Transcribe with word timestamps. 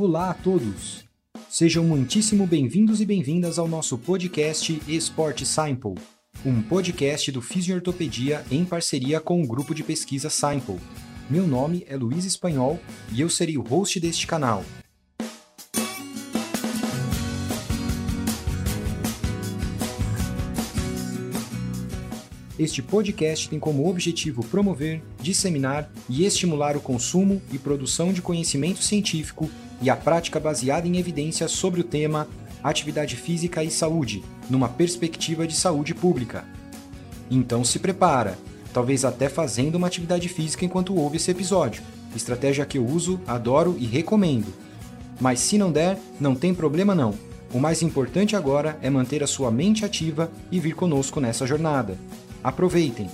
Olá 0.00 0.30
a 0.30 0.34
todos! 0.34 1.04
Sejam 1.50 1.82
muitíssimo 1.82 2.46
bem-vindos 2.46 3.00
e 3.00 3.04
bem-vindas 3.04 3.58
ao 3.58 3.66
nosso 3.66 3.98
podcast 3.98 4.80
Esporte 4.86 5.44
Simple, 5.44 5.96
um 6.46 6.62
podcast 6.62 7.32
do 7.32 7.42
Fisiortopedia 7.42 8.44
em 8.48 8.64
parceria 8.64 9.18
com 9.18 9.42
o 9.42 9.46
grupo 9.48 9.74
de 9.74 9.82
pesquisa 9.82 10.30
Simple. 10.30 10.78
Meu 11.28 11.48
nome 11.48 11.84
é 11.88 11.96
Luiz 11.96 12.24
Espanhol 12.24 12.78
e 13.12 13.20
eu 13.20 13.28
serei 13.28 13.58
o 13.58 13.60
host 13.60 13.98
deste 13.98 14.24
canal. 14.24 14.64
Este 22.56 22.80
podcast 22.82 23.48
tem 23.48 23.58
como 23.58 23.90
objetivo 23.90 24.44
promover, 24.44 25.02
disseminar 25.20 25.90
e 26.08 26.24
estimular 26.24 26.76
o 26.76 26.80
consumo 26.80 27.42
e 27.52 27.58
produção 27.58 28.12
de 28.12 28.22
conhecimento 28.22 28.80
científico 28.80 29.50
e 29.80 29.88
a 29.88 29.96
prática 29.96 30.40
baseada 30.40 30.86
em 30.86 30.96
evidências 30.96 31.50
sobre 31.50 31.80
o 31.80 31.84
tema 31.84 32.26
atividade 32.62 33.16
física 33.16 33.62
e 33.62 33.70
saúde, 33.70 34.22
numa 34.50 34.68
perspectiva 34.68 35.46
de 35.46 35.54
saúde 35.54 35.94
pública. 35.94 36.44
Então 37.30 37.64
se 37.64 37.78
prepara, 37.78 38.38
talvez 38.72 39.04
até 39.04 39.28
fazendo 39.28 39.76
uma 39.76 39.86
atividade 39.86 40.28
física 40.28 40.64
enquanto 40.64 40.96
ouve 40.96 41.16
esse 41.16 41.30
episódio. 41.30 41.82
Estratégia 42.16 42.66
que 42.66 42.78
eu 42.78 42.86
uso, 42.86 43.20
adoro 43.26 43.76
e 43.78 43.86
recomendo. 43.86 44.52
Mas 45.20 45.40
se 45.40 45.58
não 45.58 45.70
der, 45.70 45.98
não 46.18 46.34
tem 46.34 46.54
problema 46.54 46.94
não. 46.94 47.14
O 47.52 47.58
mais 47.58 47.82
importante 47.82 48.36
agora 48.36 48.78
é 48.82 48.90
manter 48.90 49.22
a 49.22 49.26
sua 49.26 49.50
mente 49.50 49.84
ativa 49.84 50.30
e 50.50 50.60
vir 50.60 50.74
conosco 50.74 51.20
nessa 51.20 51.46
jornada. 51.46 51.98
Aproveitem! 52.42 53.08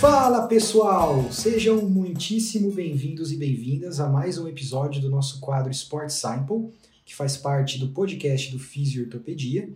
Fala 0.00 0.46
pessoal! 0.46 1.32
Sejam 1.32 1.80
muitíssimo 1.88 2.70
bem-vindos 2.70 3.32
e 3.32 3.36
bem-vindas 3.36 3.98
a 3.98 4.06
mais 4.06 4.36
um 4.36 4.46
episódio 4.46 5.00
do 5.00 5.08
nosso 5.08 5.40
quadro 5.40 5.72
Sport 5.72 6.10
Sample, 6.10 6.68
que 7.02 7.14
faz 7.14 7.38
parte 7.38 7.78
do 7.78 7.88
podcast 7.88 8.52
do 8.52 8.58
Fisiortopedia. 8.58 9.70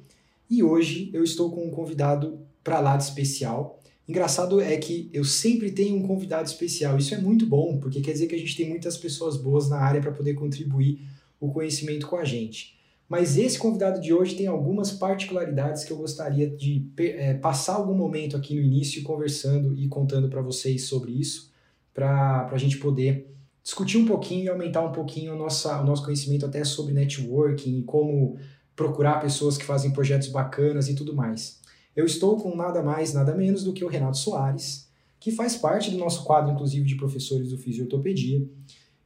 E 0.49 0.63
hoje 0.63 1.09
eu 1.15 1.25
estou 1.25 1.51
com 1.51 1.67
um 1.67 1.71
convidado 1.71 2.39
para 2.63 2.81
lá 2.81 2.99
de 2.99 3.05
especial. 3.05 3.81
Engraçado 4.07 4.61
é 4.61 4.77
que 4.77 5.09
eu 5.11 5.25
sempre 5.25 5.71
tenho 5.71 5.97
um 5.97 6.07
convidado 6.07 6.47
especial. 6.47 6.99
Isso 6.99 7.15
é 7.15 7.19
muito 7.19 7.47
bom, 7.47 7.79
porque 7.79 8.03
quer 8.03 8.13
dizer 8.13 8.27
que 8.27 8.35
a 8.35 8.39
gente 8.39 8.55
tem 8.55 8.69
muitas 8.69 8.99
pessoas 8.99 9.39
boas 9.39 9.71
na 9.71 9.79
área 9.79 10.03
para 10.03 10.13
poder 10.13 10.35
contribuir 10.35 11.01
o 11.41 11.51
conhecimento 11.51 12.07
com 12.07 12.17
a 12.17 12.27
gente. 12.27 12.79
Mas 13.11 13.37
esse 13.37 13.59
convidado 13.59 14.01
de 14.01 14.15
hoje 14.15 14.37
tem 14.37 14.47
algumas 14.47 14.93
particularidades 14.93 15.83
que 15.83 15.91
eu 15.91 15.97
gostaria 15.97 16.49
de 16.49 16.89
é, 16.97 17.35
passar 17.35 17.75
algum 17.75 17.93
momento 17.93 18.37
aqui 18.37 18.55
no 18.55 18.61
início 18.61 19.03
conversando 19.03 19.77
e 19.77 19.89
contando 19.89 20.29
para 20.29 20.41
vocês 20.41 20.85
sobre 20.85 21.11
isso, 21.11 21.51
para 21.93 22.49
a 22.49 22.57
gente 22.57 22.79
poder 22.79 23.29
discutir 23.65 23.99
um 23.99 24.07
pouquinho 24.07 24.45
e 24.45 24.49
aumentar 24.49 24.83
um 24.83 24.93
pouquinho 24.93 25.35
o 25.35 25.37
nosso, 25.37 25.69
o 25.69 25.85
nosso 25.85 26.05
conhecimento 26.05 26.47
até 26.47 26.63
sobre 26.63 26.95
networking 26.95 27.83
como 27.83 28.39
procurar 28.77 29.21
pessoas 29.21 29.59
que 29.59 29.65
fazem 29.65 29.91
projetos 29.91 30.29
bacanas 30.29 30.89
e 30.89 30.95
tudo 30.95 31.13
mais. 31.13 31.61
Eu 31.97 32.07
estou 32.07 32.37
com 32.37 32.55
nada 32.55 32.81
mais, 32.81 33.13
nada 33.13 33.35
menos 33.35 33.65
do 33.65 33.73
que 33.73 33.85
o 33.85 33.89
Renato 33.89 34.19
Soares, 34.19 34.89
que 35.19 35.33
faz 35.33 35.57
parte 35.57 35.91
do 35.91 35.99
nosso 35.99 36.23
quadro, 36.23 36.53
inclusive, 36.53 36.87
de 36.87 36.95
professores 36.95 37.51
do 37.51 37.59
Fisiortopedia. 37.59 38.49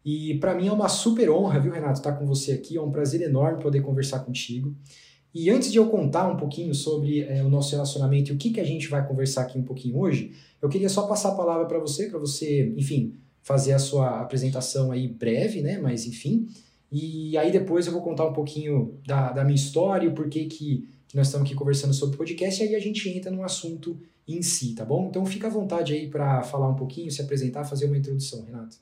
E 0.04 0.34
para 0.34 0.54
mim 0.54 0.68
é 0.68 0.72
uma 0.72 0.88
super 0.88 1.30
honra, 1.30 1.58
viu, 1.58 1.72
Renato, 1.72 1.98
estar 1.98 2.12
com 2.12 2.26
você 2.26 2.52
aqui. 2.52 2.76
É 2.76 2.82
um 2.82 2.90
prazer 2.90 3.22
enorme 3.22 3.62
poder 3.62 3.80
conversar 3.80 4.20
contigo. 4.20 4.74
E 5.32 5.50
antes 5.50 5.72
de 5.72 5.78
eu 5.78 5.88
contar 5.88 6.28
um 6.28 6.36
pouquinho 6.36 6.74
sobre 6.74 7.22
é, 7.22 7.42
o 7.42 7.48
nosso 7.48 7.72
relacionamento 7.72 8.30
e 8.30 8.34
o 8.34 8.38
que, 8.38 8.50
que 8.50 8.60
a 8.60 8.64
gente 8.64 8.86
vai 8.88 9.06
conversar 9.06 9.42
aqui 9.42 9.58
um 9.58 9.64
pouquinho 9.64 9.98
hoje, 9.98 10.32
eu 10.62 10.68
queria 10.68 10.88
só 10.88 11.06
passar 11.06 11.30
a 11.30 11.34
palavra 11.34 11.66
para 11.66 11.78
você, 11.78 12.08
para 12.08 12.20
você, 12.20 12.72
enfim, 12.76 13.14
fazer 13.42 13.72
a 13.72 13.78
sua 13.78 14.20
apresentação 14.20 14.92
aí 14.92 15.08
breve, 15.08 15.60
né? 15.60 15.78
Mas 15.78 16.06
enfim. 16.06 16.46
E 16.92 17.36
aí 17.36 17.50
depois 17.50 17.86
eu 17.86 17.92
vou 17.92 18.02
contar 18.02 18.26
um 18.26 18.32
pouquinho 18.32 19.00
da, 19.04 19.32
da 19.32 19.42
minha 19.42 19.56
história 19.56 20.06
e 20.06 20.08
o 20.08 20.14
porquê 20.14 20.44
que, 20.44 20.88
que 21.08 21.16
nós 21.16 21.26
estamos 21.26 21.46
aqui 21.46 21.56
conversando 21.56 21.92
sobre 21.92 22.14
o 22.14 22.18
podcast, 22.18 22.62
e 22.62 22.68
aí 22.68 22.74
a 22.76 22.80
gente 22.80 23.08
entra 23.08 23.32
no 23.32 23.42
assunto 23.42 23.98
em 24.28 24.40
si, 24.40 24.74
tá 24.74 24.84
bom? 24.84 25.08
Então 25.08 25.26
fica 25.26 25.48
à 25.48 25.50
vontade 25.50 25.92
aí 25.92 26.08
para 26.08 26.42
falar 26.42 26.68
um 26.68 26.76
pouquinho, 26.76 27.10
se 27.10 27.20
apresentar, 27.20 27.64
fazer 27.64 27.86
uma 27.86 27.98
introdução, 27.98 28.44
Renato. 28.44 28.76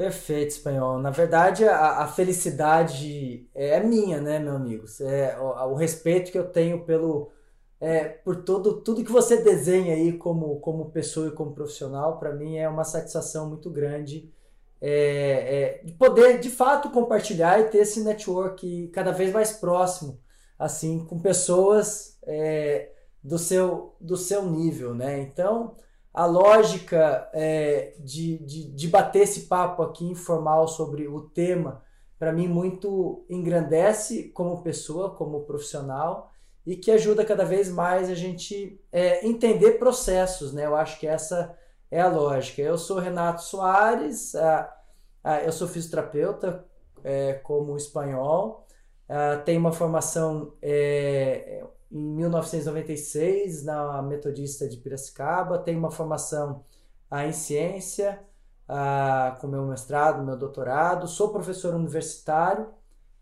Perfeito, 0.00 0.52
espanhol. 0.52 0.98
Na 0.98 1.10
verdade, 1.10 1.62
a, 1.68 1.98
a, 1.98 2.08
felicidade 2.08 3.46
é 3.54 3.78
minha, 3.80 4.18
né, 4.18 4.38
meu 4.38 4.56
amigo? 4.56 4.86
É 5.02 5.38
o, 5.38 5.72
o 5.72 5.74
respeito 5.74 6.32
que 6.32 6.38
eu 6.38 6.48
tenho 6.50 6.86
pelo 6.86 7.30
é, 7.78 8.04
por 8.08 8.42
todo 8.42 8.80
tudo 8.80 9.04
que 9.04 9.12
você 9.12 9.42
desenha 9.42 9.94
aí 9.94 10.16
como 10.16 10.58
como 10.60 10.90
pessoa 10.90 11.28
e 11.28 11.32
como 11.32 11.52
profissional, 11.52 12.18
para 12.18 12.32
mim 12.32 12.56
é 12.56 12.66
uma 12.66 12.82
satisfação 12.82 13.50
muito 13.50 13.68
grande 13.70 14.32
é, 14.80 15.80
é, 15.82 15.84
de 15.84 15.92
poder 15.92 16.40
de 16.40 16.48
fato 16.48 16.90
compartilhar 16.90 17.60
e 17.60 17.64
ter 17.64 17.80
esse 17.80 18.02
network 18.02 18.88
cada 18.94 19.12
vez 19.12 19.30
mais 19.30 19.52
próximo, 19.52 20.18
assim, 20.58 21.04
com 21.04 21.20
pessoas 21.20 22.18
é, 22.26 22.90
do 23.22 23.38
seu 23.38 23.94
do 24.00 24.16
seu 24.16 24.46
nível, 24.50 24.94
né? 24.94 25.20
Então 25.20 25.76
a 26.12 26.26
lógica 26.26 27.28
é, 27.32 27.94
de, 28.00 28.38
de, 28.38 28.70
de 28.70 28.88
bater 28.88 29.22
esse 29.22 29.42
papo 29.42 29.82
aqui 29.82 30.04
informal 30.04 30.66
sobre 30.66 31.06
o 31.06 31.20
tema, 31.20 31.82
para 32.18 32.32
mim, 32.32 32.48
muito 32.48 33.24
engrandece 33.30 34.24
como 34.30 34.62
pessoa, 34.62 35.14
como 35.14 35.44
profissional, 35.44 36.30
e 36.66 36.76
que 36.76 36.90
ajuda 36.90 37.24
cada 37.24 37.44
vez 37.44 37.70
mais 37.70 38.10
a 38.10 38.14
gente 38.14 38.78
é, 38.92 39.26
entender 39.26 39.78
processos, 39.78 40.52
né? 40.52 40.66
Eu 40.66 40.76
acho 40.76 41.00
que 41.00 41.06
essa 41.06 41.56
é 41.90 42.00
a 42.00 42.08
lógica. 42.08 42.60
Eu 42.60 42.76
sou 42.76 42.98
Renato 42.98 43.42
Soares, 43.42 44.34
a, 44.34 44.76
a, 45.24 45.40
eu 45.42 45.52
sou 45.52 45.66
fisioterapeuta 45.66 46.64
é, 47.02 47.34
como 47.34 47.76
espanhol, 47.76 48.66
a, 49.08 49.38
tenho 49.38 49.60
uma 49.60 49.72
formação 49.72 50.52
é, 50.60 51.64
em 51.90 51.98
1996 51.98 53.64
na 53.64 54.00
Metodista 54.02 54.68
de 54.68 54.76
Piracicaba, 54.76 55.58
tenho 55.58 55.78
uma 55.78 55.90
formação 55.90 56.64
ah, 57.10 57.26
em 57.26 57.32
ciência, 57.32 58.22
ah, 58.68 59.36
com 59.40 59.48
meu 59.48 59.66
mestrado, 59.66 60.22
meu 60.22 60.36
doutorado, 60.36 61.08
sou 61.08 61.32
professor 61.32 61.74
universitário 61.74 62.68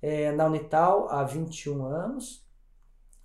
é, 0.02 0.30
na 0.32 0.46
Unital 0.46 1.08
há 1.08 1.24
21 1.24 1.86
anos, 1.86 2.46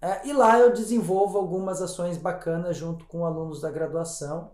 é, 0.01 0.27
e 0.27 0.33
lá 0.33 0.59
eu 0.59 0.73
desenvolvo 0.73 1.37
algumas 1.37 1.81
ações 1.81 2.17
bacanas 2.17 2.75
junto 2.75 3.05
com 3.05 3.25
alunos 3.25 3.61
da 3.61 3.71
graduação 3.71 4.51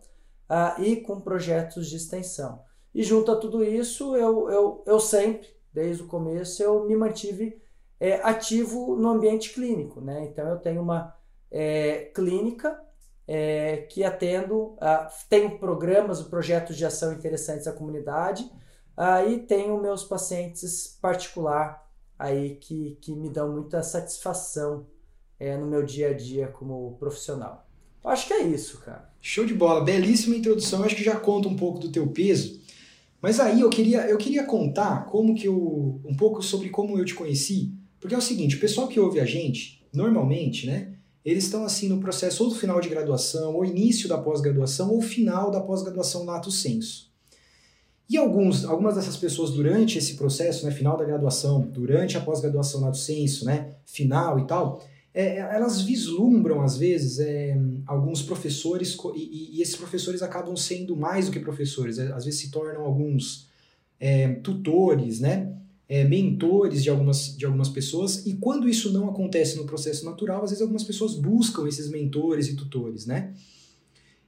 ah, 0.48 0.76
e 0.80 0.98
com 0.98 1.22
projetos 1.22 1.88
de 1.88 1.96
extensão. 1.96 2.64
E 2.94 3.04
junto 3.04 3.32
a 3.32 3.36
tudo 3.36 3.64
isso, 3.64 4.16
eu, 4.16 4.50
eu, 4.50 4.84
eu 4.86 5.00
sempre, 5.00 5.48
desde 5.72 6.04
o 6.04 6.08
começo, 6.08 6.62
eu 6.62 6.86
me 6.86 6.96
mantive 6.96 7.62
é, 8.00 8.16
ativo 8.24 8.96
no 8.96 9.10
ambiente 9.10 9.54
clínico. 9.54 10.00
Né? 10.00 10.26
Então, 10.26 10.48
eu 10.48 10.58
tenho 10.58 10.82
uma 10.82 11.16
é, 11.52 12.12
clínica 12.16 12.80
é, 13.28 13.78
que 13.90 14.04
atendo, 14.04 14.76
uh, 14.78 15.08
tenho 15.30 15.60
programas, 15.60 16.20
projetos 16.22 16.76
de 16.76 16.84
ação 16.84 17.14
interessantes 17.14 17.68
à 17.68 17.72
comunidade 17.72 18.44
uh, 18.98 19.30
e 19.30 19.38
tenho 19.40 19.80
meus 19.80 20.04
pacientes 20.04 20.98
particular 21.00 21.88
aí 22.18 22.56
que, 22.56 22.98
que 23.00 23.14
me 23.14 23.30
dão 23.30 23.52
muita 23.52 23.84
satisfação 23.84 24.88
é, 25.40 25.56
no 25.56 25.68
meu 25.68 25.86
dia 25.86 26.10
a 26.10 26.14
dia 26.14 26.48
como 26.48 26.98
profissional. 26.98 27.68
Acho 28.04 28.28
que 28.28 28.34
é 28.34 28.42
isso, 28.42 28.80
cara. 28.80 29.10
Show 29.22 29.46
de 29.46 29.54
bola, 29.54 29.84
belíssima 29.84 30.36
introdução. 30.36 30.84
Acho 30.84 30.96
que 30.96 31.04
já 31.04 31.18
conta 31.18 31.48
um 31.48 31.56
pouco 31.56 31.80
do 31.80 31.92
teu 31.92 32.08
peso. 32.08 32.60
Mas 33.22 33.40
aí 33.40 33.62
eu 33.62 33.70
queria, 33.70 34.08
eu 34.08 34.18
queria 34.18 34.46
contar 34.46 35.06
como 35.06 35.36
que 35.36 35.48
eu, 35.48 36.02
um 36.04 36.16
pouco 36.18 36.42
sobre 36.42 36.70
como 36.70 36.98
eu 36.98 37.06
te 37.06 37.14
conheci 37.14 37.79
porque 38.00 38.16
é 38.16 38.18
o 38.18 38.22
seguinte, 38.22 38.56
o 38.56 38.60
pessoal 38.60 38.88
que 38.88 39.00
ouve 39.00 39.20
a 39.20 39.26
gente, 39.26 39.86
normalmente, 39.94 40.66
né, 40.66 40.94
eles 41.24 41.44
estão 41.44 41.66
assim 41.66 41.90
no 41.90 42.00
processo 42.00 42.44
ou 42.44 42.50
do 42.50 42.56
final 42.56 42.80
de 42.80 42.90
graduação, 42.90 43.56
ou 43.56 43.66
início 43.66 44.08
da 44.08 44.18
pós-graduação, 44.18 44.92
ou 44.92 45.02
final 45.02 45.52
da 45.52 45.60
pós-graduação 45.60 46.26
lato 46.26 46.52
senso. 46.52 47.10
E 48.10 48.18
alguns, 48.18 48.66
algumas 48.66 48.96
dessas 48.96 49.16
pessoas 49.16 49.52
durante 49.52 49.98
esse 49.98 50.16
processo, 50.16 50.66
né, 50.66 50.72
final 50.72 50.98
da 50.98 51.06
graduação, 51.06 51.62
durante 51.62 52.18
a 52.18 52.22
pós-graduação 52.22 52.82
lato 52.82 52.98
senso, 52.98 53.46
né, 53.46 53.76
final 53.86 54.40
e 54.40 54.48
tal, 54.48 54.82
é, 55.14 55.38
elas 55.38 55.82
vislumbram 55.82 56.62
às 56.62 56.78
vezes 56.78 57.20
é, 57.20 57.60
alguns 57.86 58.22
professores 58.22 58.98
e, 59.16 59.58
e, 59.58 59.62
esses 59.62 59.76
professores 59.76 60.22
acabam 60.22 60.56
sendo 60.56 60.96
mais 60.96 61.26
do 61.26 61.32
que 61.32 61.40
professores, 61.40 61.98
é, 61.98 62.12
às 62.12 62.26
vezes 62.26 62.40
se 62.40 62.52
tornam 62.52 62.84
alguns 62.84 63.48
é, 64.00 64.30
tutores, 64.36 65.20
né? 65.20 65.54
É, 65.90 66.04
mentores 66.04 66.84
de 66.84 66.90
algumas, 66.90 67.36
de 67.36 67.46
algumas 67.46 67.68
pessoas, 67.68 68.26
e 68.28 68.36
quando 68.36 68.70
isso 68.70 68.94
não 68.94 69.10
acontece 69.10 69.58
no 69.58 69.66
processo 69.66 70.06
natural, 70.06 70.44
às 70.44 70.52
vezes 70.52 70.62
algumas 70.62 70.84
pessoas 70.84 71.16
buscam 71.16 71.68
esses 71.68 71.90
mentores 71.90 72.48
e 72.48 72.56
tutores, 72.56 73.08
né? 73.08 73.34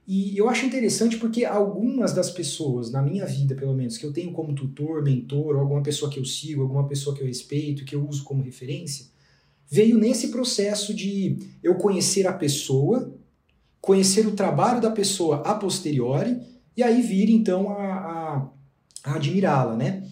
E 0.06 0.36
eu 0.36 0.48
acho 0.48 0.66
interessante 0.66 1.16
porque 1.16 1.44
algumas 1.44 2.12
das 2.12 2.28
pessoas, 2.28 2.90
na 2.90 3.00
minha 3.00 3.24
vida 3.24 3.54
pelo 3.54 3.72
menos, 3.72 3.96
que 3.96 4.04
eu 4.04 4.12
tenho 4.12 4.32
como 4.32 4.52
tutor, 4.52 5.00
mentor, 5.02 5.56
alguma 5.56 5.80
pessoa 5.80 6.10
que 6.10 6.18
eu 6.18 6.24
sigo, 6.24 6.62
alguma 6.62 6.88
pessoa 6.88 7.14
que 7.14 7.22
eu 7.22 7.26
respeito, 7.26 7.84
que 7.84 7.94
eu 7.94 8.06
uso 8.06 8.24
como 8.24 8.42
referência, 8.42 9.06
veio 9.70 9.96
nesse 9.96 10.28
processo 10.28 10.92
de 10.92 11.38
eu 11.62 11.76
conhecer 11.76 12.26
a 12.26 12.32
pessoa, 12.32 13.14
conhecer 13.80 14.26
o 14.26 14.32
trabalho 14.32 14.80
da 14.80 14.90
pessoa 14.90 15.36
a 15.36 15.54
posteriori, 15.54 16.36
e 16.76 16.82
aí 16.82 17.00
vir 17.00 17.30
então 17.30 17.70
a, 17.70 17.82
a 17.84 18.48
a 19.04 19.14
admirá-la, 19.14 19.76
né? 19.76 20.08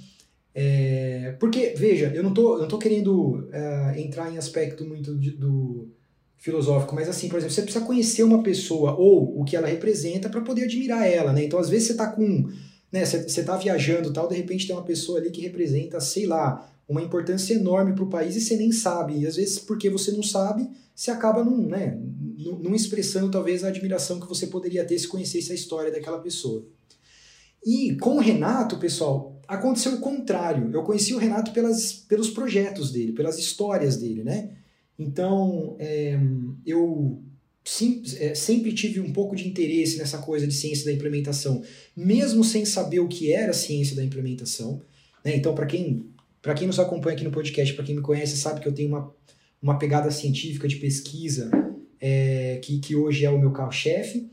É, 0.55 1.37
porque, 1.39 1.75
veja, 1.77 2.13
eu 2.15 2.23
não 2.23 2.35
tô, 2.35 2.57
eu 2.57 2.63
não 2.63 2.69
tô 2.69 2.79
querendo 2.79 3.39
uh, 3.39 3.97
entrar 3.99 4.33
em 4.33 4.39
aspecto 4.39 4.85
muito 4.85 5.17
de, 5.17 5.31
do 5.31 5.89
filosófico, 6.37 6.95
mas 6.95 7.09
assim, 7.09 7.29
por 7.29 7.37
exemplo, 7.37 7.55
você 7.55 7.63
precisa 7.63 7.85
conhecer 7.85 8.23
uma 8.23 8.43
pessoa 8.43 8.97
ou 8.97 9.41
o 9.41 9.45
que 9.45 9.55
ela 9.55 9.69
representa 9.69 10.29
para 10.29 10.41
poder 10.41 10.65
admirar 10.65 11.07
ela, 11.07 11.33
né? 11.33 11.45
Então, 11.45 11.59
às 11.59 11.69
vezes 11.69 11.89
você 11.89 11.95
tá 11.95 12.09
com, 12.09 12.51
né, 12.91 13.05
você, 13.05 13.23
você 13.23 13.43
tá 13.45 13.57
viajando 13.57 14.13
tal, 14.13 14.27
de 14.27 14.35
repente 14.35 14.67
tem 14.67 14.75
uma 14.75 14.85
pessoa 14.85 15.19
ali 15.19 15.31
que 15.31 15.43
representa, 15.43 16.01
sei 16.01 16.27
lá, 16.27 16.69
uma 16.89 17.03
importância 17.03 17.55
enorme 17.55 17.93
para 17.93 18.03
o 18.05 18.11
país 18.11 18.35
e 18.35 18.41
você 18.41 18.57
nem 18.57 18.73
sabe. 18.73 19.21
E 19.21 19.27
às 19.27 19.37
vezes, 19.37 19.59
porque 19.61 19.89
você 19.89 20.11
não 20.11 20.23
sabe, 20.23 20.69
você 20.95 21.11
acaba 21.11 21.45
não, 21.45 21.59
né, 21.59 21.97
não 22.61 22.75
expressando 22.75 23.31
talvez 23.31 23.63
a 23.63 23.69
admiração 23.69 24.19
que 24.19 24.27
você 24.27 24.49
poderia 24.49 24.85
ter 24.85 24.99
se 24.99 25.07
conhecesse 25.07 25.53
a 25.53 25.55
história 25.55 25.93
daquela 25.93 26.19
pessoa. 26.19 26.67
E 27.65 27.97
com 27.97 28.17
o 28.17 28.21
Renato, 28.21 28.79
pessoal, 28.79 29.40
aconteceu 29.51 29.95
o 29.95 30.01
contrário. 30.01 30.71
Eu 30.73 30.83
conheci 30.85 31.13
o 31.13 31.19
Renato 31.19 31.53
pelas, 31.53 31.93
pelos 31.93 32.31
projetos 32.31 32.93
dele, 32.93 33.13
pelas 33.13 33.39
histórias 33.39 33.97
dele, 33.97 34.23
né? 34.23 34.51
Então, 34.99 35.77
é, 35.79 36.19
eu 36.65 37.21
sim, 37.65 38.03
é, 38.19 38.35
sempre 38.35 38.73
tive 38.73 39.01
um 39.01 39.13
pouco 39.13 39.35
de 39.35 39.49
interesse 39.49 39.99
nessa 39.99 40.19
coisa 40.19 40.47
de 40.47 40.55
ciência 40.55 40.85
da 40.85 40.93
implementação, 40.93 41.63
mesmo 41.97 42.45
sem 42.45 42.65
saber 42.65 43.01
o 43.01 43.09
que 43.09 43.33
era 43.33 43.53
ciência 43.53 43.97
da 43.97 44.05
implementação. 44.05 44.81
Né? 45.25 45.37
Então, 45.37 45.55
para 45.55 45.67
quem, 45.67 46.07
quem 46.57 46.67
nos 46.67 46.79
acompanha 46.79 47.17
aqui 47.17 47.25
no 47.25 47.31
podcast, 47.31 47.75
para 47.75 47.85
quem 47.85 47.97
me 47.97 48.03
conhece, 48.03 48.37
sabe 48.37 48.61
que 48.61 48.69
eu 48.69 48.73
tenho 48.73 48.89
uma, 48.89 49.13
uma 49.61 49.79
pegada 49.79 50.11
científica 50.11 50.69
de 50.69 50.77
pesquisa 50.77 51.51
é, 52.01 52.61
que, 52.63 52.79
que 52.79 52.95
hoje 52.95 53.25
é 53.25 53.31
o 53.31 53.39
meu 53.39 53.51
carro-chefe. 53.51 54.31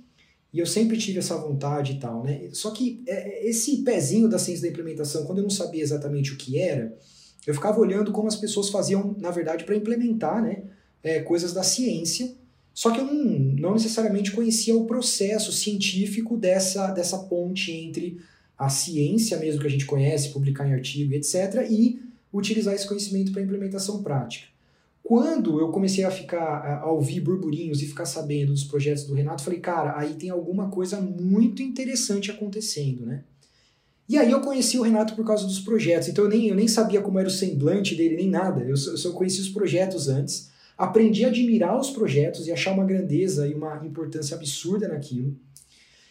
E 0.53 0.59
eu 0.59 0.65
sempre 0.65 0.97
tive 0.97 1.19
essa 1.19 1.37
vontade 1.37 1.93
e 1.93 1.99
tal, 1.99 2.23
né? 2.23 2.47
Só 2.53 2.71
que 2.71 3.03
é, 3.07 3.45
é, 3.45 3.49
esse 3.49 3.83
pezinho 3.83 4.29
da 4.29 4.39
ciência 4.39 4.63
da 4.63 4.69
implementação, 4.69 5.25
quando 5.25 5.39
eu 5.39 5.43
não 5.43 5.49
sabia 5.49 5.83
exatamente 5.83 6.33
o 6.33 6.37
que 6.37 6.57
era, 6.57 6.97
eu 7.45 7.53
ficava 7.53 7.79
olhando 7.79 8.11
como 8.11 8.27
as 8.27 8.35
pessoas 8.35 8.69
faziam, 8.69 9.15
na 9.19 9.31
verdade, 9.31 9.63
para 9.63 9.75
implementar 9.75 10.41
né, 10.41 10.63
é, 11.03 11.19
coisas 11.21 11.53
da 11.53 11.63
ciência. 11.63 12.35
Só 12.73 12.91
que 12.91 12.99
eu 12.99 13.05
não, 13.05 13.13
não 13.13 13.73
necessariamente 13.73 14.31
conhecia 14.31 14.75
o 14.75 14.85
processo 14.85 15.51
científico 15.51 16.37
dessa, 16.37 16.91
dessa 16.91 17.17
ponte 17.19 17.71
entre 17.71 18.19
a 18.57 18.69
ciência 18.69 19.37
mesmo 19.37 19.61
que 19.61 19.67
a 19.67 19.69
gente 19.69 19.85
conhece, 19.85 20.29
publicar 20.29 20.67
em 20.67 20.73
artigo, 20.73 21.13
etc., 21.13 21.67
e 21.69 22.01
utilizar 22.33 22.73
esse 22.73 22.87
conhecimento 22.87 23.31
para 23.31 23.41
implementação 23.41 24.01
prática. 24.01 24.47
Quando 25.07 25.57
eu 25.61 25.69
comecei 25.69 26.03
a 26.03 26.11
ficar 26.11 26.81
a 26.83 26.91
ouvir 26.91 27.21
burburinhos 27.21 27.81
e 27.81 27.85
ficar 27.85 28.03
sabendo 28.03 28.51
dos 28.51 28.65
projetos 28.65 29.05
do 29.05 29.13
Renato, 29.13 29.41
falei, 29.41 29.61
cara, 29.61 29.97
aí 29.97 30.15
tem 30.15 30.29
alguma 30.29 30.67
coisa 30.67 30.99
muito 30.99 31.63
interessante 31.63 32.29
acontecendo, 32.29 33.05
né? 33.05 33.23
E 34.09 34.17
aí 34.17 34.29
eu 34.29 34.41
conheci 34.41 34.77
o 34.77 34.81
Renato 34.81 35.15
por 35.15 35.25
causa 35.25 35.47
dos 35.47 35.61
projetos, 35.61 36.09
então 36.09 36.25
eu 36.25 36.29
nem, 36.29 36.49
eu 36.49 36.55
nem 36.55 36.67
sabia 36.67 36.99
como 36.99 37.17
era 37.19 37.29
o 37.29 37.31
semblante 37.31 37.95
dele, 37.95 38.17
nem 38.17 38.29
nada. 38.29 38.59
Eu 38.65 38.75
só, 38.75 38.91
eu 38.91 38.97
só 38.97 39.11
conheci 39.13 39.39
os 39.39 39.47
projetos 39.47 40.09
antes, 40.09 40.49
aprendi 40.77 41.23
a 41.23 41.29
admirar 41.29 41.79
os 41.79 41.89
projetos 41.89 42.45
e 42.45 42.51
achar 42.51 42.73
uma 42.73 42.83
grandeza 42.83 43.47
e 43.47 43.53
uma 43.53 43.81
importância 43.85 44.35
absurda 44.35 44.89
naquilo. 44.89 45.33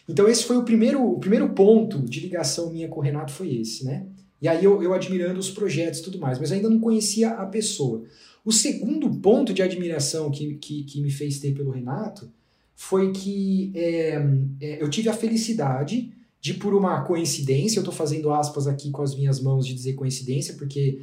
Então 0.09 0.27
esse 0.27 0.43
foi 0.43 0.57
o 0.57 0.63
primeiro, 0.63 1.07
o 1.07 1.19
primeiro 1.19 1.49
ponto 1.49 1.99
de 1.99 2.19
ligação 2.19 2.71
minha 2.71 2.87
com 2.87 2.99
o 2.99 3.03
Renato 3.03 3.31
foi 3.31 3.57
esse, 3.57 3.85
né? 3.85 4.07
E 4.41 4.47
aí 4.47 4.63
eu, 4.63 4.81
eu 4.81 4.91
admirando 4.91 5.39
os 5.39 5.51
projetos 5.51 5.99
e 5.99 6.03
tudo 6.03 6.17
mais, 6.17 6.39
mas 6.39 6.51
ainda 6.51 6.67
não 6.67 6.79
conhecia 6.79 7.29
a 7.29 7.45
pessoa. 7.45 8.03
O 8.47 8.51
segundo 8.53 9.09
ponto 9.09 9.53
de 9.53 9.61
admiração 9.61 10.31
que, 10.31 10.53
que, 10.53 10.85
que 10.85 11.01
me 11.01 11.11
fez 11.11 11.37
ter 11.37 11.53
pelo 11.53 11.69
Renato 11.69 12.31
foi 12.73 13.11
que 13.11 13.73
é, 13.75 14.25
é, 14.61 14.81
eu 14.81 14.89
tive 14.89 15.09
a 15.09 15.13
felicidade 15.13 16.13
de, 16.39 16.53
por 16.53 16.73
uma 16.73 17.01
coincidência, 17.01 17.77
eu 17.77 17.81
estou 17.81 17.93
fazendo 17.93 18.31
aspas 18.31 18.65
aqui 18.65 18.89
com 18.89 19.01
as 19.01 19.13
minhas 19.17 19.41
mãos 19.41 19.67
de 19.67 19.73
dizer 19.73 19.95
coincidência, 19.95 20.53
porque 20.53 21.01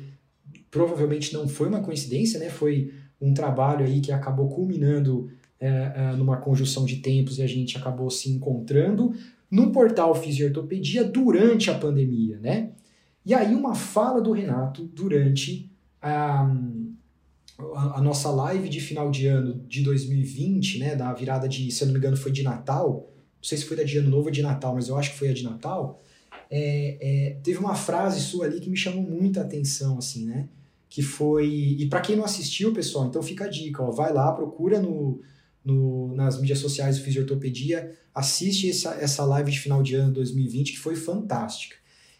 provavelmente 0.71 1.35
não 1.35 1.47
foi 1.47 1.69
uma 1.69 1.83
coincidência, 1.83 2.41
né? 2.41 2.49
Foi 2.49 2.95
um 3.21 3.35
trabalho 3.35 3.85
aí 3.85 4.01
que 4.01 4.11
acabou 4.11 4.49
culminando 4.49 5.31
é, 5.61 5.69
é, 5.69 6.17
numa 6.17 6.39
conjunção 6.39 6.87
de 6.87 6.97
tempos 6.97 7.37
e 7.37 7.43
a 7.43 7.47
gente 7.47 7.77
acabou 7.77 8.09
se 8.09 8.31
encontrando 8.31 9.13
no 9.51 9.71
portal 9.71 10.15
Fisiortopedia 10.15 11.05
durante 11.05 11.71
a 11.71 11.75
pandemia, 11.79 12.39
né? 12.39 12.71
E 13.23 13.35
aí 13.35 13.55
uma 13.55 13.75
fala 13.75 14.23
do 14.23 14.33
Renato 14.33 14.85
durante 14.95 15.71
a 16.01 16.51
a, 17.59 18.01
nossa 18.01 18.31
live 18.31 18.69
de 18.69 18.81
final 18.81 19.11
de 19.11 19.27
ano 19.27 19.63
de 19.69 19.83
2020, 19.83 20.79
né, 20.79 20.97
da 20.97 21.13
virada 21.13 21.49
de, 21.49 21.71
se 21.71 21.83
eu 21.83 21.87
não 21.87 21.93
me 21.93 21.99
engano, 21.99 22.17
foi 22.17 22.33
de 22.33 22.43
Natal, 22.43 23.11
não 23.37 23.43
sei 23.43 23.59
se 23.59 23.65
foi 23.65 23.77
da 23.77 23.85
de 23.85 23.99
Ano 23.99 24.11
Novo 24.11 24.27
ou 24.27 24.31
de 24.31 24.43
Natal, 24.43 24.75
mas 24.75 24.89
eu 24.89 24.97
acho 24.97 25.13
que 25.13 25.19
foi 25.19 25.29
a 25.29 25.35
de 25.35 25.45
Natal, 25.45 26.03
é, 26.51 26.99
é, 27.01 27.31
teve 27.43 27.59
uma 27.59 27.75
frase 27.75 28.21
sua 28.21 28.47
ali 28.47 28.61
que 28.61 28.69
me 28.69 28.77
chamou 28.77 29.03
muita 29.03 29.41
atenção, 29.41 29.99
assim, 29.99 30.25
né, 30.27 30.49
que 30.89 31.03
foi, 31.03 31.49
e 31.49 31.87
para 31.87 32.01
quem 32.01 32.17
não 32.17 32.25
assistiu, 32.25 32.73
pessoal, 32.73 33.07
então 33.07 33.23
fica 33.23 33.45
a 33.45 33.49
dica, 33.49 33.83
ó, 33.83 33.91
vai 33.91 34.13
lá, 34.13 34.33
procura 34.33 34.81
no, 34.81 35.21
no, 35.65 36.15
nas 36.15 36.41
mídias 36.41 36.59
sociais 36.59 36.99
do 36.99 37.05
Fisiortopedia, 37.05 37.97
assiste 38.15 38.69
essa, 38.69 38.95
essa 38.95 39.25
live 39.25 39.51
de 39.51 39.59
final 39.59 39.83
de 39.83 39.95
ano 39.95 40.13
2020, 40.13 40.73
que 40.73 40.79
foi 40.79 40.95
fantástica. 40.95 41.77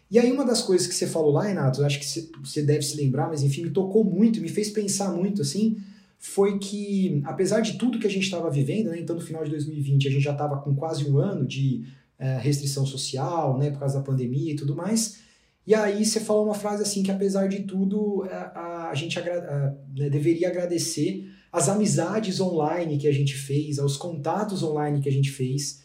E 0.09 0.19
aí 0.19 0.31
uma 0.31 0.45
das 0.45 0.61
coisas 0.61 0.87
que 0.87 0.93
você 0.93 1.07
falou 1.07 1.31
lá, 1.31 1.43
Renato, 1.43 1.83
acho 1.83 1.99
que 1.99 2.29
você 2.43 2.61
deve 2.61 2.83
se 2.83 2.95
lembrar, 2.95 3.27
mas 3.27 3.41
enfim, 3.41 3.63
me 3.63 3.71
tocou 3.71 4.03
muito, 4.03 4.39
me 4.39 4.49
fez 4.49 4.69
pensar 4.69 5.11
muito, 5.11 5.41
assim, 5.41 5.77
foi 6.17 6.59
que, 6.59 7.21
apesar 7.25 7.61
de 7.61 7.77
tudo 7.77 7.99
que 7.99 8.07
a 8.07 8.09
gente 8.09 8.23
estava 8.23 8.49
vivendo, 8.49 8.89
né, 8.89 8.99
então 8.99 9.15
no 9.15 9.21
final 9.21 9.43
de 9.43 9.49
2020 9.51 10.07
a 10.07 10.11
gente 10.11 10.23
já 10.23 10.31
estava 10.31 10.57
com 10.57 10.75
quase 10.75 11.09
um 11.09 11.17
ano 11.17 11.45
de 11.45 11.85
é, 12.17 12.37
restrição 12.37 12.85
social, 12.85 13.57
né, 13.57 13.71
por 13.71 13.79
causa 13.79 13.97
da 13.97 14.03
pandemia 14.03 14.53
e 14.53 14.55
tudo 14.55 14.75
mais, 14.75 15.19
e 15.67 15.73
aí 15.73 16.05
você 16.05 16.19
falou 16.19 16.45
uma 16.45 16.53
frase 16.53 16.83
assim, 16.83 17.01
que 17.01 17.11
apesar 17.11 17.47
de 17.47 17.63
tudo, 17.63 18.23
a, 18.29 18.89
a, 18.89 18.93
gente 18.93 19.17
agra 19.17 19.39
a, 19.39 19.99
né, 19.99 20.09
deveria 20.09 20.47
agradecer 20.47 21.27
as 21.51 21.69
amizades 21.69 22.39
online 22.39 22.97
que 22.97 23.07
a 23.07 23.11
gente 23.11 23.33
fez, 23.33 23.79
aos 23.79 23.97
contatos 23.97 24.61
online 24.61 25.01
que 25.01 25.09
a 25.09 25.11
gente 25.11 25.31
fez, 25.31 25.84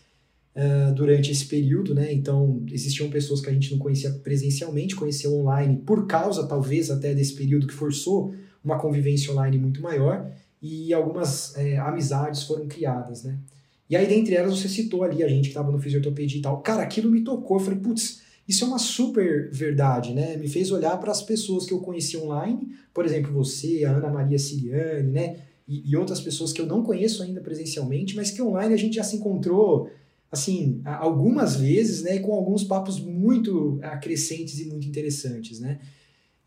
uh, 0.54 0.94
durante 0.94 1.30
esse 1.30 1.46
período, 1.46 1.94
né? 1.94 2.12
Então, 2.12 2.62
existiam 2.70 3.10
pessoas 3.10 3.40
que 3.40 3.48
a 3.48 3.52
gente 3.52 3.70
não 3.72 3.78
conhecia 3.78 4.10
presencialmente, 4.10 4.96
conhecia 4.96 5.30
online, 5.30 5.76
por 5.78 6.06
causa, 6.06 6.46
talvez, 6.46 6.90
até 6.90 7.14
desse 7.14 7.34
período 7.34 7.66
que 7.66 7.74
forçou 7.74 8.34
uma 8.62 8.78
convivência 8.78 9.32
online 9.32 9.58
muito 9.58 9.80
maior, 9.80 10.30
e 10.60 10.92
algumas 10.92 11.56
é, 11.56 11.78
amizades 11.78 12.42
foram 12.42 12.66
criadas, 12.66 13.24
né? 13.24 13.38
E 13.88 13.96
aí, 13.96 14.06
dentre 14.06 14.36
elas, 14.36 14.56
você 14.58 14.68
citou 14.68 15.02
ali 15.02 15.24
a 15.24 15.28
gente 15.28 15.44
que 15.44 15.48
estava 15.48 15.72
no 15.72 15.78
fisioterapia 15.78 16.26
e 16.26 16.40
tal. 16.40 16.60
Cara, 16.60 16.82
aquilo 16.82 17.10
me 17.10 17.22
tocou. 17.24 17.56
Eu 17.56 17.64
falei, 17.64 17.80
putz, 17.80 18.22
isso 18.46 18.64
é 18.64 18.68
uma 18.68 18.78
super 18.78 19.50
verdade, 19.50 20.12
né? 20.12 20.36
Me 20.36 20.48
fez 20.48 20.70
olhar 20.70 20.96
para 20.98 21.10
as 21.10 21.22
pessoas 21.22 21.66
que 21.66 21.72
eu 21.72 21.80
conheci 21.80 22.16
online, 22.16 22.68
por 22.94 23.04
exemplo, 23.04 23.32
você, 23.32 23.84
a 23.84 23.92
Ana 23.92 24.08
Maria 24.08 24.38
Siriane, 24.38 25.10
né? 25.10 25.36
E, 25.66 25.90
e, 25.90 25.96
outras 25.96 26.20
pessoas 26.20 26.52
que 26.52 26.60
eu 26.60 26.66
não 26.66 26.82
conheço 26.82 27.22
ainda 27.22 27.40
presencialmente, 27.40 28.16
mas 28.16 28.32
que 28.32 28.42
online 28.42 28.74
a 28.74 28.76
gente 28.76 28.96
já 28.96 29.04
se 29.04 29.16
encontrou 29.16 29.88
assim, 30.30 30.80
algumas 30.84 31.56
vezes, 31.56 32.02
né, 32.02 32.16
e 32.16 32.20
com 32.20 32.32
alguns 32.32 32.62
papos 32.62 33.00
muito 33.00 33.78
acrescentes 33.82 34.60
e 34.60 34.66
muito 34.66 34.86
interessantes, 34.86 35.58
né? 35.58 35.80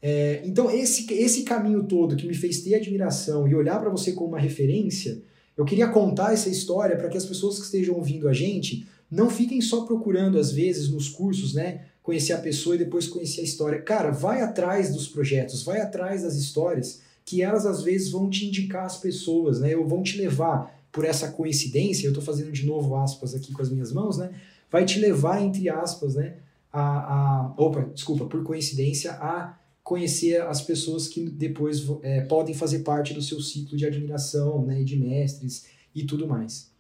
É, 0.02 0.42
então, 0.44 0.70
esse, 0.70 1.12
esse 1.14 1.44
caminho 1.44 1.84
todo 1.84 2.18
que 2.18 2.28
me 2.28 2.34
fez 2.34 2.62
ter 2.62 2.76
admiração 2.76 3.48
e 3.48 3.56
olhar 3.56 3.80
para 3.80 3.90
você 3.90 4.12
como 4.12 4.30
uma 4.30 4.40
referência, 4.40 5.22
eu 5.56 5.64
queria 5.64 5.88
contar 5.88 6.34
essa 6.34 6.50
história 6.50 6.98
para 6.98 7.08
que 7.08 7.18
as 7.18 7.26
pessoas 7.26 7.58
que 7.58 7.66
estejam 7.66 7.96
ouvindo 7.96 8.28
a 8.28 8.34
gente 8.34 8.86
não 9.10 9.30
fiquem 9.30 9.62
só 9.62 9.86
procurando, 9.86 10.38
às 10.38 10.52
vezes, 10.52 10.90
nos 10.90 11.08
cursos, 11.08 11.54
né, 11.54 11.86
conhecer 12.02 12.34
a 12.34 12.40
pessoa 12.40 12.76
e 12.76 12.80
depois 12.80 13.08
conhecer 13.08 13.42
a 13.42 13.46
história. 13.46 13.82
Cara, 13.82 14.12
vai 14.12 14.42
atrás 14.42 14.92
dos 14.94 15.08
projetos, 15.08 15.64
vai 15.64 15.80
atrás 15.80 16.24
das 16.24 16.36
histórias, 16.36 17.02
que 17.24 17.42
elas, 17.42 17.66
às 17.66 17.82
vezes, 17.82 18.10
vão 18.10 18.30
te 18.30 18.46
indicar 18.46 18.86
as 18.86 18.98
pessoas, 18.98 19.60
né, 19.62 19.76
ou 19.76 19.88
vão 19.88 20.04
te 20.04 20.18
levar 20.18 20.83
por 20.94 21.04
essa 21.04 21.32
coincidência, 21.32 22.06
eu 22.06 22.12
estou 22.12 22.24
fazendo 22.24 22.52
de 22.52 22.68
novo 22.68 22.96
aspas 22.96 23.34
aqui 23.34 23.52
com 23.52 23.64
as 23.64 23.70
minhas 23.70 23.92
mãos, 23.92 24.20
né? 24.20 24.30
Vai 24.72 24.86
te 24.86 25.00
levar, 25.00 25.42
entre 25.42 25.68
aspas, 25.68 26.14
né? 26.14 26.36
A, 26.72 26.82
a, 26.82 27.54
opa, 27.58 27.90
desculpa, 27.94 28.26
por 28.26 28.44
coincidência, 28.44 29.12
a 29.14 29.58
conhecer 29.84 30.42
as 30.44 30.62
pessoas 30.62 31.08
que 31.08 31.28
depois 31.30 31.84
é, 32.04 32.22
podem 32.22 32.54
fazer 32.54 32.80
parte 32.80 33.14
do 33.14 33.22
seu 33.24 33.42
ciclo 33.42 33.76
de 33.76 33.88
admiração, 33.88 34.64
né? 34.64 34.84
De 34.84 34.96
mestres 34.96 35.66
e 35.96 36.04
tudo 36.04 36.28
mais. 36.28 36.72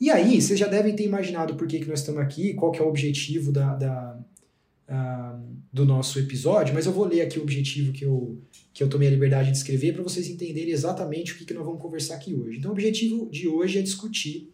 E 0.00 0.10
aí, 0.10 0.40
vocês 0.40 0.58
já 0.58 0.66
devem 0.66 0.96
ter 0.96 1.04
imaginado 1.04 1.54
por 1.54 1.68
que, 1.68 1.78
que 1.78 1.88
nós 1.88 2.00
estamos 2.00 2.22
aqui, 2.22 2.54
qual 2.54 2.72
que 2.72 2.80
é 2.80 2.82
o 2.82 2.88
objetivo 2.88 3.52
da, 3.52 3.74
da 3.76 4.18
do 5.72 5.86
nosso 5.86 6.18
episódio, 6.18 6.74
mas 6.74 6.84
eu 6.84 6.92
vou 6.92 7.06
ler 7.06 7.22
aqui 7.22 7.38
o 7.38 7.42
objetivo 7.42 7.92
que 7.92 8.04
eu, 8.04 8.38
que 8.74 8.82
eu 8.82 8.88
tomei 8.88 9.08
a 9.08 9.10
liberdade 9.10 9.50
de 9.50 9.56
escrever 9.56 9.94
para 9.94 10.02
vocês 10.02 10.28
entenderem 10.28 10.72
exatamente 10.72 11.32
o 11.32 11.38
que, 11.38 11.44
que 11.44 11.54
nós 11.54 11.64
vamos 11.64 11.80
conversar 11.80 12.16
aqui 12.16 12.34
hoje. 12.34 12.58
Então, 12.58 12.70
o 12.70 12.74
objetivo 12.74 13.28
de 13.30 13.48
hoje 13.48 13.78
é 13.78 13.82
discutir 13.82 14.52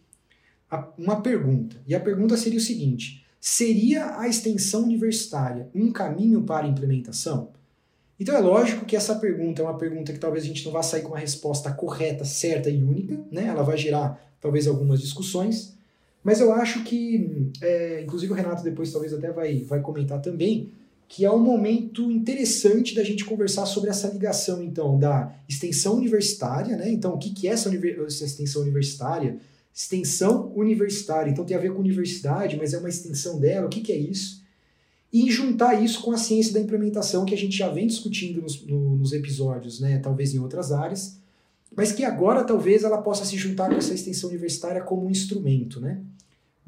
a, 0.69 0.87
uma 0.97 1.21
pergunta. 1.21 1.81
E 1.87 1.93
a 1.93 1.99
pergunta 1.99 2.37
seria 2.37 2.59
o 2.59 2.61
seguinte: 2.61 3.25
seria 3.39 4.17
a 4.17 4.27
extensão 4.27 4.83
universitária 4.83 5.69
um 5.73 5.91
caminho 5.91 6.43
para 6.43 6.65
a 6.65 6.69
implementação? 6.69 7.51
Então 8.19 8.35
é 8.35 8.39
lógico 8.39 8.85
que 8.85 8.97
essa 8.97 9.15
pergunta 9.15 9.61
é 9.61 9.65
uma 9.65 9.77
pergunta 9.77 10.11
que 10.11 10.19
talvez 10.19 10.43
a 10.43 10.47
gente 10.47 10.65
não 10.65 10.73
vá 10.73 10.83
sair 10.83 11.03
com 11.03 11.09
uma 11.09 11.17
resposta 11.17 11.71
correta, 11.71 12.25
certa 12.25 12.69
e 12.69 12.83
única, 12.83 13.17
né? 13.31 13.45
Ela 13.47 13.63
vai 13.63 13.77
gerar 13.77 14.21
talvez 14.41 14.67
algumas 14.67 14.99
discussões, 14.99 15.77
mas 16.23 16.39
eu 16.39 16.51
acho 16.53 16.83
que, 16.83 17.49
é, 17.61 18.01
inclusive 18.03 18.31
o 18.31 18.35
Renato 18.35 18.63
depois 18.63 18.91
talvez 18.91 19.13
até 19.13 19.31
vai, 19.31 19.61
vai 19.61 19.81
comentar 19.81 20.21
também, 20.21 20.71
que 21.09 21.25
é 21.25 21.31
um 21.31 21.39
momento 21.39 22.11
interessante 22.11 22.93
da 22.93 23.03
gente 23.03 23.25
conversar 23.25 23.65
sobre 23.65 23.89
essa 23.89 24.07
ligação, 24.07 24.61
então, 24.61 24.99
da 24.99 25.35
extensão 25.49 25.95
universitária, 25.95 26.77
né? 26.77 26.91
Então, 26.91 27.15
o 27.15 27.17
que, 27.17 27.31
que 27.31 27.47
é 27.47 27.51
essa, 27.51 27.71
essa 28.05 28.25
extensão 28.25 28.61
universitária? 28.61 29.37
Extensão 29.73 30.51
universitária, 30.55 31.31
então 31.31 31.43
tem 31.43 31.57
a 31.57 31.59
ver 31.59 31.73
com 31.73 31.79
universidade, 31.79 32.57
mas 32.57 32.73
é 32.73 32.77
uma 32.77 32.89
extensão 32.89 33.39
dela, 33.39 33.65
o 33.65 33.69
que, 33.69 33.81
que 33.81 33.91
é 33.91 33.97
isso? 33.97 34.43
E 35.11 35.31
juntar 35.31 35.81
isso 35.81 36.03
com 36.03 36.11
a 36.11 36.17
ciência 36.17 36.53
da 36.53 36.59
implementação 36.59 37.25
que 37.25 37.33
a 37.33 37.37
gente 37.37 37.57
já 37.57 37.69
vem 37.69 37.87
discutindo 37.87 38.43
nos, 38.43 38.63
no, 38.63 38.95
nos 38.95 39.11
episódios, 39.11 39.79
né? 39.79 39.97
Talvez 39.97 40.35
em 40.35 40.39
outras 40.39 40.71
áreas, 40.71 41.17
mas 41.75 41.91
que 41.91 42.03
agora 42.03 42.43
talvez 42.43 42.83
ela 42.83 43.01
possa 43.01 43.25
se 43.25 43.35
juntar 43.35 43.69
com 43.69 43.75
essa 43.75 43.95
extensão 43.95 44.29
universitária 44.29 44.81
como 44.81 45.07
um 45.07 45.09
instrumento, 45.09 45.81
né? 45.81 46.01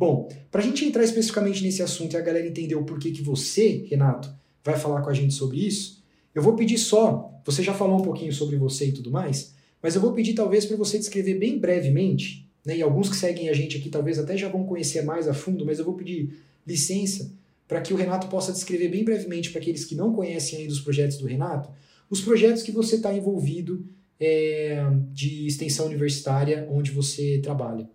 Bom, 0.01 0.27
para 0.49 0.61
a 0.61 0.63
gente 0.63 0.83
entrar 0.83 1.03
especificamente 1.03 1.61
nesse 1.61 1.83
assunto 1.83 2.13
e 2.13 2.17
a 2.17 2.21
galera 2.21 2.47
entender 2.47 2.73
o 2.73 2.83
porquê 2.83 3.11
que 3.11 3.21
você, 3.21 3.85
Renato, 3.87 4.33
vai 4.63 4.75
falar 4.75 5.03
com 5.03 5.11
a 5.11 5.13
gente 5.13 5.31
sobre 5.31 5.63
isso, 5.63 6.03
eu 6.33 6.41
vou 6.41 6.55
pedir 6.55 6.79
só, 6.79 7.39
você 7.45 7.61
já 7.61 7.71
falou 7.71 7.99
um 7.99 8.01
pouquinho 8.01 8.33
sobre 8.33 8.55
você 8.55 8.87
e 8.87 8.93
tudo 8.93 9.11
mais, 9.11 9.53
mas 9.79 9.93
eu 9.93 10.01
vou 10.01 10.11
pedir 10.11 10.33
talvez 10.33 10.65
para 10.65 10.75
você 10.75 10.97
descrever 10.97 11.35
bem 11.35 11.59
brevemente, 11.59 12.49
né, 12.65 12.77
e 12.77 12.81
alguns 12.81 13.09
que 13.09 13.15
seguem 13.15 13.47
a 13.47 13.53
gente 13.53 13.77
aqui 13.77 13.91
talvez 13.91 14.17
até 14.17 14.35
já 14.35 14.49
vão 14.49 14.65
conhecer 14.65 15.03
mais 15.03 15.27
a 15.27 15.35
fundo, 15.35 15.63
mas 15.67 15.77
eu 15.77 15.85
vou 15.85 15.93
pedir 15.93 16.35
licença 16.65 17.31
para 17.67 17.79
que 17.79 17.93
o 17.93 17.95
Renato 17.95 18.25
possa 18.25 18.51
descrever 18.51 18.89
bem 18.89 19.05
brevemente 19.05 19.51
para 19.51 19.61
aqueles 19.61 19.85
que 19.85 19.93
não 19.93 20.13
conhecem 20.13 20.61
ainda 20.61 20.73
os 20.73 20.81
projetos 20.81 21.17
do 21.17 21.27
Renato, 21.27 21.69
os 22.09 22.21
projetos 22.21 22.63
que 22.63 22.71
você 22.71 22.95
está 22.95 23.13
envolvido 23.13 23.85
é, 24.19 24.83
de 25.13 25.45
extensão 25.45 25.85
universitária 25.85 26.67
onde 26.71 26.89
você 26.89 27.37
trabalha. 27.37 27.87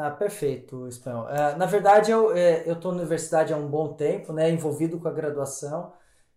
Ah, 0.00 0.12
perfeito, 0.12 0.86
Espanhol. 0.86 1.24
Uh, 1.24 1.58
na 1.58 1.66
verdade, 1.66 2.12
eu 2.12 2.32
é, 2.32 2.70
estou 2.70 2.92
na 2.92 2.98
universidade 2.98 3.52
há 3.52 3.56
um 3.56 3.66
bom 3.66 3.94
tempo, 3.94 4.32
né, 4.32 4.48
envolvido 4.48 5.00
com 5.00 5.08
a 5.08 5.12
graduação, 5.12 5.92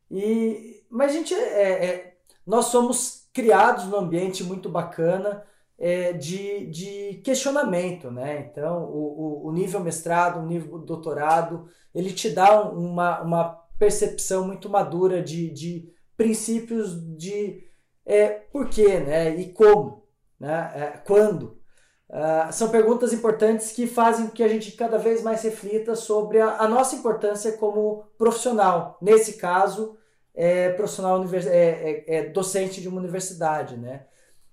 e, 0.10 0.84
mas 0.90 1.12
a 1.12 1.14
gente, 1.14 1.32
é, 1.36 1.86
é, 1.86 2.18
nós 2.46 2.66
somos 2.66 3.30
criados 3.32 3.86
num 3.86 3.98
ambiente 3.98 4.44
muito 4.44 4.68
bacana 4.68 5.46
é, 5.78 6.12
de, 6.12 6.66
de 6.72 7.22
questionamento, 7.24 8.10
né? 8.10 8.40
Então, 8.52 8.86
o, 8.86 9.48
o, 9.48 9.52
nível 9.52 9.80
mestrado, 9.80 10.40
o 10.40 10.46
nível 10.46 10.80
doutorado, 10.80 11.70
ele 11.94 12.12
te 12.12 12.32
dá 12.32 12.64
uma, 12.64 13.22
uma 13.22 13.44
percepção 13.78 14.46
muito 14.48 14.70
madura 14.70 15.22
de, 15.22 15.52
de 15.52 15.94
princípios 16.18 17.00
de 17.16 17.64
é, 18.06 18.28
por 18.30 18.70
né? 19.06 19.36
E 19.36 19.54
como, 19.54 20.08
né? 20.40 20.72
É, 20.76 20.88
quando. 21.06 21.61
Uh, 22.12 22.52
são 22.52 22.68
perguntas 22.68 23.14
importantes 23.14 23.72
que 23.72 23.88
fazem 23.88 24.28
que 24.28 24.44
a 24.44 24.48
gente 24.50 24.74
cada 24.74 24.98
vez 24.98 25.24
mais 25.24 25.42
reflita 25.44 25.96
sobre 25.96 26.42
a, 26.42 26.58
a 26.58 26.68
nossa 26.68 26.94
importância 26.98 27.54
como 27.54 28.04
profissional. 28.18 28.98
Nesse 29.02 29.38
caso, 29.38 29.98
é, 30.36 30.72
profissional 30.74 31.24
é, 31.24 31.48
é, 31.48 32.04
é, 32.08 32.30
docente 32.30 32.82
de 32.82 32.90
uma 32.90 33.00
universidade. 33.00 33.78
Né? 33.78 34.06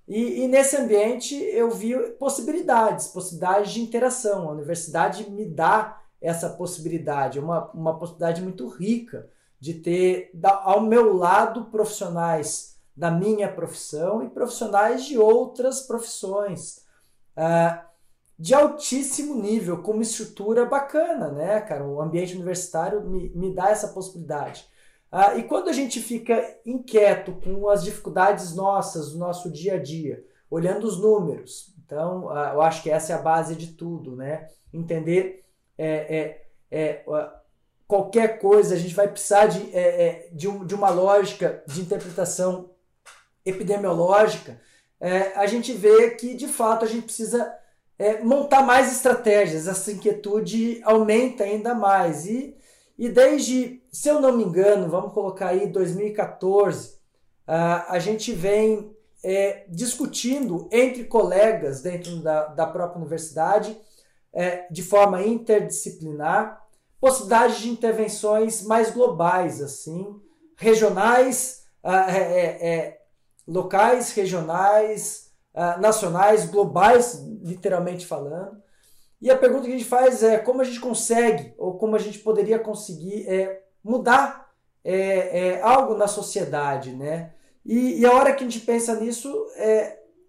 E, 0.07 0.45
e, 0.45 0.47
nesse 0.47 0.77
ambiente 0.77 1.35
eu 1.35 1.69
vi 1.69 1.97
possibilidades, 2.12 3.09
possibilidades 3.09 3.73
de 3.73 3.81
interação. 3.81 4.49
A 4.49 4.53
universidade 4.53 5.29
me 5.29 5.45
dá 5.45 6.00
essa 6.21 6.50
possibilidade, 6.50 7.41
uma, 7.41 7.71
uma 7.73 7.99
possibilidade 7.99 8.41
muito 8.41 8.69
rica 8.69 9.29
de 9.59 9.75
ter 9.75 10.31
ao 10.45 10.81
meu 10.81 11.17
lado 11.17 11.65
profissionais 11.67 12.77
da 12.97 13.11
minha 13.11 13.50
profissão 13.50 14.23
e 14.23 14.31
profissionais 14.31 15.05
de 15.05 15.19
outras 15.19 15.81
profissões 15.81 16.87
uh, 17.38 17.87
de 18.38 18.54
altíssimo 18.54 19.40
nível, 19.40 19.83
com 19.83 19.92
uma 19.92 20.02
estrutura 20.02 20.64
bacana, 20.64 21.30
né, 21.30 21.61
cara? 21.61 21.85
O 21.85 22.00
ambiente 22.00 22.35
universitário 22.35 23.02
me, 23.02 23.30
me 23.30 23.54
dá 23.54 23.71
essa 23.71 23.88
possibilidade. 23.88 24.66
Uh, 25.12 25.38
e 25.38 25.42
quando 25.45 25.68
a 25.68 25.73
gente 25.73 26.00
fica 26.00 26.59
inquieto 26.66 27.33
com 27.42 27.68
as 27.68 27.83
dificuldades 27.83 28.54
nossas, 28.54 29.12
do 29.12 29.18
nosso 29.18 29.50
dia 29.50 29.75
a 29.75 29.83
dia, 29.83 30.23
olhando 30.50 30.87
os 30.87 31.00
números, 31.00 31.75
então 31.85 32.26
uh, 32.26 32.52
eu 32.54 32.62
acho 32.62 32.83
que 32.83 32.90
essa 32.90 33.12
é 33.12 33.16
a 33.16 33.23
base 33.23 33.54
de 33.54 33.68
tudo, 33.68 34.16
né? 34.16 34.49
Entender 34.73 35.45
é, 35.78 36.18
é, 36.18 36.49
é, 36.71 37.04
qualquer 37.87 38.38
coisa, 38.38 38.75
a 38.75 38.78
gente 38.78 38.95
vai 38.95 39.09
precisar 39.09 39.47
de, 39.47 39.75
é, 39.75 40.07
é, 40.07 40.28
de, 40.33 40.49
um, 40.49 40.66
de 40.66 40.75
uma 40.75 40.90
lógica 40.90 41.62
de 41.66 41.80
interpretação 41.80 42.71
epidemiológica 43.47 44.61
é, 45.00 45.33
a 45.37 45.47
gente 45.47 45.73
vê 45.73 46.11
que 46.11 46.35
de 46.35 46.49
fato 46.49 46.85
a 46.85 46.88
gente 46.88 47.05
precisa 47.05 47.55
é, 47.99 48.23
montar 48.23 48.62
mais 48.62 48.93
estratégias, 48.93 49.67
essa 49.67 49.93
inquietude 49.93 50.81
aumenta 50.85 51.45
ainda 51.45 51.75
mais. 51.75 52.26
E, 52.26 52.57
e 52.97 53.09
desde, 53.09 53.83
se 53.90 54.09
eu 54.09 54.21
não 54.21 54.37
me 54.37 54.45
engano, 54.45 54.88
vamos 54.88 55.12
colocar 55.12 55.49
aí 55.49 55.67
2014, 55.67 56.99
a, 57.47 57.95
a 57.95 57.99
gente 57.99 58.33
vem 58.33 58.95
é, 59.23 59.64
discutindo 59.69 60.69
entre 60.71 61.05
colegas 61.05 61.83
dentro 61.83 62.21
da, 62.23 62.47
da 62.47 62.67
própria 62.67 62.99
universidade, 62.99 63.76
é, 64.33 64.67
de 64.71 64.83
forma 64.83 65.23
interdisciplinar, 65.23 66.64
possibilidades 67.00 67.59
de 67.59 67.71
intervenções 67.71 68.62
mais 68.62 68.90
globais, 68.90 69.61
assim, 69.61 70.21
regionais, 70.57 71.64
é, 71.83 71.90
é, 71.90 72.69
é 72.69 72.98
locais, 73.49 74.12
regionais, 74.12 75.31
uh, 75.55 75.81
nacionais, 75.81 76.45
globais, 76.45 77.25
literalmente 77.43 78.07
falando. 78.07 78.62
E 79.21 79.31
a 79.31 79.37
pergunta 79.37 79.64
que 79.64 79.73
a 79.73 79.78
gente 79.78 79.88
faz 79.88 80.23
é 80.23 80.37
como 80.38 80.61
a 80.61 80.64
gente 80.64 80.78
consegue, 80.78 81.55
ou 81.57 81.78
como 81.78 81.97
a 81.97 81.99
gente 81.99 82.19
poderia 82.19 82.59
conseguir 82.59 83.26
é, 83.26 83.62
mudar 83.83 84.49
é, 84.85 85.57
é, 85.57 85.62
algo 85.62 85.95
na 85.95 86.07
sociedade, 86.07 86.93
né? 86.93 87.33
E, 87.64 88.00
e, 88.00 88.07
a 88.07 88.12
hora 88.12 88.33
que 88.33 88.45
a 88.45 88.49
gente 88.49 88.64
pensa 88.64 88.95
nisso, 88.95 89.47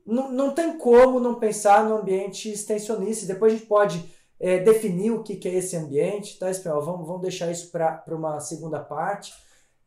não, 0.05 0.31
não 0.31 0.51
tem 0.53 0.77
como 0.77 1.19
não 1.19 1.35
pensar 1.35 1.85
no 1.85 1.97
ambiente 1.97 2.51
extensionista. 2.51 3.25
Depois 3.25 3.53
a 3.53 3.55
gente 3.55 3.67
pode 3.67 4.03
definir 4.65 5.11
o 5.11 5.23
que, 5.23 5.37
que 5.37 5.47
é 5.47 5.53
esse 5.53 5.77
ambiente, 5.77 6.37
tá, 6.37 6.49
Espanhol? 6.49 6.81
Vamos, 6.81 7.07
vamos 7.07 7.21
deixar 7.21 7.49
isso 7.49 7.71
para 7.71 8.03
uma 8.09 8.41
segunda 8.41 8.79
parte. 8.79 9.33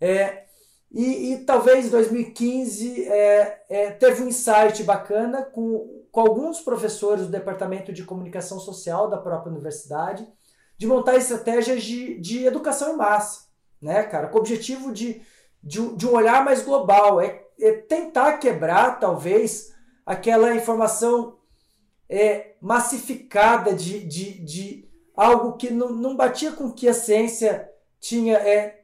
É, 0.01 0.45
e, 0.93 1.33
e 1.33 1.39
talvez 1.39 1.87
em 1.87 1.91
2015 1.91 3.09
é, 3.09 3.65
é, 3.69 3.91
teve 3.93 4.23
um 4.23 4.29
insight 4.29 4.83
bacana 4.85 5.43
com, 5.43 6.05
com 6.11 6.21
alguns 6.21 6.61
professores 6.61 7.25
do 7.25 7.33
Departamento 7.33 7.93
de 7.93 8.05
Comunicação 8.05 8.61
Social 8.61 9.09
da 9.09 9.17
própria 9.17 9.51
universidade 9.51 10.29
de 10.77 10.87
montar 10.87 11.17
estratégias 11.17 11.83
de, 11.83 12.21
de 12.21 12.45
educação 12.45 12.93
em 12.93 12.97
massa, 12.97 13.47
né, 13.81 14.03
cara? 14.03 14.29
Com 14.29 14.37
o 14.37 14.41
objetivo 14.41 14.93
de, 14.93 15.23
de, 15.63 15.97
de 15.97 16.07
um 16.07 16.13
olhar 16.13 16.45
mais 16.45 16.63
global, 16.63 17.21
é, 17.21 17.43
é 17.59 17.73
tentar 17.73 18.39
quebrar, 18.39 18.99
talvez, 18.99 19.73
aquela 20.05 20.55
informação 20.55 21.39
é, 22.09 22.55
massificada 22.61 23.73
de, 23.73 24.01
de, 24.01 24.45
de 24.45 24.89
algo 25.17 25.57
que 25.57 25.71
não, 25.71 25.91
não 25.91 26.17
batia 26.17 26.53
com 26.53 26.67
o 26.67 26.75
que 26.75 26.89
a 26.89 26.95
ciência 26.95 27.71
tinha 27.99 28.37
é, 28.37 28.82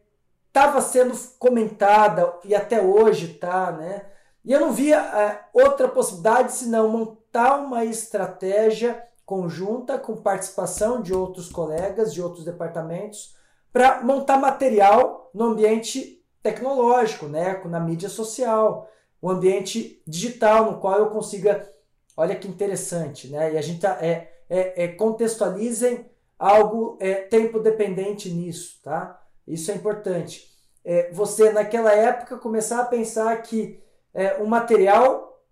estava 0.59 0.81
sendo 0.81 1.17
comentada 1.39 2.35
e 2.45 2.53
até 2.53 2.83
hoje 2.83 3.33
está, 3.33 3.71
né? 3.71 4.07
E 4.45 4.53
eu 4.53 4.59
não 4.59 4.73
via 4.73 4.99
é, 4.99 5.45
outra 5.53 5.87
possibilidade 5.89 6.53
senão 6.53 6.89
montar 6.89 7.59
uma 7.59 7.85
estratégia 7.85 9.05
conjunta 9.25 9.99
com 9.99 10.17
participação 10.17 11.01
de 11.01 11.15
outros 11.15 11.49
colegas 11.49 12.13
de 12.13 12.21
outros 12.21 12.45
departamentos 12.45 13.37
para 13.73 14.03
montar 14.03 14.39
material 14.39 15.31
no 15.33 15.45
ambiente 15.45 16.25
tecnológico, 16.43 17.27
né, 17.27 17.61
na 17.67 17.79
mídia 17.79 18.09
social, 18.09 18.89
o 19.21 19.31
ambiente 19.31 20.03
digital 20.07 20.73
no 20.73 20.81
qual 20.81 20.99
eu 20.99 21.11
consiga, 21.11 21.71
olha 22.17 22.35
que 22.35 22.49
interessante, 22.49 23.29
né, 23.29 23.53
e 23.53 23.59
a 23.59 23.63
gente 23.63 23.81
tá, 23.81 23.99
é, 24.01 24.33
é, 24.49 24.85
é 24.85 24.89
contextualizem 24.89 26.07
algo 26.39 26.97
é, 27.01 27.15
tempo 27.15 27.61
dependente 27.61 28.31
nisso, 28.31 28.81
tá? 28.83 29.21
Isso 29.47 29.71
é 29.71 29.75
importante. 29.75 30.48
É, 30.85 31.11
você, 31.13 31.53
naquela 31.53 31.93
época, 31.93 32.39
começar 32.39 32.81
a 32.81 32.85
pensar 32.85 33.37
que 33.43 33.83
é, 34.15 34.35
o 34.35 34.47
material 34.47 35.43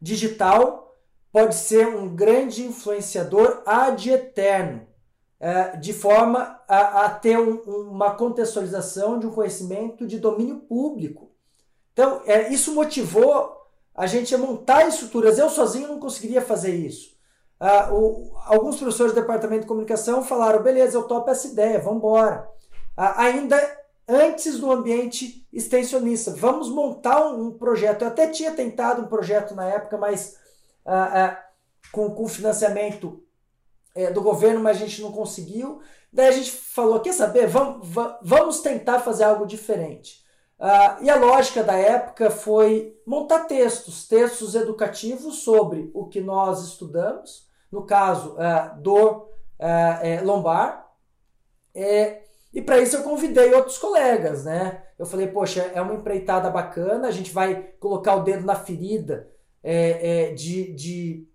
digital 0.00 0.96
pode 1.32 1.54
ser 1.54 1.88
um 1.88 2.14
grande 2.14 2.64
influenciador 2.64 3.62
ad 3.64 4.10
eterno, 4.10 4.86
é, 5.40 5.76
de 5.76 5.92
forma 5.92 6.60
a, 6.68 7.04
a 7.06 7.10
ter 7.10 7.38
um, 7.38 7.60
uma 7.90 8.14
contextualização 8.14 9.18
de 9.18 9.26
um 9.26 9.30
conhecimento 9.30 10.06
de 10.06 10.18
domínio 10.18 10.60
público. 10.60 11.30
Então, 11.92 12.22
é, 12.26 12.52
isso 12.52 12.74
motivou 12.74 13.56
a 13.94 14.06
gente 14.06 14.34
a 14.34 14.38
montar 14.38 14.86
estruturas. 14.86 15.38
Eu 15.38 15.48
sozinho 15.48 15.88
não 15.88 16.00
conseguiria 16.00 16.42
fazer 16.42 16.74
isso. 16.74 17.12
Uh, 17.60 17.94
o, 17.94 18.36
alguns 18.46 18.76
professores 18.76 19.12
do 19.12 19.20
departamento 19.20 19.62
de 19.62 19.68
comunicação 19.68 20.24
falaram: 20.24 20.62
beleza, 20.62 20.96
eu 20.96 21.04
topo 21.04 21.30
essa 21.30 21.46
ideia, 21.46 21.78
vamos 21.78 21.98
embora 21.98 22.50
ah, 22.96 23.22
ainda 23.22 23.56
antes 24.12 24.58
do 24.58 24.70
ambiente 24.70 25.46
extensionista. 25.52 26.32
Vamos 26.32 26.68
montar 26.68 27.26
um, 27.26 27.46
um, 27.46 27.50
projeto. 27.52 28.02
Eu 28.02 28.08
até 28.08 28.28
tinha 28.28 28.52
tentado 28.52 29.02
um 29.02 29.06
projeto 29.06 29.54
na 29.54 29.64
época, 29.64 29.96
mas 29.96 30.36
ah, 30.84 31.24
ah, 31.24 31.44
com, 31.90 32.10
com 32.10 32.28
financiamento 32.28 33.24
é, 33.94 34.10
do 34.10 34.20
governo, 34.20 34.62
mas 34.62 34.76
a 34.76 34.80
gente 34.80 35.00
não 35.00 35.12
conseguiu. 35.12 35.80
Daí 36.12 36.28
a 36.28 36.32
gente 36.32 36.50
falou: 36.50 37.00
quer 37.00 37.14
saber? 37.14 37.46
Vamos, 37.46 37.88
vamos 38.22 38.60
tentar 38.60 39.00
fazer 39.00 39.24
algo 39.24 39.46
diferente. 39.46 40.22
Uh, 40.58 41.02
e 41.02 41.10
a 41.10 41.16
lógica 41.16 41.64
da 41.64 41.76
época 41.76 42.30
foi 42.30 42.96
montar 43.04 43.46
textos, 43.46 44.06
textos 44.06 44.54
educativos 44.54 45.38
sobre 45.38 45.90
o 45.92 46.06
que 46.06 46.20
nós 46.20 46.62
estudamos, 46.62 47.48
no 47.70 47.84
caso, 47.84 48.34
uh, 48.34 48.80
dor 48.80 49.28
uh, 49.58 50.24
lombar. 50.24 50.88
É, 51.74 52.21
e 52.52 52.60
para 52.60 52.80
isso 52.80 52.96
eu 52.96 53.02
convidei 53.02 53.54
outros 53.54 53.78
colegas, 53.78 54.44
né? 54.44 54.82
Eu 54.98 55.06
falei, 55.06 55.26
poxa, 55.26 55.62
é 55.74 55.80
uma 55.80 55.94
empreitada 55.94 56.50
bacana, 56.50 57.08
a 57.08 57.10
gente 57.10 57.32
vai 57.32 57.70
colocar 57.80 58.14
o 58.14 58.22
dedo 58.22 58.44
na 58.44 58.54
ferida 58.54 59.28
é, 59.62 60.28
é, 60.28 60.34
de, 60.34 60.72
de 60.74 61.28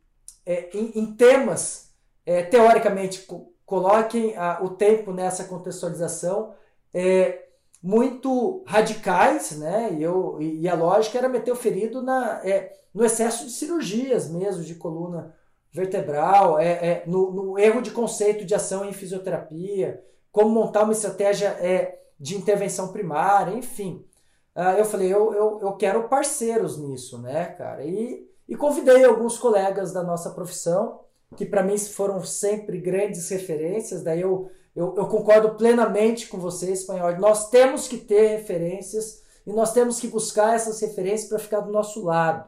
é, 0.45 0.69
em, 0.77 0.99
em, 0.99 1.15
temas, 1.15 1.91
é, 2.25 2.43
teoricamente, 2.43 3.21
co 3.21 3.51
coloquem 3.65 4.33
a, 4.37 4.63
o 4.63 4.69
tempo 4.69 5.11
nessa 5.11 5.43
contextualização, 5.43 6.53
é, 6.93 7.47
muito 7.83 8.63
radicais, 8.65 9.51
né? 9.57 9.93
E, 9.93 10.03
eu, 10.03 10.37
e 10.39 10.69
a 10.69 10.73
lógica 10.73 11.17
era 11.17 11.27
meter 11.27 11.51
o 11.51 11.55
ferido 11.55 12.01
na, 12.01 12.39
é, 12.45 12.71
no 12.93 13.03
excesso 13.03 13.45
de 13.45 13.51
cirurgias 13.51 14.29
mesmo, 14.29 14.63
de 14.63 14.75
coluna 14.75 15.35
vertebral, 15.69 16.57
é, 16.57 17.03
no, 17.05 17.29
no 17.31 17.59
erro 17.59 17.81
de 17.81 17.91
conceito 17.91 18.45
de 18.45 18.55
ação 18.55 18.85
em 18.85 18.93
fisioterapia, 18.93 20.01
como 20.37 20.51
montar 20.51 20.83
uma 20.83 20.93
estratégia 20.93 21.47
é, 21.59 21.97
de 22.19 22.37
intervenção 22.37 22.89
primária, 22.89 23.55
enfim. 23.55 24.05
Uh, 24.55 24.77
eu 24.77 24.85
falei, 24.85 25.11
eu, 25.11 25.33
eu, 25.33 25.59
eu 25.63 25.73
quero 25.73 26.07
parceiros 26.07 26.77
nisso, 26.77 27.17
né, 27.17 27.45
cara? 27.45 27.83
E, 27.83 28.29
e 28.47 28.55
convidei 28.55 29.03
alguns 29.03 29.39
colegas 29.39 29.91
da 29.91 30.03
nossa 30.03 30.29
profissão, 30.29 30.99
que 31.35 31.43
para 31.43 31.63
mim 31.63 31.75
foram 31.79 32.23
sempre 32.23 32.79
grandes 32.79 33.27
referências, 33.29 34.03
daí 34.03 34.21
eu, 34.21 34.51
eu, 34.75 34.93
eu 34.95 35.07
concordo 35.07 35.55
plenamente 35.55 36.27
com 36.27 36.37
você, 36.37 36.71
espanhol. 36.71 37.17
Nós 37.17 37.49
temos 37.49 37.87
que 37.87 37.97
ter 37.97 38.37
referências 38.37 39.23
e 39.43 39.51
nós 39.51 39.73
temos 39.73 39.99
que 39.99 40.07
buscar 40.07 40.53
essas 40.53 40.79
referências 40.79 41.29
para 41.29 41.39
ficar 41.39 41.61
do 41.61 41.71
nosso 41.71 42.05
lado. 42.05 42.47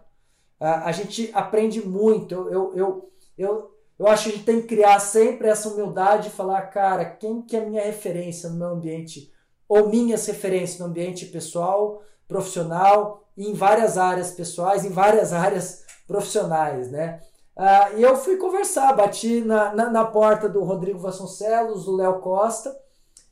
Uh, 0.61 0.85
a 0.85 0.91
gente 0.91 1.31
aprende 1.33 1.81
muito. 1.87 2.35
Eu, 2.35 2.51
eu, 2.51 2.73
eu, 2.75 3.11
eu, 3.35 3.78
eu 3.99 4.07
acho 4.07 4.23
que 4.23 4.29
a 4.29 4.31
gente 4.31 4.45
tem 4.45 4.61
que 4.61 4.67
criar 4.67 4.97
sempre 4.99 5.49
essa 5.49 5.67
humildade 5.67 6.29
e 6.29 6.31
falar, 6.31 6.61
cara, 6.63 7.03
quem 7.03 7.41
que 7.41 7.57
é 7.57 7.65
minha 7.65 7.83
referência 7.83 8.49
no 8.49 8.55
meu 8.55 8.69
ambiente, 8.69 9.29
ou 9.67 9.89
minhas 9.89 10.25
referências 10.25 10.79
no 10.79 10.85
ambiente 10.85 11.25
pessoal, 11.25 12.01
profissional, 12.25 13.25
em 13.37 13.53
várias 13.53 13.97
áreas 13.97 14.31
pessoais, 14.31 14.85
em 14.85 14.89
várias 14.89 15.33
áreas 15.33 15.83
profissionais, 16.07 16.89
né? 16.89 17.21
Ah, 17.55 17.91
e 17.91 18.01
eu 18.01 18.15
fui 18.15 18.37
conversar, 18.37 18.93
bati 18.93 19.41
na, 19.41 19.75
na, 19.75 19.89
na, 19.89 20.05
porta 20.05 20.47
do 20.47 20.63
Rodrigo 20.63 20.97
Vasconcelos, 20.97 21.83
do 21.83 21.95
Léo 21.97 22.19
Costa, 22.19 22.73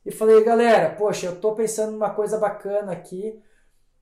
e 0.06 0.12
falei, 0.12 0.44
galera, 0.44 0.90
poxa, 0.96 1.28
eu 1.28 1.40
tô 1.40 1.54
pensando 1.54 1.94
numa 1.94 2.10
coisa 2.10 2.38
bacana 2.38 2.92
aqui, 2.92 3.42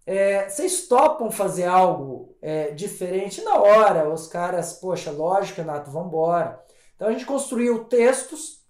é, 0.05 0.47
vocês 0.47 0.87
topam 0.87 1.31
fazer 1.31 1.65
algo 1.65 2.37
é, 2.41 2.71
diferente 2.71 3.41
na 3.41 3.55
hora? 3.55 4.07
Os 4.07 4.27
caras, 4.27 4.73
poxa, 4.73 5.11
lógico, 5.11 5.61
Renato, 5.61 5.89
vamos 5.89 6.09
embora. 6.09 6.63
Então 6.95 7.07
a 7.07 7.11
gente 7.11 7.25
construiu 7.25 7.85
textos, 7.85 8.63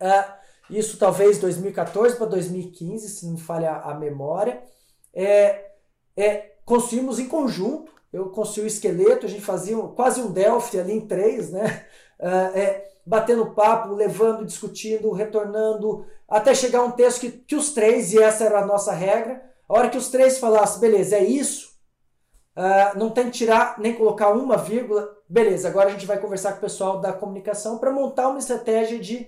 é, 0.00 0.24
isso 0.70 0.96
talvez 0.96 1.38
2014 1.38 2.16
para 2.16 2.26
2015, 2.26 3.08
se 3.08 3.26
não 3.26 3.36
falha 3.36 3.72
a 3.72 3.94
memória. 3.94 4.62
É, 5.12 5.72
é, 6.16 6.54
construímos 6.64 7.18
em 7.18 7.28
conjunto, 7.28 7.92
eu 8.10 8.30
construí 8.30 8.64
o 8.64 8.66
esqueleto, 8.66 9.26
a 9.26 9.28
gente 9.28 9.42
fazia 9.42 9.78
um, 9.78 9.88
quase 9.88 10.22
um 10.22 10.32
Delphi 10.32 10.80
ali 10.80 10.92
em 10.92 11.06
três, 11.06 11.50
né? 11.50 11.86
É, 12.18 12.60
é, 12.60 12.92
batendo 13.04 13.50
papo, 13.50 13.94
levando, 13.94 14.46
discutindo, 14.46 15.10
retornando, 15.10 16.06
até 16.28 16.54
chegar 16.54 16.84
um 16.84 16.92
texto 16.92 17.20
que, 17.20 17.32
que 17.32 17.56
os 17.56 17.72
três, 17.72 18.12
e 18.12 18.22
essa 18.22 18.44
era 18.44 18.60
a 18.60 18.66
nossa 18.66 18.92
regra, 18.92 19.42
a 19.68 19.74
hora 19.74 19.88
que 19.88 19.98
os 19.98 20.08
três 20.08 20.38
falassem, 20.38 20.80
beleza, 20.80 21.16
é 21.16 21.24
isso, 21.24 21.72
uh, 22.56 22.98
não 22.98 23.10
tem 23.10 23.26
que 23.26 23.38
tirar 23.38 23.78
nem 23.78 23.94
colocar 23.94 24.30
uma 24.30 24.56
vírgula, 24.56 25.16
beleza, 25.28 25.68
agora 25.68 25.88
a 25.88 25.92
gente 25.92 26.06
vai 26.06 26.18
conversar 26.18 26.52
com 26.52 26.58
o 26.58 26.62
pessoal 26.62 27.00
da 27.00 27.12
comunicação 27.12 27.78
para 27.78 27.92
montar 27.92 28.28
uma 28.28 28.38
estratégia 28.38 28.98
de 28.98 29.26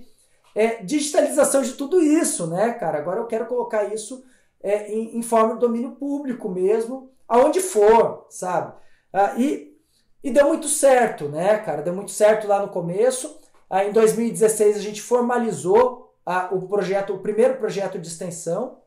é, 0.54 0.82
digitalização 0.82 1.62
de 1.62 1.72
tudo 1.72 2.00
isso, 2.00 2.46
né, 2.46 2.72
cara? 2.72 2.98
Agora 2.98 3.20
eu 3.20 3.26
quero 3.26 3.46
colocar 3.46 3.92
isso 3.92 4.24
é, 4.62 4.92
em, 4.92 5.18
em, 5.18 5.22
forma 5.22 5.54
de 5.54 5.60
domínio 5.60 5.92
público 5.92 6.48
mesmo, 6.48 7.10
aonde 7.28 7.60
for, 7.60 8.26
sabe? 8.30 8.72
Uh, 9.12 9.40
e, 9.40 9.76
e 10.22 10.30
deu 10.30 10.46
muito 10.46 10.68
certo, 10.68 11.28
né, 11.28 11.58
cara? 11.58 11.82
Deu 11.82 11.94
muito 11.94 12.12
certo 12.12 12.46
lá 12.46 12.60
no 12.60 12.68
começo. 12.68 13.40
Uh, 13.70 13.78
em 13.88 13.92
2016 13.92 14.76
a 14.76 14.80
gente 14.80 15.02
formalizou 15.02 16.14
uh, 16.26 16.54
o 16.54 16.68
projeto, 16.68 17.14
o 17.14 17.18
primeiro 17.18 17.56
projeto 17.56 17.98
de 17.98 18.06
extensão, 18.06 18.78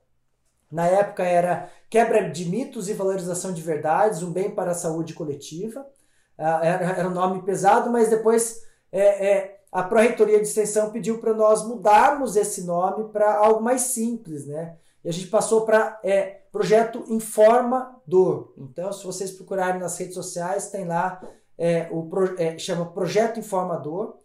na 0.72 0.88
época 0.88 1.24
era 1.24 1.70
Quebra 1.90 2.30
de 2.30 2.46
Mitos 2.46 2.90
e 2.90 2.94
Valorização 2.94 3.54
de 3.54 3.62
Verdades, 3.62 4.22
um 4.22 4.32
bem 4.32 4.52
para 4.52 4.72
a 4.72 4.76
saúde 4.76 5.14
coletiva. 5.14 5.86
Ah, 6.38 6.60
era, 6.64 7.08
um 7.08 7.14
nome 7.14 7.42
pesado, 7.44 7.90
mas 7.90 8.10
depois 8.10 8.64
é, 8.92 9.28
é, 9.28 9.60
a 9.72 9.84
Pró-Reitoria 9.84 10.38
de 10.38 10.48
Extensão 10.48 10.92
pediu 10.92 11.20
para 11.20 11.34
nós 11.34 11.66
mudarmos 11.66 12.36
esse 12.36 12.64
nome 12.64 13.10
para 13.12 13.36
algo 13.36 13.62
mais 13.62 13.82
simples, 13.82 14.46
né? 14.46 14.76
E 15.04 15.10
a 15.10 15.14
gente 15.14 15.28
passou 15.28 15.66
para 15.66 16.00
é, 16.04 16.42
Projeto 16.52 17.04
Informador. 17.08 18.54
Então, 18.58 18.92
se 18.92 19.06
vocês 19.06 19.32
procurarem 19.32 19.80
nas 19.80 19.98
redes 19.98 20.16
sociais, 20.16 20.70
tem 20.70 20.86
lá 20.86 21.22
é, 21.58 21.88
o 21.92 22.10
é, 22.38 22.58
chama 22.58 22.86
Projeto 22.86 23.40
Informador 23.40 24.18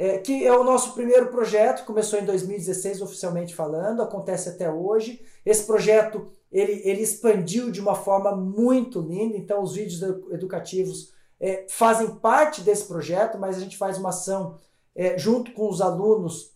é, 0.00 0.16
que 0.16 0.46
é 0.46 0.56
o 0.56 0.64
nosso 0.64 0.94
primeiro 0.94 1.26
projeto, 1.26 1.84
começou 1.84 2.18
em 2.18 2.24
2016 2.24 3.02
oficialmente 3.02 3.54
falando, 3.54 4.00
acontece 4.00 4.48
até 4.48 4.70
hoje. 4.70 5.22
Esse 5.44 5.64
projeto 5.64 6.30
ele, 6.50 6.82
ele 6.84 7.02
expandiu 7.02 7.70
de 7.70 7.80
uma 7.80 7.94
forma 7.94 8.34
muito 8.34 9.00
linda, 9.00 9.36
então 9.36 9.62
os 9.62 9.74
vídeos 9.74 10.02
educativos 10.30 11.12
é, 11.38 11.66
fazem 11.68 12.16
parte 12.16 12.60
desse 12.60 12.84
projeto, 12.84 13.38
mas 13.38 13.56
a 13.56 13.60
gente 13.60 13.76
faz 13.76 13.98
uma 13.98 14.08
ação 14.08 14.58
é, 14.94 15.16
junto 15.16 15.52
com 15.52 15.68
os 15.68 15.80
alunos 15.80 16.52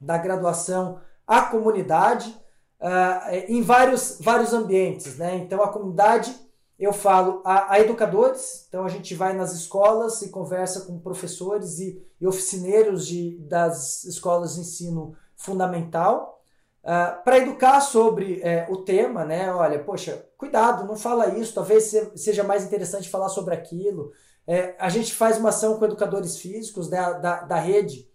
da 0.00 0.16
graduação, 0.16 1.00
a 1.26 1.42
comunidade, 1.42 2.28
uh, 2.80 3.34
em 3.48 3.62
vários, 3.62 4.18
vários 4.20 4.52
ambientes. 4.52 5.16
Né? 5.18 5.36
Então 5.36 5.62
a 5.62 5.68
comunidade 5.68 6.34
eu 6.78 6.92
falo 6.92 7.40
a, 7.44 7.72
a, 7.72 7.80
educadores, 7.80 8.66
então 8.68 8.84
a 8.84 8.88
gente 8.88 9.14
vai 9.14 9.32
nas 9.32 9.52
escolas 9.52 10.20
e 10.22 10.28
conversa 10.28 10.82
com 10.82 10.98
professores 10.98 11.78
e, 11.78 12.02
e 12.20 12.26
oficineiros 12.26 13.06
de, 13.06 13.38
das 13.38 14.04
escolas 14.04 14.54
de 14.54 14.60
ensino 14.60 15.16
fundamental 15.34 16.35
uh, 16.86 16.88
ah, 16.88 17.20
para 17.24 17.38
educar 17.38 17.80
sobre 17.80 18.40
é, 18.42 18.66
o 18.70 18.76
tema, 18.78 19.24
né? 19.24 19.52
Olha, 19.52 19.82
poxa, 19.82 20.24
cuidado, 20.38 20.86
não 20.86 20.96
fala 20.96 21.36
isso, 21.36 21.54
talvez 21.54 21.92
seja 22.14 22.44
mais 22.44 22.64
interessante 22.64 23.10
falar 23.10 23.28
sobre 23.28 23.54
aquilo. 23.54 24.12
É, 24.46 24.76
a 24.78 24.88
gente 24.88 25.12
faz 25.12 25.38
uma 25.38 25.48
ação 25.48 25.76
com 25.76 25.84
educadores 25.84 26.38
físicos 26.38 26.88
da, 26.88 27.14
da, 27.14 27.40
da 27.42 27.56
rede 27.56 28.08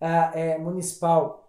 uh, 0.00 0.60
municipal 0.60 1.42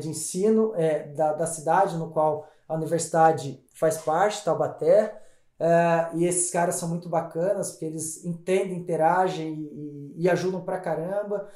de 0.00 0.08
ensino 0.08 0.72
da, 1.14 1.32
da 1.32 1.46
cidade, 1.46 1.96
no 1.96 2.10
qual 2.10 2.44
a 2.68 2.74
universidade 2.74 3.64
faz 3.72 3.98
parte, 3.98 4.42
Taubaté. 4.44 5.16
Uh, 5.60 6.18
e 6.18 6.26
esses 6.26 6.50
caras 6.50 6.74
são 6.74 6.88
muito 6.88 7.08
bacanas, 7.08 7.70
porque 7.70 7.84
eles 7.84 8.24
entendem, 8.24 8.78
interagem 8.78 9.70
e, 9.72 10.24
e, 10.24 10.28
ajudam 10.28 10.60
pra 10.64 10.80
caramba. 10.80 11.48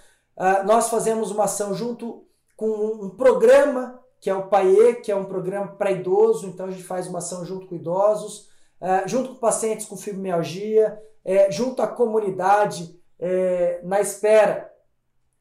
Nós 0.65 0.89
fazemos 0.89 1.33
uma 1.33 1.45
ação 1.45 1.75
junto 1.75 2.25
com 2.57 2.67
um, 2.67 3.05
um, 3.07 3.11
programa, 3.11 4.01
que 4.25 4.31
é 4.31 4.35
o 4.35 4.49
PAE, 4.49 5.03
que 5.03 5.13
é 5.13 5.15
um 5.15 5.27
programa 5.27 5.69
para 5.69 5.93
idoso, 5.93 6.47
então 6.47 6.65
a 6.65 6.71
gente 6.71 6.83
faz 6.83 7.07
uma 7.07 7.19
ação 7.19 7.45
junto 7.45 7.67
com 7.67 7.75
idosos, 7.75 8.49
uh, 8.81 9.07
junto 9.07 9.29
com 9.29 9.35
pacientes 9.35 9.85
com 9.85 9.99
fibromialgia, 9.99 10.99
é, 11.23 11.53
junto 11.53 11.83
à 11.83 11.87
comunidade, 11.87 12.99
é, 13.19 13.81
na 13.85 14.01
espera 14.01 14.73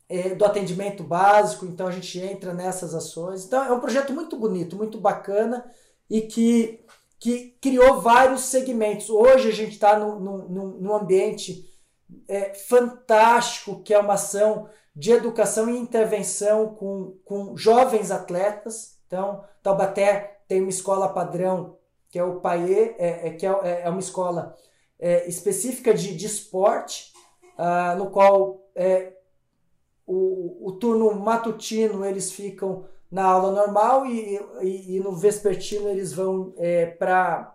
é, 0.09 0.35
do 0.35 0.43
atendimento 0.43 1.01
básico, 1.01 1.65
então 1.65 1.87
a 1.87 1.91
gente 1.91 2.19
entra 2.19 2.53
nessas 2.53 2.93
ações. 2.93 3.45
Então 3.45 3.63
é 3.63 3.71
um 3.71 3.79
projeto 3.79 4.11
muito 4.11 4.35
bonito, 4.35 4.75
muito 4.75 4.99
bacana 4.99 5.63
e 6.09 6.19
que 6.19 6.83
que 7.17 7.55
criou 7.61 8.01
vários 8.01 8.41
segmentos. 8.41 9.09
Hoje 9.09 9.47
a 9.47 9.53
gente 9.53 9.71
está 9.71 9.97
num, 9.97 10.19
num, 10.19 10.67
num 10.71 10.93
ambiente 10.93 11.65
é, 12.27 12.53
fantástico, 12.53 13.81
que 13.81 13.93
é 13.93 13.97
uma 13.97 14.15
ação 14.15 14.67
de 14.95 15.11
educação 15.11 15.69
e 15.69 15.77
intervenção 15.77 16.75
com, 16.75 17.17
com 17.25 17.57
jovens 17.57 18.11
atletas. 18.11 18.99
Então, 19.07 19.43
Taubaté 19.61 20.41
tem 20.47 20.61
uma 20.61 20.69
escola 20.69 21.09
padrão, 21.09 21.77
que 22.09 22.19
é 22.19 22.23
o 22.23 22.39
PAE, 22.39 22.95
é, 22.97 23.27
é, 23.27 23.29
que 23.31 23.45
é, 23.45 23.81
é 23.83 23.89
uma 23.89 23.99
escola 23.99 24.55
é, 24.99 25.27
específica 25.27 25.93
de, 25.93 26.15
de 26.15 26.25
esporte, 26.25 27.11
uh, 27.57 27.97
no 27.97 28.11
qual 28.11 28.69
é, 28.75 29.13
o, 30.05 30.67
o 30.67 30.71
turno 30.73 31.13
matutino 31.15 32.05
eles 32.05 32.31
ficam 32.31 32.85
na 33.09 33.25
aula 33.25 33.51
normal 33.51 34.05
e, 34.05 34.39
e, 34.61 34.95
e 34.95 34.99
no 34.99 35.15
vespertino 35.15 35.87
eles 35.87 36.13
vão 36.13 36.53
é, 36.57 36.87
para 36.87 37.52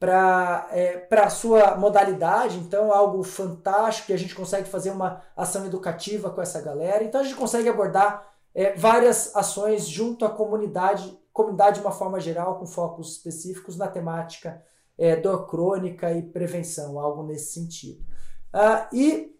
para 0.00 0.66
é, 0.72 1.06
a 1.10 1.28
sua 1.28 1.76
modalidade, 1.76 2.56
então 2.56 2.90
algo 2.90 3.22
fantástico, 3.22 4.06
que 4.06 4.14
a 4.14 4.18
gente 4.18 4.34
consegue 4.34 4.66
fazer 4.66 4.90
uma 4.90 5.22
ação 5.36 5.66
educativa 5.66 6.30
com 6.30 6.40
essa 6.40 6.58
galera. 6.62 7.04
Então 7.04 7.20
a 7.20 7.24
gente 7.24 7.36
consegue 7.36 7.68
abordar 7.68 8.26
é, 8.54 8.72
várias 8.74 9.36
ações 9.36 9.86
junto 9.86 10.24
à 10.24 10.30
comunidade, 10.30 11.20
comunidade 11.34 11.80
de 11.80 11.82
uma 11.82 11.92
forma 11.92 12.18
geral, 12.18 12.58
com 12.58 12.64
focos 12.64 13.12
específicos 13.12 13.76
na 13.76 13.88
temática 13.88 14.64
é, 14.96 15.16
dor 15.16 15.46
crônica 15.46 16.10
e 16.12 16.22
prevenção, 16.22 16.98
algo 16.98 17.22
nesse 17.22 17.52
sentido. 17.52 18.02
Ah, 18.50 18.88
e, 18.90 19.36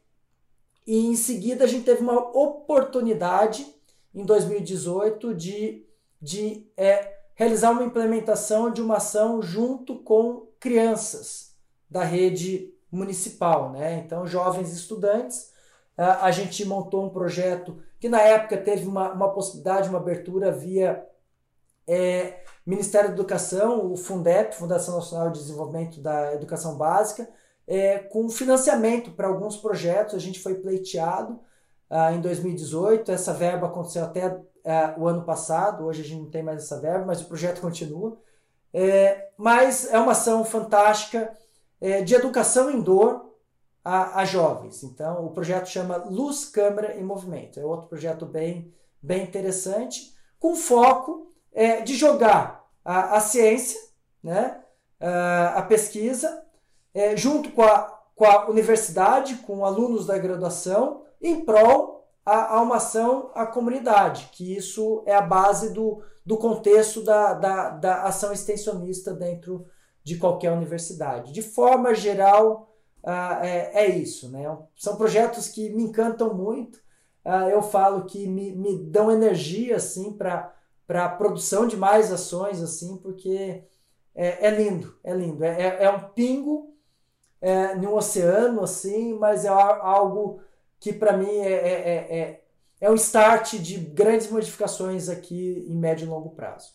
e 0.87 1.07
em 1.07 1.17
seguida 1.17 1.65
a 1.65 1.67
gente 1.67 1.87
teve 1.87 2.03
uma 2.03 2.19
oportunidade 2.19 3.67
em 4.15 4.27
2018 4.27 5.35
de, 5.35 5.87
de 6.21 6.71
é, 6.77 7.17
realizar 7.35 7.71
uma 7.71 7.83
implementação 7.83 8.71
de 8.71 8.83
uma 8.83 8.99
ação 8.99 9.41
junto 9.41 9.99
com 10.01 10.50
crianças 10.61 11.57
da 11.91 12.05
rede 12.05 12.73
municipal, 12.93 13.73
né? 13.73 13.99
Então, 14.05 14.27
jovens 14.27 14.73
estudantes, 14.73 15.51
a 15.97 16.31
gente 16.31 16.65
montou 16.65 17.05
um 17.05 17.11
projeto 17.11 17.83
que 17.99 18.09
na 18.09 18.21
época 18.21 18.57
teve 18.57 18.87
uma, 18.87 19.13
uma 19.13 19.33
possibilidade, 19.35 19.89
uma 19.89 19.99
abertura 19.99 20.51
via 20.51 21.07
é, 21.87 22.43
Ministério 22.65 23.09
da 23.09 23.15
Educação, 23.15 23.93
o 23.93 23.97
Fundep, 23.97 24.55
Fundação 24.55 24.95
Nacional 24.95 25.31
de 25.31 25.41
Desenvolvimento 25.41 26.01
da 26.01 26.33
Educação 26.35 26.79
Básica, 26.79 27.29
é, 27.67 27.99
com 27.99 28.29
financiamento 28.29 29.11
para 29.11 29.29
alguns 29.29 29.57
projetos. 29.57 30.15
A 30.15 30.19
gente 30.19 30.41
foi 30.41 30.55
pleiteado 30.55 31.41
ah, 31.91 32.13
em 32.13 32.21
2018, 32.21 33.11
essa 33.11 33.35
verba 33.35 33.67
aconteceu 33.67 34.05
até 34.05 34.41
é, 34.65 34.95
o 34.97 35.09
ano 35.09 35.25
passado, 35.25 35.85
hoje 35.85 36.03
a 36.03 36.05
gente 36.05 36.23
não 36.23 36.31
tem 36.31 36.43
mais 36.43 36.63
essa 36.63 36.81
verba, 36.81 37.05
mas 37.05 37.21
o 37.21 37.27
projeto 37.27 37.61
continua. 37.61 38.17
É, 38.73 39.31
mas 39.37 39.93
é 39.93 39.99
uma 39.99 40.13
ação 40.13 40.45
fantástica 40.45 41.37
é, 41.81 42.03
de 42.03 42.15
educação 42.15 42.71
em 42.71 42.81
dor 42.81 43.35
a, 43.85 44.21
a, 44.21 44.25
jovens. 44.25 44.83
Então, 44.83 45.25
o 45.25 45.31
projeto 45.31 45.69
chama 45.69 45.97
Luz, 45.97 46.45
Câmara 46.45 46.95
e 46.95 47.03
Movimento. 47.03 47.59
É 47.59 47.65
outro 47.65 47.89
projeto 47.89 48.27
bem, 48.27 48.73
bem 49.03 49.23
interessante, 49.23 50.15
com 50.39 50.55
foco 50.55 51.27
é, 51.53 51.81
de 51.81 51.95
jogar 51.95 52.65
a, 52.85 53.17
a 53.17 53.21
ciência, 53.21 53.81
né, 54.23 54.61
a, 55.01 55.59
a 55.59 55.63
pesquisa, 55.63 56.45
é, 56.95 57.17
junto 57.17 57.51
com 57.51 57.63
a, 57.63 57.99
com 58.15 58.25
a 58.25 58.49
universidade, 58.49 59.37
com 59.37 59.65
alunos 59.65 60.07
da 60.07 60.19
graduação, 60.19 61.03
em 61.21 61.45
prol 61.45 62.00
a, 62.25 62.57
a 62.57 62.63
uma 62.63 62.77
ação 62.77 63.31
à 63.35 63.47
comunidade, 63.47 64.31
que 64.33 64.57
isso 64.57 65.03
é 65.07 65.15
a 65.15 65.23
base 65.23 65.73
do, 65.73 66.03
do 66.25 66.37
contexto 66.37 67.03
da, 67.03 67.35
da, 67.35 67.71
da 67.71 68.03
ação 68.05 68.33
extensionista 68.33 69.13
dentro 69.13 69.67
de 70.03 70.17
qualquer 70.17 70.53
universidade. 70.53 71.33
De 71.33 71.43
forma 71.43 71.95
geral, 71.95 72.73
uh, 73.03 73.43
é, 73.43 73.85
é 73.85 73.89
isso. 73.91 74.31
Né? 74.31 74.45
São 74.77 74.97
projetos 74.97 75.49
que 75.49 75.71
me 75.71 75.83
encantam 75.83 76.35
muito. 76.35 76.79
Uh, 77.25 77.49
eu 77.51 77.63
falo 77.63 78.05
que 78.05 78.27
me, 78.27 78.53
me 78.53 78.79
dão 78.79 79.11
energia 79.11 79.77
assim, 79.77 80.13
para 80.13 80.55
a 80.89 81.09
produção 81.09 81.67
de 81.67 81.77
mais 81.77 82.13
ações, 82.13 82.63
assim, 82.63 82.97
porque 82.97 83.63
é, 84.15 84.47
é 84.47 84.51
lindo, 84.51 84.95
é 85.05 85.15
lindo. 85.15 85.45
É, 85.45 85.63
é, 85.63 85.85
é 85.85 85.91
um 85.91 86.09
pingo 86.11 86.75
é, 87.41 87.75
no 87.75 87.95
oceano, 87.95 88.63
assim, 88.63 89.15
mas 89.15 89.45
é 89.45 89.49
algo 89.49 90.41
que 90.81 90.93
para 90.93 91.17
mim 91.17 91.29
é, 91.29 91.53
é, 91.53 91.73
é, 91.73 92.19
é, 92.19 92.41
é 92.81 92.91
um 92.91 92.95
start 92.95 93.59
de 93.59 93.77
grandes 93.77 94.31
modificações 94.31 95.09
aqui 95.09 95.65
em 95.69 95.77
médio 95.77 96.07
e 96.07 96.09
longo 96.09 96.31
prazo. 96.31 96.71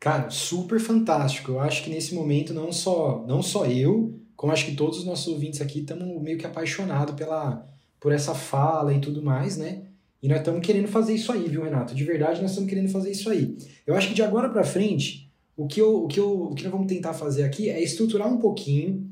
Cara, 0.00 0.30
super 0.30 0.80
fantástico. 0.80 1.52
Eu 1.52 1.60
acho 1.60 1.84
que 1.84 1.90
nesse 1.90 2.14
momento 2.14 2.54
não 2.54 2.72
só 2.72 3.22
não 3.28 3.42
só 3.42 3.66
eu, 3.66 4.18
como 4.34 4.50
acho 4.50 4.64
que 4.64 4.74
todos 4.74 4.98
os 4.98 5.04
nossos 5.04 5.28
ouvintes 5.28 5.60
aqui 5.60 5.80
estamos 5.80 6.20
meio 6.22 6.38
que 6.38 6.46
apaixonados 6.46 7.14
pela 7.14 7.66
por 8.00 8.10
essa 8.10 8.34
fala 8.34 8.94
e 8.94 9.00
tudo 9.00 9.22
mais, 9.22 9.58
né? 9.58 9.82
E 10.22 10.28
nós 10.28 10.38
estamos 10.38 10.64
querendo 10.64 10.88
fazer 10.88 11.14
isso 11.14 11.30
aí, 11.30 11.46
viu, 11.46 11.62
Renato? 11.62 11.94
De 11.94 12.04
verdade, 12.04 12.40
nós 12.40 12.50
estamos 12.50 12.68
querendo 12.68 12.88
fazer 12.88 13.10
isso 13.10 13.28
aí. 13.28 13.56
Eu 13.86 13.94
acho 13.94 14.08
que 14.08 14.14
de 14.14 14.22
agora 14.22 14.48
para 14.48 14.64
frente, 14.64 15.30
o 15.54 15.66
que, 15.66 15.80
eu, 15.80 16.04
o, 16.04 16.08
que 16.08 16.18
eu, 16.18 16.44
o 16.44 16.54
que 16.54 16.62
nós 16.62 16.72
vamos 16.72 16.86
tentar 16.86 17.12
fazer 17.12 17.42
aqui 17.42 17.68
é 17.68 17.82
estruturar 17.82 18.32
um 18.32 18.38
pouquinho 18.38 19.09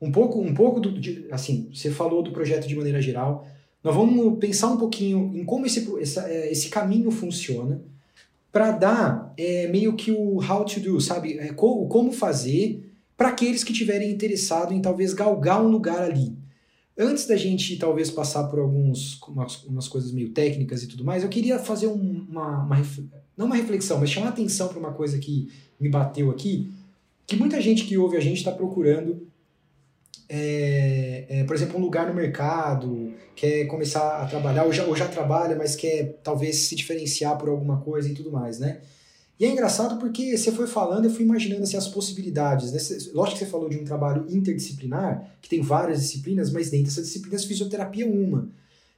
um 0.00 0.10
pouco, 0.12 0.40
um 0.40 0.54
pouco 0.54 0.80
do, 0.80 0.98
de, 0.98 1.26
assim, 1.30 1.68
você 1.72 1.90
falou 1.90 2.22
do 2.22 2.32
projeto 2.32 2.66
de 2.66 2.76
maneira 2.76 3.00
geral. 3.00 3.46
Nós 3.82 3.94
vamos 3.94 4.38
pensar 4.38 4.68
um 4.68 4.76
pouquinho 4.76 5.32
em 5.34 5.44
como 5.44 5.66
esse, 5.66 5.86
é, 6.18 6.50
esse 6.50 6.68
caminho 6.68 7.10
funciona 7.10 7.80
para 8.52 8.72
dar 8.72 9.34
é, 9.36 9.68
meio 9.68 9.94
que 9.94 10.10
o 10.10 10.38
how 10.42 10.64
to 10.64 10.80
do, 10.80 11.00
sabe? 11.00 11.38
É, 11.38 11.52
co, 11.52 11.86
como 11.86 12.12
fazer 12.12 12.90
para 13.16 13.28
aqueles 13.28 13.64
que 13.64 13.72
tiverem 13.72 14.10
interessado 14.10 14.72
em 14.72 14.80
talvez 14.80 15.14
galgar 15.14 15.62
um 15.62 15.68
lugar 15.68 16.02
ali. 16.02 16.36
Antes 16.98 17.26
da 17.26 17.36
gente 17.36 17.76
talvez 17.76 18.10
passar 18.10 18.44
por 18.44 18.58
alguns 18.58 19.20
umas, 19.22 19.62
umas 19.64 19.88
coisas 19.88 20.12
meio 20.12 20.30
técnicas 20.30 20.82
e 20.82 20.86
tudo 20.86 21.04
mais, 21.04 21.22
eu 21.22 21.28
queria 21.28 21.58
fazer 21.58 21.86
um, 21.86 22.26
uma, 22.28 22.64
uma 22.64 22.82
não 23.36 23.46
uma 23.46 23.56
reflexão, 23.56 24.00
mas 24.00 24.10
chamar 24.10 24.28
atenção 24.28 24.68
para 24.68 24.78
uma 24.78 24.92
coisa 24.92 25.18
que 25.18 25.48
me 25.78 25.90
bateu 25.90 26.30
aqui, 26.30 26.72
que 27.26 27.36
muita 27.36 27.60
gente 27.60 27.84
que 27.84 27.98
ouve 27.98 28.16
a 28.16 28.20
gente 28.20 28.38
está 28.38 28.50
procurando 28.50 29.26
é, 30.28 31.26
é, 31.28 31.44
por 31.44 31.54
exemplo, 31.54 31.78
um 31.78 31.82
lugar 31.82 32.08
no 32.08 32.14
mercado, 32.14 33.12
quer 33.34 33.66
começar 33.66 34.22
a 34.22 34.26
trabalhar, 34.26 34.64
ou 34.64 34.72
já, 34.72 34.84
ou 34.84 34.96
já 34.96 35.06
trabalha, 35.06 35.56
mas 35.56 35.76
quer 35.76 36.18
talvez 36.22 36.56
se 36.62 36.74
diferenciar 36.74 37.36
por 37.38 37.48
alguma 37.48 37.80
coisa 37.80 38.08
e 38.08 38.14
tudo 38.14 38.30
mais, 38.30 38.58
né? 38.58 38.80
E 39.38 39.44
é 39.44 39.50
engraçado 39.50 39.98
porque 39.98 40.36
você 40.36 40.50
foi 40.50 40.66
falando, 40.66 41.04
eu 41.04 41.10
fui 41.10 41.22
imaginando 41.22 41.62
assim, 41.62 41.76
as 41.76 41.86
possibilidades. 41.86 42.72
Né? 42.72 42.98
Lógico 43.12 43.38
que 43.38 43.44
você 43.44 43.50
falou 43.50 43.68
de 43.68 43.76
um 43.76 43.84
trabalho 43.84 44.24
interdisciplinar, 44.30 45.30
que 45.42 45.48
tem 45.48 45.60
várias 45.60 46.00
disciplinas, 46.00 46.50
mas 46.50 46.70
dentro 46.70 46.86
dessas 46.86 47.06
disciplinas, 47.06 47.44
fisioterapia 47.44 48.06
é 48.06 48.08
uma. 48.08 48.48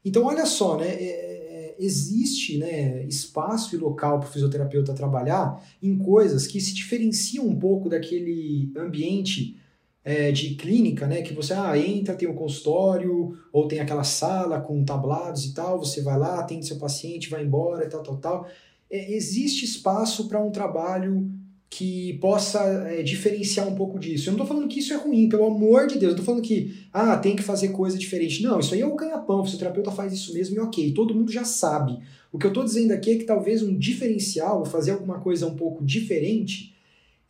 Então, 0.04 0.24
olha 0.24 0.46
só, 0.46 0.78
né? 0.78 0.88
É, 0.88 1.04
é 1.04 1.48
existe 1.78 2.58
né, 2.58 3.04
espaço 3.04 3.74
e 3.74 3.78
local 3.78 4.18
para 4.18 4.28
o 4.28 4.32
fisioterapeuta 4.32 4.92
trabalhar 4.92 5.64
em 5.80 5.96
coisas 5.96 6.46
que 6.46 6.60
se 6.60 6.74
diferenciam 6.74 7.46
um 7.46 7.56
pouco 7.56 7.88
daquele 7.88 8.72
ambiente 8.76 9.56
é, 10.04 10.32
de 10.32 10.54
clínica, 10.54 11.06
né? 11.06 11.22
Que 11.22 11.34
você 11.34 11.52
ah, 11.52 11.76
entra, 11.76 12.14
tem 12.14 12.28
um 12.28 12.34
consultório, 12.34 13.37
ou 13.52 13.68
tem 13.68 13.80
aquela 13.80 14.04
sala 14.04 14.61
com 14.61 14.84
tablados 14.84 15.44
e 15.44 15.54
tal, 15.54 15.78
você 15.78 16.02
vai 16.02 16.18
lá, 16.18 16.38
atende 16.38 16.66
seu 16.66 16.78
paciente, 16.78 17.28
vai 17.28 17.44
embora 17.44 17.84
e 17.84 17.88
tal, 17.88 18.02
tal, 18.02 18.16
tal. 18.16 18.48
É, 18.90 19.12
existe 19.14 19.64
espaço 19.64 20.28
para 20.28 20.42
um 20.42 20.50
trabalho 20.50 21.30
que 21.70 22.14
possa 22.14 22.61
é, 22.88 23.02
diferenciar 23.02 23.68
um 23.68 23.74
pouco 23.74 23.98
disso. 23.98 24.28
Eu 24.28 24.32
não 24.32 24.42
estou 24.42 24.46
falando 24.46 24.68
que 24.68 24.80
isso 24.80 24.94
é 24.94 24.96
ruim, 24.96 25.28
pelo 25.28 25.46
amor 25.46 25.87
de 25.87 25.98
Deus. 25.98 26.12
Eu 26.12 26.18
estou 26.18 26.24
falando 26.24 26.42
que, 26.42 26.74
ah, 26.92 27.16
tem 27.18 27.37
que 27.37 27.42
fazer 27.42 27.68
coisa 27.68 27.98
diferente. 27.98 28.42
Não, 28.42 28.58
isso 28.58 28.72
aí 28.72 28.80
é 28.80 28.87
o 28.87 28.96
ganha-pão. 28.96 29.40
O 29.40 29.44
fisioterapeuta 29.44 29.90
faz 29.90 30.12
isso 30.12 30.32
mesmo 30.32 30.56
e 30.56 30.61
ok, 30.61 30.92
todo 30.92 31.14
mundo 31.14 31.30
já 31.30 31.44
sabe. 31.44 31.98
O 32.32 32.38
que 32.38 32.46
eu 32.46 32.50
estou 32.50 32.64
dizendo 32.64 32.92
aqui 32.92 33.11
é 33.11 33.16
que 33.16 33.24
talvez 33.24 33.62
um 33.62 33.76
diferencial, 33.76 34.64
fazer 34.64 34.92
alguma 34.92 35.20
coisa 35.20 35.46
um 35.46 35.56
pouco 35.56 35.84
diferente, 35.84 36.74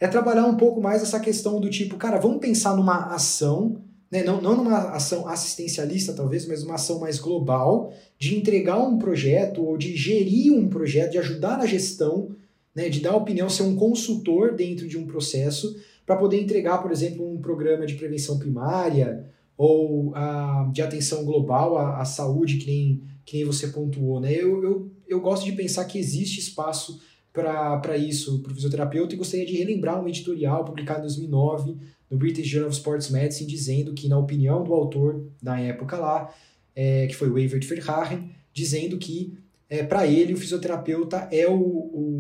é 0.00 0.06
trabalhar 0.06 0.46
um 0.46 0.56
pouco 0.56 0.80
mais 0.80 1.02
essa 1.02 1.18
questão 1.18 1.60
do 1.60 1.68
tipo, 1.68 1.96
cara, 1.96 2.18
vamos 2.18 2.38
pensar 2.38 2.76
numa 2.76 3.06
ação, 3.14 3.82
né, 4.10 4.22
não, 4.22 4.40
não 4.40 4.56
numa 4.56 4.90
ação 4.90 5.26
assistencialista 5.28 6.12
talvez, 6.12 6.46
mas 6.46 6.62
uma 6.62 6.74
ação 6.74 7.00
mais 7.00 7.18
global, 7.18 7.92
de 8.18 8.36
entregar 8.36 8.78
um 8.78 8.98
projeto 8.98 9.62
ou 9.62 9.76
de 9.76 9.96
gerir 9.96 10.52
um 10.52 10.68
projeto, 10.68 11.12
de 11.12 11.18
ajudar 11.18 11.58
na 11.58 11.66
gestão, 11.66 12.30
né, 12.74 12.88
de 12.88 13.00
dar 13.00 13.16
opinião, 13.16 13.50
ser 13.50 13.64
um 13.64 13.76
consultor 13.76 14.54
dentro 14.54 14.86
de 14.86 14.96
um 14.96 15.06
processo, 15.06 15.76
para 16.06 16.16
poder 16.16 16.40
entregar, 16.40 16.78
por 16.78 16.90
exemplo, 16.90 17.28
um 17.28 17.38
programa 17.38 17.84
de 17.84 17.94
prevenção 17.94 18.38
primária 18.38 19.26
ou 19.58 20.10
uh, 20.10 20.72
de 20.72 20.80
atenção 20.80 21.24
global 21.24 21.76
à, 21.76 22.00
à, 22.00 22.04
saúde, 22.04 22.56
que 22.56 22.66
nem, 22.66 23.02
que 23.26 23.36
nem 23.36 23.44
você 23.44 23.68
pontuou. 23.68 24.20
Né? 24.20 24.32
Eu, 24.32 24.62
eu, 24.62 24.90
eu 25.06 25.20
gosto 25.20 25.44
de 25.44 25.52
pensar 25.52 25.84
que 25.84 25.98
existe 25.98 26.38
espaço 26.38 26.98
para 27.42 27.96
isso, 27.96 28.40
para 28.40 28.52
o 28.52 28.54
fisioterapeuta, 28.54 29.14
e 29.14 29.18
gostaria 29.18 29.46
de 29.46 29.56
relembrar 29.56 30.02
um 30.02 30.08
editorial 30.08 30.64
publicado 30.64 31.00
em 31.00 31.02
2009 31.02 31.76
no 32.10 32.16
British 32.16 32.46
Journal 32.46 32.68
of 32.68 32.76
Sports 32.76 33.10
Medicine, 33.10 33.48
dizendo 33.48 33.92
que, 33.94 34.08
na 34.08 34.18
opinião 34.18 34.64
do 34.64 34.72
autor 34.72 35.26
da 35.42 35.58
época 35.60 35.96
lá, 35.98 36.32
é, 36.74 37.06
que 37.06 37.14
foi 37.14 37.28
o 37.28 37.38
Evert 37.38 37.66
Verhagen, 37.66 38.30
dizendo 38.52 38.98
que 38.98 39.36
é, 39.68 39.82
para 39.82 40.06
ele 40.06 40.32
o 40.32 40.36
fisioterapeuta 40.36 41.28
é 41.30 41.46
o, 41.46 41.54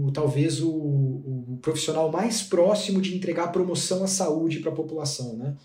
o 0.06 0.10
talvez 0.12 0.60
o, 0.60 0.68
o, 0.70 1.58
profissional 1.62 2.12
mais 2.12 2.42
próximo 2.42 3.00
de 3.00 3.16
entregar 3.16 3.48
promoção 3.48 4.04
à 4.04 4.06
saúde 4.06 4.60
para 4.60 4.70
a 4.70 4.74
população, 4.74 5.36
né? 5.36 5.56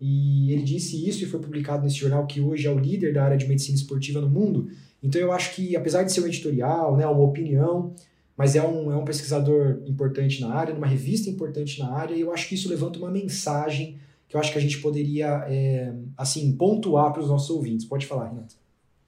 E 0.00 0.52
ele 0.52 0.62
disse 0.62 1.08
isso 1.08 1.22
e 1.22 1.26
foi 1.26 1.40
publicado 1.40 1.82
nesse 1.82 1.96
jornal 1.96 2.26
que 2.26 2.40
hoje 2.40 2.66
é 2.66 2.70
o 2.70 2.78
líder 2.78 3.14
da 3.14 3.24
área 3.24 3.36
de 3.36 3.46
medicina 3.46 3.76
esportiva 3.76 4.20
no 4.20 4.28
mundo. 4.28 4.68
Então 5.02 5.20
eu 5.20 5.32
acho 5.32 5.54
que 5.54 5.74
apesar 5.74 6.02
de 6.02 6.12
ser 6.12 6.20
um 6.20 6.26
editorial, 6.26 6.96
né, 6.96 7.06
uma 7.06 7.22
opinião, 7.22 7.94
mas 8.36 8.54
é 8.54 8.62
um, 8.62 8.92
é 8.92 8.96
um 8.96 9.04
pesquisador 9.04 9.82
importante 9.86 10.40
na 10.40 10.54
área, 10.54 10.74
numa 10.74 10.86
revista 10.86 11.30
importante 11.30 11.78
na 11.78 11.90
área, 11.90 12.14
e 12.14 12.20
eu 12.20 12.32
acho 12.32 12.48
que 12.48 12.54
isso 12.54 12.68
levanta 12.68 12.98
uma 12.98 13.10
mensagem 13.10 13.98
que 14.28 14.36
eu 14.36 14.40
acho 14.40 14.52
que 14.52 14.58
a 14.58 14.60
gente 14.60 14.78
poderia, 14.78 15.44
é, 15.48 15.92
assim, 16.16 16.56
pontuar 16.56 17.12
para 17.12 17.22
os 17.22 17.28
nossos 17.28 17.50
ouvintes. 17.50 17.86
Pode 17.86 18.06
falar, 18.06 18.28
Renato. 18.28 18.56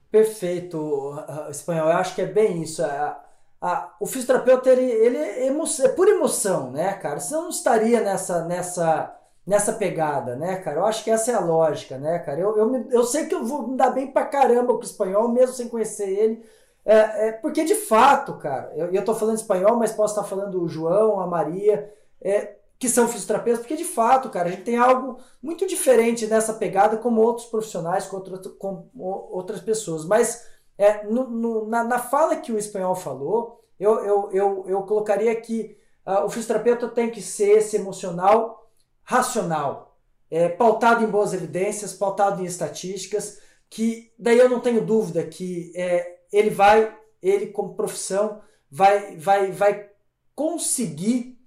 Perfeito, 0.09 1.13
Espanhol. 1.49 1.89
Eu 1.89 1.97
acho 1.97 2.15
que 2.15 2.21
é 2.21 2.25
bem 2.25 2.63
isso. 2.63 2.83
A, 2.83 3.23
a, 3.61 3.95
o 3.99 4.05
fisioterapeuta 4.05 4.69
ele, 4.69 4.83
ele 4.83 5.17
é, 5.17 5.47
emo, 5.47 5.63
é 5.83 5.89
por 5.89 6.07
emoção, 6.07 6.71
né, 6.71 6.93
cara? 6.93 7.19
Senão 7.19 7.43
não 7.43 7.49
estaria 7.49 8.01
nessa, 8.01 8.45
nessa, 8.45 9.15
nessa 9.45 9.73
pegada, 9.73 10.35
né, 10.35 10.55
cara? 10.57 10.79
Eu 10.79 10.85
acho 10.85 11.03
que 11.03 11.11
essa 11.11 11.31
é 11.31 11.35
a 11.35 11.41
lógica, 11.41 11.97
né, 11.97 12.19
cara? 12.19 12.39
Eu, 12.39 12.57
eu, 12.57 12.87
eu 12.89 13.03
sei 13.03 13.25
que 13.25 13.35
eu 13.35 13.45
vou 13.45 13.67
me 13.67 13.77
dar 13.77 13.91
bem 13.91 14.07
pra 14.07 14.25
caramba 14.25 14.73
com 14.73 14.79
o 14.79 14.83
espanhol, 14.83 15.27
mesmo 15.27 15.53
sem 15.53 15.67
conhecer 15.67 16.09
ele. 16.09 16.43
É, 16.89 17.27
é, 17.27 17.31
porque 17.33 17.63
de 17.63 17.75
fato, 17.75 18.33
cara, 18.39 18.73
eu, 18.75 18.91
eu 18.91 19.05
tô 19.05 19.13
falando 19.13 19.37
espanhol, 19.37 19.77
mas 19.77 19.91
posso 19.91 20.15
estar 20.15 20.27
falando 20.27 20.59
o 20.59 20.67
João, 20.67 21.19
a 21.19 21.27
Maria, 21.27 21.93
é, 22.19 22.55
que 22.79 22.89
são 22.89 23.07
fisioterapeutas, 23.07 23.59
porque 23.59 23.75
de 23.75 23.85
fato, 23.85 24.27
cara, 24.27 24.49
a 24.49 24.51
gente 24.51 24.63
tem 24.63 24.75
algo 24.75 25.19
muito 25.39 25.67
diferente 25.67 26.25
nessa 26.25 26.51
pegada 26.51 26.97
como 26.97 27.21
outros 27.21 27.45
profissionais, 27.45 28.07
com, 28.07 28.15
outro, 28.15 28.55
com 28.55 28.89
outras 28.95 29.61
pessoas. 29.61 30.03
Mas 30.03 30.47
é, 30.79 31.05
no, 31.05 31.29
no, 31.29 31.67
na, 31.67 31.83
na, 31.83 31.99
fala 31.99 32.37
que 32.37 32.51
o 32.51 32.57
espanhol 32.57 32.95
falou, 32.95 33.63
eu, 33.79 34.03
eu, 34.03 34.29
eu, 34.31 34.63
eu 34.65 34.81
colocaria 34.81 35.39
que 35.39 35.77
uh, 36.07 36.25
o 36.25 36.29
fisioterapeuta 36.29 36.87
tem 36.87 37.11
que 37.11 37.21
ser 37.21 37.59
esse 37.59 37.75
emocional 37.75 38.67
racional, 39.03 39.95
é, 40.31 40.49
pautado 40.49 41.03
em 41.03 41.07
boas 41.07 41.35
evidências, 41.35 41.93
pautado 41.93 42.41
em 42.41 42.45
estatísticas, 42.45 43.39
que 43.69 44.11
daí 44.17 44.39
eu 44.39 44.49
não 44.49 44.59
tenho 44.59 44.83
dúvida 44.83 45.23
que 45.23 45.71
é, 45.75 46.18
ele 46.31 46.49
vai, 46.49 46.95
ele 47.21 47.47
como 47.47 47.75
profissão, 47.75 48.41
vai, 48.69 49.15
vai, 49.17 49.51
vai 49.51 49.89
conseguir 50.35 51.37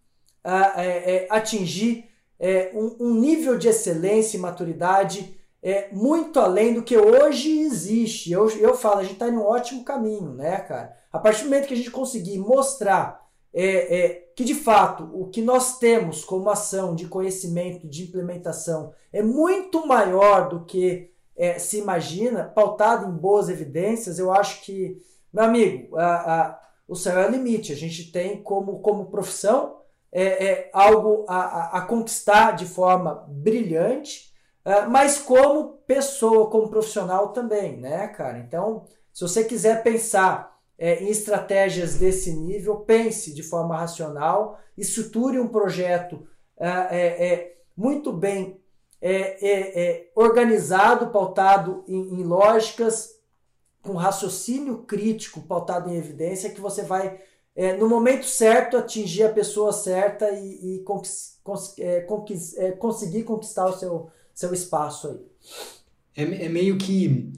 uh, 0.44 0.78
é, 0.78 1.26
atingir 1.30 2.10
é, 2.38 2.72
um, 2.74 2.96
um 2.98 3.14
nível 3.14 3.56
de 3.56 3.68
excelência 3.68 4.36
e 4.36 4.40
maturidade 4.40 5.38
é, 5.62 5.88
muito 5.92 6.40
além 6.40 6.74
do 6.74 6.82
que 6.82 6.96
hoje 6.96 7.60
existe. 7.60 8.32
Eu, 8.32 8.50
eu 8.58 8.74
falo, 8.76 8.98
a 8.98 9.02
gente 9.04 9.12
está 9.12 9.28
em 9.28 9.36
um 9.36 9.44
ótimo 9.44 9.84
caminho, 9.84 10.34
né, 10.34 10.58
cara? 10.58 10.96
A 11.12 11.18
partir 11.20 11.44
do 11.44 11.50
momento 11.50 11.68
que 11.68 11.74
a 11.74 11.76
gente 11.76 11.90
conseguir 11.90 12.38
mostrar 12.38 13.22
é, 13.54 13.96
é, 13.96 14.08
que 14.34 14.44
de 14.44 14.54
fato 14.54 15.08
o 15.12 15.28
que 15.28 15.40
nós 15.40 15.78
temos 15.78 16.24
como 16.24 16.50
ação 16.50 16.96
de 16.96 17.06
conhecimento, 17.06 17.86
de 17.86 18.02
implementação, 18.04 18.92
é 19.12 19.22
muito 19.22 19.86
maior 19.86 20.48
do 20.48 20.64
que 20.64 21.11
é, 21.36 21.58
se 21.58 21.78
imagina, 21.78 22.44
pautado 22.44 23.08
em 23.08 23.16
boas 23.16 23.48
evidências, 23.48 24.18
eu 24.18 24.32
acho 24.32 24.62
que, 24.62 25.00
meu 25.32 25.44
amigo, 25.44 25.96
a, 25.96 26.40
a, 26.40 26.60
o 26.86 26.94
céu 26.94 27.18
é 27.18 27.26
o 27.26 27.30
limite. 27.30 27.72
A 27.72 27.76
gente 27.76 28.10
tem 28.10 28.42
como, 28.42 28.80
como 28.80 29.10
profissão 29.10 29.78
é, 30.10 30.46
é 30.46 30.70
algo 30.72 31.24
a, 31.28 31.78
a, 31.78 31.80
conquistar 31.82 32.52
de 32.52 32.66
forma 32.66 33.26
brilhante 33.28 34.32
Uh, 34.64 34.88
mas 34.88 35.18
como 35.18 35.78
pessoa, 35.86 36.48
como 36.48 36.68
profissional 36.68 37.32
também, 37.32 37.76
né, 37.78 38.06
cara? 38.08 38.38
Então, 38.38 38.84
se 39.12 39.22
você 39.22 39.44
quiser 39.44 39.82
pensar 39.82 40.56
é, 40.78 41.02
em 41.02 41.08
estratégias 41.08 41.96
desse 41.96 42.32
nível, 42.32 42.76
pense 42.80 43.34
de 43.34 43.42
forma 43.42 43.76
racional, 43.76 44.58
estruture 44.78 45.40
um 45.40 45.48
projeto 45.48 46.14
uh, 46.58 46.88
é, 46.90 47.32
é, 47.32 47.56
muito 47.76 48.12
bem 48.12 48.61
é, 49.02 49.46
é, 49.46 49.82
é, 49.82 50.10
organizado, 50.14 51.08
pautado 51.08 51.84
em, 51.86 52.20
em 52.20 52.22
lógicas, 52.22 53.10
com 53.82 53.92
raciocínio 53.94 54.78
crítico, 54.84 55.42
pautado 55.42 55.90
em 55.90 55.96
evidência, 55.96 56.50
que 56.50 56.60
você 56.60 56.82
vai, 56.82 57.18
no 57.80 57.88
momento 57.88 58.24
certo, 58.24 58.76
atingir 58.76 59.24
a 59.24 59.32
pessoa 59.32 59.72
certa 59.72 60.30
e, 60.30 60.76
e 60.76 60.78
cons, 60.84 61.40
cons, 61.42 61.74
conseguir 62.78 63.24
conquistar 63.24 63.66
o 63.66 63.76
seu 63.76 64.10
seu 64.34 64.52
espaço 64.52 65.08
aí. 65.08 66.24
É, 66.24 66.46
é 66.46 66.48
meio 66.48 66.76
que. 66.76 67.30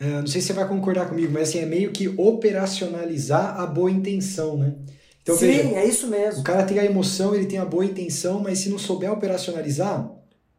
Uh, 0.00 0.20
não 0.20 0.26
sei 0.26 0.40
se 0.40 0.48
você 0.48 0.52
vai 0.52 0.68
concordar 0.68 1.08
comigo, 1.08 1.32
mas 1.32 1.48
assim, 1.48 1.60
é 1.60 1.66
meio 1.66 1.90
que 1.90 2.08
operacionalizar 2.08 3.58
a 3.58 3.66
boa 3.66 3.90
intenção, 3.90 4.56
né? 4.58 4.74
Então, 5.22 5.36
Sim, 5.36 5.46
veja, 5.46 5.76
é 5.76 5.86
isso 5.86 6.06
mesmo. 6.06 6.40
O 6.40 6.44
cara 6.44 6.64
tem 6.64 6.78
a 6.78 6.84
emoção, 6.84 7.34
ele 7.34 7.46
tem 7.46 7.58
a 7.58 7.64
boa 7.64 7.84
intenção, 7.84 8.38
mas 8.38 8.58
se 8.58 8.68
não 8.68 8.78
souber 8.78 9.10
operacionalizar, 9.10 10.08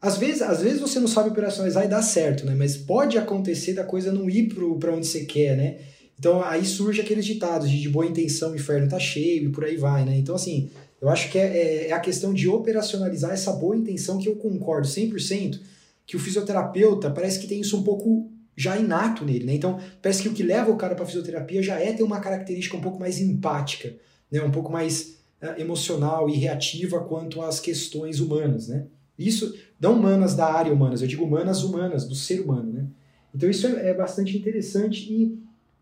às 0.02 0.18
vezes, 0.18 0.42
às 0.42 0.62
vezes 0.62 0.80
você 0.80 1.00
não 1.00 1.08
sabe 1.08 1.30
operacionalizar 1.30 1.86
e 1.86 1.88
dá 1.88 2.02
certo, 2.02 2.46
né? 2.46 2.56
Mas 2.56 2.78
pode 2.78 3.18
acontecer 3.18 3.74
da 3.74 3.84
coisa 3.84 4.12
não 4.12 4.30
ir 4.30 4.54
para 4.80 4.94
onde 4.94 5.08
você 5.08 5.26
quer, 5.26 5.58
né? 5.58 5.78
Então 6.20 6.42
aí 6.44 6.66
surge 6.66 7.02
aqueles 7.02 7.26
ditados 7.26 7.70
de, 7.70 7.80
de 7.80 7.90
boa 7.90 8.06
intenção, 8.06 8.52
o 8.52 8.56
inferno 8.56 8.88
tá 8.88 9.00
cheio 9.00 9.46
e 9.46 9.50
por 9.50 9.66
aí 9.66 9.78
vai, 9.78 10.06
né? 10.06 10.18
Então 10.18 10.36
assim, 10.36 10.70
eu 11.02 11.10
acho 11.10 11.32
que 11.32 11.38
é, 11.38 11.46
é, 11.46 11.88
é, 11.90 11.92
a 11.92 12.00
questão 12.00 12.34
de 12.34 12.48
operacionalizar 12.48 13.32
essa 13.32 13.52
boa 13.54 13.76
intenção 13.76 14.18
que 14.18 14.28
eu 14.28 14.36
concordo 14.36 14.88
100% 14.88 15.60
que 16.06 16.16
o 16.16 16.20
fisioterapeuta 16.20 17.12
parece 17.12 17.40
que 17.40 17.48
tem 17.48 17.60
isso 17.60 17.78
um 17.78 17.84
pouco 17.84 18.32
já 18.56 18.76
inato 18.78 19.24
nele, 19.24 19.46
né? 19.46 19.54
Então, 19.54 19.80
parece 20.02 20.24
que 20.24 20.30
o 20.30 20.34
que 20.34 20.42
leva 20.42 20.72
o 20.72 20.78
cara 20.78 20.96
para 20.96 21.06
fisioterapia 21.06 21.62
já 21.62 21.80
é 21.80 21.94
ter 21.94 22.02
uma 22.02 22.20
característica 22.20 22.76
um 22.76 22.82
pouco 22.82 23.00
mais 23.00 23.20
empática, 23.20 23.94
né? 24.32 24.42
Um 24.42 24.50
pouco 24.50 24.72
mais 24.72 25.18
uh, 25.42 25.60
emocional 25.62 26.28
e 26.30 26.34
reativa 26.34 27.00
quanto 27.02 27.42
às 27.42 27.60
questões 27.60 28.20
humanas, 28.20 28.68
né? 28.68 28.88
Isso, 29.20 29.54
não 29.80 29.94
humanas 29.94 30.36
da 30.36 30.52
área 30.52 30.74
humanas, 30.74 31.02
eu 31.02 31.08
digo 31.08 31.24
humanas 31.24 31.64
humanas, 31.64 32.06
do 32.06 32.16
ser 32.16 32.42
humano, 32.42 32.72
né? 32.72 32.86
Então 33.34 33.50
isso 33.50 33.68
é, 33.68 33.90
é 33.90 33.94
bastante 33.94 34.38
interessante 34.38 35.12
e 35.12 35.38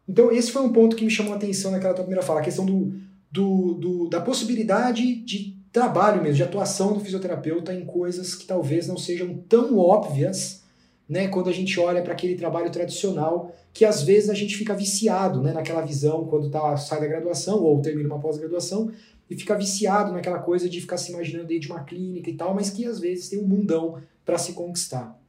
então 0.08 0.32
esse 0.32 0.52
foi 0.52 0.62
um 0.62 0.72
ponto 0.72 0.96
que 0.96 1.04
me 1.04 1.10
chamou 1.10 1.34
a 1.34 1.38
atenção 1.38 1.72
naquela 1.72 1.94
tua 1.94 2.04
primeira 2.04 2.26
fala, 2.26 2.40
a 2.40 2.44
questão 2.44 2.66
do, 2.66 2.94
do, 3.32 3.74
do, 3.74 4.10
da 4.10 4.22
possibilidade 4.22 5.16
de 5.16 5.56
trabalho 5.72 6.22
mesmo, 6.22 6.38
de 6.38 6.44
atuação 6.44 6.94
do 6.94 7.00
fisioterapeuta 7.00 7.74
em 7.74 7.86
coisas 7.86 8.36
que 8.36 8.46
talvez 8.46 8.88
não 8.88 8.98
sejam 8.98 9.36
tão 9.50 9.78
óbvias, 9.78 10.64
né, 11.08 11.28
quando 11.28 11.50
a 11.50 11.54
gente 11.54 11.80
olha 11.80 12.02
para 12.02 12.14
aquele 12.14 12.36
trabalho 12.36 12.72
tradicional, 12.72 13.54
que 13.74 13.84
às 13.84 14.02
vezes 14.02 14.30
a 14.30 14.34
gente 14.34 14.56
fica 14.56 14.74
viciado, 14.74 15.42
né, 15.42 15.54
naquela 15.54 15.82
visão 15.82 16.26
quando 16.26 16.50
tá, 16.50 16.78
sai 16.78 17.00
da 17.00 17.08
graduação 17.08 17.62
ou 17.62 17.82
termina 17.82 18.08
uma 18.08 18.20
pós-graduação 18.20 18.90
e 19.30 19.36
fica 19.36 19.58
viciado 19.58 20.12
naquela 20.12 20.40
coisa 20.40 20.70
de 20.70 20.80
ficar 20.82 20.98
se 20.98 21.12
imaginando 21.12 21.48
dentro 21.48 21.68
de 21.68 21.72
uma 21.72 21.84
clínica 21.84 22.30
e 22.30 22.36
tal, 22.36 22.54
mas 22.54 22.70
que 22.70 22.86
às 22.86 23.00
vezes 23.00 23.30
tem 23.30 23.40
um 23.40 23.48
mundão 23.48 24.02
para 24.24 24.38
se 24.38 24.54
conquistar. 24.54 25.20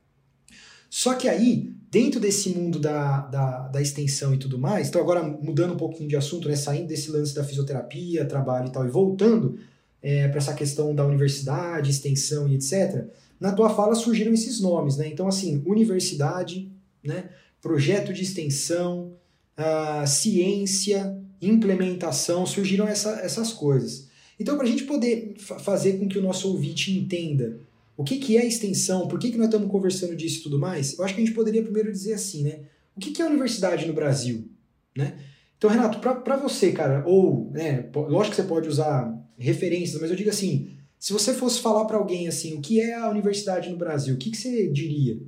Só 0.89 1.15
que 1.15 1.29
aí, 1.29 1.73
dentro 1.91 2.21
desse 2.21 2.51
mundo 2.51 2.79
da, 2.79 3.23
da, 3.23 3.69
da, 3.69 3.83
extensão 3.83 4.33
e 4.33 4.39
tudo 4.39 4.59
mais, 4.59 4.89
então 4.89 5.01
agora 5.01 5.23
mudando 5.23 5.75
um 5.75 5.77
pouquinho 5.77 6.09
de 6.09 6.17
assunto, 6.17 6.49
né, 6.49 6.57
saindo 6.57 6.89
desse 6.89 7.11
lance 7.11 7.35
da 7.35 7.45
fisioterapia, 7.45 8.25
trabalho 8.25 8.69
e 8.69 8.73
tal, 8.73 8.87
e 8.87 8.91
voltando 8.91 9.59
é, 10.03 10.29
para 10.29 10.39
essa 10.39 10.55
questão 10.55 10.95
da 10.95 11.05
universidade, 11.05 11.91
extensão 11.91 12.49
e 12.49 12.55
etc., 12.55 13.07
na 13.39 13.53
tua 13.53 13.69
fala 13.69 13.95
surgiram 13.95 14.33
esses 14.33 14.61
nomes, 14.61 14.97
né? 14.97 15.09
Então, 15.09 15.29
assim, 15.29 15.63
universidade, 15.67 16.73
né, 17.05 17.29
projeto 17.61 18.13
de 18.13 18.23
extensão, 18.23 19.13
uh, 19.59 20.07
ciência, 20.07 21.19
implementação, 21.41 22.47
surgiram 22.47 22.87
essa, 22.87 23.21
essas 23.21 23.53
coisas. 23.53 24.09
Então, 24.39 24.57
para 24.57 24.67
a 24.67 24.69
gente 24.69 24.85
poder 24.85 25.35
fazer 25.39 25.99
com 25.99 26.09
que 26.09 26.19
o 26.19 26.23
nosso 26.23 26.49
ouvinte 26.49 26.91
entenda 26.93 27.59
o 27.97 28.05
que, 28.05 28.19
que 28.19 28.37
é 28.37 28.45
extensão? 28.45 29.09
Por 29.09 29.19
que, 29.19 29.31
que 29.31 29.39
nós 29.39 29.47
estamos 29.47 29.71
conversando 29.71 30.15
disso 30.15 30.41
e 30.41 30.43
tudo 30.43 30.59
mais? 30.59 30.99
Eu 30.99 31.05
acho 31.05 31.15
que 31.15 31.21
a 31.23 31.25
gente 31.25 31.35
poderia 31.35 31.63
primeiro 31.63 31.91
dizer 31.91 32.13
assim, 32.13 32.43
né? 32.43 32.61
O 32.95 33.01
que, 33.01 33.11
que 33.11 33.23
é 33.23 33.27
universidade 33.27 33.87
no 33.87 33.95
Brasil? 33.95 34.49
Né? 34.95 35.19
Então, 35.57 35.71
Renato, 35.71 35.99
para 35.99 36.37
você, 36.37 36.73
cara, 36.73 37.03
ou, 37.07 37.51
né, 37.51 37.89
lógico 37.95 38.37
que 38.37 38.43
você 38.43 38.49
pode 38.49 38.69
usar 38.69 39.15
referências, 39.39 40.01
mas 40.01 40.11
eu 40.11 40.17
digo 40.17 40.29
assim, 40.29 40.71
se 40.99 41.13
você 41.13 41.33
fosse 41.33 41.61
falar 41.61 41.87
para 41.87 41.97
alguém 41.97 42.29
assim, 42.29 42.55
o 42.55 42.61
que 42.61 42.81
é 42.81 42.95
a 42.95 43.09
universidade 43.09 43.71
no 43.71 43.77
Brasil, 43.77 44.15
o 44.15 44.19
que, 44.19 44.31
que 44.31 44.37
você 44.37 44.69
diria? 44.69 45.19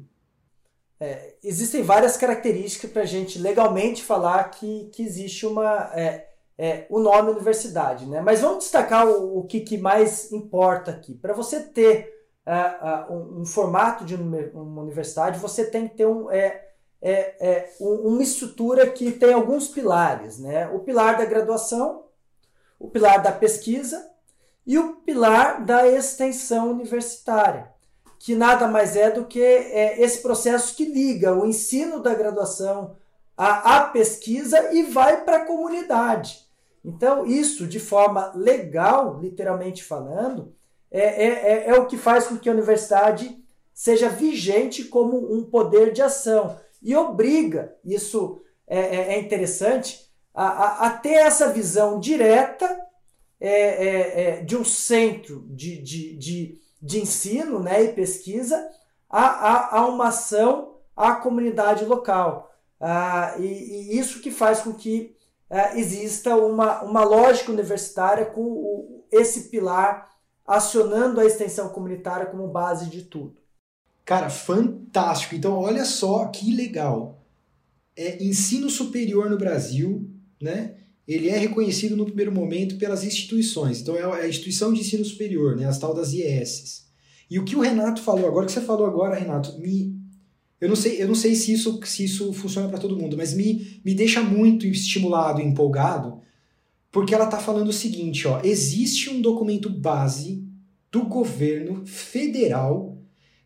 É, 1.00 1.34
existem 1.44 1.82
várias 1.82 2.16
características 2.16 2.90
para 2.90 3.02
a 3.02 3.06
gente 3.06 3.38
legalmente 3.38 4.02
falar 4.02 4.50
que, 4.50 4.90
que 4.92 5.02
existe 5.02 5.46
uma 5.46 5.90
é, 5.94 6.28
é, 6.58 6.86
o 6.90 6.98
nome 6.98 7.30
universidade, 7.30 8.04
né? 8.04 8.20
Mas 8.20 8.40
vamos 8.40 8.64
destacar 8.64 9.06
o, 9.06 9.38
o 9.38 9.44
que, 9.44 9.60
que 9.60 9.78
mais 9.78 10.32
importa 10.32 10.90
aqui. 10.90 11.14
Para 11.14 11.32
você 11.32 11.60
ter 11.60 12.12
uh, 12.44 13.12
uh, 13.12 13.14
um, 13.14 13.40
um, 13.42 13.46
formato 13.46 14.04
de 14.04 14.16
uma 14.16 14.82
universidade, 14.82 15.38
você 15.38 15.64
tem 15.64 15.86
que 15.86 15.96
ter 15.96 16.06
um, 16.06 16.28
é, 16.32 16.68
é, 17.00 17.36
é, 17.48 17.72
uma 17.78 18.22
estrutura 18.22 18.90
que 18.90 19.12
tem 19.12 19.32
alguns 19.32 19.68
pilares. 19.68 20.40
Né? 20.40 20.68
O 20.68 20.80
pilar 20.80 21.16
da 21.16 21.24
graduação, 21.24 22.06
o 22.76 22.88
pilar 22.88 23.22
da 23.22 23.30
pesquisa 23.30 24.10
e 24.66 24.76
o 24.78 24.96
pilar 24.96 25.64
da 25.64 25.86
extensão 25.86 26.72
universitária, 26.72 27.72
que 28.18 28.34
nada 28.34 28.66
mais 28.66 28.96
é 28.96 29.10
do 29.10 29.24
que 29.24 29.40
é, 29.40 30.00
esse 30.02 30.20
processo 30.20 30.74
que 30.74 30.84
liga 30.84 31.34
o 31.34 31.46
ensino 31.46 32.02
da 32.02 32.14
graduação 32.14 32.96
à, 33.36 33.76
à 33.76 33.84
pesquisa 33.88 34.72
e 34.72 34.82
vai 34.84 35.24
para 35.24 35.38
a 35.38 35.44
comunidade. 35.44 36.46
Então, 36.84 37.26
isso 37.26 37.66
de 37.66 37.78
forma 37.78 38.32
legal, 38.34 39.18
literalmente 39.20 39.84
falando, 39.84 40.54
é, 40.90 41.00
é, 41.00 41.28
é, 41.28 41.68
é 41.68 41.74
o 41.74 41.86
que 41.86 41.96
faz 41.96 42.26
com 42.26 42.36
que 42.36 42.48
a 42.48 42.52
universidade 42.52 43.38
seja 43.72 44.08
vigente 44.08 44.84
como 44.84 45.32
um 45.32 45.44
poder 45.44 45.92
de 45.92 46.02
ação 46.02 46.58
e 46.82 46.96
obriga, 46.96 47.76
isso 47.84 48.40
é, 48.66 48.78
é, 48.78 49.14
é 49.14 49.20
interessante, 49.20 50.08
a, 50.34 50.46
a, 50.46 50.86
a, 50.86 50.90
ter 50.90 51.14
essa 51.14 51.52
visão 51.52 51.98
direta 51.98 52.78
é, 53.40 53.50
é, 53.50 54.40
de 54.42 54.56
um 54.56 54.64
centro 54.64 55.44
de, 55.48 55.80
de, 55.82 56.16
de, 56.16 56.60
de 56.80 57.00
ensino 57.00 57.60
né, 57.60 57.84
e 57.84 57.92
pesquisa 57.92 58.68
a, 59.08 59.24
a, 59.24 59.78
a 59.78 59.86
uma 59.86 60.08
ação 60.08 60.76
à 60.96 61.14
comunidade 61.14 61.84
local. 61.84 62.52
Ah, 62.80 63.34
e, 63.38 63.44
e, 63.44 63.98
isso 63.98 64.20
que 64.20 64.30
faz 64.30 64.60
com 64.60 64.72
que 64.72 65.16
é, 65.50 65.78
exista 65.78 66.36
uma, 66.36 66.82
uma 66.82 67.04
lógica 67.04 67.50
universitária 67.50 68.26
com 68.26 68.42
o, 68.42 69.04
esse 69.10 69.48
pilar 69.48 70.08
acionando 70.46 71.20
a 71.20 71.26
extensão 71.26 71.68
comunitária 71.68 72.26
como 72.26 72.48
base 72.48 72.88
de 72.88 73.02
tudo. 73.02 73.36
Cara, 74.04 74.30
fantástico. 74.30 75.34
Então, 75.34 75.58
olha 75.58 75.84
só 75.84 76.26
que 76.28 76.54
legal. 76.54 77.18
É 77.94 78.22
ensino 78.22 78.70
superior 78.70 79.28
no 79.28 79.36
Brasil, 79.36 80.08
né? 80.40 80.76
Ele 81.08 81.28
é 81.28 81.38
reconhecido 81.38 81.96
no 81.96 82.04
primeiro 82.04 82.30
momento 82.30 82.76
pelas 82.76 83.02
instituições. 83.02 83.80
Então, 83.80 83.96
é 83.96 84.22
a 84.22 84.28
instituição 84.28 84.72
de 84.72 84.80
ensino 84.80 85.04
superior, 85.04 85.56
né? 85.56 85.66
As 85.66 85.78
tal 85.78 85.94
das 85.94 86.12
IES. 86.12 86.86
E 87.30 87.38
o 87.38 87.44
que 87.44 87.56
o 87.56 87.60
Renato 87.60 88.02
falou 88.02 88.28
agora, 88.28 88.46
que 88.46 88.52
você 88.52 88.60
falou 88.60 88.86
agora, 88.86 89.18
Renato, 89.18 89.58
me 89.58 89.98
eu 90.60 90.68
não 90.68 90.76
sei, 90.76 91.00
eu 91.00 91.06
não 91.06 91.14
sei 91.14 91.34
se 91.36 91.52
isso, 91.52 91.80
se 91.84 92.04
isso 92.04 92.32
funciona 92.32 92.68
para 92.68 92.78
todo 92.78 92.96
mundo, 92.96 93.16
mas 93.16 93.32
me, 93.32 93.80
me 93.84 93.94
deixa 93.94 94.20
muito 94.20 94.66
estimulado 94.66 95.40
empolgado, 95.40 96.20
porque 96.90 97.14
ela 97.14 97.26
está 97.26 97.38
falando 97.38 97.68
o 97.68 97.72
seguinte, 97.72 98.26
ó, 98.26 98.40
existe 98.42 99.08
um 99.08 99.20
documento 99.20 99.70
base 99.70 100.44
do 100.90 101.04
governo 101.04 101.86
federal 101.86 102.98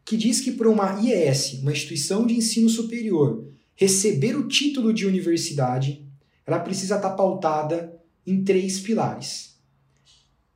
que 0.05 0.17
diz 0.17 0.41
que 0.41 0.53
para 0.53 0.71
uma 0.71 1.01
IES, 1.01 1.61
uma 1.61 1.73
instituição 1.73 2.27
de 2.27 2.35
ensino 2.35 2.69
superior, 2.69 3.47
receber 3.75 4.37
o 4.37 4.49
título 4.49 4.93
de 4.93 5.07
universidade, 5.07 6.07
ela 6.47 6.61
precisa 6.61 6.97
estar 6.97 7.11
tá 7.11 7.15
pautada 7.15 7.99
em 8.27 8.43
três 8.43 8.81
pilares. 8.81 9.57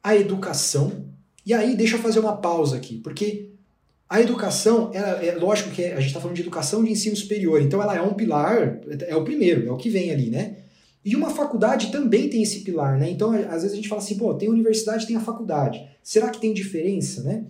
A 0.03 0.17
educação, 0.17 1.07
e 1.45 1.53
aí 1.53 1.77
deixa 1.77 1.97
eu 1.97 2.01
fazer 2.01 2.21
uma 2.21 2.37
pausa 2.37 2.77
aqui, 2.77 2.99
porque 2.99 3.51
a 4.09 4.21
educação, 4.21 4.91
ela, 4.95 5.25
é 5.25 5.35
lógico 5.35 5.71
que 5.71 5.85
a 5.85 5.99
gente 5.99 6.09
está 6.09 6.21
falando 6.21 6.37
de 6.37 6.43
educação 6.43 6.85
de 6.85 6.93
ensino 6.93 7.17
superior, 7.17 7.61
então 7.61 7.83
ela 7.83 7.97
é 7.97 8.01
um 8.01 8.15
pilar, 8.15 8.81
é 9.07 9.17
o 9.17 9.25
primeiro, 9.25 9.67
é 9.67 9.71
o 9.71 9.77
que 9.77 9.91
vem 9.91 10.13
ali, 10.13 10.31
né? 10.31 10.59
E 11.05 11.15
uma 11.15 11.31
faculdade 11.31 11.93
também 11.93 12.29
tem 12.29 12.43
esse 12.43 12.61
pilar, 12.61 12.99
né? 12.99 13.09
Então, 13.09 13.31
às 13.31 13.63
vezes 13.63 13.73
a 13.73 13.77
gente 13.77 13.89
fala 13.89 14.01
assim, 14.01 14.17
pô, 14.17 14.35
tem 14.35 14.49
a 14.49 14.53
universidade, 14.53 15.07
tem 15.07 15.15
a 15.15 15.21
faculdade. 15.21 15.81
Será 16.03 16.29
que 16.31 16.41
tem 16.41 16.53
diferença, 16.53 17.23
né? 17.23 17.47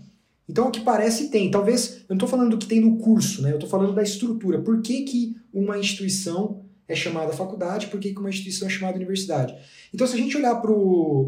Então, 0.46 0.68
o 0.68 0.70
que 0.70 0.81
parece 0.81 1.31
tem. 1.31 1.51
Talvez, 1.51 2.01
eu 2.01 2.05
não 2.11 2.16
estou 2.16 2.29
falando 2.29 2.51
do 2.51 2.59
que 2.59 2.66
tem 2.66 2.81
no 2.81 2.99
curso, 2.99 3.40
né? 3.40 3.51
Eu 3.51 3.57
estou 3.57 3.68
falando 3.68 3.94
da 3.94 4.03
estrutura. 4.03 4.61
Por 4.61 4.83
que, 4.83 5.03
que 5.05 5.37
uma 5.55 5.79
instituição 5.79 6.65
é 6.88 6.94
chamada 6.94 7.33
faculdade, 7.33 7.88
por 7.88 7.99
que, 7.99 8.14
uma 8.16 8.31
instituição 8.31 8.68
é 8.68 8.70
chamada 8.70 8.96
universidade? 8.96 9.55
Então, 9.92 10.07
se 10.07 10.14
a 10.14 10.16
gente 10.16 10.37
olhar 10.37 10.55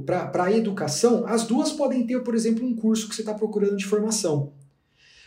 para 0.07 0.45
a 0.45 0.53
educação, 0.53 1.27
as 1.27 1.45
duas 1.45 1.73
podem 1.73 2.07
ter, 2.07 2.23
por 2.23 2.35
exemplo, 2.35 2.65
um 2.65 2.77
curso 2.77 3.09
que 3.09 3.15
você 3.15 3.23
está 3.23 3.35
procurando 3.35 3.77
de 3.77 3.87
formação. 3.87 4.53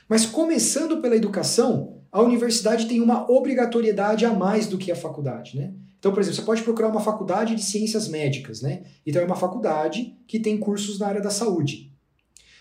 Mas 0.07 0.25
começando 0.25 1.01
pela 1.01 1.15
educação, 1.15 2.01
a 2.11 2.21
universidade 2.21 2.87
tem 2.87 3.01
uma 3.01 3.29
obrigatoriedade 3.31 4.25
a 4.25 4.33
mais 4.33 4.67
do 4.67 4.77
que 4.77 4.91
a 4.91 4.95
faculdade, 4.95 5.57
né? 5.57 5.73
Então, 5.97 6.11
por 6.11 6.19
exemplo, 6.19 6.37
você 6.37 6.45
pode 6.45 6.63
procurar 6.63 6.89
uma 6.89 6.99
faculdade 6.99 7.55
de 7.55 7.63
ciências 7.63 8.07
médicas, 8.07 8.61
né? 8.61 8.83
Então 9.05 9.21
é 9.21 9.25
uma 9.25 9.35
faculdade 9.35 10.17
que 10.27 10.39
tem 10.39 10.57
cursos 10.57 10.97
na 10.97 11.07
área 11.07 11.21
da 11.21 11.29
saúde. 11.29 11.93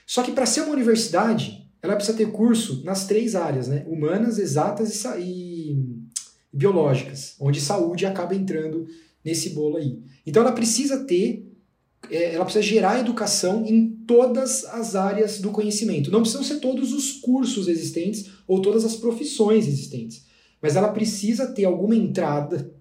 Só 0.07 0.23
que 0.23 0.33
para 0.33 0.45
ser 0.45 0.61
uma 0.61 0.73
universidade, 0.73 1.67
ela 1.83 1.97
precisa 1.97 2.17
ter 2.17 2.31
curso 2.31 2.85
nas 2.85 3.07
três 3.07 3.35
áreas, 3.35 3.67
né? 3.67 3.85
Humanas, 3.89 4.39
exatas 4.39 4.91
e 4.91 4.95
biológicas, 6.53 7.37
onde 7.41 7.61
saúde 7.61 8.07
acaba 8.07 8.35
entrando 8.35 8.87
nesse 9.25 9.51
bolo 9.51 9.77
aí. 9.77 9.99
Então 10.27 10.43
ela 10.43 10.53
precisa 10.53 11.05
ter 11.05 11.51
é, 12.09 12.35
ela 12.35 12.45
precisa 12.45 12.65
gerar 12.65 13.01
educação 13.01 13.65
em 13.67 13.91
todas 14.07 14.65
as 14.65 14.95
áreas 14.95 15.41
do 15.41 15.51
conhecimento. 15.51 16.11
Não 16.11 16.21
precisam 16.21 16.43
ser 16.43 16.59
todos 16.59 16.93
os 16.93 17.13
cursos 17.13 17.69
existentes 17.69 18.31
ou 18.47 18.63
todas 18.63 18.85
as 18.85 18.97
profissões 18.97 19.67
existentes, 19.67 20.25
mas 20.63 20.77
ela 20.77 20.89
precisa 20.89 21.47
ter 21.49 21.65
alguma 21.65 21.95
entrada, 21.95 22.73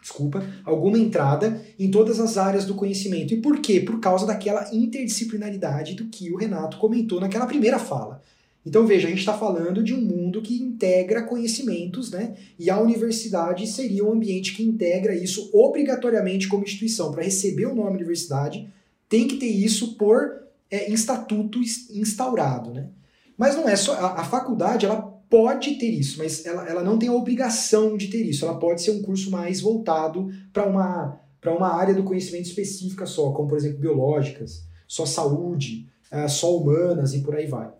desculpa, 0.00 0.44
alguma 0.64 0.98
entrada 0.98 1.62
em 1.78 1.90
todas 1.90 2.18
as 2.18 2.36
áreas 2.36 2.64
do 2.64 2.74
conhecimento. 2.74 3.32
E 3.32 3.40
por 3.40 3.60
quê? 3.60 3.80
Por 3.80 4.00
causa 4.00 4.26
daquela 4.26 4.68
interdisciplinaridade 4.74 5.94
do 5.94 6.06
que 6.06 6.32
o 6.32 6.36
Renato 6.36 6.78
comentou 6.78 7.20
naquela 7.20 7.46
primeira 7.46 7.78
fala. 7.78 8.22
Então 8.66 8.86
veja, 8.86 9.06
a 9.06 9.10
gente 9.10 9.20
está 9.20 9.36
falando 9.36 9.82
de 9.82 9.92
um 9.92 10.00
mundo 10.00 10.40
que 10.40 10.62
integra 10.62 11.22
conhecimentos, 11.22 12.10
né? 12.10 12.34
E 12.58 12.70
a 12.70 12.80
universidade 12.80 13.66
seria 13.66 14.04
um 14.04 14.12
ambiente 14.12 14.54
que 14.54 14.62
integra 14.62 15.14
isso 15.14 15.50
obrigatoriamente 15.52 16.48
como 16.48 16.64
instituição. 16.64 17.12
Para 17.12 17.24
receber 17.24 17.66
o 17.66 17.74
nome 17.74 17.96
universidade, 17.96 18.66
tem 19.08 19.28
que 19.28 19.36
ter 19.36 19.50
isso 19.50 19.96
por 19.96 20.44
é, 20.70 20.90
estatuto 20.90 21.60
instaurado, 21.60 22.72
né? 22.72 22.88
Mas 23.36 23.54
não 23.54 23.68
é 23.68 23.76
só. 23.76 23.92
A, 23.94 24.20
a, 24.20 24.24
faculdade 24.24 24.86
ela 24.86 25.02
pode 25.28 25.74
ter 25.74 25.90
isso, 25.90 26.18
mas 26.18 26.46
ela, 26.46 26.66
ela 26.66 26.82
não 26.82 26.98
tem 26.98 27.08
a 27.08 27.14
obrigação 27.14 27.96
de 27.96 28.08
ter 28.08 28.24
isso. 28.24 28.46
Ela 28.46 28.58
pode 28.58 28.80
ser 28.80 28.92
um 28.92 29.02
curso 29.02 29.30
mais 29.30 29.60
voltado 29.60 30.30
para 30.52 30.66
uma, 30.66 31.20
uma 31.44 31.74
área 31.74 31.92
do 31.92 32.04
conhecimento 32.04 32.46
específica 32.46 33.04
só, 33.04 33.30
como 33.32 33.48
por 33.48 33.58
exemplo 33.58 33.78
biológicas, 33.78 34.64
só 34.86 35.04
saúde, 35.04 35.86
é, 36.10 36.26
só 36.28 36.56
humanas 36.56 37.12
e 37.12 37.20
por 37.20 37.34
aí 37.34 37.46
vai. 37.46 37.70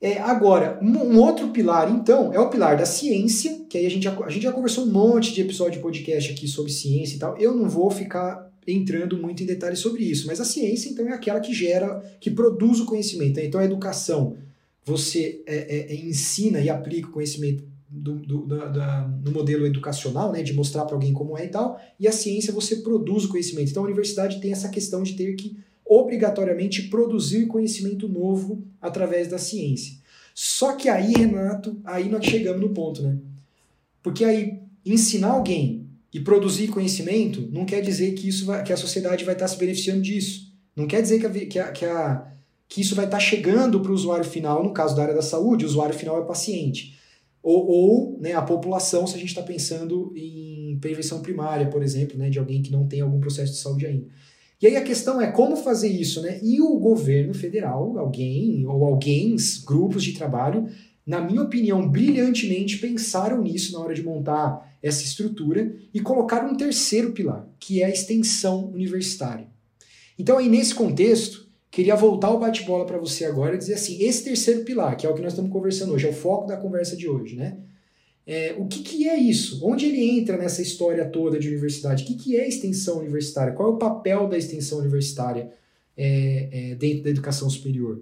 É, 0.00 0.18
agora, 0.18 0.78
um, 0.80 1.18
outro 1.18 1.48
pilar, 1.48 1.90
então, 1.90 2.32
é 2.32 2.40
o 2.40 2.48
pilar 2.48 2.74
da 2.74 2.86
ciência, 2.86 3.66
que 3.68 3.76
aí 3.76 3.84
a 3.84 3.90
gente, 3.90 4.04
já, 4.04 4.18
a 4.18 4.30
gente 4.30 4.44
já 4.44 4.52
conversou 4.52 4.84
um 4.84 4.90
monte 4.90 5.34
de 5.34 5.42
episódio 5.42 5.74
de 5.74 5.80
podcast 5.80 6.32
aqui 6.32 6.48
sobre 6.48 6.72
ciência 6.72 7.16
e 7.16 7.18
tal. 7.18 7.36
Eu 7.36 7.54
não 7.54 7.68
vou 7.68 7.90
ficar 7.90 8.50
entrando 8.66 9.18
muito 9.18 9.42
em 9.42 9.46
detalhes 9.46 9.78
sobre 9.78 10.04
isso, 10.04 10.26
mas 10.26 10.40
a 10.40 10.44
ciência, 10.44 10.88
então, 10.88 11.06
é 11.06 11.12
aquela 11.12 11.38
que 11.38 11.52
gera, 11.52 12.02
que 12.18 12.30
produz 12.30 12.80
o 12.80 12.86
conhecimento. 12.86 13.36
Né? 13.36 13.44
Então, 13.44 13.60
a 13.60 13.64
educação, 13.64 14.38
você 14.86 15.42
é, 15.46 15.56
é, 15.56 15.92
é 15.92 15.96
ensina 15.96 16.60
e 16.60 16.70
aplica 16.70 17.08
o 17.08 17.12
conhecimento 17.12 17.62
do, 17.90 18.14
do, 18.14 18.46
da, 18.46 18.66
da, 18.68 19.08
no 19.22 19.32
modelo 19.32 19.66
educacional, 19.66 20.32
né, 20.32 20.42
de 20.42 20.54
mostrar 20.54 20.84
para 20.84 20.94
alguém 20.94 21.12
como 21.12 21.36
é 21.36 21.44
e 21.44 21.48
tal, 21.48 21.78
e 21.98 22.06
a 22.08 22.12
ciência 22.12 22.52
você 22.52 22.76
produz 22.76 23.24
o 23.24 23.28
conhecimento. 23.28 23.70
Então, 23.70 23.82
a 23.82 23.86
universidade 23.86 24.40
tem 24.40 24.52
essa 24.52 24.68
questão 24.70 25.02
de 25.02 25.14
ter 25.14 25.34
que 25.34 25.58
obrigatoriamente 25.90 26.82
produzir 26.82 27.46
conhecimento 27.46 28.08
novo 28.08 28.62
através 28.80 29.26
da 29.26 29.38
ciência. 29.38 29.96
Só 30.32 30.76
que 30.76 30.88
aí, 30.88 31.12
Renato, 31.12 31.76
aí 31.84 32.08
nós 32.08 32.24
chegamos 32.24 32.60
no 32.60 32.68
ponto, 32.68 33.02
né? 33.02 33.18
Porque 34.00 34.24
aí 34.24 34.60
ensinar 34.86 35.32
alguém 35.32 35.88
e 36.14 36.20
produzir 36.20 36.68
conhecimento 36.68 37.48
não 37.50 37.66
quer 37.66 37.80
dizer 37.80 38.12
que 38.12 38.28
isso 38.28 38.46
vai, 38.46 38.62
que 38.62 38.72
a 38.72 38.76
sociedade 38.76 39.24
vai 39.24 39.34
estar 39.34 39.48
se 39.48 39.58
beneficiando 39.58 40.00
disso. 40.00 40.54
Não 40.76 40.86
quer 40.86 41.02
dizer 41.02 41.18
que, 41.18 41.26
a, 41.26 41.30
que, 41.30 41.58
a, 41.58 41.72
que, 41.72 41.84
a, 41.84 42.26
que 42.68 42.80
isso 42.80 42.94
vai 42.94 43.06
estar 43.06 43.18
chegando 43.18 43.80
para 43.80 43.90
o 43.90 43.94
usuário 43.94 44.24
final, 44.24 44.62
no 44.62 44.72
caso 44.72 44.94
da 44.94 45.02
área 45.02 45.14
da 45.14 45.22
saúde, 45.22 45.64
o 45.64 45.68
usuário 45.68 45.94
final 45.94 46.16
é 46.16 46.20
o 46.20 46.26
paciente. 46.26 46.96
Ou, 47.42 47.66
ou 47.66 48.18
né, 48.20 48.32
a 48.34 48.42
população, 48.42 49.08
se 49.08 49.16
a 49.16 49.18
gente 49.18 49.30
está 49.30 49.42
pensando 49.42 50.12
em 50.16 50.78
prevenção 50.80 51.20
primária, 51.20 51.66
por 51.66 51.82
exemplo, 51.82 52.16
né, 52.16 52.30
de 52.30 52.38
alguém 52.38 52.62
que 52.62 52.70
não 52.70 52.86
tem 52.86 53.00
algum 53.00 53.18
processo 53.18 53.52
de 53.52 53.58
saúde 53.58 53.86
ainda. 53.86 54.06
E 54.60 54.66
aí 54.66 54.76
a 54.76 54.82
questão 54.82 55.20
é 55.20 55.30
como 55.30 55.56
fazer 55.56 55.88
isso, 55.88 56.20
né? 56.20 56.38
E 56.42 56.60
o 56.60 56.78
governo 56.78 57.32
federal, 57.32 57.98
alguém 57.98 58.66
ou 58.66 58.84
alguém, 58.84 59.34
grupos 59.64 60.04
de 60.04 60.12
trabalho, 60.12 60.68
na 61.06 61.20
minha 61.20 61.42
opinião, 61.42 61.88
brilhantemente 61.88 62.78
pensaram 62.78 63.42
nisso 63.42 63.72
na 63.72 63.80
hora 63.80 63.94
de 63.94 64.02
montar 64.02 64.76
essa 64.82 65.02
estrutura 65.02 65.74
e 65.92 66.00
colocaram 66.00 66.50
um 66.50 66.56
terceiro 66.56 67.12
pilar, 67.12 67.48
que 67.58 67.82
é 67.82 67.86
a 67.86 67.90
extensão 67.90 68.70
universitária. 68.70 69.48
Então 70.18 70.36
aí 70.36 70.48
nesse 70.48 70.74
contexto, 70.74 71.48
queria 71.70 71.96
voltar 71.96 72.30
o 72.30 72.38
bate-bola 72.38 72.84
para 72.84 72.98
você 72.98 73.24
agora 73.24 73.54
e 73.54 73.58
dizer 73.58 73.74
assim, 73.74 74.02
esse 74.02 74.24
terceiro 74.24 74.64
pilar, 74.64 74.96
que 74.96 75.06
é 75.06 75.08
o 75.08 75.14
que 75.14 75.22
nós 75.22 75.32
estamos 75.32 75.50
conversando 75.50 75.94
hoje, 75.94 76.06
é 76.06 76.10
o 76.10 76.14
foco 76.14 76.46
da 76.46 76.56
conversa 76.56 76.94
de 76.96 77.08
hoje, 77.08 77.34
né? 77.34 77.58
É, 78.26 78.54
o 78.58 78.66
que, 78.66 78.82
que 78.82 79.08
é 79.08 79.16
isso? 79.16 79.66
Onde 79.66 79.86
ele 79.86 80.18
entra 80.18 80.36
nessa 80.36 80.62
história 80.62 81.08
toda 81.08 81.38
de 81.38 81.48
universidade? 81.48 82.04
O 82.04 82.06
que, 82.06 82.14
que 82.14 82.36
é 82.36 82.46
extensão 82.46 82.98
universitária? 82.98 83.52
Qual 83.52 83.70
é 83.70 83.74
o 83.74 83.78
papel 83.78 84.28
da 84.28 84.36
extensão 84.36 84.78
universitária 84.78 85.52
é, 85.96 86.72
é, 86.72 86.74
dentro 86.74 87.04
da 87.04 87.10
educação 87.10 87.48
superior? 87.48 88.00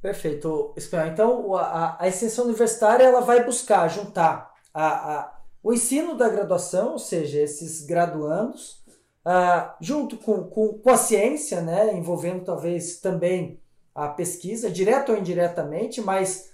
Perfeito, 0.00 0.74
Então, 1.12 1.54
a, 1.54 1.96
a, 2.00 2.08
extensão 2.08 2.46
universitária 2.46 3.04
ela 3.04 3.20
vai 3.20 3.44
buscar 3.44 3.86
juntar 3.86 4.52
a, 4.74 4.86
a, 4.86 5.40
o 5.62 5.72
ensino 5.72 6.16
da 6.16 6.28
graduação, 6.28 6.94
ou 6.94 6.98
seja, 6.98 7.40
esses 7.40 7.86
graduandos, 7.86 8.82
uh, 9.24 9.72
junto 9.80 10.16
com, 10.16 10.42
com, 10.42 10.74
com 10.78 10.90
a 10.90 10.96
ciência, 10.96 11.60
né, 11.60 11.96
envolvendo 11.96 12.44
talvez 12.44 12.98
também 12.98 13.60
a 13.94 14.08
pesquisa, 14.08 14.68
direto 14.68 15.12
ou 15.12 15.18
indiretamente, 15.18 16.00
mas 16.00 16.51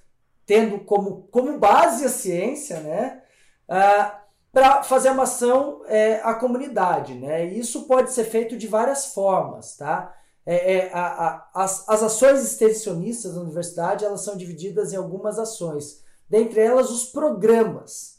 tendo 0.49 0.80
como, 0.80 1.28
como 1.30 1.59
base 1.59 2.07
a 2.07 2.09
ciência, 2.09 2.80
né? 2.80 3.22
Ah, 3.68 4.22
para 4.51 4.82
fazer 4.82 5.11
uma 5.11 5.24
ação 5.24 5.82
é, 5.86 6.22
à 6.24 6.34
comunidade, 6.34 7.14
né? 7.14 7.46
E 7.46 7.61
isso 7.61 7.86
pode 7.86 8.11
ser 8.12 8.24
feito 8.24 8.57
de 8.57 8.66
várias 8.66 9.12
formas, 9.12 9.76
tá? 9.76 10.14
É, 10.46 10.76
é, 10.76 10.92
a, 10.94 11.03
a, 11.03 11.51
as, 11.55 11.86
as 11.86 12.03
ações 12.03 12.42
extensionistas 12.42 13.34
da 13.34 13.42
universidade 13.42 14.07
elas 14.07 14.22
são 14.22 14.38
divididas 14.38 14.94
em 14.94 14.96
algumas 14.96 15.38
ações, 15.38 16.03
dentre 16.30 16.62
elas 16.62 16.90
os 16.90 17.05
programas. 17.05 18.18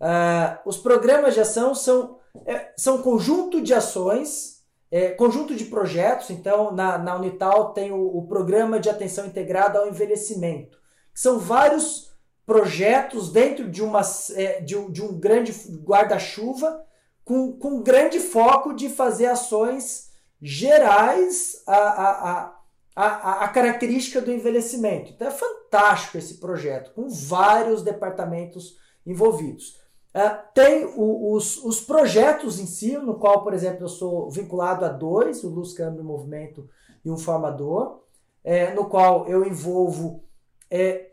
Ah, 0.00 0.60
os 0.66 0.76
programas 0.76 1.34
de 1.34 1.40
ação 1.40 1.76
são, 1.76 2.18
é, 2.44 2.72
são 2.76 3.02
conjunto 3.02 3.62
de 3.62 3.72
ações, 3.72 4.64
é, 4.90 5.10
conjunto 5.10 5.54
de 5.54 5.66
projetos. 5.66 6.30
Então, 6.30 6.72
na, 6.72 6.98
na 6.98 7.14
Unital 7.14 7.72
tem 7.72 7.92
o, 7.92 8.18
o 8.18 8.26
Programa 8.26 8.80
de 8.80 8.90
Atenção 8.90 9.26
Integrada 9.26 9.78
ao 9.78 9.86
Envelhecimento 9.86 10.77
são 11.18 11.36
vários 11.40 12.12
projetos 12.46 13.32
dentro 13.32 13.68
de, 13.68 13.82
uma, 13.82 14.02
é, 14.36 14.60
de, 14.60 14.76
um, 14.76 14.88
de 14.88 15.02
um 15.02 15.18
grande 15.18 15.50
guarda-chuva 15.82 16.86
com, 17.24 17.58
com 17.58 17.82
grande 17.82 18.20
foco 18.20 18.72
de 18.72 18.88
fazer 18.88 19.26
ações 19.26 20.12
gerais 20.40 21.60
a, 21.66 21.76
a, 21.76 22.30
a, 22.30 22.58
a, 22.94 23.44
a 23.44 23.48
característica 23.48 24.20
do 24.20 24.30
envelhecimento. 24.30 25.10
Então 25.10 25.26
é 25.26 25.32
fantástico 25.32 26.18
esse 26.18 26.34
projeto, 26.34 26.92
com 26.94 27.08
vários 27.08 27.82
departamentos 27.82 28.76
envolvidos. 29.04 29.80
Uh, 30.14 30.38
tem 30.54 30.84
o, 30.84 31.32
os, 31.32 31.56
os 31.64 31.80
projetos 31.80 32.60
em 32.60 32.66
si, 32.66 32.96
no 32.96 33.18
qual, 33.18 33.42
por 33.42 33.54
exemplo, 33.54 33.82
eu 33.82 33.88
sou 33.88 34.30
vinculado 34.30 34.84
a 34.84 34.88
dois, 34.88 35.42
o 35.42 35.48
Luz 35.48 35.72
Câmbio 35.72 36.04
Movimento 36.04 36.70
e 37.04 37.10
um 37.10 37.18
formador, 37.18 38.04
é, 38.44 38.72
no 38.72 38.84
qual 38.84 39.26
eu 39.26 39.44
envolvo 39.44 40.22
é, 40.70 41.07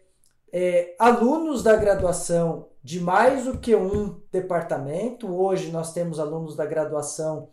é, 0.57 0.95
alunos 0.97 1.61
da 1.61 1.75
graduação 1.75 2.69
de 2.81 3.01
mais 3.01 3.43
do 3.43 3.57
que 3.57 3.75
um 3.75 4.21
departamento. 4.31 5.27
Hoje 5.27 5.69
nós 5.69 5.91
temos 5.91 6.17
alunos 6.17 6.55
da 6.55 6.65
graduação 6.65 7.49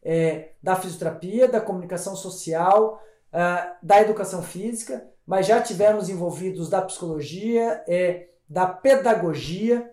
é, 0.00 0.50
da 0.62 0.76
fisioterapia, 0.76 1.48
da 1.48 1.60
comunicação 1.60 2.14
social, 2.14 3.02
uh, 3.32 3.74
da 3.82 4.00
educação 4.00 4.40
física, 4.40 5.04
mas 5.26 5.48
já 5.48 5.60
tivemos 5.60 6.08
envolvidos 6.08 6.68
da 6.68 6.80
psicologia, 6.80 7.82
é, 7.88 8.28
da 8.48 8.68
pedagogia, 8.68 9.92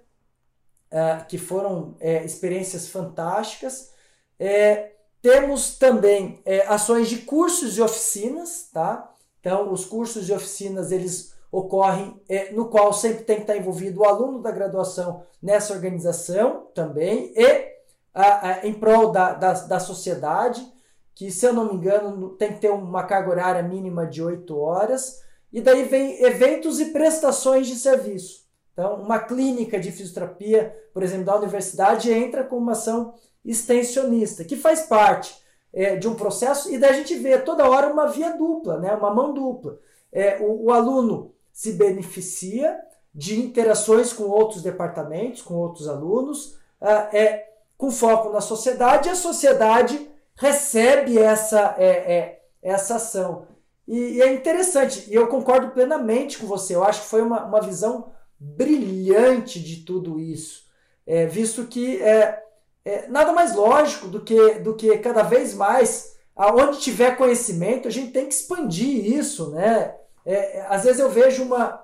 uh, 0.91 1.25
que 1.27 1.39
foram 1.39 1.95
é, 1.99 2.23
experiências 2.23 2.87
fantásticas. 2.89 3.91
É, 4.37 4.91
temos 5.19 5.79
também 5.79 6.39
é, 6.45 6.61
ações 6.67 7.09
de 7.09 7.23
cursos 7.23 7.75
e 7.79 7.81
oficinas, 7.81 8.69
tá? 8.71 9.11
Então, 9.39 9.73
os 9.73 9.83
cursos 9.83 10.29
e 10.29 10.31
oficinas, 10.31 10.91
eles 10.91 11.30
ocorrem, 11.51 12.19
é, 12.29 12.51
no 12.53 12.69
qual 12.69 12.93
sempre 12.93 13.23
tem 13.25 13.35
que 13.37 13.41
estar 13.41 13.57
envolvido 13.57 13.99
o 13.99 14.05
aluno 14.05 14.41
da 14.41 14.51
graduação 14.51 15.23
nessa 15.41 15.73
organização 15.73 16.67
também, 16.73 17.33
e 17.35 17.71
a, 18.13 18.47
a, 18.47 18.67
em 18.67 18.73
prol 18.73 19.11
da, 19.11 19.33
da, 19.33 19.53
da, 19.53 19.79
sociedade, 19.79 20.65
que, 21.13 21.29
se 21.29 21.45
eu 21.45 21.53
não 21.53 21.65
me 21.65 21.73
engano, 21.73 22.29
tem 22.29 22.53
que 22.53 22.59
ter 22.59 22.69
uma 22.69 23.03
carga 23.03 23.29
horária 23.29 23.63
mínima 23.63 24.07
de 24.07 24.23
8 24.23 24.57
horas, 24.57 25.21
e 25.51 25.59
daí 25.59 25.83
vem 25.83 26.23
eventos 26.23 26.79
e 26.79 26.85
prestações 26.85 27.67
de 27.67 27.75
serviço. 27.75 28.45
Então, 28.71 28.95
uma 28.95 29.19
clínica 29.19 29.77
de 29.77 29.91
fisioterapia, 29.91 30.73
por 30.93 31.03
exemplo, 31.03 31.25
da 31.25 31.35
universidade, 31.35 32.11
entra 32.11 32.45
com 32.45 32.57
uma 32.57 32.71
ação 32.71 33.13
extensionista, 33.43 34.45
que 34.45 34.55
faz 34.55 34.83
parte 34.83 35.35
é, 35.73 35.97
de 35.97 36.07
um 36.07 36.15
processo, 36.15 36.71
e 36.71 36.77
daí 36.77 36.91
a 36.91 36.93
gente 36.93 37.15
vê 37.15 37.37
toda 37.37 37.69
hora 37.69 37.91
uma 37.91 38.07
via 38.07 38.37
dupla, 38.37 38.79
né, 38.79 38.93
uma 38.93 39.13
mão 39.13 39.33
dupla. 39.33 39.77
É, 40.13 40.37
o, 40.39 40.65
o 40.65 40.71
aluno 40.71 41.33
se 41.53 41.73
beneficia 41.73 42.79
de 43.13 43.39
interações 43.39 44.13
com 44.13 44.23
outros 44.23 44.61
departamentos, 44.61 45.41
com 45.41 45.55
outros 45.55 45.87
alunos, 45.87 46.57
uh, 46.81 47.13
é, 47.13 47.49
com 47.77 47.91
foco 47.91 48.31
na 48.31 48.41
sociedade, 48.41 49.09
e 49.09 49.11
a 49.11 49.15
sociedade 49.15 50.09
recebe 50.35 51.17
essa, 51.17 51.75
é, 51.77 51.87
é, 51.87 52.41
essa 52.61 52.95
ação. 52.95 53.47
E, 53.87 53.97
e, 53.97 54.21
é 54.21 54.33
interessante, 54.33 55.09
e 55.09 55.13
eu 55.13 55.27
concordo 55.27 55.71
plenamente 55.71 56.37
com 56.37 56.47
você, 56.47 56.75
eu 56.75 56.83
acho 56.83 57.01
que 57.01 57.09
foi 57.09 57.21
uma, 57.21 57.43
uma 57.45 57.61
visão 57.61 58.11
brilhante 58.39 59.59
de 59.59 59.77
tudo 59.83 60.19
isso, 60.19 60.65
é, 61.05 61.25
visto 61.25 61.65
que 61.65 62.01
é, 62.01 62.41
é 62.85 63.07
nada 63.07 63.33
mais 63.33 63.55
lógico 63.55 64.07
do 64.07 64.21
que, 64.21 64.59
do 64.59 64.75
que 64.75 64.97
cada 64.99 65.23
vez 65.23 65.53
mais, 65.53 66.15
aonde 66.35 66.79
tiver 66.79 67.17
conhecimento, 67.17 67.87
a 67.87 67.91
gente 67.91 68.11
tem 68.11 68.25
que 68.25 68.33
expandir 68.33 69.05
isso, 69.05 69.51
né? 69.51 69.95
É, 70.25 70.59
é, 70.59 70.65
às 70.69 70.83
vezes 70.83 70.99
eu 70.99 71.09
vejo 71.09 71.43
uma, 71.43 71.83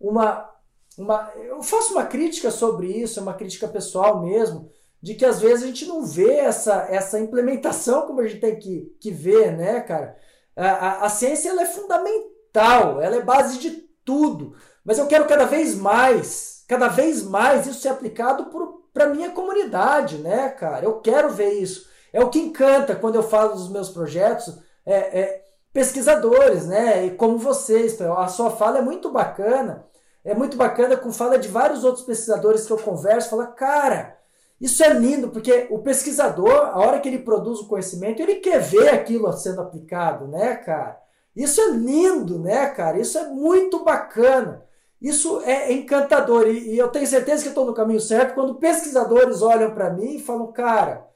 uma, 0.00 0.50
uma. 0.96 1.32
Eu 1.36 1.62
faço 1.62 1.92
uma 1.92 2.06
crítica 2.06 2.50
sobre 2.50 2.88
isso, 2.88 3.18
é 3.18 3.22
uma 3.22 3.34
crítica 3.34 3.68
pessoal 3.68 4.20
mesmo, 4.20 4.70
de 5.00 5.14
que 5.14 5.24
às 5.24 5.40
vezes 5.40 5.64
a 5.64 5.66
gente 5.66 5.86
não 5.86 6.04
vê 6.04 6.34
essa, 6.34 6.86
essa 6.90 7.18
implementação 7.18 8.06
como 8.06 8.20
a 8.20 8.26
gente 8.26 8.40
tem 8.40 8.58
que, 8.58 8.94
que 9.00 9.10
ver, 9.10 9.56
né, 9.56 9.80
cara? 9.80 10.16
A, 10.56 10.68
a, 10.68 11.06
a 11.06 11.08
ciência 11.08 11.50
ela 11.50 11.62
é 11.62 11.66
fundamental, 11.66 13.00
ela 13.00 13.16
é 13.16 13.22
base 13.22 13.58
de 13.58 13.70
tudo, 14.04 14.54
mas 14.84 14.98
eu 14.98 15.06
quero 15.06 15.26
cada 15.26 15.44
vez 15.44 15.74
mais, 15.74 16.64
cada 16.66 16.88
vez 16.88 17.22
mais 17.22 17.66
isso 17.66 17.80
ser 17.80 17.90
aplicado 17.90 18.50
para 18.92 19.04
a 19.04 19.08
minha 19.08 19.30
comunidade, 19.30 20.18
né, 20.18 20.48
cara? 20.48 20.84
Eu 20.84 21.00
quero 21.00 21.30
ver 21.30 21.52
isso. 21.52 21.88
É 22.12 22.22
o 22.22 22.30
que 22.30 22.38
encanta 22.38 22.96
quando 22.96 23.16
eu 23.16 23.22
falo 23.22 23.54
dos 23.54 23.68
meus 23.68 23.90
projetos. 23.90 24.58
É, 24.84 25.20
é, 25.20 25.44
pesquisadores, 25.72 26.66
né? 26.66 27.06
E 27.06 27.10
como 27.10 27.38
vocês, 27.38 28.00
a 28.00 28.28
sua 28.28 28.50
fala 28.50 28.78
é 28.78 28.82
muito 28.82 29.10
bacana, 29.10 29.86
é 30.24 30.34
muito 30.34 30.56
bacana 30.56 30.96
com 30.96 31.12
fala 31.12 31.38
de 31.38 31.48
vários 31.48 31.84
outros 31.84 32.04
pesquisadores 32.04 32.66
que 32.66 32.72
eu 32.72 32.78
converso, 32.78 33.30
fala, 33.30 33.46
cara, 33.46 34.18
isso 34.60 34.82
é 34.82 34.92
lindo, 34.92 35.28
porque 35.28 35.68
o 35.70 35.78
pesquisador, 35.78 36.52
a 36.52 36.78
hora 36.78 36.98
que 36.98 37.08
ele 37.08 37.20
produz 37.20 37.60
o 37.60 37.68
conhecimento, 37.68 38.20
ele 38.20 38.36
quer 38.36 38.60
ver 38.60 38.88
aquilo 38.88 39.32
sendo 39.32 39.60
aplicado, 39.60 40.26
né, 40.26 40.56
cara? 40.56 40.98
Isso 41.34 41.60
é 41.60 41.70
lindo, 41.70 42.38
né, 42.40 42.66
cara? 42.66 42.98
Isso 42.98 43.16
é 43.16 43.28
muito 43.28 43.84
bacana. 43.84 44.64
Isso 45.00 45.40
é 45.42 45.72
encantador. 45.72 46.48
E, 46.48 46.74
e 46.74 46.78
eu 46.78 46.88
tenho 46.88 47.06
certeza 47.06 47.44
que 47.44 47.50
estou 47.50 47.64
no 47.64 47.74
caminho 47.74 48.00
certo 48.00 48.34
quando 48.34 48.56
pesquisadores 48.56 49.42
olham 49.42 49.70
para 49.70 49.90
mim 49.90 50.16
e 50.16 50.20
falam, 50.20 50.50
cara, 50.50 51.06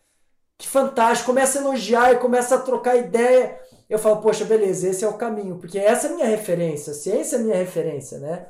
que 0.57 0.69
fantástico, 0.69 1.27
começa 1.27 1.59
a 1.59 1.63
elogiar 1.63 2.13
e 2.13 2.19
começa 2.19 2.55
a 2.55 2.61
trocar 2.61 2.95
ideia 2.97 3.59
eu 3.89 3.99
falo, 3.99 4.21
poxa, 4.21 4.45
beleza, 4.45 4.89
esse 4.89 5.05
é 5.05 5.09
o 5.09 5.15
caminho, 5.15 5.59
porque 5.59 5.79
essa 5.79 6.07
é 6.07 6.11
a 6.11 6.15
minha 6.15 6.27
referência, 6.27 6.93
a 6.93 6.95
ciência 6.95 7.37
é 7.37 7.39
a 7.39 7.43
minha 7.43 7.57
referência, 7.57 8.19
né? 8.19 8.47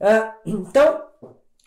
Uh, 0.00 0.32
então, 0.44 1.02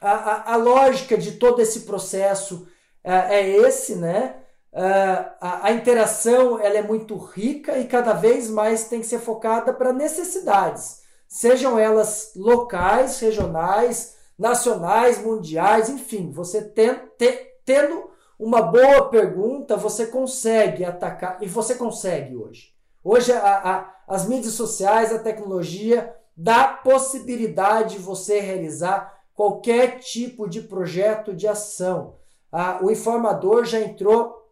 a, 0.01 0.11
a, 0.11 0.53
a, 0.53 0.55
lógica 0.57 1.17
de 1.17 1.33
todo 1.33 1.61
esse 1.61 1.81
processo 1.81 2.67
uh, 3.03 3.09
é 3.29 3.47
esse, 3.47 3.95
né? 3.95 4.35
Uh, 4.73 5.31
a, 5.39 5.67
a, 5.67 5.71
interação 5.71 6.59
ela 6.59 6.77
é 6.77 6.81
muito 6.81 7.15
rica 7.15 7.77
e 7.77 7.85
cada 7.85 8.11
vez 8.13 8.49
mais 8.49 8.89
tem 8.89 8.99
que 8.99 9.07
ser 9.07 9.19
focada 9.19 9.73
para 9.73 9.93
necessidades, 9.93 11.01
sejam 11.27 11.79
elas 11.79 12.33
locais, 12.35 13.19
regionais, 13.21 14.17
nacionais, 14.37 15.17
mundiais, 15.23 15.89
enfim, 15.89 16.29
você 16.29 16.61
tem, 16.61 16.93
te, 17.17 17.31
tendo 17.63 18.09
uma 18.37 18.61
boa 18.61 19.09
pergunta, 19.09 19.77
você 19.77 20.07
consegue 20.07 20.83
atacar, 20.83 21.37
e 21.41 21.47
você 21.47 21.75
consegue 21.75 22.35
hoje. 22.35 22.74
Hoje 23.07 23.31
a, 23.31 23.37
a, 23.37 23.95
as 24.07 24.27
mídias 24.27 24.55
sociais, 24.55 25.13
a 25.13 25.19
tecnologia 25.19 26.11
dá 26.35 26.67
possibilidade 26.67 27.97
de 27.97 28.01
você 28.01 28.39
realizar 28.39 29.21
qualquer 29.35 29.99
tipo 29.99 30.49
de 30.49 30.61
projeto 30.61 31.31
de 31.31 31.47
ação. 31.47 32.15
Ah, 32.51 32.79
o 32.81 32.89
informador 32.89 33.63
já 33.63 33.79
entrou 33.79 34.49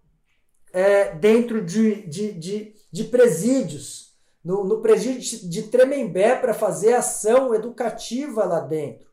é, 0.71 1.15
dentro 1.15 1.65
de, 1.65 2.07
de, 2.07 2.31
de, 2.33 2.75
de 2.91 3.03
presídios, 3.05 4.13
no, 4.43 4.63
no 4.63 4.81
presídio 4.81 5.49
de 5.49 5.63
Tremembé 5.63 6.35
para 6.35 6.53
fazer 6.53 6.93
ação 6.93 7.55
educativa 7.55 8.45
lá 8.45 8.59
dentro. 8.59 9.07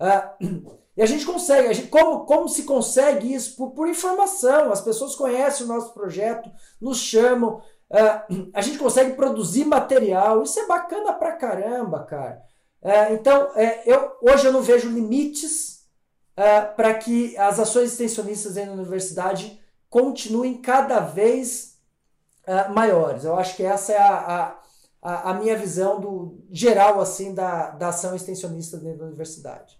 Ah, 0.00 0.34
e 0.96 1.00
a 1.00 1.06
gente 1.06 1.24
consegue, 1.24 1.68
a 1.68 1.72
gente, 1.72 1.88
como, 1.88 2.24
como 2.24 2.48
se 2.48 2.64
consegue 2.64 3.32
isso? 3.32 3.54
Por, 3.54 3.70
por 3.70 3.88
informação. 3.88 4.72
As 4.72 4.80
pessoas 4.80 5.14
conhecem 5.14 5.64
o 5.64 5.68
nosso 5.68 5.94
projeto, 5.94 6.50
nos 6.80 6.98
chamam, 6.98 7.62
Uh, 7.90 8.50
a 8.54 8.60
gente 8.60 8.78
consegue 8.78 9.14
produzir 9.14 9.64
material, 9.64 10.42
isso 10.42 10.60
é 10.60 10.66
bacana 10.66 11.12
pra 11.12 11.32
caramba, 11.32 12.04
cara. 12.04 12.40
Uh, 12.82 13.12
então, 13.14 13.50
é, 13.56 13.82
eu, 13.84 14.16
hoje 14.22 14.46
eu 14.46 14.52
não 14.52 14.62
vejo 14.62 14.88
limites 14.88 15.84
uh, 16.36 16.74
para 16.76 16.94
que 16.94 17.36
as 17.36 17.58
ações 17.58 17.90
extensionistas 17.92 18.54
na 18.54 18.72
universidade 18.72 19.60
continuem 19.88 20.62
cada 20.62 21.00
vez 21.00 21.78
uh, 22.46 22.72
maiores. 22.72 23.24
Eu 23.24 23.36
acho 23.36 23.56
que 23.56 23.64
essa 23.64 23.92
é 23.92 23.98
a, 23.98 24.56
a, 25.02 25.30
a, 25.30 25.34
minha 25.34 25.56
visão 25.56 26.00
do 26.00 26.38
geral 26.50 27.00
assim 27.00 27.34
da, 27.34 27.70
da 27.70 27.88
ação 27.88 28.14
extensionista 28.14 28.76
dentro 28.78 29.00
da 29.00 29.06
universidade. 29.06 29.78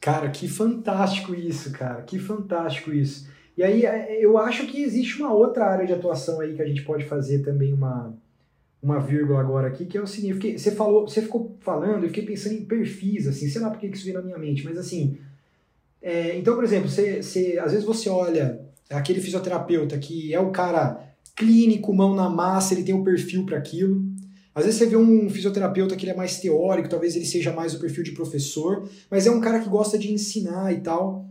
Cara, 0.00 0.30
que 0.30 0.48
fantástico 0.48 1.34
isso, 1.34 1.70
cara. 1.72 2.02
Que 2.02 2.18
fantástico 2.18 2.90
isso. 2.90 3.28
E 3.60 3.62
aí 3.62 3.84
é, 3.84 4.24
eu 4.24 4.38
acho 4.38 4.66
que 4.66 4.82
existe 4.82 5.20
uma 5.20 5.34
outra 5.34 5.66
área 5.66 5.86
de 5.86 5.92
atuação 5.92 6.40
aí 6.40 6.54
que 6.54 6.62
a 6.62 6.66
gente 6.66 6.80
pode 6.80 7.04
fazer 7.04 7.40
também 7.40 7.74
uma, 7.74 8.16
uma 8.82 8.98
vírgula 8.98 9.38
agora 9.38 9.68
aqui, 9.68 9.84
que 9.84 9.98
é 9.98 10.00
o 10.00 10.06
seguinte, 10.06 10.58
você 10.58 10.70
falou, 10.70 11.06
você 11.06 11.20
ficou 11.20 11.54
falando, 11.60 12.02
eu 12.04 12.08
fiquei 12.08 12.24
pensando 12.24 12.54
em 12.54 12.64
perfis, 12.64 13.28
assim, 13.28 13.50
sei 13.50 13.60
lá 13.60 13.68
por 13.68 13.78
que 13.78 13.88
isso 13.88 14.02
veio 14.02 14.16
na 14.16 14.22
minha 14.22 14.38
mente, 14.38 14.64
mas 14.64 14.78
assim, 14.78 15.18
é, 16.00 16.38
então, 16.38 16.54
por 16.54 16.64
exemplo, 16.64 16.88
você, 16.88 17.22
você, 17.22 17.58
às 17.62 17.72
vezes 17.72 17.86
você 17.86 18.08
olha 18.08 18.62
aquele 18.88 19.20
fisioterapeuta 19.20 19.98
que 19.98 20.32
é 20.32 20.40
o 20.40 20.50
cara 20.52 20.98
clínico, 21.36 21.92
mão 21.92 22.14
na 22.14 22.30
massa, 22.30 22.72
ele 22.72 22.82
tem 22.82 22.94
um 22.94 23.04
perfil 23.04 23.44
para 23.44 23.58
aquilo. 23.58 24.02
Às 24.54 24.64
vezes 24.64 24.78
você 24.78 24.86
vê 24.86 24.96
um 24.96 25.28
fisioterapeuta 25.28 25.96
que 25.96 26.06
ele 26.06 26.12
é 26.12 26.16
mais 26.16 26.40
teórico, 26.40 26.88
talvez 26.88 27.14
ele 27.14 27.26
seja 27.26 27.52
mais 27.52 27.74
o 27.74 27.78
perfil 27.78 28.04
de 28.04 28.12
professor, 28.12 28.88
mas 29.10 29.26
é 29.26 29.30
um 29.30 29.38
cara 29.38 29.60
que 29.60 29.68
gosta 29.68 29.98
de 29.98 30.10
ensinar 30.10 30.72
e 30.72 30.80
tal. 30.80 31.29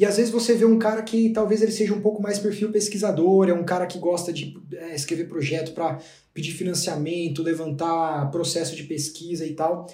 E 0.00 0.06
às 0.06 0.16
vezes 0.16 0.32
você 0.32 0.54
vê 0.54 0.64
um 0.64 0.78
cara 0.78 1.02
que 1.02 1.28
talvez 1.28 1.60
ele 1.60 1.72
seja 1.72 1.92
um 1.92 2.00
pouco 2.00 2.22
mais 2.22 2.38
perfil 2.38 2.72
pesquisador, 2.72 3.50
é 3.50 3.52
um 3.52 3.62
cara 3.62 3.86
que 3.86 3.98
gosta 3.98 4.32
de 4.32 4.56
é, 4.72 4.94
escrever 4.94 5.28
projeto 5.28 5.72
para 5.72 6.00
pedir 6.32 6.52
financiamento, 6.52 7.42
levantar 7.42 8.30
processo 8.30 8.74
de 8.74 8.84
pesquisa 8.84 9.44
e 9.44 9.52
tal. 9.52 9.86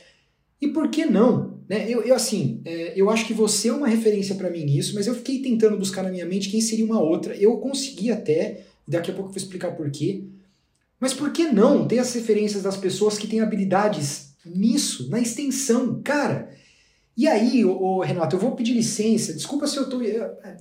E 0.61 0.69
por 0.69 0.91
que 0.91 1.05
não? 1.05 1.59
Né? 1.69 1.87
Eu, 1.91 2.03
eu 2.03 2.15
assim, 2.15 2.61
é, 2.65 2.93
eu 2.95 3.11
acho 3.11 3.27
que 3.27 3.35
você 3.35 3.67
é 3.67 3.73
uma 3.73 3.89
referência 3.89 4.37
para 4.37 4.49
mim 4.49 4.65
nisso, 4.65 4.95
mas 4.95 5.09
eu 5.09 5.15
fiquei 5.17 5.43
tentando 5.43 5.77
buscar 5.77 6.05
na 6.05 6.11
minha 6.13 6.25
mente 6.25 6.51
quem 6.51 6.61
seria 6.61 6.85
uma 6.85 7.01
outra. 7.01 7.35
Eu 7.35 7.57
consegui 7.57 8.13
até, 8.13 8.61
daqui 8.87 9.11
a 9.11 9.15
pouco 9.15 9.31
eu 9.31 9.33
vou 9.33 9.43
explicar 9.43 9.73
por 9.73 9.91
quê. 9.91 10.23
Mas 11.01 11.13
por 11.13 11.33
que 11.33 11.49
não 11.49 11.85
ter 11.85 11.99
as 11.99 12.15
referências 12.15 12.63
das 12.63 12.77
pessoas 12.77 13.19
que 13.19 13.27
têm 13.27 13.41
habilidades 13.41 14.37
nisso, 14.45 15.11
na 15.11 15.19
extensão? 15.19 16.01
Cara, 16.05 16.49
e 17.17 17.27
aí, 17.27 17.65
ô, 17.65 18.01
Renato, 18.01 18.37
eu 18.37 18.41
vou 18.41 18.53
pedir 18.53 18.75
licença, 18.75 19.33
desculpa 19.33 19.67
se 19.67 19.77
eu 19.77 19.89
tô. 19.89 20.01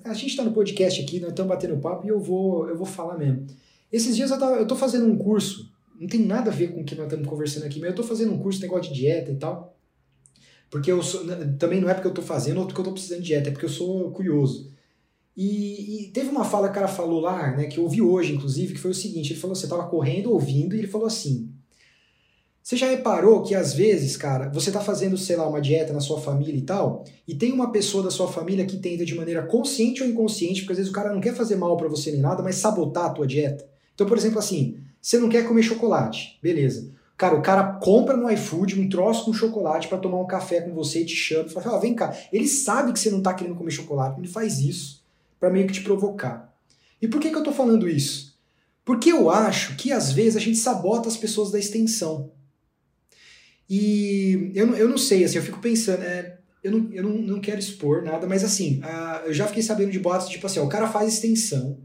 A 0.04 0.14
gente 0.14 0.30
está 0.30 0.44
no 0.44 0.54
podcast 0.54 1.02
aqui, 1.02 1.20
nós 1.20 1.32
estamos 1.32 1.50
batendo 1.50 1.78
papo 1.78 2.06
e 2.06 2.10
eu 2.10 2.20
vou, 2.20 2.70
eu 2.70 2.78
vou 2.78 2.86
falar 2.86 3.18
mesmo. 3.18 3.46
Esses 3.92 4.16
dias 4.16 4.32
eu, 4.32 4.40
tava, 4.40 4.56
eu 4.56 4.66
tô 4.66 4.76
fazendo 4.76 5.06
um 5.06 5.18
curso, 5.18 5.72
não 6.00 6.08
tem 6.08 6.22
nada 6.22 6.50
a 6.52 6.54
ver 6.54 6.74
com 6.74 6.82
o 6.82 6.86
que 6.86 6.96
nós 6.96 7.06
estamos 7.06 7.28
conversando 7.28 7.66
aqui, 7.66 7.80
mas 7.80 7.90
eu 7.90 7.96
tô 7.96 8.04
fazendo 8.04 8.32
um 8.34 8.40
curso, 8.40 8.62
negócio 8.62 8.94
de 8.94 9.00
dieta 9.00 9.32
e 9.32 9.36
tal. 9.36 9.78
Porque 10.70 10.92
eu 10.92 11.02
sou, 11.04 11.22
também 11.60 11.80
não 11.80 11.90
é 11.90 11.94
porque 11.94 12.08
eu 12.08 12.14
tô 12.14 12.22
fazendo 12.22 12.60
ou 12.60 12.66
porque 12.66 12.80
eu 12.80 12.86
tô 12.86 12.92
precisando 12.94 13.20
de 13.20 13.28
dieta, 13.28 13.50
é 13.50 13.52
porque 13.52 13.66
eu 13.66 13.70
sou 13.70 14.12
curioso. 14.12 14.72
E, 15.36 16.06
e, 16.06 16.12
teve 16.12 16.30
uma 16.30 16.46
fala 16.46 16.68
que 16.68 16.72
o 16.72 16.76
cara 16.76 16.88
falou 16.88 17.20
lá, 17.20 17.56
né, 17.56 17.68
que 17.68 17.78
eu 17.78 17.84
ouvi 17.84 18.02
hoje, 18.02 18.34
inclusive, 18.34 18.74
que 18.74 18.80
foi 18.80 18.92
o 18.92 18.96
seguinte: 18.96 19.34
ele 19.34 19.40
falou, 19.40 19.56
você 19.56 19.68
tava 19.68 19.88
correndo, 19.88 20.32
ouvindo, 20.32 20.76
e 20.76 20.80
ele 20.80 20.88
falou 20.88 21.06
assim. 21.06 21.54
Você 22.66 22.78
já 22.78 22.88
reparou 22.88 23.44
que 23.44 23.54
às 23.54 23.76
vezes, 23.76 24.18
cara, 24.18 24.50
você 24.50 24.72
tá 24.72 24.82
fazendo, 24.82 25.16
sei 25.20 25.36
lá, 25.36 25.48
uma 25.48 25.62
dieta 25.62 25.94
na 25.94 26.00
sua 26.00 26.20
família 26.20 26.58
e 26.58 26.64
tal, 26.64 27.06
e 27.28 27.36
tem 27.36 27.52
uma 27.52 27.72
pessoa 27.72 28.04
da 28.04 28.10
sua 28.10 28.28
família 28.28 28.66
que 28.66 28.78
tenta 28.78 29.06
de 29.06 29.14
maneira 29.14 29.44
consciente 29.44 30.02
ou 30.02 30.10
inconsciente, 30.10 30.62
porque 30.62 30.72
às 30.72 30.80
vezes 30.80 30.92
o 30.92 30.96
cara 30.96 31.14
não 31.14 31.22
quer 31.22 31.36
fazer 31.36 31.58
mal 31.58 31.78
para 31.78 31.88
você 31.88 32.12
nem 32.12 32.22
nada, 32.22 32.42
mas 32.42 32.56
sabotar 32.56 33.06
a 33.06 33.10
tua 33.12 33.28
dieta. 33.28 33.70
Então, 33.94 34.08
por 34.08 34.18
exemplo, 34.18 34.40
assim, 34.40 34.80
você 35.00 35.20
não 35.20 35.30
quer 35.30 35.48
comer 35.48 35.62
chocolate, 35.62 36.40
beleza. 36.42 36.90
Cara, 37.16 37.36
o 37.36 37.42
cara 37.44 37.74
compra 37.74 38.18
no 38.18 38.28
iFood 38.32 38.82
um 38.82 38.90
troço 38.90 39.26
com 39.26 39.32
chocolate 39.32 39.88
para 39.88 40.00
tomar 40.00 40.20
um 40.20 40.26
café 40.26 40.60
com 40.62 40.74
você 40.74 41.02
e 41.02 41.06
te 41.06 41.16
chama 41.16 41.48
e 41.48 41.52
fala: 41.52 41.78
oh, 41.78 41.80
vem 41.80 41.94
cá. 41.94 42.18
Ele 42.34 42.48
sabe 42.48 42.92
que 42.94 43.00
você 43.00 43.12
não 43.12 43.22
tá 43.22 43.36
querendo 43.36 43.56
comer 43.56 43.70
chocolate, 43.70 44.20
ele 44.20 44.28
faz 44.28 44.58
isso 44.58 45.04
para 45.40 45.52
meio 45.52 45.68
que 45.68 45.74
te 45.74 45.84
provocar. 45.84 46.52
E 47.00 47.08
por 47.08 47.22
que, 47.22 47.30
que 47.30 47.38
eu 47.38 47.44
tô 47.44 47.52
falando 47.52 47.88
isso? 47.88 48.36
Porque 48.84 49.12
eu 49.12 49.30
acho 49.30 49.76
que 49.76 49.92
às 49.92 50.12
vezes 50.12 50.36
a 50.36 50.40
gente 50.40 50.58
sabota 50.58 51.08
as 51.08 51.16
pessoas 51.16 51.52
da 51.52 51.60
extensão. 51.60 52.32
E 53.70 54.52
eu, 54.54 54.76
eu 54.76 54.88
não 54.88 54.98
sei, 54.98 55.24
assim, 55.24 55.38
eu 55.38 55.44
fico 55.44 55.60
pensando, 55.60 56.04
é, 56.04 56.38
eu, 56.64 56.72
não, 56.72 56.94
eu 56.94 57.04
não, 57.04 57.12
não 57.18 57.40
quero 57.40 57.60
expor 57.60 58.04
nada, 58.04 58.28
mas 58.28 58.44
assim, 58.44 58.80
uh, 58.80 59.28
eu 59.28 59.34
já 59.34 59.48
fiquei 59.48 59.64
sabendo 59.64 59.92
de 59.92 60.00
boatos, 60.00 60.30
tipo 60.30 60.46
assim, 60.46 60.60
ó, 60.60 60.64
o 60.64 60.70
cara 60.70 60.88
faz 60.88 61.14
extensão, 61.14 61.80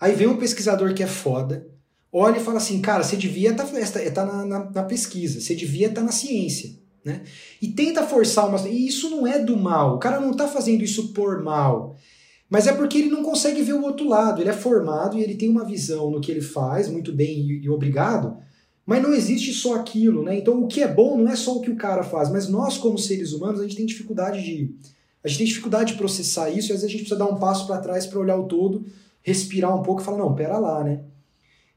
aí 0.00 0.14
vem 0.14 0.26
um 0.26 0.36
pesquisador 0.38 0.94
que 0.94 1.02
é 1.02 1.06
foda, 1.06 1.66
olha 2.12 2.38
e 2.38 2.42
fala 2.42 2.56
assim, 2.56 2.80
cara, 2.80 3.02
você 3.02 3.16
devia 3.16 3.50
estar 3.50 3.64
tá, 3.64 4.10
tá 4.14 4.24
na, 4.24 4.44
na, 4.44 4.70
na, 4.70 4.82
pesquisa, 4.82 5.40
você 5.40 5.54
devia 5.54 5.88
estar 5.88 6.00
tá 6.00 6.06
na 6.06 6.12
ciência, 6.12 6.70
né? 7.04 7.22
E 7.62 7.68
tenta 7.68 8.06
forçar 8.06 8.48
uma... 8.48 8.58
E 8.68 8.86
isso 8.86 9.10
não 9.10 9.26
é 9.26 9.38
do 9.38 9.56
mal, 9.56 9.96
o 9.96 9.98
cara 9.98 10.20
não 10.20 10.32
está 10.32 10.48
fazendo 10.48 10.82
isso 10.82 11.12
por 11.12 11.42
mal, 11.42 11.96
mas 12.48 12.66
é 12.66 12.72
porque 12.72 12.98
ele 12.98 13.10
não 13.10 13.22
consegue 13.22 13.62
ver 13.62 13.74
o 13.74 13.82
outro 13.82 14.08
lado, 14.08 14.40
ele 14.40 14.50
é 14.50 14.54
formado 14.54 15.18
e 15.18 15.22
ele 15.22 15.34
tem 15.34 15.48
uma 15.48 15.64
visão 15.64 16.10
no 16.10 16.20
que 16.20 16.30
ele 16.30 16.40
faz, 16.40 16.88
muito 16.88 17.12
bem 17.12 17.40
e, 17.40 17.64
e 17.64 17.68
obrigado, 17.68 18.38
mas 18.86 19.02
não 19.02 19.12
existe 19.12 19.52
só 19.52 19.74
aquilo, 19.74 20.22
né? 20.22 20.38
Então 20.38 20.62
o 20.62 20.68
que 20.68 20.80
é 20.80 20.86
bom 20.86 21.18
não 21.18 21.28
é 21.28 21.34
só 21.34 21.56
o 21.56 21.60
que 21.60 21.70
o 21.70 21.76
cara 21.76 22.04
faz, 22.04 22.30
mas 22.30 22.48
nós 22.48 22.78
como 22.78 22.96
seres 22.96 23.32
humanos, 23.32 23.60
a 23.60 23.64
gente 23.64 23.76
tem 23.76 23.84
dificuldade 23.84 24.42
de 24.42 24.72
a 25.24 25.28
gente 25.28 25.38
tem 25.38 25.46
dificuldade 25.48 25.92
de 25.92 25.98
processar 25.98 26.50
isso 26.50 26.70
e 26.70 26.72
às 26.72 26.82
vezes 26.82 26.84
a 26.84 26.88
gente 26.88 27.00
precisa 27.00 27.18
dar 27.18 27.26
um 27.26 27.40
passo 27.40 27.66
para 27.66 27.80
trás 27.80 28.06
para 28.06 28.20
olhar 28.20 28.36
o 28.36 28.44
todo, 28.46 28.86
respirar 29.22 29.76
um 29.76 29.82
pouco 29.82 30.00
e 30.00 30.04
falar, 30.04 30.18
não, 30.18 30.36
pera 30.36 30.56
lá, 30.56 30.84
né? 30.84 31.00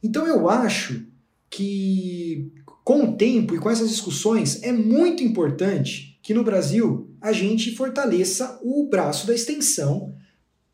Então 0.03 0.27
eu 0.27 0.47
acho 0.47 1.03
que 1.49 2.53
com 2.83 3.05
o 3.05 3.17
tempo 3.17 3.55
e 3.55 3.57
com 3.57 3.71
essas 3.71 3.89
discussões 3.89 4.61
é 4.61 4.71
muito 4.71 5.23
importante 5.23 6.19
que 6.21 6.33
no 6.33 6.43
Brasil 6.43 7.09
a 7.19 7.31
gente 7.31 7.75
fortaleça 7.75 8.59
o 8.61 8.87
braço 8.87 9.25
da 9.25 9.33
extensão 9.33 10.13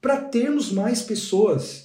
para 0.01 0.17
termos 0.17 0.69
mais 0.71 1.01
pessoas 1.01 1.84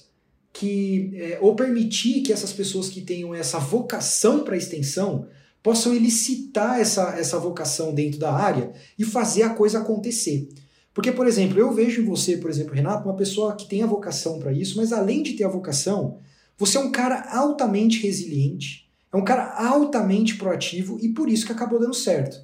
que 0.53 1.11
é, 1.15 1.37
ou 1.41 1.55
permitir 1.55 2.21
que 2.21 2.33
essas 2.33 2.51
pessoas 2.51 2.89
que 2.89 3.01
tenham 3.01 3.33
essa 3.33 3.59
vocação 3.59 4.43
para 4.43 4.57
extensão 4.57 5.27
possam 5.63 5.93
elicitar 5.93 6.79
essa, 6.79 7.15
essa 7.17 7.37
vocação 7.39 7.93
dentro 7.93 8.19
da 8.19 8.33
área 8.33 8.71
e 8.97 9.05
fazer 9.05 9.43
a 9.43 9.51
coisa 9.51 9.79
acontecer. 9.79 10.49
Porque, 10.93 11.11
por 11.11 11.25
exemplo, 11.25 11.57
eu 11.57 11.71
vejo 11.71 12.01
em 12.01 12.05
você, 12.05 12.37
por 12.37 12.49
exemplo, 12.49 12.73
Renato, 12.73 13.07
uma 13.07 13.15
pessoa 13.15 13.55
que 13.55 13.67
tem 13.67 13.81
a 13.81 13.87
vocação 13.87 14.39
para 14.39 14.51
isso, 14.51 14.75
mas 14.77 14.91
além 14.91 15.23
de 15.23 15.33
ter 15.33 15.45
a 15.45 15.49
vocação, 15.49 16.19
você 16.57 16.77
é 16.77 16.81
um 16.81 16.91
cara 16.91 17.29
altamente 17.31 18.01
resiliente, 18.01 18.89
é 19.11 19.17
um 19.17 19.23
cara 19.23 19.53
altamente 19.55 20.35
proativo 20.35 20.99
e 21.01 21.09
por 21.09 21.29
isso 21.29 21.45
que 21.45 21.51
acabou 21.51 21.79
dando 21.79 21.93
certo. 21.93 22.37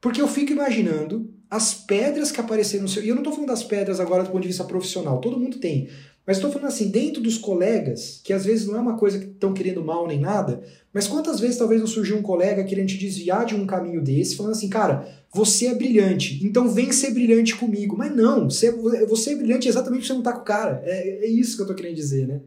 Porque 0.00 0.20
eu 0.20 0.28
fico 0.28 0.52
imaginando 0.52 1.30
as 1.50 1.74
pedras 1.74 2.30
que 2.32 2.40
apareceram 2.40 2.84
no 2.84 2.88
seu. 2.88 3.04
E 3.04 3.08
eu 3.08 3.14
não 3.14 3.22
estou 3.22 3.32
falando 3.32 3.50
das 3.50 3.62
pedras 3.62 4.00
agora 4.00 4.24
do 4.24 4.30
ponto 4.30 4.42
de 4.42 4.48
vista 4.48 4.64
profissional, 4.64 5.20
todo 5.20 5.38
mundo 5.38 5.58
tem. 5.58 5.88
Mas 6.26 6.38
estou 6.38 6.50
falando 6.50 6.66
assim, 6.66 6.88
dentro 6.88 7.22
dos 7.22 7.38
colegas, 7.38 8.20
que 8.24 8.32
às 8.32 8.44
vezes 8.44 8.66
não 8.66 8.74
é 8.74 8.80
uma 8.80 8.96
coisa 8.96 9.16
que 9.16 9.26
estão 9.26 9.54
querendo 9.54 9.84
mal 9.84 10.08
nem 10.08 10.18
nada, 10.18 10.60
mas 10.92 11.06
quantas 11.06 11.38
vezes 11.38 11.56
talvez 11.56 11.80
não 11.80 11.86
surgiu 11.86 12.16
um 12.16 12.22
colega 12.22 12.64
querendo 12.64 12.88
te 12.88 12.98
desviar 12.98 13.46
de 13.46 13.54
um 13.54 13.64
caminho 13.64 14.02
desse, 14.02 14.34
falando 14.34 14.52
assim, 14.52 14.68
cara, 14.68 15.06
você 15.32 15.68
é 15.68 15.74
brilhante, 15.74 16.44
então 16.44 16.68
vem 16.68 16.90
ser 16.90 17.12
brilhante 17.12 17.54
comigo. 17.54 17.96
Mas 17.96 18.14
não, 18.14 18.50
você, 18.50 18.72
você 19.06 19.32
é 19.32 19.36
brilhante 19.36 19.68
exatamente 19.68 20.00
porque 20.00 20.08
você 20.08 20.14
não 20.14 20.22
tá 20.22 20.32
com 20.32 20.40
o 20.40 20.44
cara. 20.44 20.82
É, 20.84 21.26
é 21.26 21.28
isso 21.28 21.56
que 21.56 21.62
eu 21.62 21.66
tô 21.66 21.76
querendo 21.76 21.94
dizer, 21.94 22.26
né? 22.26 22.40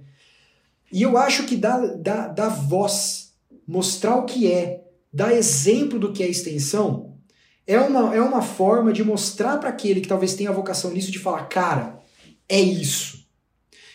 E 0.92 1.02
eu 1.02 1.18
acho 1.18 1.46
que 1.46 1.56
dá, 1.56 1.78
dá, 1.96 2.28
dá 2.28 2.50
voz, 2.50 3.32
mostrar 3.66 4.18
o 4.18 4.26
que 4.26 4.52
é, 4.52 4.84
dar 5.14 5.34
exemplo 5.34 5.98
do 5.98 6.12
que 6.12 6.22
é 6.22 6.28
extensão, 6.28 7.14
é 7.66 7.80
uma, 7.80 8.14
é 8.14 8.20
uma 8.20 8.42
forma 8.42 8.92
de 8.92 9.06
mostrar 9.06 9.58
para 9.58 9.70
aquele 9.70 10.02
que 10.02 10.08
talvez 10.08 10.34
tenha 10.34 10.50
a 10.50 10.54
vocação 10.54 10.92
nisso, 10.92 11.12
de 11.12 11.20
falar, 11.20 11.46
cara, 11.46 12.00
é 12.50 12.60
isso 12.60 13.19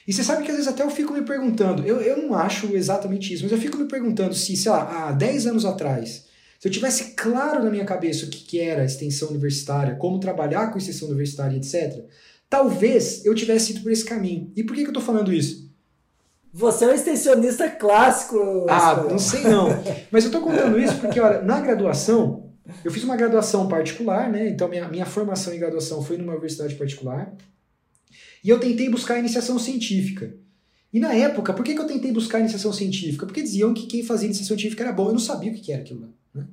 e 0.06 0.12
você 0.12 0.22
sabe 0.22 0.42
que 0.42 0.50
às 0.50 0.56
vezes 0.56 0.70
até 0.70 0.82
eu 0.82 0.90
fico 0.90 1.12
me 1.12 1.22
perguntando, 1.22 1.84
eu, 1.86 2.00
eu 2.00 2.16
não 2.18 2.34
acho 2.34 2.74
exatamente 2.74 3.32
isso, 3.32 3.42
mas 3.42 3.52
eu 3.52 3.58
fico 3.58 3.78
me 3.78 3.86
perguntando 3.86 4.34
se, 4.34 4.56
sei 4.56 4.70
lá, 4.70 5.08
há 5.08 5.12
10 5.12 5.46
anos 5.46 5.64
atrás, 5.64 6.24
se 6.60 6.68
eu 6.68 6.72
tivesse 6.72 7.12
claro 7.14 7.62
na 7.62 7.70
minha 7.70 7.84
cabeça 7.84 8.26
o 8.26 8.28
que, 8.28 8.44
que 8.44 8.60
era 8.60 8.84
extensão 8.84 9.28
universitária, 9.28 9.96
como 9.96 10.18
trabalhar 10.18 10.70
com 10.70 10.78
extensão 10.78 11.08
universitária, 11.08 11.56
etc., 11.56 12.04
talvez 12.48 13.24
eu 13.24 13.34
tivesse 13.34 13.72
ido 13.72 13.82
por 13.82 13.92
esse 13.92 14.04
caminho. 14.04 14.52
E 14.54 14.62
por 14.62 14.74
que, 14.74 14.82
que 14.82 14.88
eu 14.88 14.92
estou 14.92 15.02
falando 15.02 15.32
isso? 15.32 15.70
Você 16.52 16.84
é 16.84 16.88
um 16.88 16.94
extensionista 16.94 17.68
clássico. 17.68 18.66
Ah, 18.68 19.04
não 19.10 19.18
sei 19.18 19.42
não. 19.42 19.68
Mas 20.10 20.24
eu 20.24 20.28
estou 20.28 20.40
contando 20.40 20.78
isso 20.78 20.94
porque, 20.96 21.18
olha, 21.18 21.42
na 21.42 21.60
graduação, 21.60 22.50
eu 22.84 22.92
fiz 22.92 23.02
uma 23.02 23.16
graduação 23.16 23.66
particular, 23.66 24.30
né? 24.30 24.48
Então 24.48 24.68
minha, 24.68 24.88
minha 24.88 25.04
formação 25.04 25.52
em 25.52 25.58
graduação 25.58 26.00
foi 26.00 26.16
numa 26.16 26.32
universidade 26.32 26.76
particular. 26.76 27.34
E 28.44 28.50
eu 28.50 28.60
tentei 28.60 28.90
buscar 28.90 29.18
iniciação 29.18 29.58
científica. 29.58 30.36
E 30.92 31.00
na 31.00 31.14
época, 31.14 31.54
por 31.54 31.64
que, 31.64 31.74
que 31.74 31.80
eu 31.80 31.86
tentei 31.86 32.12
buscar 32.12 32.40
iniciação 32.40 32.72
científica? 32.72 33.24
Porque 33.24 33.42
diziam 33.42 33.72
que 33.72 33.86
quem 33.86 34.04
fazia 34.04 34.26
iniciação 34.26 34.56
científica 34.56 34.84
era 34.84 34.92
bom. 34.92 35.08
Eu 35.08 35.12
não 35.12 35.18
sabia 35.18 35.50
o 35.50 35.54
que 35.54 35.72
era 35.72 35.80
aquilo 35.80 36.02
lá. 36.02 36.08
Né? 36.34 36.46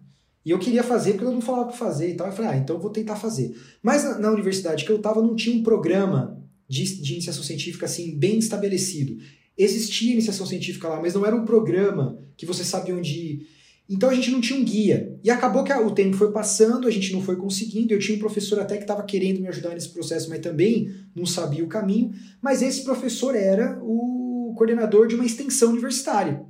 E 0.46 0.52
eu 0.52 0.58
queria 0.58 0.84
fazer 0.84 1.12
porque 1.12 1.26
eu 1.26 1.34
não 1.34 1.42
falava 1.42 1.66
para 1.66 1.78
fazer 1.78 2.10
e 2.10 2.14
tal. 2.16 2.28
Eu 2.28 2.34
falei, 2.34 2.52
ah, 2.52 2.58
então 2.58 2.78
eu 2.78 2.82
vou 2.82 2.90
tentar 2.90 3.18
fazer. 3.18 3.56
Mas 3.84 4.06
na, 4.06 4.18
na 4.18 4.32
universidade 4.32 4.86
que 4.86 4.92
eu 4.92 4.96
estava 4.96 5.22
não 5.22 5.36
tinha 5.36 5.56
um 5.56 5.62
programa 5.62 6.42
de, 6.68 7.02
de 7.02 7.14
iniciação 7.14 7.44
científica 7.44 7.86
assim 7.86 8.18
bem 8.18 8.40
estabelecido. 8.40 9.22
Existia 9.58 10.14
iniciação 10.14 10.46
científica 10.46 10.88
lá, 10.88 11.02
mas 11.02 11.14
não 11.14 11.26
era 11.26 11.36
um 11.36 11.44
programa 11.44 12.18
que 12.38 12.46
você 12.46 12.64
sabia 12.64 12.96
onde 12.96 13.12
ir. 13.12 13.48
Então 13.92 14.10
a 14.10 14.14
gente 14.14 14.32
não 14.32 14.40
tinha 14.40 14.58
um 14.58 14.64
guia. 14.64 15.20
E 15.22 15.30
acabou 15.30 15.66
que 15.66 15.74
o 15.74 15.92
tempo 15.92 16.16
foi 16.16 16.32
passando, 16.32 16.88
a 16.88 16.92
gente 16.92 17.12
não 17.12 17.22
foi 17.22 17.36
conseguindo. 17.36 17.94
Eu 17.94 18.00
tinha 18.00 18.16
um 18.16 18.20
professor 18.20 18.58
até 18.58 18.78
que 18.78 18.84
estava 18.84 19.04
querendo 19.04 19.42
me 19.42 19.50
ajudar 19.50 19.72
nesse 19.72 19.90
processo, 19.90 20.30
mas 20.30 20.40
também 20.40 20.90
não 21.14 21.26
sabia 21.26 21.62
o 21.62 21.68
caminho. 21.68 22.12
Mas 22.42 22.62
esse 22.62 22.86
professor 22.86 23.36
era 23.36 23.78
o 23.84 24.54
coordenador 24.56 25.08
de 25.08 25.16
uma 25.16 25.26
extensão 25.26 25.72
universitária. 25.72 26.42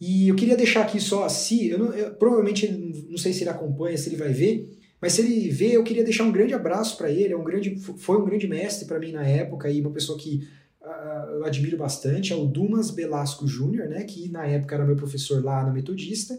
E 0.00 0.28
eu 0.28 0.36
queria 0.36 0.56
deixar 0.56 0.82
aqui 0.82 1.00
só 1.00 1.24
assim, 1.24 1.64
eu, 1.64 1.78
não, 1.80 1.92
eu 1.92 2.14
provavelmente 2.14 2.68
não 3.10 3.18
sei 3.18 3.32
se 3.32 3.42
ele 3.42 3.50
acompanha, 3.50 3.98
se 3.98 4.08
ele 4.08 4.16
vai 4.16 4.32
ver, 4.32 4.78
mas 5.00 5.14
se 5.14 5.22
ele 5.22 5.50
vê, 5.50 5.76
eu 5.76 5.82
queria 5.82 6.04
deixar 6.04 6.22
um 6.22 6.30
grande 6.30 6.54
abraço 6.54 6.96
para 6.96 7.10
ele. 7.10 7.32
É 7.32 7.36
um 7.36 7.42
grande, 7.42 7.76
foi 7.76 8.16
um 8.16 8.24
grande 8.24 8.46
mestre 8.46 8.86
para 8.86 9.00
mim 9.00 9.10
na 9.10 9.26
época 9.26 9.68
e 9.68 9.80
uma 9.80 9.90
pessoa 9.90 10.16
que 10.16 10.46
uh, 10.80 11.30
eu 11.38 11.44
admiro 11.44 11.76
bastante. 11.76 12.32
É 12.32 12.36
o 12.36 12.46
Dumas 12.46 12.92
Belasco 12.92 13.48
Júnior, 13.48 13.88
né, 13.88 14.04
que 14.04 14.28
na 14.28 14.46
época 14.46 14.76
era 14.76 14.84
meu 14.84 14.96
professor 14.96 15.42
lá 15.42 15.64
na 15.64 15.72
Metodista. 15.72 16.38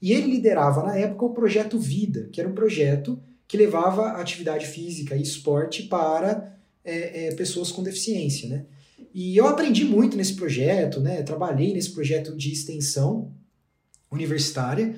E 0.00 0.12
ele 0.12 0.30
liderava 0.30 0.82
na 0.82 0.96
época 0.96 1.26
o 1.26 1.34
projeto 1.34 1.78
Vida, 1.78 2.28
que 2.32 2.40
era 2.40 2.48
um 2.48 2.54
projeto 2.54 3.20
que 3.46 3.56
levava 3.56 4.12
atividade 4.12 4.66
física 4.66 5.16
e 5.16 5.22
esporte 5.22 5.82
para 5.84 6.56
é, 6.84 7.26
é, 7.26 7.34
pessoas 7.34 7.70
com 7.72 7.82
deficiência, 7.82 8.48
né? 8.48 8.64
E 9.12 9.36
eu 9.36 9.46
aprendi 9.46 9.84
muito 9.84 10.16
nesse 10.16 10.34
projeto, 10.34 11.00
né? 11.00 11.22
Trabalhei 11.22 11.72
nesse 11.72 11.90
projeto 11.90 12.36
de 12.36 12.52
extensão 12.52 13.32
universitária, 14.10 14.94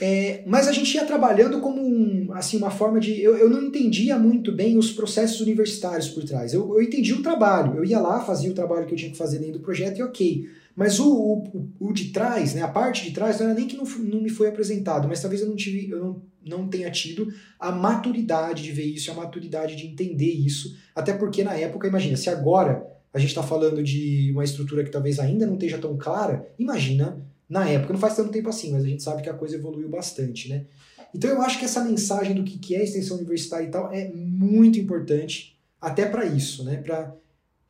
é, 0.00 0.42
mas 0.46 0.68
a 0.68 0.72
gente 0.72 0.94
ia 0.94 1.04
trabalhando 1.04 1.60
como 1.60 1.80
um, 1.80 2.32
assim, 2.32 2.56
uma 2.56 2.70
forma 2.70 3.00
de. 3.00 3.20
Eu, 3.20 3.36
eu 3.36 3.50
não 3.50 3.62
entendia 3.62 4.18
muito 4.18 4.52
bem 4.52 4.76
os 4.76 4.92
processos 4.92 5.40
universitários 5.40 6.08
por 6.08 6.24
trás. 6.24 6.52
Eu, 6.52 6.68
eu 6.74 6.82
entendi 6.82 7.12
o 7.12 7.22
trabalho, 7.22 7.76
eu 7.76 7.84
ia 7.84 7.98
lá, 7.98 8.20
fazia 8.20 8.50
o 8.50 8.54
trabalho 8.54 8.86
que 8.86 8.94
eu 8.94 8.98
tinha 8.98 9.10
que 9.10 9.16
fazer 9.16 9.38
dentro 9.38 9.58
do 9.58 9.64
projeto 9.64 9.98
e 9.98 10.02
ok. 10.02 10.48
Mas 10.78 11.00
o, 11.00 11.12
o, 11.12 11.70
o, 11.80 11.92
de 11.92 12.10
trás, 12.10 12.54
né, 12.54 12.62
a 12.62 12.68
parte 12.68 13.02
de 13.02 13.10
trás, 13.10 13.40
não 13.40 13.46
era 13.46 13.54
nem 13.58 13.66
que 13.66 13.76
não, 13.76 13.82
não 13.84 14.22
me 14.22 14.30
foi 14.30 14.46
apresentado, 14.46 15.08
mas 15.08 15.20
talvez 15.20 15.42
eu 15.42 15.48
não 15.48 15.56
tive, 15.56 15.90
eu 15.90 15.98
não, 15.98 16.22
não 16.46 16.68
tenha 16.68 16.88
tido 16.88 17.26
a 17.58 17.72
maturidade 17.72 18.62
de 18.62 18.70
ver 18.70 18.84
isso, 18.84 19.10
a 19.10 19.14
maturidade 19.14 19.74
de 19.74 19.88
entender 19.88 20.30
isso. 20.30 20.76
Até 20.94 21.12
porque 21.12 21.42
na 21.42 21.54
época, 21.54 21.88
imagina, 21.88 22.16
se 22.16 22.30
agora 22.30 22.86
a 23.12 23.18
gente 23.18 23.30
está 23.30 23.42
falando 23.42 23.82
de 23.82 24.30
uma 24.30 24.44
estrutura 24.44 24.84
que 24.84 24.90
talvez 24.90 25.18
ainda 25.18 25.44
não 25.44 25.54
esteja 25.54 25.78
tão 25.78 25.96
clara, 25.96 26.48
imagina 26.56 27.26
na 27.48 27.68
época. 27.68 27.92
Não 27.92 27.98
faz 27.98 28.14
tanto 28.14 28.30
tempo 28.30 28.48
assim, 28.48 28.70
mas 28.70 28.84
a 28.84 28.88
gente 28.88 29.02
sabe 29.02 29.20
que 29.20 29.28
a 29.28 29.34
coisa 29.34 29.56
evoluiu 29.56 29.88
bastante, 29.88 30.48
né? 30.48 30.64
Então 31.12 31.28
eu 31.28 31.42
acho 31.42 31.58
que 31.58 31.64
essa 31.64 31.82
mensagem 31.82 32.36
do 32.36 32.44
que 32.44 32.76
é 32.76 32.84
extensão 32.84 33.16
universitária 33.16 33.66
e 33.66 33.70
tal 33.70 33.92
é 33.92 34.12
muito 34.14 34.78
importante 34.78 35.58
até 35.80 36.06
para 36.06 36.24
isso, 36.24 36.62
né? 36.62 36.76
Para 36.76 37.12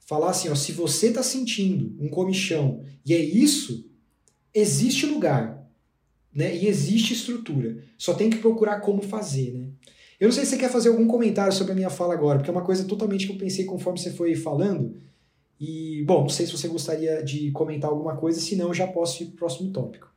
falar 0.08 0.30
assim, 0.30 0.48
ó, 0.48 0.54
se 0.54 0.72
você 0.72 1.08
está 1.08 1.22
sentindo 1.22 1.94
um 2.02 2.08
comichão 2.08 2.82
e 3.04 3.12
é 3.12 3.18
isso, 3.18 3.84
existe 4.54 5.04
lugar, 5.04 5.70
né? 6.32 6.56
E 6.56 6.66
existe 6.66 7.12
estrutura. 7.12 7.84
Só 7.98 8.14
tem 8.14 8.30
que 8.30 8.38
procurar 8.38 8.80
como 8.80 9.02
fazer, 9.02 9.52
né? 9.52 9.68
Eu 10.18 10.28
não 10.28 10.32
sei 10.32 10.46
se 10.46 10.52
você 10.52 10.56
quer 10.56 10.70
fazer 10.70 10.88
algum 10.88 11.06
comentário 11.06 11.52
sobre 11.52 11.72
a 11.72 11.76
minha 11.76 11.90
fala 11.90 12.14
agora, 12.14 12.38
porque 12.38 12.48
é 12.48 12.52
uma 12.52 12.64
coisa 12.64 12.84
totalmente 12.84 13.26
que 13.26 13.34
eu 13.34 13.38
pensei 13.38 13.66
conforme 13.66 13.98
você 13.98 14.10
foi 14.10 14.34
falando. 14.34 14.96
E, 15.60 16.02
bom, 16.06 16.22
não 16.22 16.28
sei 16.30 16.46
se 16.46 16.52
você 16.52 16.68
gostaria 16.68 17.22
de 17.22 17.50
comentar 17.50 17.90
alguma 17.90 18.16
coisa, 18.16 18.40
senão 18.40 18.68
eu 18.68 18.74
já 18.74 18.86
posso 18.86 19.22
ir 19.22 19.26
para 19.26 19.34
o 19.34 19.38
próximo 19.38 19.70
tópico. 19.70 20.10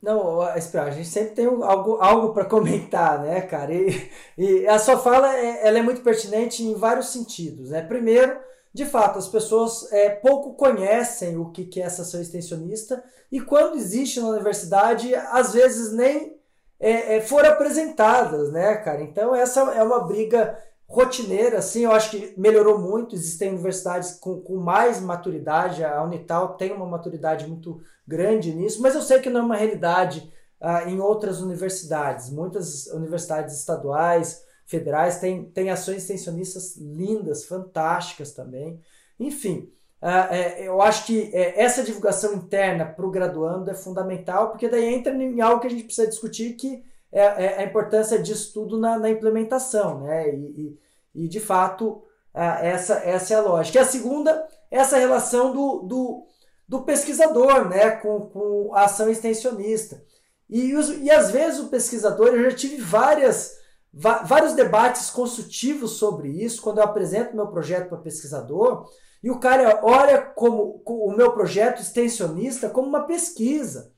Não, 0.00 0.40
a 0.40 0.58
gente 0.90 1.08
sempre 1.08 1.34
tem 1.34 1.44
algo, 1.44 1.96
algo 1.96 2.32
para 2.32 2.46
comentar, 2.46 3.22
né, 3.22 3.42
cara? 3.42 3.74
E, 3.74 4.10
e, 4.38 4.66
a 4.66 4.78
sua 4.78 4.96
fala 4.96 5.36
é, 5.36 5.68
ela 5.68 5.78
é 5.78 5.82
muito 5.82 6.00
pertinente 6.00 6.62
em 6.62 6.74
vários 6.74 7.08
sentidos, 7.08 7.68
né? 7.68 7.82
Primeiro, 7.82 8.40
de 8.74 8.86
fato, 8.86 9.18
as 9.18 9.28
pessoas 9.28 9.92
é, 9.92 10.10
pouco 10.10 10.54
conhecem 10.54 11.36
o 11.36 11.50
que, 11.50 11.64
que 11.64 11.80
é 11.80 11.84
essa 11.84 12.02
ação 12.02 12.20
extensionista 12.20 13.02
e 13.30 13.40
quando 13.40 13.76
existe 13.76 14.20
na 14.20 14.28
universidade, 14.28 15.14
às 15.14 15.52
vezes 15.52 15.92
nem 15.92 16.36
é, 16.80 17.16
é, 17.16 17.20
foram 17.20 17.50
apresentadas, 17.50 18.50
né, 18.50 18.74
cara? 18.76 19.02
Então, 19.02 19.34
essa 19.34 19.60
é 19.72 19.82
uma 19.82 20.00
briga 20.00 20.58
rotineira, 20.86 21.58
assim, 21.58 21.84
eu 21.84 21.92
acho 21.92 22.10
que 22.10 22.34
melhorou 22.36 22.78
muito. 22.78 23.14
Existem 23.14 23.50
universidades 23.50 24.12
com, 24.12 24.40
com 24.40 24.56
mais 24.56 25.00
maturidade, 25.00 25.84
a 25.84 26.02
Unital 26.02 26.54
tem 26.56 26.72
uma 26.72 26.84
maturidade 26.84 27.46
muito 27.46 27.80
grande 28.06 28.52
nisso, 28.52 28.82
mas 28.82 28.94
eu 28.94 29.00
sei 29.00 29.20
que 29.20 29.30
não 29.30 29.40
é 29.40 29.44
uma 29.44 29.56
realidade 29.56 30.30
ah, 30.60 30.84
em 30.84 31.00
outras 31.00 31.40
universidades. 31.40 32.28
Muitas 32.30 32.86
universidades 32.88 33.56
estaduais, 33.58 34.44
federais, 34.64 35.18
têm, 35.18 35.44
têm 35.44 35.70
ações 35.70 35.98
extensionistas 35.98 36.76
lindas, 36.76 37.44
fantásticas 37.44 38.32
também. 38.32 38.80
Enfim, 39.18 39.70
ah, 40.00 40.28
é, 40.34 40.66
eu 40.66 40.82
acho 40.82 41.06
que 41.06 41.30
é, 41.32 41.62
essa 41.62 41.84
divulgação 41.84 42.34
interna 42.34 42.84
para 42.84 43.06
o 43.06 43.10
graduando 43.10 43.70
é 43.70 43.74
fundamental, 43.74 44.50
porque 44.50 44.68
daí 44.68 44.92
entra 44.92 45.14
em 45.14 45.40
algo 45.40 45.60
que 45.60 45.68
a 45.68 45.70
gente 45.70 45.84
precisa 45.84 46.08
discutir, 46.08 46.54
que 46.54 46.82
é, 47.12 47.20
é 47.20 47.58
a 47.58 47.64
importância 47.64 48.18
disso 48.18 48.52
tudo 48.52 48.80
na, 48.80 48.98
na 48.98 49.10
implementação, 49.10 50.00
né? 50.00 50.34
E, 50.34 50.78
e, 51.14 51.24
e, 51.24 51.28
de 51.28 51.38
fato, 51.38 52.02
ah, 52.34 52.58
essa, 52.64 52.94
essa 52.94 53.34
é 53.34 53.36
a 53.36 53.42
lógica. 53.42 53.78
E 53.78 53.80
a 53.80 53.84
segunda, 53.84 54.48
essa 54.70 54.96
relação 54.96 55.52
do, 55.52 55.82
do, 55.82 56.26
do 56.66 56.82
pesquisador 56.82 57.68
né? 57.68 57.90
com, 57.92 58.22
com 58.22 58.74
a 58.74 58.84
ação 58.84 59.08
extensionista. 59.08 60.02
E, 60.48 60.72
e 61.02 61.10
às 61.10 61.30
vezes 61.30 61.60
o 61.60 61.68
pesquisador, 61.68 62.28
eu 62.28 62.50
já 62.50 62.56
tive 62.56 62.76
várias 62.76 63.58
vários 63.92 64.54
debates 64.54 65.10
construtivos 65.10 65.92
sobre 65.92 66.30
isso 66.30 66.62
quando 66.62 66.78
eu 66.78 66.84
apresento 66.84 67.36
meu 67.36 67.48
projeto 67.48 67.88
para 67.88 67.98
pesquisador 67.98 68.88
e 69.22 69.30
o 69.30 69.38
cara 69.38 69.80
olha 69.82 70.20
como, 70.20 70.82
o 70.84 71.12
meu 71.12 71.32
projeto 71.32 71.80
extensionista 71.80 72.70
como 72.70 72.88
uma 72.88 73.04
pesquisa 73.04 73.92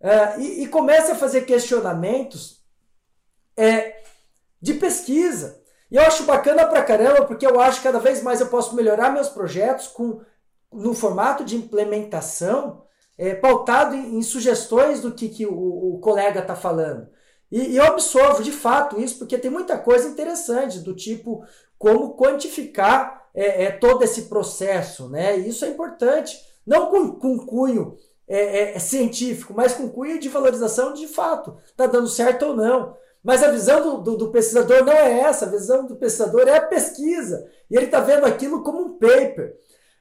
é, 0.00 0.38
e, 0.38 0.62
e, 0.62 0.68
começa 0.68 1.12
a 1.12 1.16
fazer 1.16 1.42
questionamentos 1.42 2.62
é, 3.56 4.02
de 4.60 4.74
pesquisa. 4.74 5.62
E 5.90 5.96
eu 5.96 6.02
acho 6.02 6.24
bacana 6.24 6.66
pra 6.66 6.82
caramba, 6.82 7.24
porque 7.24 7.46
eu 7.46 7.60
acho 7.60 7.78
que 7.78 7.84
cada 7.84 7.98
vez 7.98 8.22
mais 8.22 8.40
eu 8.40 8.48
posso 8.48 8.74
melhorar 8.74 9.10
meus 9.10 9.28
projetos 9.28 9.88
com, 9.88 10.20
no 10.72 10.94
formato 10.94 11.44
de 11.44 11.56
implementação, 11.56 12.84
é, 13.16 13.34
pautado 13.34 13.94
em, 13.94 14.18
em, 14.18 14.22
sugestões 14.22 15.00
do 15.00 15.12
que, 15.12 15.28
que 15.28 15.46
o, 15.46 15.94
o 15.94 15.98
colega 16.00 16.40
está 16.40 16.54
falando. 16.54 17.08
E, 17.54 17.76
eu 17.76 17.84
absorvo 17.84 18.42
de 18.42 18.50
fato 18.50 19.00
isso, 19.00 19.16
porque 19.16 19.38
tem 19.38 19.48
muita 19.48 19.78
coisa 19.78 20.08
interessante, 20.08 20.80
do 20.80 20.92
tipo 20.92 21.46
como 21.78 22.16
quantificar 22.16 23.28
é, 23.32 23.66
é, 23.66 23.70
todo 23.70 24.02
esse 24.02 24.22
processo, 24.22 25.08
né? 25.08 25.38
E 25.38 25.48
isso 25.50 25.64
é 25.64 25.68
importante, 25.68 26.36
não 26.66 26.86
com, 26.90 27.12
com 27.12 27.38
cunho 27.46 27.96
é, 28.26 28.38
é, 28.38 28.76
é, 28.76 28.78
científico, 28.80 29.54
mas 29.54 29.74
com 29.74 29.88
cunho 29.88 30.18
de 30.18 30.28
valorização 30.28 30.92
de 30.92 31.06
fato, 31.06 31.56
está 31.66 31.86
dando 31.86 32.08
certo 32.08 32.46
ou 32.46 32.56
não. 32.56 32.96
Mas 33.22 33.40
a 33.44 33.52
visão 33.52 33.80
do, 33.80 34.02
do, 34.02 34.16
do, 34.16 34.30
pesquisador 34.32 34.84
não 34.84 34.92
é 34.92 35.20
essa, 35.20 35.46
a 35.46 35.50
visão 35.50 35.86
do 35.86 35.94
pesquisador 35.94 36.48
é 36.48 36.56
a 36.56 36.66
pesquisa, 36.66 37.48
e 37.70 37.76
ele 37.76 37.86
está 37.86 38.00
vendo 38.00 38.26
aquilo 38.26 38.64
como 38.64 38.80
um 38.80 38.98
paper. 38.98 39.56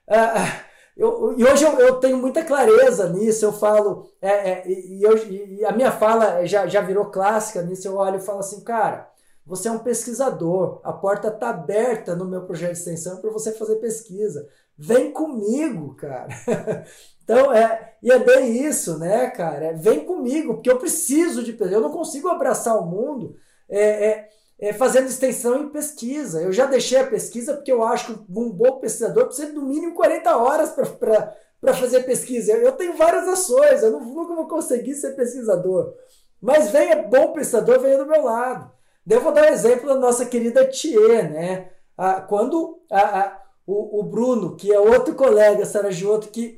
Ah, 0.08 0.44
ah 0.44 0.73
eu, 0.96 1.34
e 1.38 1.44
hoje 1.44 1.64
eu, 1.64 1.80
eu, 1.80 1.96
tenho 2.00 2.18
muita 2.18 2.44
clareza 2.44 3.10
nisso, 3.10 3.46
eu 3.46 3.54
falo, 3.54 4.08
é, 4.22 4.52
é, 4.52 4.68
e, 4.68 5.02
eu, 5.02 5.18
e, 5.28 5.66
a 5.66 5.72
minha 5.72 5.92
fala 5.92 6.46
já, 6.46 6.68
já 6.68 6.82
virou 6.82 7.06
clássica 7.06 7.62
nisso, 7.64 7.88
eu 7.88 7.96
olho 7.96 8.18
e 8.18 8.26
falo 8.26 8.40
assim, 8.40 8.64
cara, 8.64 9.10
você 9.46 9.68
é 9.68 9.72
um 9.72 9.80
pesquisador, 9.80 10.80
a 10.84 10.94
porta 10.94 11.28
está 11.30 11.50
aberta 11.50 12.16
no 12.16 12.26
meu 12.26 12.44
projeto 12.44 12.74
de 12.74 12.80
extensão 12.80 13.18
para 13.18 13.32
você 13.32 13.52
fazer 13.52 13.76
pesquisa. 13.78 14.48
Vem 14.78 15.12
comigo, 15.12 15.96
cara. 15.96 16.30
então, 17.24 17.52
é, 17.54 17.96
e 18.02 18.12
é 18.12 18.20
bem 18.20 18.66
isso, 18.66 18.98
né, 18.98 19.30
cara? 19.32 19.74
Vem 19.74 20.06
comigo, 20.06 20.56
porque 20.56 20.70
eu 20.70 20.80
preciso 20.80 21.44
de 21.44 21.54
pesquisa, 21.54 21.76
eu 21.76 21.82
não 21.82 21.92
consigo 21.92 22.30
abraçar 22.30 22.78
o 22.78 22.86
mundo. 22.86 23.36
É, 23.68 24.08
é, 24.08 24.30
é, 24.64 24.72
fazendo 24.72 25.10
extensão 25.10 25.62
em 25.62 25.70
pesquisa. 25.70 26.42
Eu 26.42 26.54
já 26.54 26.66
deixei 26.66 26.98
a 26.98 27.06
pesquisa 27.06 27.54
porque 27.54 27.70
eu 27.70 27.84
acho 27.84 28.14
que 28.14 28.32
um 28.32 28.50
bom 28.50 28.80
pesquisador 28.80 29.26
precisa 29.26 29.48
de 29.48 29.54
no 29.54 29.64
mínimo 29.64 29.94
40 29.94 30.38
horas 30.38 30.70
para 30.72 31.74
fazer 31.74 32.04
pesquisa. 32.04 32.54
Eu 32.54 32.72
tenho 32.72 32.96
várias 32.96 33.28
ações, 33.28 33.84
eu 33.84 33.92
não, 33.92 34.00
nunca 34.00 34.34
vou 34.34 34.48
conseguir 34.48 34.96
ser 34.96 35.18
pesquisador. 35.18 35.94
Mas 36.42 36.70
venha 36.70 37.04
bom 37.04 37.34
pesquisador, 37.34 37.82
venha 37.82 37.98
do 37.98 38.06
meu 38.06 38.24
lado. 38.24 38.72
Eu 39.06 39.20
vou 39.20 39.34
dar 39.34 39.44
um 39.44 39.54
exemplo 39.54 39.90
da 39.90 39.96
nossa 39.96 40.26
querida 40.26 40.66
Thier, 40.66 41.30
né? 41.30 41.70
Ah, 41.98 42.22
quando 42.22 42.82
a, 42.90 43.20
a, 43.20 43.42
o, 43.68 44.00
o, 44.00 44.04
Bruno, 44.04 44.56
que 44.56 44.72
é 44.72 44.80
outro 44.80 45.14
colega 45.14 45.66
Saragioto, 45.66 46.30
que 46.30 46.58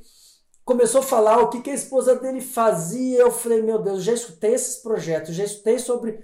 começou 0.64 1.00
a 1.02 1.04
falar 1.04 1.40
o 1.40 1.50
que, 1.50 1.60
que 1.60 1.72
a 1.72 1.76
esposa 1.76 2.16
dele 2.16 2.40
fazia, 2.40 3.22
eu 3.22 3.32
falei, 3.32 3.64
meu 3.64 3.80
Deus, 3.80 4.04
já 4.04 4.14
escutei 4.14 4.54
esses 4.54 4.76
projetos, 4.76 5.34
já 5.34 5.44
escutei 5.44 5.80
sobre... 5.80 6.24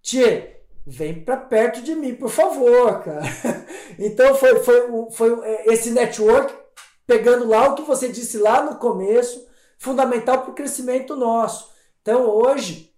Thier, 0.00 0.57
vem 0.88 1.22
para 1.22 1.36
perto 1.36 1.82
de 1.82 1.94
mim, 1.94 2.14
por 2.14 2.30
favor, 2.30 3.02
cara. 3.02 3.22
Então 3.98 4.34
foi, 4.36 4.60
foi, 4.60 5.10
foi 5.10 5.40
é, 5.44 5.72
esse 5.72 5.90
network 5.90 6.54
pegando 7.06 7.46
lá 7.46 7.68
o 7.68 7.74
que 7.74 7.82
você 7.82 8.08
disse 8.08 8.38
lá 8.38 8.62
no 8.62 8.76
começo, 8.76 9.46
fundamental 9.78 10.42
para 10.42 10.50
o 10.50 10.54
crescimento 10.54 11.16
nosso. 11.16 11.70
Então 12.00 12.26
hoje 12.26 12.94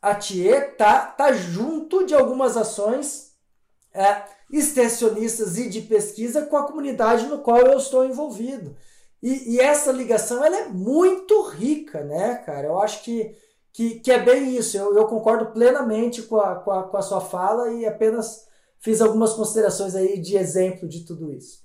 a 0.00 0.14
TIE 0.14 0.60
tá, 0.76 1.06
tá 1.06 1.32
junto 1.32 2.06
de 2.06 2.14
algumas 2.14 2.56
ações 2.56 3.32
é, 3.92 4.22
extensionistas 4.50 5.58
e 5.58 5.68
de 5.68 5.82
pesquisa 5.82 6.46
com 6.46 6.56
a 6.56 6.66
comunidade 6.66 7.26
no 7.26 7.38
qual 7.38 7.58
eu 7.58 7.78
estou 7.78 8.04
envolvido. 8.04 8.76
E, 9.22 9.54
e 9.54 9.60
essa 9.60 9.92
ligação 9.92 10.44
ela 10.44 10.56
é 10.56 10.68
muito 10.68 11.42
rica, 11.42 12.02
né, 12.04 12.36
cara? 12.46 12.68
Eu 12.68 12.80
acho 12.80 13.02
que 13.02 13.34
que, 13.72 14.00
que 14.00 14.10
é 14.10 14.22
bem 14.22 14.56
isso. 14.56 14.76
Eu, 14.76 14.96
eu 14.96 15.06
concordo 15.06 15.52
plenamente 15.52 16.22
com 16.22 16.36
a, 16.36 16.56
com, 16.56 16.70
a, 16.70 16.82
com 16.84 16.96
a 16.96 17.02
sua 17.02 17.20
fala 17.20 17.72
e 17.72 17.86
apenas 17.86 18.46
fiz 18.78 19.00
algumas 19.00 19.32
considerações 19.32 19.94
aí 19.94 20.20
de 20.20 20.36
exemplo 20.36 20.88
de 20.88 21.04
tudo 21.04 21.32
isso. 21.32 21.60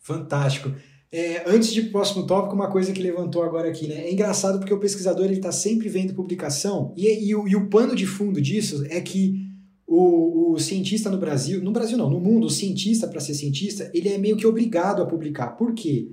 Fantástico. 0.00 0.74
É, 1.12 1.42
antes 1.50 1.72
de 1.72 1.82
próximo 1.82 2.24
tópico, 2.24 2.54
uma 2.54 2.70
coisa 2.70 2.92
que 2.92 3.02
levantou 3.02 3.42
agora 3.42 3.68
aqui, 3.68 3.88
né? 3.88 4.06
É 4.06 4.12
engraçado 4.12 4.58
porque 4.58 4.72
o 4.72 4.78
pesquisador 4.78 5.24
ele 5.24 5.34
está 5.34 5.50
sempre 5.50 5.88
vendo 5.88 6.14
publicação 6.14 6.94
e, 6.96 7.28
e, 7.28 7.34
o, 7.34 7.48
e 7.48 7.56
o 7.56 7.68
pano 7.68 7.96
de 7.96 8.06
fundo 8.06 8.40
disso 8.40 8.84
é 8.88 9.00
que 9.00 9.50
o, 9.86 10.52
o, 10.52 10.58
cientista 10.58 11.10
no 11.10 11.18
Brasil, 11.18 11.60
no 11.62 11.72
Brasil 11.72 11.98
não, 11.98 12.08
no 12.08 12.20
mundo, 12.20 12.46
o 12.46 12.50
cientista 12.50 13.08
para 13.08 13.18
ser 13.18 13.34
cientista, 13.34 13.90
ele 13.92 14.08
é 14.08 14.18
meio 14.18 14.36
que 14.36 14.46
obrigado 14.46 15.02
a 15.02 15.06
publicar. 15.06 15.56
Por 15.56 15.74
quê? 15.74 16.12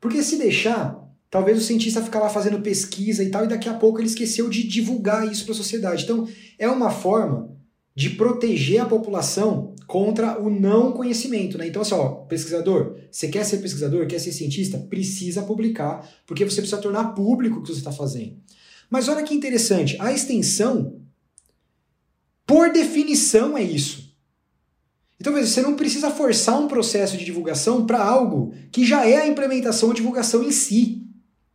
Porque 0.00 0.22
se 0.22 0.38
deixar, 0.38 0.98
Talvez 1.30 1.56
o 1.56 1.60
cientista 1.60 2.02
ficar 2.02 2.18
lá 2.18 2.28
fazendo 2.28 2.60
pesquisa 2.60 3.22
e 3.22 3.30
tal, 3.30 3.44
e 3.44 3.48
daqui 3.48 3.68
a 3.68 3.74
pouco 3.74 4.00
ele 4.00 4.08
esqueceu 4.08 4.50
de 4.50 4.66
divulgar 4.66 5.30
isso 5.30 5.44
para 5.44 5.54
a 5.54 5.56
sociedade. 5.56 6.02
Então, 6.02 6.28
é 6.58 6.68
uma 6.68 6.90
forma 6.90 7.56
de 7.94 8.10
proteger 8.10 8.80
a 8.80 8.86
população 8.86 9.76
contra 9.86 10.40
o 10.40 10.50
não 10.50 10.92
conhecimento. 10.92 11.56
Né? 11.56 11.68
Então, 11.68 11.82
assim, 11.82 11.94
ó, 11.94 12.08
pesquisador, 12.24 12.96
você 13.10 13.28
quer 13.28 13.44
ser 13.44 13.58
pesquisador, 13.58 14.08
quer 14.08 14.18
ser 14.18 14.32
cientista? 14.32 14.76
Precisa 14.78 15.42
publicar, 15.42 16.08
porque 16.26 16.44
você 16.44 16.60
precisa 16.60 16.80
tornar 16.82 17.14
público 17.14 17.58
o 17.58 17.62
que 17.62 17.68
você 17.68 17.78
está 17.78 17.92
fazendo. 17.92 18.36
Mas 18.88 19.08
olha 19.08 19.22
que 19.22 19.34
interessante, 19.34 19.96
a 20.00 20.12
extensão, 20.12 21.00
por 22.44 22.72
definição, 22.72 23.56
é 23.56 23.62
isso. 23.62 24.10
Então, 25.20 25.32
você 25.32 25.60
não 25.60 25.76
precisa 25.76 26.10
forçar 26.10 26.58
um 26.58 26.66
processo 26.66 27.16
de 27.16 27.24
divulgação 27.24 27.86
para 27.86 28.02
algo 28.02 28.52
que 28.72 28.84
já 28.84 29.06
é 29.06 29.18
a 29.18 29.28
implementação 29.28 29.90
ou 29.90 29.94
divulgação 29.94 30.42
em 30.42 30.50
si 30.50 30.99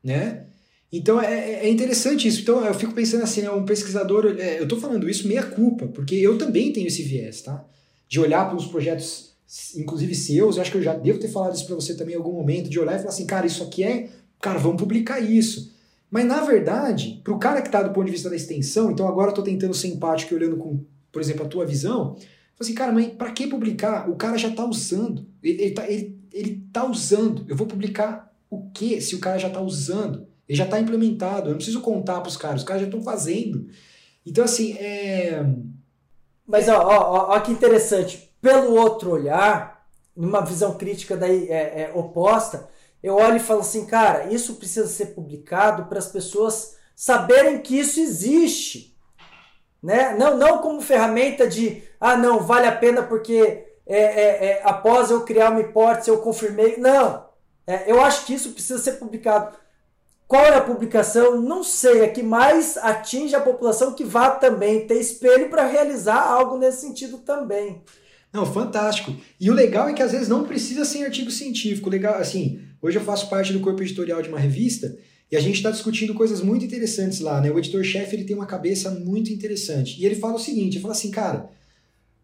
né? 0.05 0.45
Então 0.93 1.19
é, 1.19 1.65
é, 1.65 1.69
interessante 1.69 2.27
isso. 2.27 2.41
Então 2.41 2.63
eu 2.63 2.73
fico 2.75 2.93
pensando 2.93 3.23
assim, 3.23 3.41
né, 3.41 3.49
um 3.49 3.65
pesquisador, 3.65 4.35
é, 4.37 4.59
eu 4.59 4.63
estou 4.63 4.79
falando 4.79 5.09
isso 5.09 5.27
meia 5.27 5.43
culpa, 5.43 5.87
porque 5.87 6.15
eu 6.15 6.37
também 6.37 6.71
tenho 6.71 6.87
esse 6.87 7.01
viés, 7.01 7.41
tá? 7.41 7.65
De 8.07 8.19
olhar 8.19 8.47
para 8.47 8.55
os 8.55 8.67
projetos, 8.67 9.35
inclusive 9.75 10.13
seus, 10.13 10.55
eu 10.55 10.61
acho 10.61 10.71
que 10.71 10.77
eu 10.77 10.83
já 10.83 10.93
devo 10.93 11.19
ter 11.19 11.27
falado 11.27 11.55
isso 11.55 11.65
para 11.65 11.75
você 11.75 11.95
também 11.95 12.13
em 12.13 12.17
algum 12.17 12.33
momento, 12.33 12.69
de 12.69 12.79
olhar 12.79 12.95
e 12.95 12.99
falar 12.99 13.09
assim, 13.09 13.25
cara, 13.25 13.47
isso 13.47 13.63
aqui 13.63 13.83
é, 13.83 14.09
cara, 14.39 14.59
vamos 14.59 14.79
publicar 14.79 15.19
isso. 15.19 15.73
Mas 16.09 16.25
na 16.25 16.41
verdade, 16.41 17.19
para 17.23 17.33
o 17.33 17.39
cara 17.39 17.61
que 17.61 17.67
está 17.67 17.81
do 17.81 17.91
ponto 17.91 18.05
de 18.05 18.11
vista 18.11 18.29
da 18.29 18.35
extensão, 18.35 18.91
então 18.91 19.07
agora 19.07 19.29
eu 19.29 19.31
estou 19.31 19.43
tentando 19.43 19.73
ser 19.73 19.87
empático 19.87 20.33
e 20.33 20.37
olhando 20.37 20.55
com, 20.55 20.85
por 21.11 21.21
exemplo, 21.21 21.45
a 21.45 21.49
tua 21.49 21.65
visão, 21.65 22.15
assim, 22.59 22.75
cara, 22.75 22.91
mas 22.91 23.07
para 23.07 23.31
que 23.31 23.47
publicar? 23.47 24.09
O 24.09 24.15
cara 24.15 24.37
já 24.37 24.49
está 24.49 24.63
usando. 24.63 25.25
Ele, 25.43 25.61
ele, 25.63 25.73
tá, 25.73 25.89
ele, 25.89 26.17
ele 26.31 26.63
tá 26.71 26.85
usando. 26.85 27.43
Eu 27.49 27.55
vou 27.55 27.67
publicar 27.67 28.33
o 28.49 28.69
que 28.71 29.01
se 29.01 29.15
o 29.15 29.19
cara 29.19 29.37
já 29.37 29.47
está 29.47 29.61
usando? 29.61 30.27
Ele 30.47 30.57
já 30.57 30.65
está 30.65 30.79
implementado, 30.79 31.47
eu 31.47 31.51
não 31.51 31.57
preciso 31.57 31.81
contar 31.81 32.21
para 32.21 32.29
os 32.29 32.37
caras, 32.37 32.61
os 32.61 32.67
caras 32.67 32.81
já 32.81 32.87
estão 32.87 33.01
fazendo. 33.01 33.67
Então, 34.25 34.43
assim, 34.43 34.73
é. 34.73 35.43
Mas, 36.45 36.67
ó, 36.69 36.79
ó, 36.79 37.35
ó, 37.35 37.39
que 37.39 37.51
interessante. 37.51 38.31
Pelo 38.41 38.75
outro 38.75 39.11
olhar, 39.11 39.87
numa 40.15 40.41
visão 40.41 40.77
crítica 40.77 41.17
daí 41.17 41.47
é, 41.49 41.81
é, 41.81 41.91
oposta, 41.93 42.69
eu 43.01 43.15
olho 43.15 43.37
e 43.37 43.39
falo 43.39 43.61
assim, 43.61 43.85
cara, 43.85 44.31
isso 44.33 44.55
precisa 44.55 44.87
ser 44.87 45.07
publicado 45.07 45.85
para 45.85 45.99
as 45.99 46.07
pessoas 46.07 46.75
saberem 46.95 47.59
que 47.59 47.77
isso 47.77 47.99
existe. 47.99 48.95
Né? 49.81 50.15
Não, 50.17 50.37
não 50.37 50.59
como 50.59 50.81
ferramenta 50.81 51.47
de, 51.47 51.83
ah, 51.99 52.17
não, 52.17 52.39
vale 52.39 52.67
a 52.67 52.75
pena 52.75 53.03
porque 53.03 53.65
é, 53.85 53.97
é, 53.99 54.45
é 54.45 54.61
após 54.63 55.11
eu 55.11 55.21
criar 55.21 55.51
uma 55.51 55.61
hipótese 55.61 56.09
eu 56.09 56.19
confirmei. 56.19 56.77
Não. 56.77 57.24
É, 57.67 57.91
eu 57.91 58.01
acho 58.01 58.25
que 58.25 58.33
isso 58.33 58.51
precisa 58.51 58.79
ser 58.79 58.93
publicado 58.93 59.55
qual 60.27 60.43
é 60.43 60.55
a 60.55 60.61
publicação? 60.61 61.41
Não 61.41 61.63
sei. 61.63 62.01
É 62.01 62.07
que 62.07 62.23
mais 62.23 62.77
atinge 62.77 63.35
a 63.35 63.41
população 63.41 63.93
que 63.93 64.03
vá 64.03 64.31
também 64.31 64.87
ter 64.87 64.99
espelho 64.99 65.49
para 65.49 65.67
realizar 65.67 66.19
algo 66.19 66.57
nesse 66.57 66.81
sentido 66.81 67.19
também. 67.19 67.81
Não, 68.33 68.45
fantástico. 68.45 69.15
E 69.39 69.49
o 69.49 69.53
legal 69.53 69.87
é 69.87 69.93
que 69.93 70.01
às 70.01 70.11
vezes 70.11 70.27
não 70.27 70.43
precisa 70.43 70.83
ser 70.83 71.05
artigo 71.05 71.31
científico. 71.31 71.89
Legal, 71.89 72.15
assim, 72.15 72.59
hoje 72.81 72.97
eu 72.97 73.03
faço 73.03 73.29
parte 73.29 73.53
do 73.53 73.59
corpo 73.59 73.81
editorial 73.81 74.21
de 74.21 74.29
uma 74.29 74.39
revista 74.39 74.97
e 75.31 75.37
a 75.37 75.39
gente 75.39 75.55
está 75.55 75.71
discutindo 75.71 76.13
coisas 76.13 76.41
muito 76.41 76.65
interessantes 76.65 77.19
lá, 77.19 77.39
né? 77.39 77.51
O 77.51 77.59
editor-chefe 77.59 78.15
ele 78.15 78.25
tem 78.25 78.35
uma 78.35 78.45
cabeça 78.45 78.89
muito 78.91 79.31
interessante. 79.31 80.01
E 80.01 80.05
ele 80.05 80.15
fala 80.15 80.35
o 80.35 80.39
seguinte: 80.39 80.75
ele 80.75 80.81
fala 80.81 80.93
assim, 80.93 81.11
cara, 81.11 81.49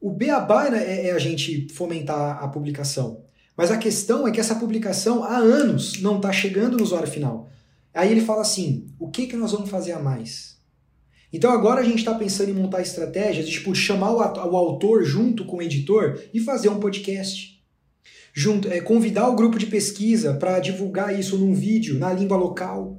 o 0.01 0.09
beabá 0.09 0.67
é, 0.75 1.07
é 1.07 1.11
a 1.11 1.19
gente 1.19 1.67
fomentar 1.69 2.43
a 2.43 2.47
publicação. 2.47 3.23
Mas 3.61 3.69
a 3.69 3.77
questão 3.77 4.27
é 4.27 4.31
que 4.31 4.39
essa 4.39 4.55
publicação 4.55 5.23
há 5.23 5.37
anos 5.37 6.01
não 6.01 6.15
está 6.15 6.31
chegando 6.31 6.77
no 6.77 6.83
usuário 6.83 7.07
final. 7.07 7.47
Aí 7.93 8.09
ele 8.09 8.21
fala 8.21 8.41
assim: 8.41 8.87
o 8.97 9.07
que, 9.07 9.27
que 9.27 9.35
nós 9.35 9.51
vamos 9.51 9.69
fazer 9.69 9.91
a 9.91 9.99
mais? 9.99 10.57
Então 11.31 11.51
agora 11.51 11.79
a 11.79 11.83
gente 11.83 11.99
está 11.99 12.15
pensando 12.15 12.49
em 12.49 12.55
montar 12.55 12.81
estratégias 12.81 13.47
tipo, 13.47 13.75
chamar 13.75 14.13
o, 14.13 14.17
o, 14.17 14.57
autor 14.57 15.03
junto 15.03 15.45
com 15.45 15.57
o 15.57 15.61
editor 15.61 16.19
e 16.33 16.39
fazer 16.39 16.69
um 16.69 16.79
podcast. 16.79 17.61
Junto, 18.33 18.67
é, 18.67 18.81
convidar 18.81 19.29
o 19.29 19.35
grupo 19.35 19.59
de 19.59 19.67
pesquisa 19.67 20.33
para 20.33 20.57
divulgar 20.57 21.17
isso 21.19 21.37
num 21.37 21.53
vídeo, 21.53 21.99
na 21.99 22.11
língua 22.11 22.37
local. 22.37 22.97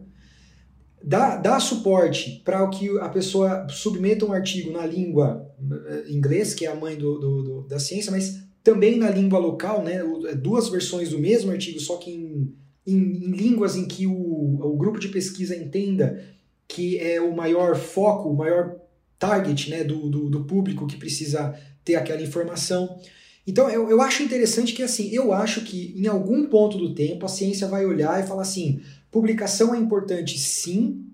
Dar, 1.02 1.38
dar 1.38 1.58
suporte 1.58 2.40
para 2.44 2.64
que 2.68 2.88
a 3.00 3.08
pessoa 3.08 3.66
submeta 3.68 4.24
um 4.24 4.32
artigo 4.32 4.70
na 4.70 4.86
língua 4.86 5.44
eh, 5.88 6.04
inglês, 6.08 6.54
que 6.54 6.64
é 6.64 6.70
a 6.70 6.76
mãe 6.76 6.96
do, 6.96 7.18
do, 7.18 7.42
do, 7.42 7.62
da 7.66 7.80
ciência, 7.80 8.12
mas 8.12 8.51
também 8.62 8.96
na 8.96 9.10
língua 9.10 9.38
local, 9.38 9.82
né? 9.82 10.00
Duas 10.40 10.68
versões 10.68 11.10
do 11.10 11.18
mesmo 11.18 11.50
artigo, 11.50 11.80
só 11.80 11.96
que 11.96 12.10
em 12.10 12.62
em, 12.86 12.96
em 12.96 13.30
línguas 13.30 13.76
em 13.76 13.84
que 13.84 14.06
o, 14.06 14.12
o 14.12 14.76
grupo 14.76 14.98
de 14.98 15.08
pesquisa 15.08 15.56
entenda 15.56 16.22
que 16.66 16.98
é 16.98 17.20
o 17.20 17.34
maior 17.34 17.76
foco, 17.76 18.28
o 18.28 18.36
maior 18.36 18.76
target 19.18 19.70
né, 19.70 19.84
do, 19.84 20.08
do, 20.08 20.28
do, 20.28 20.44
público 20.44 20.86
que 20.86 20.96
precisa 20.96 21.56
ter 21.84 21.94
aquela 21.94 22.22
informação. 22.22 22.98
Então 23.46 23.68
eu, 23.68 23.88
eu 23.90 24.00
acho 24.00 24.22
interessante 24.22 24.72
que 24.72 24.82
assim, 24.82 25.10
eu 25.10 25.32
acho 25.32 25.62
que 25.62 25.94
em 25.96 26.06
algum 26.06 26.46
ponto 26.46 26.76
do 26.78 26.94
tempo 26.94 27.24
a 27.24 27.28
ciência 27.28 27.68
vai 27.68 27.84
olhar 27.84 28.22
e 28.22 28.26
falar 28.26 28.42
assim, 28.42 28.80
publicação 29.10 29.74
é 29.74 29.78
importante 29.78 30.38
sim, 30.38 31.04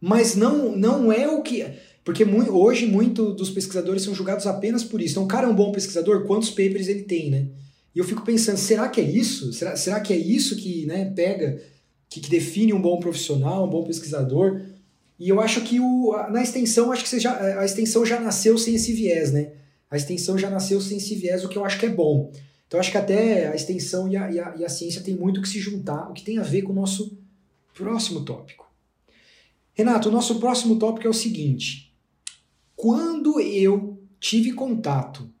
mas 0.00 0.34
não, 0.34 0.76
não 0.76 1.12
é 1.12 1.28
o 1.28 1.42
que. 1.42 1.64
Porque 2.04 2.24
muito, 2.24 2.50
hoje 2.50 2.86
muito 2.86 3.32
dos 3.32 3.50
pesquisadores 3.50 4.02
são 4.02 4.14
julgados 4.14 4.46
apenas 4.46 4.82
por 4.82 5.00
isso. 5.00 5.12
Então, 5.12 5.24
o 5.24 5.28
cara 5.28 5.46
é 5.46 5.50
um 5.50 5.54
bom 5.54 5.70
pesquisador, 5.70 6.24
quantos 6.24 6.50
papers 6.50 6.88
ele 6.88 7.02
tem, 7.02 7.30
né? 7.30 7.46
E 7.94 7.98
eu 7.98 8.04
fico 8.04 8.22
pensando, 8.22 8.56
será 8.56 8.88
que 8.88 9.00
é 9.00 9.04
isso? 9.04 9.52
Será, 9.52 9.76
será 9.76 10.00
que 10.00 10.12
é 10.12 10.16
isso 10.16 10.56
que 10.56 10.86
né, 10.86 11.12
pega, 11.14 11.62
que, 12.08 12.20
que 12.20 12.30
define 12.30 12.72
um 12.72 12.80
bom 12.80 12.98
profissional, 12.98 13.66
um 13.66 13.70
bom 13.70 13.84
pesquisador? 13.84 14.60
E 15.18 15.28
eu 15.28 15.40
acho 15.40 15.60
que 15.60 15.78
o, 15.78 16.12
na 16.30 16.42
extensão, 16.42 16.90
acho 16.90 17.04
que 17.04 17.20
já, 17.20 17.60
a 17.60 17.64
extensão 17.64 18.04
já 18.04 18.18
nasceu 18.18 18.58
sem 18.58 18.74
esse 18.74 18.92
viés, 18.92 19.30
né? 19.30 19.52
A 19.90 19.96
extensão 19.96 20.38
já 20.38 20.48
nasceu 20.48 20.80
sem 20.80 20.96
esse 20.96 21.14
viés, 21.14 21.44
o 21.44 21.48
que 21.48 21.56
eu 21.56 21.64
acho 21.64 21.78
que 21.78 21.86
é 21.86 21.90
bom. 21.90 22.32
Então 22.66 22.80
acho 22.80 22.90
que 22.90 22.96
até 22.96 23.48
a 23.48 23.54
extensão 23.54 24.08
e 24.08 24.16
a, 24.16 24.32
e 24.32 24.40
a, 24.40 24.54
e 24.56 24.64
a 24.64 24.68
ciência 24.68 25.02
tem 25.02 25.14
muito 25.14 25.42
que 25.42 25.48
se 25.48 25.60
juntar, 25.60 26.08
o 26.08 26.14
que 26.14 26.24
tem 26.24 26.38
a 26.38 26.42
ver 26.42 26.62
com 26.62 26.72
o 26.72 26.74
nosso 26.74 27.16
próximo 27.74 28.24
tópico. 28.24 28.72
Renato, 29.74 30.08
o 30.08 30.12
nosso 30.12 30.40
próximo 30.40 30.78
tópico 30.78 31.06
é 31.06 31.10
o 31.10 31.14
seguinte: 31.14 31.91
quando 32.82 33.40
eu 33.40 34.02
tive 34.18 34.52
contato 34.52 35.32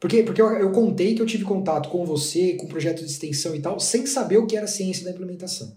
porque, 0.00 0.22
porque 0.22 0.40
eu, 0.40 0.70
contei 0.70 1.12
que 1.14 1.22
eu 1.22 1.26
tive 1.26 1.44
contato 1.44 1.88
com 1.88 2.06
você, 2.06 2.54
com 2.54 2.66
o 2.66 2.68
projeto 2.68 3.00
de 3.00 3.06
extensão 3.10 3.52
e 3.54 3.60
tal, 3.60 3.78
sem 3.80 4.06
saber 4.06 4.38
o 4.38 4.46
que 4.46 4.56
era 4.56 4.68
ciência 4.68 5.04
da 5.04 5.10
implementação. 5.10 5.76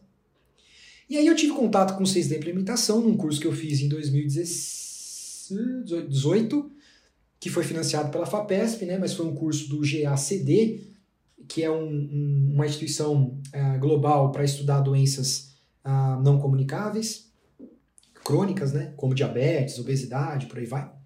E 1.09 1.17
aí 1.17 1.25
eu 1.25 1.35
tive 1.35 1.53
contato 1.53 1.97
com 1.97 2.05
ciência 2.05 2.29
da 2.31 2.37
implementação 2.37 3.01
num 3.01 3.17
curso 3.17 3.41
que 3.41 3.47
eu 3.47 3.51
fiz 3.51 3.81
em 3.81 3.89
2018, 3.89 6.71
que 7.39 7.49
foi 7.49 7.63
financiado 7.63 8.11
pela 8.11 8.27
FAPESP, 8.27 8.85
né, 8.85 8.99
mas 8.99 9.13
foi 9.13 9.25
um 9.25 9.33
curso 9.33 9.67
do 9.67 9.81
GACD, 9.81 10.91
que 11.47 11.63
é 11.63 11.71
um, 11.71 11.83
um, 11.83 12.51
uma 12.53 12.67
instituição 12.67 13.41
uh, 13.55 13.79
global 13.79 14.31
para 14.31 14.43
estudar 14.43 14.81
doenças 14.81 15.55
uh, 15.83 16.21
não 16.23 16.39
comunicáveis, 16.39 17.31
crônicas, 18.23 18.71
né, 18.71 18.93
como 18.95 19.15
diabetes, 19.15 19.79
obesidade, 19.79 20.45
por 20.45 20.59
aí 20.59 20.67
vai. 20.67 21.00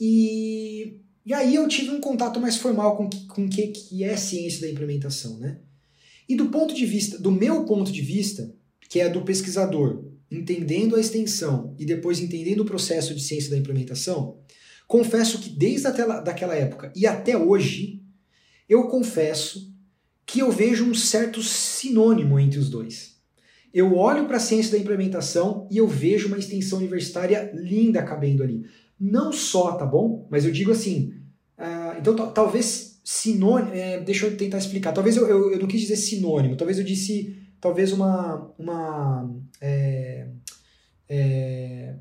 E 0.00 1.00
e 1.26 1.32
aí 1.32 1.54
eu 1.54 1.66
tive 1.66 1.90
um 1.90 2.00
contato 2.00 2.38
mais 2.38 2.56
formal 2.56 2.96
com 2.96 3.04
o 3.04 3.26
com 3.28 3.48
que, 3.48 3.68
que 3.68 4.04
é 4.04 4.14
ciência 4.16 4.60
da 4.60 4.68
implementação, 4.70 5.38
né? 5.38 5.58
E 6.28 6.36
do 6.36 6.50
ponto 6.50 6.74
de 6.74 6.84
vista, 6.84 7.18
do 7.18 7.30
meu 7.30 7.64
ponto 7.64 7.90
de 7.90 8.02
vista, 8.02 8.54
que 8.90 9.00
é 9.00 9.08
do 9.08 9.22
pesquisador, 9.22 10.04
entendendo 10.30 10.96
a 10.96 11.00
extensão 11.00 11.74
e 11.78 11.86
depois 11.86 12.20
entendendo 12.20 12.60
o 12.60 12.64
processo 12.64 13.14
de 13.14 13.22
ciência 13.22 13.50
da 13.50 13.56
implementação, 13.56 14.38
confesso 14.86 15.38
que 15.38 15.48
desde 15.48 15.86
aquela, 15.86 16.20
daquela 16.20 16.54
época 16.54 16.92
e 16.94 17.06
até 17.06 17.36
hoje, 17.36 18.02
eu 18.68 18.88
confesso 18.88 19.72
que 20.26 20.40
eu 20.40 20.50
vejo 20.50 20.84
um 20.84 20.94
certo 20.94 21.42
sinônimo 21.42 22.38
entre 22.38 22.58
os 22.58 22.68
dois. 22.68 23.14
Eu 23.72 23.96
olho 23.96 24.26
para 24.26 24.36
a 24.36 24.40
ciência 24.40 24.72
da 24.72 24.78
implementação 24.78 25.66
e 25.70 25.78
eu 25.78 25.88
vejo 25.88 26.28
uma 26.28 26.38
extensão 26.38 26.78
universitária 26.78 27.50
linda 27.54 28.02
cabendo 28.02 28.42
ali. 28.42 28.64
Não 29.04 29.30
só, 29.32 29.72
tá 29.72 29.84
bom? 29.84 30.26
Mas 30.30 30.46
eu 30.46 30.50
digo 30.50 30.72
assim, 30.72 31.12
uh, 31.58 31.98
então 31.98 32.14
talvez 32.32 33.00
sinônimo, 33.04 33.74
é, 33.74 34.00
deixa 34.00 34.24
eu 34.24 34.34
tentar 34.34 34.56
explicar. 34.56 34.92
Talvez 34.92 35.14
eu, 35.16 35.26
eu, 35.28 35.52
eu, 35.52 35.58
não 35.58 35.68
quis 35.68 35.82
dizer 35.82 35.96
sinônimo, 35.96 36.56
talvez 36.56 36.78
eu 36.78 36.84
disse, 36.84 37.36
talvez 37.60 37.92
uma, 37.92 38.50
uma 38.58 39.30
é, 39.60 40.26
é, 41.06 41.94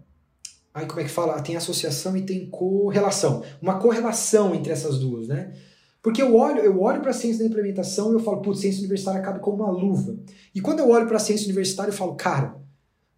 como 0.87 1.01
é 1.01 1.03
que 1.03 1.09
fala? 1.09 1.41
Tem 1.41 1.57
associação 1.57 2.15
e 2.15 2.21
tem 2.21 2.49
correlação. 2.49 3.43
Uma 3.61 3.79
correlação 3.79 4.55
entre 4.55 4.71
essas 4.71 4.97
duas, 4.97 5.27
né? 5.27 5.51
Porque 6.01 6.21
eu 6.21 6.35
olho, 6.35 6.59
eu 6.59 6.81
olho 6.81 7.01
para 7.01 7.11
a 7.11 7.13
ciência 7.13 7.39
da 7.43 7.49
implementação 7.49 8.11
e 8.11 8.13
eu 8.13 8.19
falo, 8.19 8.41
putz, 8.41 8.61
ciência 8.61 8.79
universitária 8.79 9.21
cabe 9.21 9.39
como 9.39 9.63
uma 9.63 9.71
luva. 9.71 10.17
E 10.55 10.61
quando 10.61 10.79
eu 10.79 10.89
olho 10.89 11.05
para 11.05 11.17
a 11.17 11.19
ciência 11.19 11.45
universitária, 11.45 11.91
eu 11.91 11.95
falo, 11.95 12.15
cara, 12.15 12.55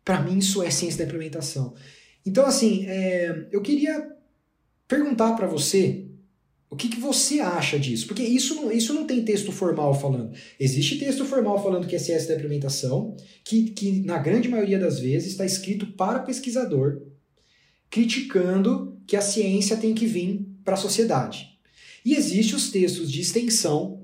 para 0.04 0.22
mim 0.22 0.40
isso 0.40 0.64
é 0.64 0.72
ciência 0.72 1.00
da 1.00 1.06
implementação. 1.06 1.74
Então, 2.26 2.46
assim, 2.46 2.86
é, 2.88 3.48
eu 3.52 3.62
queria 3.62 4.12
perguntar 4.88 5.34
para 5.34 5.48
você 5.48 6.06
o 6.70 6.76
que, 6.76 6.90
que 6.90 7.00
você 7.00 7.40
acha 7.40 7.80
disso. 7.80 8.08
Porque 8.08 8.24
isso 8.24 8.56
não, 8.56 8.72
isso 8.72 8.94
não 8.94 9.06
tem 9.06 9.24
texto 9.24 9.52
formal 9.52 9.94
falando. 10.00 10.34
Existe 10.60 10.98
texto 10.98 11.24
formal 11.24 11.62
falando 11.62 11.88
que 11.88 11.96
é 11.96 12.00
ciência 12.00 12.30
da 12.30 12.36
implementação, 12.36 13.16
que, 13.44 13.70
que 13.70 14.02
na 14.02 14.18
grande 14.18 14.50
maioria 14.50 14.80
das 14.80 15.00
vezes 15.00 15.32
está 15.32 15.46
escrito 15.46 15.88
para 15.94 16.20
pesquisador, 16.20 17.02
criticando 17.90 19.00
que 19.08 19.16
a 19.16 19.22
ciência 19.22 19.78
tem 19.78 19.94
que 19.94 20.06
vir 20.06 20.46
para 20.64 20.74
a 20.74 20.78
sociedade. 20.78 21.56
E 22.04 22.14
existem 22.14 22.56
os 22.56 22.70
textos 22.70 23.12
de 23.12 23.22
extensão, 23.22 24.04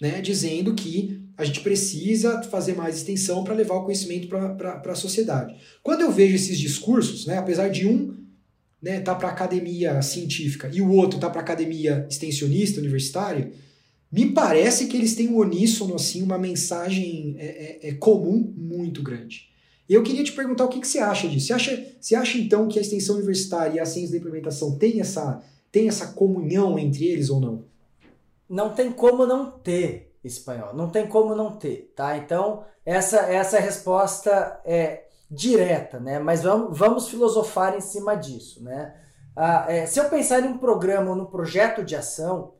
né, 0.00 0.20
dizendo 0.20 0.74
que 0.74 1.22
a 1.42 1.44
gente 1.44 1.60
precisa 1.60 2.42
fazer 2.44 2.74
mais 2.74 2.96
extensão 2.96 3.42
para 3.44 3.54
levar 3.54 3.74
o 3.74 3.84
conhecimento 3.84 4.28
para 4.28 4.82
a 4.84 4.94
sociedade. 4.94 5.56
Quando 5.82 6.02
eu 6.02 6.12
vejo 6.12 6.36
esses 6.36 6.58
discursos, 6.58 7.26
né, 7.26 7.38
apesar 7.38 7.68
de 7.68 7.86
um 7.86 8.14
né, 8.80 9.00
tá 9.00 9.14
para 9.14 9.28
academia 9.28 10.00
científica 10.02 10.70
e 10.72 10.80
o 10.80 10.90
outro 10.90 11.18
tá 11.18 11.30
para 11.30 11.40
academia 11.40 12.06
extensionista 12.10 12.80
universitária, 12.80 13.52
me 14.10 14.30
parece 14.30 14.86
que 14.86 14.96
eles 14.96 15.14
têm 15.14 15.28
um 15.28 15.38
uníssono, 15.38 15.94
assim, 15.94 16.22
uma 16.22 16.38
mensagem 16.38 17.34
é, 17.38 17.46
é, 17.86 17.88
é 17.88 17.94
comum 17.94 18.52
muito 18.56 19.02
grande. 19.02 19.48
Eu 19.88 20.02
queria 20.02 20.22
te 20.22 20.32
perguntar 20.32 20.64
o 20.64 20.68
que, 20.68 20.80
que 20.80 20.86
você 20.86 20.98
acha 20.98 21.28
disso. 21.28 21.46
Você 21.46 21.52
acha, 21.52 21.86
você 22.00 22.14
acha 22.14 22.38
então 22.38 22.68
que 22.68 22.78
a 22.78 22.82
extensão 22.82 23.16
universitária 23.16 23.76
e 23.76 23.80
a 23.80 23.86
ciência 23.86 24.12
da 24.12 24.18
implementação 24.18 24.76
tem 24.76 25.00
essa, 25.00 25.42
tem 25.70 25.88
essa 25.88 26.08
comunhão 26.08 26.78
entre 26.78 27.06
eles 27.06 27.30
ou 27.30 27.40
não? 27.40 27.64
Não 28.48 28.74
tem 28.74 28.92
como 28.92 29.26
não 29.26 29.50
ter 29.50 30.11
espanhol. 30.22 30.74
Não 30.74 30.88
tem 30.88 31.06
como 31.06 31.34
não 31.34 31.56
ter, 31.56 31.92
tá? 31.96 32.16
Então, 32.16 32.64
essa, 32.84 33.18
essa 33.20 33.58
resposta 33.58 34.60
é 34.64 35.04
direta, 35.30 35.98
né? 35.98 36.18
Mas 36.18 36.42
vamos, 36.42 36.76
vamos 36.76 37.08
filosofar 37.08 37.76
em 37.76 37.80
cima 37.80 38.14
disso, 38.14 38.62
né? 38.62 38.94
Ah, 39.34 39.64
é, 39.68 39.86
se 39.86 39.98
eu 39.98 40.10
pensar 40.10 40.40
em 40.40 40.48
um 40.48 40.58
programa 40.58 41.10
ou 41.10 41.16
num 41.16 41.24
projeto 41.24 41.82
de 41.82 41.96
ação 41.96 42.54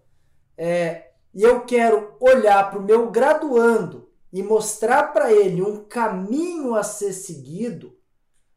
é, 0.56 1.10
e 1.34 1.42
eu 1.42 1.60
quero 1.64 2.16
olhar 2.18 2.70
para 2.70 2.78
o 2.78 2.82
meu 2.82 3.10
graduando 3.10 4.08
e 4.32 4.42
mostrar 4.42 5.12
para 5.12 5.30
ele 5.30 5.62
um 5.62 5.84
caminho 5.84 6.74
a 6.74 6.82
ser 6.82 7.12
seguido, 7.12 7.94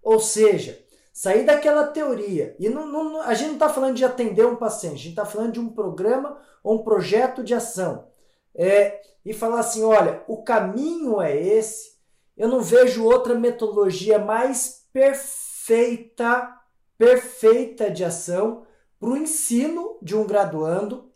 ou 0.01 0.19
seja, 0.19 0.79
sair 1.11 1.45
daquela 1.45 1.87
teoria. 1.87 2.55
E 2.57 2.69
não, 2.69 2.87
não, 2.87 3.21
a 3.21 3.33
gente 3.33 3.47
não 3.47 3.53
está 3.55 3.69
falando 3.69 3.95
de 3.95 4.05
atender 4.05 4.45
um 4.45 4.55
paciente, 4.55 4.93
a 4.93 4.97
gente 4.97 5.09
está 5.09 5.25
falando 5.25 5.51
de 5.51 5.59
um 5.59 5.69
programa 5.69 6.37
ou 6.63 6.75
um 6.75 6.83
projeto 6.83 7.43
de 7.43 7.53
ação. 7.53 8.07
É, 8.55 9.01
e 9.25 9.33
falar 9.33 9.59
assim: 9.59 9.83
olha, 9.83 10.23
o 10.27 10.43
caminho 10.43 11.21
é 11.21 11.35
esse, 11.35 11.95
eu 12.37 12.47
não 12.47 12.61
vejo 12.61 13.03
outra 13.03 13.35
metodologia 13.35 14.17
mais 14.19 14.85
perfeita, 14.91 16.53
perfeita 16.97 17.89
de 17.89 18.03
ação 18.03 18.65
para 18.99 19.09
o 19.09 19.17
ensino 19.17 19.97
de 20.01 20.15
um 20.15 20.25
graduando. 20.25 21.11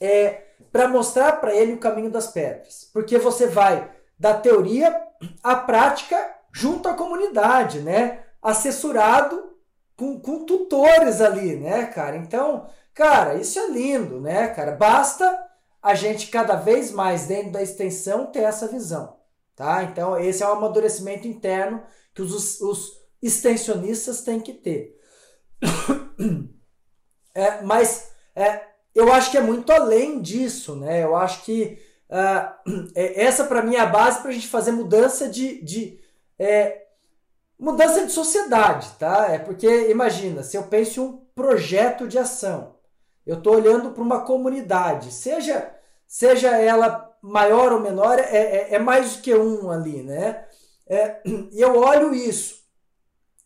É, 0.00 0.48
para 0.72 0.88
mostrar 0.88 1.40
para 1.40 1.54
ele 1.54 1.72
o 1.72 1.78
caminho 1.78 2.10
das 2.10 2.28
pedras. 2.28 2.88
Porque 2.92 3.18
você 3.18 3.46
vai 3.46 3.90
da 4.18 4.34
teoria 4.34 5.00
à 5.42 5.56
prática 5.56 6.34
junto 6.52 6.88
à 6.88 6.94
comunidade, 6.94 7.80
né? 7.80 8.24
Assessorado 8.42 9.56
com, 9.96 10.20
com 10.20 10.44
tutores 10.44 11.20
ali, 11.20 11.56
né, 11.56 11.86
cara? 11.86 12.16
Então, 12.16 12.68
cara, 12.94 13.34
isso 13.34 13.58
é 13.58 13.68
lindo, 13.68 14.20
né, 14.20 14.48
cara? 14.48 14.72
Basta 14.72 15.47
a 15.82 15.94
gente 15.94 16.28
cada 16.28 16.56
vez 16.56 16.90
mais 16.90 17.26
dentro 17.26 17.52
da 17.52 17.62
extensão 17.62 18.26
ter 18.26 18.40
essa 18.40 18.66
visão, 18.66 19.16
tá? 19.54 19.84
Então, 19.84 20.18
esse 20.18 20.42
é 20.42 20.46
o 20.46 20.52
amadurecimento 20.52 21.26
interno 21.26 21.82
que 22.14 22.22
os, 22.22 22.60
os 22.60 22.92
extensionistas 23.22 24.22
têm 24.22 24.40
que 24.40 24.52
ter. 24.52 24.98
É, 27.34 27.62
mas 27.62 28.10
é, 28.34 28.62
eu 28.92 29.12
acho 29.12 29.30
que 29.30 29.38
é 29.38 29.40
muito 29.40 29.70
além 29.70 30.20
disso, 30.20 30.74
né? 30.74 31.04
Eu 31.04 31.14
acho 31.14 31.44
que 31.44 31.78
uh, 32.10 32.90
essa 32.96 33.44
para 33.44 33.62
mim 33.62 33.76
é 33.76 33.80
a 33.80 33.86
base 33.86 34.20
para 34.20 34.30
a 34.30 34.34
gente 34.34 34.48
fazer 34.48 34.72
mudança 34.72 35.28
de, 35.28 35.62
de 35.62 36.00
é, 36.36 36.86
mudança 37.58 38.04
de 38.04 38.10
sociedade, 38.10 38.90
tá? 38.98 39.28
É 39.30 39.38
porque 39.38 39.88
imagina, 39.88 40.42
se 40.42 40.56
eu 40.56 40.64
penso 40.64 41.00
em 41.00 41.04
um 41.04 41.16
projeto 41.34 42.08
de 42.08 42.18
ação, 42.18 42.74
eu 43.28 43.36
estou 43.36 43.54
olhando 43.54 43.90
para 43.90 44.02
uma 44.02 44.22
comunidade, 44.22 45.12
seja 45.12 45.74
seja 46.06 46.56
ela 46.56 47.14
maior 47.20 47.72
ou 47.74 47.80
menor, 47.80 48.18
é, 48.18 48.22
é, 48.22 48.74
é 48.74 48.78
mais 48.78 49.16
do 49.16 49.22
que 49.22 49.34
um 49.34 49.70
ali, 49.70 50.02
né? 50.02 50.46
É, 50.86 51.20
e 51.52 51.60
eu 51.60 51.76
olho 51.76 52.14
isso 52.14 52.66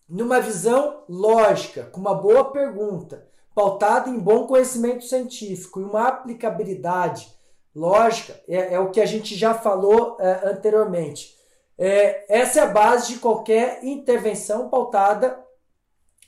numa 0.08 0.40
visão 0.40 1.02
lógica, 1.08 1.84
com 1.84 2.00
uma 2.00 2.14
boa 2.14 2.52
pergunta 2.52 3.26
pautada 3.54 4.08
em 4.08 4.18
bom 4.18 4.46
conhecimento 4.46 5.04
científico 5.04 5.80
e 5.80 5.84
uma 5.84 6.06
aplicabilidade 6.06 7.36
lógica, 7.74 8.40
é, 8.48 8.74
é 8.74 8.78
o 8.78 8.90
que 8.90 9.00
a 9.00 9.06
gente 9.06 9.34
já 9.34 9.52
falou 9.52 10.16
é, 10.20 10.48
anteriormente. 10.48 11.36
É, 11.76 12.24
essa 12.28 12.60
é 12.60 12.62
a 12.62 12.66
base 12.66 13.14
de 13.14 13.18
qualquer 13.18 13.82
intervenção 13.82 14.68
pautada 14.68 15.42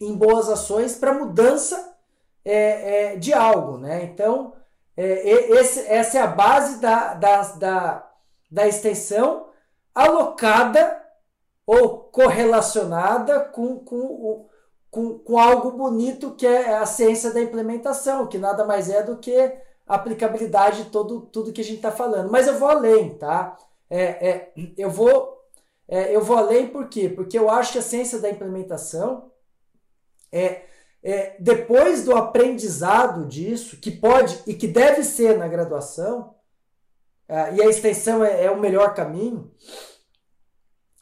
em 0.00 0.12
boas 0.12 0.48
ações 0.48 0.96
para 0.96 1.14
mudança 1.14 1.93
é, 2.44 3.12
é, 3.12 3.16
de 3.16 3.32
algo. 3.32 3.78
Né? 3.78 4.04
Então, 4.04 4.54
é, 4.96 5.28
esse, 5.52 5.80
essa 5.88 6.18
é 6.18 6.20
a 6.22 6.26
base 6.26 6.80
da, 6.80 7.14
da, 7.14 7.42
da, 7.42 8.10
da 8.50 8.66
extensão 8.66 9.48
alocada 9.94 11.02
ou 11.66 12.00
correlacionada 12.00 13.40
com, 13.40 13.78
com 13.78 13.96
o 13.96 14.50
com, 14.94 15.18
com 15.18 15.36
algo 15.36 15.72
bonito 15.72 16.36
que 16.36 16.46
é 16.46 16.76
a 16.76 16.86
ciência 16.86 17.32
da 17.32 17.42
implementação, 17.42 18.28
que 18.28 18.38
nada 18.38 18.64
mais 18.64 18.88
é 18.88 19.02
do 19.02 19.16
que 19.16 19.52
aplicabilidade 19.84 20.84
de 20.84 20.90
todo, 20.90 21.22
tudo 21.22 21.52
que 21.52 21.60
a 21.60 21.64
gente 21.64 21.78
está 21.78 21.90
falando. 21.90 22.30
Mas 22.30 22.46
eu 22.46 22.56
vou 22.60 22.68
além, 22.68 23.18
tá? 23.18 23.58
É, 23.90 24.02
é, 24.28 24.52
eu, 24.78 24.88
vou, 24.88 25.36
é, 25.88 26.14
eu 26.14 26.22
vou 26.22 26.36
além 26.36 26.68
por 26.68 26.88
quê? 26.88 27.08
Porque 27.08 27.36
eu 27.36 27.50
acho 27.50 27.72
que 27.72 27.78
a 27.78 27.82
ciência 27.82 28.20
da 28.20 28.30
implementação 28.30 29.32
é, 30.30 30.62
é 31.04 31.36
depois 31.38 32.02
do 32.02 32.16
aprendizado 32.16 33.26
disso, 33.26 33.76
que 33.76 33.90
pode 33.90 34.40
e 34.46 34.54
que 34.54 34.66
deve 34.66 35.04
ser 35.04 35.36
na 35.36 35.46
graduação, 35.46 36.34
é, 37.28 37.54
e 37.54 37.62
a 37.62 37.66
extensão 37.66 38.24
é, 38.24 38.46
é 38.46 38.50
o 38.50 38.58
melhor 38.58 38.94
caminho, 38.94 39.52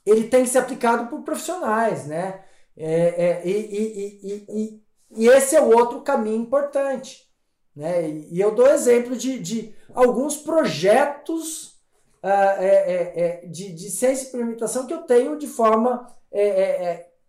ele 0.04 0.28
tem 0.28 0.42
que 0.42 0.50
ser 0.50 0.58
aplicado 0.58 1.08
por 1.08 1.22
profissionais, 1.22 2.06
né? 2.06 2.42
É, 2.76 3.24
é, 3.24 3.42
e, 3.46 3.50
e, 3.50 4.46
e, 4.48 4.82
e, 5.10 5.28
esse 5.28 5.54
é 5.54 5.60
o 5.60 5.70
outro 5.70 6.00
caminho 6.00 6.42
importante. 6.42 7.30
Né? 7.76 8.08
E, 8.08 8.40
eu 8.40 8.54
dou 8.54 8.66
exemplo 8.66 9.14
de, 9.16 9.38
de 9.38 9.74
alguns 9.94 10.36
projetos 10.38 11.78
uh, 12.24 12.58
é, 12.58 13.46
de, 13.46 13.72
de 13.72 13.90
ciência 13.90 14.22
e 14.22 14.26
experimentação 14.26 14.86
que 14.86 14.94
eu 14.94 15.02
tenho 15.02 15.38
de 15.38 15.46
forma 15.46 16.08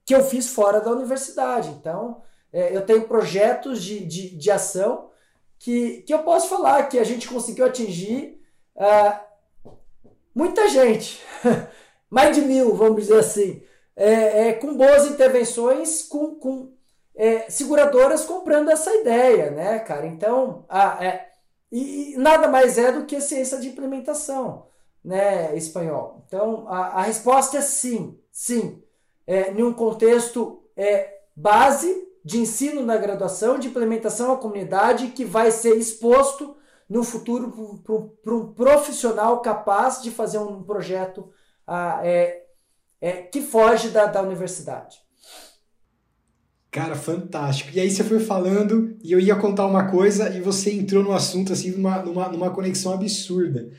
que 0.06 0.16
eu 0.16 0.24
fiz 0.24 0.48
fora 0.48 0.80
da 0.80 0.90
universidade. 0.92 1.70
Então, 1.72 2.22
eu 2.54 2.86
tenho 2.86 3.08
projetos 3.08 3.84
de, 3.84 4.06
de, 4.06 4.30
de 4.38 4.52
ação 4.52 5.10
que, 5.58 6.04
que 6.04 6.14
eu 6.14 6.20
posso 6.20 6.48
falar 6.48 6.84
que 6.84 7.00
a 7.00 7.04
gente 7.04 7.28
conseguiu 7.28 7.66
atingir 7.66 8.42
uh, 8.76 9.20
muita 10.36 10.68
gente, 10.68 11.22
mais 12.10 12.36
de 12.36 12.42
mil, 12.44 12.76
vamos 12.76 13.02
dizer 13.02 13.20
assim 13.20 13.64
é, 13.96 14.50
é, 14.50 14.54
com 14.54 14.76
boas 14.76 15.06
intervenções, 15.08 16.04
com, 16.04 16.36
com 16.36 16.74
é, 17.16 17.50
seguradoras 17.50 18.26
comprando 18.26 18.70
essa 18.70 18.94
ideia, 18.96 19.52
né, 19.52 19.80
cara? 19.80 20.06
Então, 20.06 20.66
a, 20.68 21.04
é, 21.06 21.30
e, 21.72 22.16
nada 22.18 22.48
mais 22.48 22.78
é 22.78 22.92
do 22.92 23.06
que 23.06 23.20
ciência 23.22 23.60
de 23.60 23.70
implementação, 23.70 24.68
né, 25.04 25.56
espanhol. 25.56 26.24
Então, 26.28 26.68
a, 26.68 27.00
a 27.00 27.02
resposta 27.04 27.58
é 27.58 27.62
sim, 27.62 28.20
sim. 28.32 28.82
É, 29.26 29.52
em 29.52 29.64
um 29.64 29.74
contexto 29.74 30.64
é, 30.76 31.20
base 31.36 32.08
de 32.24 32.40
ensino 32.40 32.86
na 32.86 32.98
graduação, 32.98 33.60
de 33.60 33.68
implementação 33.68 34.32
à 34.32 34.38
comunidade, 34.38 35.08
que 35.08 35.26
vai 35.26 35.52
ser 35.52 35.76
exposto 35.76 36.56
no 36.90 37.04
futuro 37.04 37.82
para 38.24 38.36
um 38.36 38.54
profissional 38.54 39.42
capaz 39.42 40.02
de 40.02 40.12
fazer 40.12 40.38
um 40.38 40.64
projeto 40.64 41.30
ah, 41.68 42.00
é, 42.04 42.44
é, 43.02 43.12
que 43.24 43.42
foge 43.42 43.90
da, 43.90 44.06
da 44.06 44.22
universidade. 44.22 44.98
Cara, 46.72 46.96
fantástico. 46.96 47.70
E 47.74 47.80
aí 47.80 47.92
você 47.92 48.04
foi 48.04 48.20
falando 48.20 48.98
e 49.04 49.12
eu 49.12 49.20
ia 49.20 49.36
contar 49.36 49.68
uma 49.68 49.92
coisa 49.92 50.36
e 50.36 50.42
você 50.42 50.74
entrou 50.74 51.04
no 51.04 51.12
assunto 51.12 51.54
assim 51.54 51.72
numa, 51.72 52.02
numa, 52.02 52.30
numa 52.30 52.50
conexão 52.50 52.94
absurda. 52.94 53.70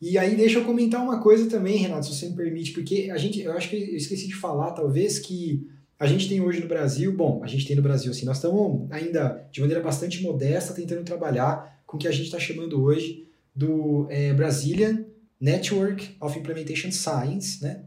E 0.00 0.18
aí 0.18 0.36
deixa 0.36 0.58
eu 0.58 0.64
comentar 0.64 1.02
uma 1.02 1.20
coisa 1.20 1.48
também, 1.48 1.78
Renato, 1.78 2.04
se 2.04 2.14
você 2.14 2.28
me 2.28 2.36
permite, 2.36 2.72
porque 2.72 3.10
a 3.10 3.16
gente, 3.16 3.40
eu 3.40 3.52
acho 3.52 3.70
que 3.70 3.76
eu 3.76 3.96
esqueci 3.96 4.28
de 4.28 4.34
falar, 4.34 4.72
talvez, 4.72 5.18
que 5.18 5.66
a 5.98 6.06
gente 6.06 6.28
tem 6.28 6.40
hoje 6.40 6.60
no 6.60 6.68
Brasil, 6.68 7.12
bom, 7.12 7.42
a 7.42 7.46
gente 7.46 7.66
tem 7.66 7.74
no 7.74 7.82
Brasil 7.82 8.10
assim, 8.10 8.26
nós 8.26 8.36
estamos 8.36 8.86
ainda 8.90 9.48
de 9.50 9.60
maneira 9.60 9.82
bastante 9.82 10.22
modesta 10.22 10.74
tentando 10.74 11.04
trabalhar 11.04 11.80
com 11.86 11.96
o 11.96 12.00
que 12.00 12.06
a 12.06 12.12
gente 12.12 12.26
está 12.26 12.38
chamando 12.38 12.82
hoje 12.82 13.26
do 13.54 14.06
é, 14.10 14.34
Brazilian 14.34 15.04
Network 15.40 16.16
of 16.20 16.38
Implementation 16.38 16.92
Science, 16.92 17.62
né? 17.62 17.84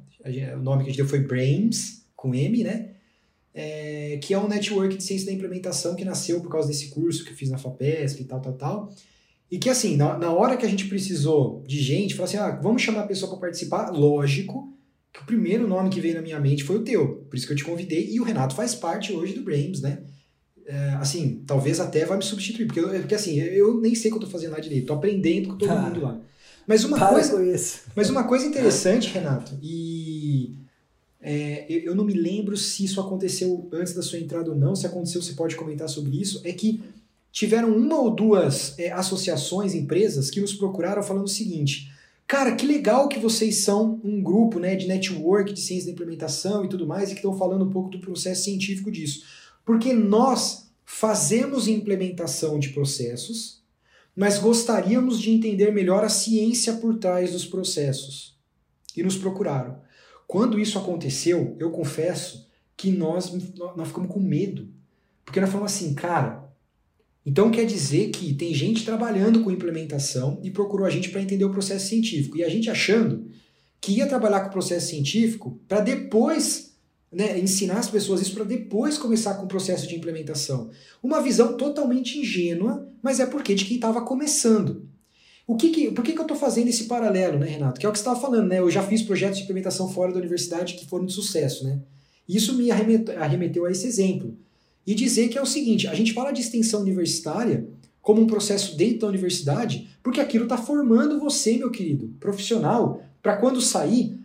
o 0.55 0.59
nome 0.59 0.83
que 0.83 0.89
a 0.89 0.91
gente 0.91 0.97
deu 0.97 1.07
foi 1.07 1.19
BRAIMS, 1.19 2.05
com 2.15 2.33
M, 2.33 2.63
né? 2.63 2.91
É, 3.53 4.19
que 4.21 4.33
é 4.33 4.39
um 4.39 4.47
network 4.47 4.95
de 4.95 5.03
ciência 5.03 5.27
da 5.27 5.33
implementação 5.33 5.95
que 5.95 6.05
nasceu 6.05 6.41
por 6.41 6.51
causa 6.51 6.67
desse 6.67 6.89
curso 6.89 7.23
que 7.23 7.31
eu 7.31 7.35
fiz 7.35 7.49
na 7.49 7.57
FAPESP 7.57 8.21
e 8.21 8.25
tal, 8.25 8.39
tal, 8.41 8.53
tal. 8.53 8.93
E 9.49 9.57
que, 9.57 9.69
assim, 9.69 9.97
na, 9.97 10.17
na 10.17 10.31
hora 10.31 10.55
que 10.55 10.65
a 10.65 10.69
gente 10.69 10.87
precisou 10.87 11.63
de 11.65 11.81
gente, 11.81 12.13
falou 12.13 12.25
assim: 12.25 12.37
ah, 12.37 12.51
vamos 12.61 12.81
chamar 12.81 13.01
a 13.01 13.07
pessoa 13.07 13.31
para 13.31 13.39
participar, 13.39 13.89
lógico 13.89 14.71
que 15.11 15.21
o 15.21 15.25
primeiro 15.25 15.67
nome 15.67 15.89
que 15.89 15.99
veio 15.99 16.15
na 16.15 16.21
minha 16.21 16.39
mente 16.39 16.63
foi 16.63 16.77
o 16.77 16.83
teu, 16.83 17.25
por 17.29 17.35
isso 17.35 17.47
que 17.47 17.53
eu 17.53 17.57
te 17.57 17.63
convidei, 17.63 18.09
e 18.11 18.19
o 18.19 18.23
Renato 18.23 18.55
faz 18.55 18.75
parte 18.75 19.11
hoje 19.11 19.33
do 19.33 19.41
BRAIMS, 19.41 19.81
né? 19.81 20.03
É, 20.65 20.89
assim, 20.99 21.43
talvez 21.47 21.79
até 21.79 22.05
vai 22.05 22.17
me 22.17 22.23
substituir, 22.23 22.67
porque, 22.67 22.79
eu, 22.79 22.89
porque 22.89 23.15
assim, 23.15 23.39
eu 23.39 23.79
nem 23.81 23.95
sei 23.95 24.11
o 24.11 24.13
que 24.13 24.17
eu 24.19 24.27
tô 24.27 24.31
fazendo 24.31 24.51
lá 24.51 24.59
direito, 24.59 24.87
tô 24.87 24.93
aprendendo 24.93 25.49
com 25.49 25.57
todo 25.57 25.71
ah, 25.71 25.81
mundo 25.81 26.01
lá. 26.01 26.21
Mas 26.67 26.83
uma 26.83 26.99
coisa, 26.99 27.81
mas 27.95 28.09
uma 28.11 28.23
coisa 28.25 28.45
interessante, 28.45 29.09
Renato, 29.09 29.57
e 29.63 30.53
é, 31.21 31.65
eu 31.69 31.93
não 31.95 32.05
me 32.05 32.13
lembro 32.13 32.55
se 32.55 32.85
isso 32.85 33.01
aconteceu 33.01 33.67
antes 33.73 33.93
da 33.93 34.01
sua 34.01 34.19
entrada 34.19 34.51
ou 34.51 34.55
não. 34.55 34.75
Se 34.75 34.85
aconteceu, 34.85 35.21
você 35.21 35.33
pode 35.33 35.55
comentar 35.55 35.89
sobre 35.89 36.19
isso. 36.19 36.39
É 36.43 36.53
que 36.53 36.81
tiveram 37.31 37.75
uma 37.75 37.99
ou 37.99 38.09
duas 38.09 38.77
é, 38.79 38.91
associações, 38.91 39.73
empresas, 39.73 40.29
que 40.29 40.39
nos 40.39 40.53
procuraram 40.53 41.03
falando 41.03 41.25
o 41.25 41.29
seguinte: 41.29 41.91
Cara, 42.29 42.53
que 42.53 42.63
legal 42.63 43.09
que 43.09 43.17
vocês 43.17 43.63
são 43.63 43.99
um 44.03 44.21
grupo 44.21 44.59
né, 44.59 44.75
de 44.75 44.85
network, 44.85 45.51
de 45.51 45.59
ciência 45.59 45.87
da 45.87 45.93
implementação 45.93 46.63
e 46.63 46.69
tudo 46.69 46.85
mais, 46.85 47.09
e 47.09 47.13
que 47.13 47.21
estão 47.21 47.35
falando 47.35 47.65
um 47.65 47.71
pouco 47.71 47.89
do 47.89 47.97
processo 47.97 48.43
científico 48.43 48.91
disso. 48.91 49.25
Porque 49.65 49.93
nós 49.93 50.69
fazemos 50.85 51.67
implementação 51.67 52.59
de 52.59 52.69
processos, 52.69 53.63
mas 54.15 54.37
gostaríamos 54.37 55.19
de 55.19 55.31
entender 55.31 55.71
melhor 55.71 56.03
a 56.03 56.09
ciência 56.09 56.73
por 56.73 56.99
trás 56.99 57.31
dos 57.31 57.45
processos. 57.45 58.37
E 58.95 59.01
nos 59.01 59.17
procuraram. 59.17 59.81
Quando 60.27 60.59
isso 60.59 60.77
aconteceu, 60.77 61.55
eu 61.59 61.71
confesso 61.71 62.47
que 62.77 62.91
nós, 62.91 63.33
nós 63.75 63.87
ficamos 63.87 64.11
com 64.11 64.19
medo. 64.19 64.69
Porque 65.25 65.41
nós 65.41 65.49
falamos 65.49 65.73
assim, 65.73 65.95
cara, 65.95 66.47
então 67.25 67.51
quer 67.51 67.65
dizer 67.65 68.09
que 68.09 68.33
tem 68.33 68.53
gente 68.53 68.85
trabalhando 68.85 69.43
com 69.43 69.51
implementação 69.51 70.39
e 70.41 70.49
procurou 70.49 70.85
a 70.85 70.89
gente 70.89 71.09
para 71.09 71.21
entender 71.21 71.45
o 71.45 71.51
processo 71.51 71.87
científico. 71.87 72.37
E 72.37 72.43
a 72.43 72.49
gente 72.49 72.69
achando 72.69 73.27
que 73.81 73.93
ia 73.93 74.07
trabalhar 74.07 74.41
com 74.41 74.47
o 74.47 74.51
processo 74.51 74.87
científico 74.87 75.59
para 75.67 75.81
depois 75.81 76.73
né, 77.11 77.39
ensinar 77.39 77.79
as 77.79 77.89
pessoas 77.89 78.21
isso 78.21 78.33
para 78.33 78.43
depois 78.43 78.97
começar 78.97 79.35
com 79.35 79.45
o 79.45 79.47
processo 79.47 79.87
de 79.87 79.95
implementação. 79.95 80.69
Uma 81.01 81.21
visão 81.21 81.57
totalmente 81.57 82.19
ingênua, 82.19 82.87
mas 83.01 83.19
é 83.19 83.25
porque 83.25 83.55
de 83.55 83.65
quem 83.65 83.75
estava 83.75 84.01
começando. 84.01 84.87
O 85.47 85.55
que 85.55 85.69
que, 85.69 85.91
por 85.91 86.03
que, 86.03 86.13
que 86.13 86.19
eu 86.19 86.23
estou 86.23 86.37
fazendo 86.37 86.67
esse 86.67 86.83
paralelo, 86.83 87.39
né, 87.39 87.47
Renato? 87.47 87.79
Que 87.79 87.85
é 87.85 87.89
o 87.89 87.91
que 87.91 87.97
você 87.97 88.03
estava 88.03 88.19
falando, 88.19 88.47
né? 88.47 88.59
Eu 88.59 88.69
já 88.69 88.83
fiz 88.83 89.01
projetos 89.01 89.39
de 89.39 89.43
implementação 89.43 89.91
fora 89.91 90.11
da 90.11 90.19
universidade 90.19 90.75
que 90.75 90.85
foram 90.85 91.07
de 91.07 91.13
sucesso, 91.13 91.63
né? 91.63 91.81
Isso 92.27 92.55
me 92.55 92.69
arremeteu 92.69 93.65
a 93.65 93.71
esse 93.71 93.87
exemplo 93.87 94.37
e 94.89 94.95
dizer 94.95 95.29
que 95.29 95.37
é 95.37 95.41
o 95.41 95.45
seguinte: 95.45 95.87
a 95.87 95.93
gente 95.93 96.13
fala 96.13 96.31
de 96.31 96.41
extensão 96.41 96.81
universitária 96.81 97.67
como 98.01 98.23
um 98.23 98.25
processo 98.25 98.75
dentro 98.75 99.01
da 99.01 99.07
universidade, 99.07 99.87
porque 100.01 100.19
aquilo 100.19 100.45
está 100.45 100.57
formando 100.57 101.19
você, 101.19 101.57
meu 101.57 101.69
querido, 101.69 102.11
profissional, 102.19 102.99
para 103.21 103.37
quando 103.37 103.61
sair, 103.61 104.17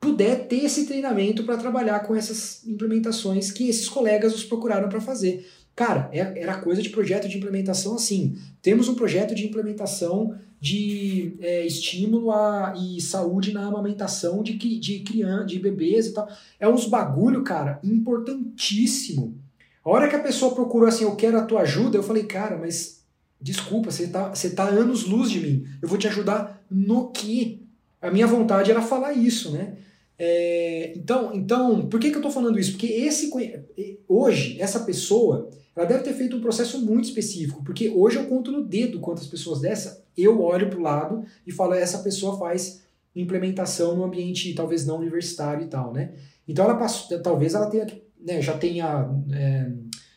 puder 0.00 0.48
ter 0.48 0.64
esse 0.64 0.86
treinamento 0.86 1.44
para 1.44 1.56
trabalhar 1.56 2.00
com 2.00 2.16
essas 2.16 2.66
implementações 2.66 3.52
que 3.52 3.68
esses 3.68 3.88
colegas 3.88 4.34
os 4.34 4.42
procuraram 4.42 4.88
para 4.88 5.00
fazer. 5.00 5.48
Cara, 5.76 6.10
é, 6.12 6.42
era 6.42 6.58
coisa 6.58 6.82
de 6.82 6.90
projeto 6.90 7.28
de 7.28 7.38
implementação 7.38 7.94
assim. 7.94 8.36
Temos 8.60 8.88
um 8.88 8.96
projeto 8.96 9.36
de 9.36 9.46
implementação 9.46 10.34
de 10.60 11.36
é, 11.38 11.64
estímulo 11.64 12.32
a, 12.32 12.74
e 12.76 13.00
saúde 13.00 13.52
na 13.52 13.64
amamentação 13.64 14.42
de, 14.42 14.54
de 14.54 14.98
criança, 15.00 15.46
de 15.46 15.60
bebês 15.60 16.06
e 16.06 16.12
tal. 16.12 16.28
É 16.58 16.68
uns 16.68 16.86
bagulho, 16.86 17.44
cara, 17.44 17.78
importantíssimo 17.84 19.46
a 19.88 19.92
hora 19.92 20.08
que 20.08 20.16
a 20.16 20.22
pessoa 20.22 20.54
procurou 20.54 20.86
assim, 20.86 21.04
eu 21.04 21.16
quero 21.16 21.38
a 21.38 21.44
tua 21.44 21.62
ajuda, 21.62 21.96
eu 21.96 22.02
falei, 22.02 22.24
cara, 22.24 22.58
mas 22.58 23.02
desculpa, 23.40 23.90
você 23.90 24.08
tá, 24.08 24.34
você 24.34 24.50
tá 24.50 24.64
anos 24.64 25.04
luz 25.04 25.30
de 25.30 25.40
mim. 25.40 25.66
Eu 25.80 25.88
vou 25.88 25.96
te 25.96 26.06
ajudar 26.06 26.62
no 26.70 27.10
que? 27.10 27.66
A 28.00 28.10
minha 28.10 28.26
vontade 28.26 28.70
era 28.70 28.82
falar 28.82 29.12
isso, 29.14 29.50
né? 29.50 29.76
É, 30.18 30.92
então, 30.96 31.32
então, 31.34 31.88
por 31.88 31.98
que, 31.98 32.10
que 32.10 32.18
eu 32.18 32.22
tô 32.22 32.30
falando 32.30 32.58
isso? 32.58 32.72
Porque 32.72 32.86
esse 32.86 33.30
hoje, 34.06 34.60
essa 34.60 34.80
pessoa, 34.80 35.48
ela 35.74 35.86
deve 35.86 36.02
ter 36.02 36.12
feito 36.12 36.36
um 36.36 36.40
processo 36.40 36.84
muito 36.84 37.06
específico, 37.06 37.62
porque 37.64 37.88
hoje 37.88 38.16
eu 38.16 38.26
conto 38.26 38.52
no 38.52 38.64
dedo 38.64 39.00
quantas 39.00 39.26
pessoas 39.26 39.60
dessa, 39.60 40.04
eu 40.16 40.42
olho 40.42 40.68
pro 40.68 40.82
lado 40.82 41.24
e 41.46 41.52
falo, 41.52 41.72
essa 41.72 42.00
pessoa 42.00 42.36
faz 42.36 42.82
implementação 43.14 43.96
no 43.96 44.04
ambiente 44.04 44.52
talvez 44.54 44.84
não 44.84 44.98
universitário 44.98 45.64
e 45.64 45.68
tal, 45.68 45.92
né? 45.92 46.12
Então 46.46 46.64
ela 46.64 46.76
passou, 46.76 47.18
talvez 47.20 47.54
ela 47.54 47.70
tenha 47.70 47.86
né, 48.20 48.42
já 48.42 48.56
tenha 48.56 49.08
é, 49.32 49.70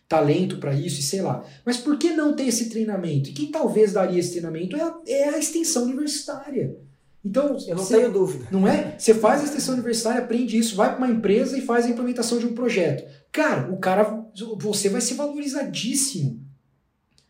talento 0.08 0.58
para 0.58 0.74
isso 0.74 0.99
e 0.99 1.04
sei 1.04 1.22
lá. 1.22 1.43
Mas 1.66 1.78
por 1.78 1.97
que 1.97 2.12
não 2.12 2.36
ter 2.36 2.43
esse 2.43 2.70
treinamento? 2.70 3.30
E 3.30 3.34
quem 3.34 3.52
talvez 3.52 3.93
daria 3.93 4.20
esse 4.20 4.32
treinamento 4.32 4.76
é 4.76 4.82
a, 4.82 4.99
é 5.08 5.30
a 5.30 5.38
extensão 5.38 5.84
universitária. 5.84 6.76
Então, 7.24 7.56
eu 7.68 7.76
não 7.76 7.86
tenho 7.86 8.12
dúvida. 8.12 8.47
Não 8.52 8.68
é? 8.68 8.95
Você 8.97 9.14
faz 9.14 9.41
a 9.41 9.43
extensão 9.45 9.76
universitária, 9.76 10.22
aprende 10.22 10.58
isso, 10.58 10.76
vai 10.76 10.89
para 10.89 10.97
uma 10.97 11.14
empresa 11.14 11.58
e 11.58 11.62
faz 11.62 11.86
a 11.86 11.89
implementação 11.89 12.39
de 12.39 12.47
um 12.47 12.54
projeto. 12.54 13.08
Cara, 13.32 13.72
o 13.72 13.78
cara, 13.78 14.26
você 14.58 14.89
vai 14.89 15.02
ser 15.02 15.14
valorizadíssimo. 15.14 16.43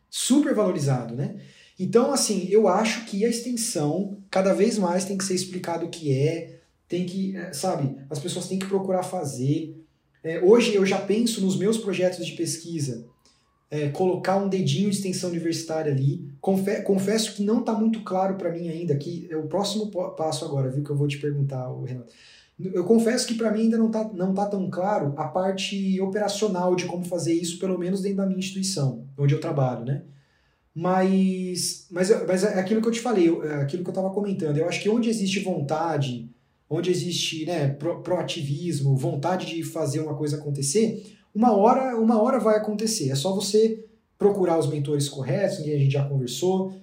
Super 0.10 0.56
valorizado, 0.56 1.14
né? 1.14 1.36
Então, 1.78 2.14
assim, 2.14 2.48
eu 2.50 2.68
acho 2.68 3.06
que 3.06 3.26
a 3.26 3.30
extensão 3.30 4.18
cada 4.30 4.54
vez 4.54 4.78
mais 4.78 5.04
tem 5.04 5.18
que 5.18 5.24
ser 5.24 5.34
explicado 5.36 5.86
o 5.86 5.90
que 5.90 6.16
é, 6.16 6.60
tem 6.88 7.06
que, 7.06 7.36
é, 7.36 7.52
sabe, 7.54 7.98
as 8.10 8.20
pessoas 8.20 8.48
têm 8.48 8.60
que 8.60 8.68
procurar 8.68 9.04
fazer. 9.04 9.81
É, 10.24 10.40
hoje 10.40 10.76
eu 10.76 10.86
já 10.86 11.00
penso 11.00 11.42
nos 11.42 11.58
meus 11.58 11.78
projetos 11.78 12.26
de 12.26 12.34
pesquisa, 12.34 13.06
é, 13.70 13.90
colocar 13.90 14.36
um 14.36 14.50
dedinho 14.50 14.90
de 14.90 14.98
extensão 14.98 15.30
universitária 15.30 15.92
ali. 15.92 16.30
Confe 16.40 16.82
confesso 16.82 17.34
que 17.34 17.44
não 17.44 17.62
está 17.62 17.74
muito 17.74 18.02
claro 18.02 18.36
para 18.36 18.52
mim 18.52 18.68
ainda, 18.68 18.96
que 18.96 19.28
é 19.32 19.38
o 19.38 19.48
próximo 19.48 19.90
passo 20.16 20.44
agora, 20.46 20.70
viu, 20.70 20.84
que 20.84 20.90
eu 20.90 20.96
vou 20.96 21.08
te 21.08 21.18
perguntar, 21.18 21.68
Renato. 21.86 22.14
Eu 22.60 22.84
confesso 22.84 23.26
que 23.26 23.34
para 23.34 23.52
mim 23.52 23.62
ainda 23.62 23.78
não 23.78 23.88
está 23.88 24.04
não 24.14 24.34
tá 24.36 24.46
tão 24.46 24.70
claro 24.70 25.14
a 25.18 25.28
parte 25.28 26.00
operacional 26.00 26.76
de 26.76 26.86
como 26.86 27.04
fazer 27.04 27.34
isso, 27.34 27.58
pelo 27.58 27.80
menos 27.80 28.02
dentro 28.02 28.18
da 28.18 28.26
minha 28.28 28.38
instituição, 28.38 29.08
onde 29.18 29.34
eu 29.34 29.40
trabalho, 29.40 29.84
né? 29.84 30.04
Mas, 30.74 31.88
mas, 31.90 32.10
mas 32.28 32.44
é 32.44 32.60
aquilo 32.60 32.82
que 32.82 32.88
eu 32.88 32.92
te 32.92 33.00
falei, 33.02 33.28
é 33.44 33.56
aquilo 33.56 33.84
que 33.84 33.90
eu 33.90 33.94
estava 33.94 34.10
comentando, 34.12 34.58
eu 34.58 34.68
acho 34.68 34.82
que 34.82 34.90
onde 34.90 35.10
existe 35.10 35.40
vontade, 35.40 36.30
onde 36.72 36.90
existe 36.90 37.46
né, 37.46 37.68
pro, 37.68 38.02
proativismo, 38.02 38.96
vontade 38.96 39.46
de 39.46 39.62
fazer 39.62 40.00
uma 40.00 40.16
coisa 40.16 40.38
acontecer, 40.38 41.18
uma 41.36 41.52
hora, 41.52 41.98
uma 42.00 42.22
hora 42.22 42.40
vai 42.40 42.56
acontecer. 42.56 43.10
É 43.10 43.16
só 43.16 43.36
você 43.36 43.84
procurar 44.18 44.58
os 44.58 44.70
mentores 44.70 45.10
corretos, 45.10 45.58
que 45.58 45.74
a 45.74 45.78
gente 45.78 45.92
já 45.92 46.08
conversou, 46.08 46.74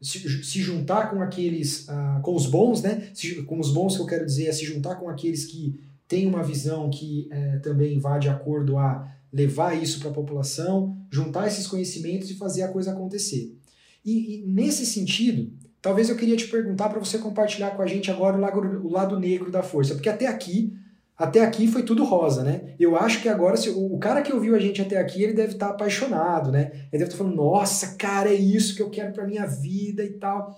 se, 0.00 0.44
se 0.44 0.60
juntar 0.60 1.10
com 1.10 1.22
aqueles, 1.22 1.88
uh, 1.88 2.20
com 2.22 2.34
os 2.34 2.46
bons, 2.46 2.82
né? 2.82 3.10
Se, 3.14 3.42
com 3.42 3.58
os 3.58 3.72
bons 3.72 3.96
que 3.96 4.02
eu 4.02 4.06
quero 4.06 4.26
dizer 4.26 4.46
é 4.46 4.52
se 4.52 4.64
juntar 4.64 4.96
com 4.96 5.08
aqueles 5.08 5.46
que 5.46 5.80
têm 6.06 6.26
uma 6.26 6.42
visão 6.42 6.90
que 6.90 7.28
é, 7.30 7.58
também 7.58 7.98
vá 7.98 8.18
de 8.18 8.28
acordo 8.28 8.76
a 8.78 9.08
levar 9.32 9.80
isso 9.80 10.00
para 10.00 10.10
a 10.10 10.14
população, 10.14 10.96
juntar 11.10 11.46
esses 11.46 11.66
conhecimentos 11.66 12.30
e 12.30 12.34
fazer 12.34 12.62
a 12.62 12.68
coisa 12.68 12.92
acontecer. 12.92 13.56
E, 14.04 14.36
e 14.36 14.46
nesse 14.46 14.86
sentido, 14.86 15.52
Talvez 15.80 16.08
eu 16.08 16.16
queria 16.16 16.36
te 16.36 16.48
perguntar 16.48 16.88
para 16.88 16.98
você 16.98 17.18
compartilhar 17.18 17.70
com 17.70 17.82
a 17.82 17.86
gente 17.86 18.10
agora 18.10 18.36
o 18.36 18.40
lado, 18.40 18.86
o 18.86 18.90
lado 18.90 19.18
negro 19.18 19.50
da 19.50 19.62
força, 19.62 19.94
porque 19.94 20.08
até 20.08 20.26
aqui, 20.26 20.76
até 21.16 21.40
aqui 21.44 21.68
foi 21.68 21.82
tudo 21.82 22.04
rosa, 22.04 22.42
né? 22.42 22.74
Eu 22.80 22.96
acho 22.96 23.22
que 23.22 23.28
agora 23.28 23.56
se, 23.56 23.70
o, 23.70 23.96
cara 23.98 24.22
que 24.22 24.32
ouviu 24.32 24.56
a 24.56 24.58
gente 24.58 24.82
até 24.82 24.98
aqui, 24.98 25.22
ele 25.22 25.34
deve 25.34 25.52
estar 25.52 25.68
tá 25.68 25.72
apaixonado, 25.72 26.50
né? 26.50 26.70
Ele 26.92 26.98
deve 26.98 27.04
estar 27.04 27.16
tá 27.16 27.18
falando: 27.18 27.36
"Nossa, 27.36 27.94
cara, 27.96 28.28
é 28.28 28.34
isso 28.34 28.74
que 28.74 28.82
eu 28.82 28.90
quero 28.90 29.12
para 29.12 29.26
minha 29.26 29.46
vida 29.46 30.04
e 30.04 30.14
tal". 30.14 30.56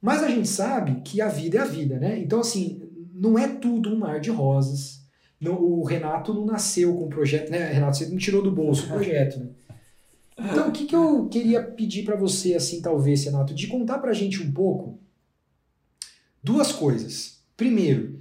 Mas 0.00 0.22
a 0.22 0.28
gente 0.28 0.48
sabe 0.48 1.00
que 1.02 1.20
a 1.20 1.28
vida 1.28 1.58
é 1.58 1.60
a 1.60 1.64
vida, 1.64 1.98
né? 1.98 2.18
Então 2.18 2.40
assim, 2.40 2.82
não 3.14 3.38
é 3.38 3.46
tudo 3.48 3.90
um 3.90 3.98
mar 3.98 4.20
de 4.20 4.30
rosas. 4.30 4.98
Não, 5.40 5.54
o 5.54 5.84
Renato 5.84 6.34
não 6.34 6.44
nasceu 6.44 6.96
com 6.96 7.04
o 7.04 7.08
projeto, 7.08 7.50
né? 7.50 7.72
Renato, 7.72 7.96
você 7.96 8.06
não 8.06 8.18
tirou 8.18 8.42
do 8.42 8.50
bolso 8.50 8.86
o 8.86 8.88
projeto, 8.88 9.38
né? 9.38 9.46
Então, 10.38 10.68
o 10.68 10.72
que, 10.72 10.84
que 10.84 10.94
eu 10.94 11.28
queria 11.28 11.62
pedir 11.62 12.04
para 12.04 12.14
você, 12.14 12.54
assim, 12.54 12.80
talvez, 12.80 13.24
Renato, 13.24 13.52
de 13.52 13.66
contar 13.66 13.98
para 13.98 14.10
a 14.10 14.14
gente 14.14 14.40
um 14.40 14.52
pouco 14.52 15.00
duas 16.42 16.70
coisas. 16.70 17.40
Primeiro, 17.56 18.20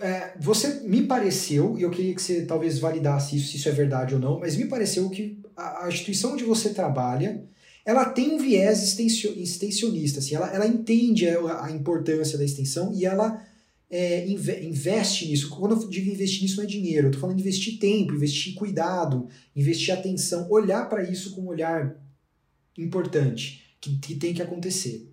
é, 0.00 0.34
você 0.38 0.80
me 0.80 1.04
pareceu, 1.04 1.78
e 1.78 1.82
eu 1.82 1.90
queria 1.90 2.14
que 2.14 2.20
você 2.20 2.44
talvez 2.44 2.78
validasse 2.78 3.36
isso, 3.36 3.52
se 3.52 3.56
isso 3.56 3.68
é 3.68 3.72
verdade 3.72 4.14
ou 4.14 4.20
não, 4.20 4.40
mas 4.40 4.56
me 4.56 4.66
pareceu 4.66 5.08
que 5.08 5.40
a, 5.56 5.84
a 5.84 5.88
instituição 5.88 6.32
onde 6.32 6.44
você 6.44 6.70
trabalha, 6.70 7.44
ela 7.84 8.04
tem 8.04 8.34
um 8.34 8.38
viés 8.38 8.82
extensionista, 8.82 10.18
assim, 10.18 10.34
ela, 10.34 10.52
ela 10.52 10.66
entende 10.66 11.28
a, 11.28 11.64
a 11.64 11.70
importância 11.70 12.36
da 12.36 12.44
extensão 12.44 12.92
e 12.92 13.06
ela 13.06 13.42
é, 13.90 14.26
investe 14.28 15.26
nisso. 15.26 15.48
Quando 15.50 15.80
eu 15.80 15.88
digo 15.88 16.10
investir 16.10 16.42
nisso, 16.42 16.56
não 16.56 16.64
é 16.64 16.66
dinheiro, 16.66 17.06
eu 17.06 17.10
estou 17.10 17.20
falando 17.20 17.40
investir 17.40 17.78
tempo, 17.78 18.14
investir 18.14 18.54
cuidado, 18.54 19.28
investir 19.56 19.94
atenção, 19.94 20.50
olhar 20.50 20.88
para 20.88 21.02
isso 21.02 21.34
com 21.34 21.42
um 21.42 21.48
olhar 21.48 21.96
importante, 22.76 23.76
que, 23.80 23.96
que, 23.98 24.14
tem 24.14 24.34
que 24.34 24.42
acontecer. 24.42 25.12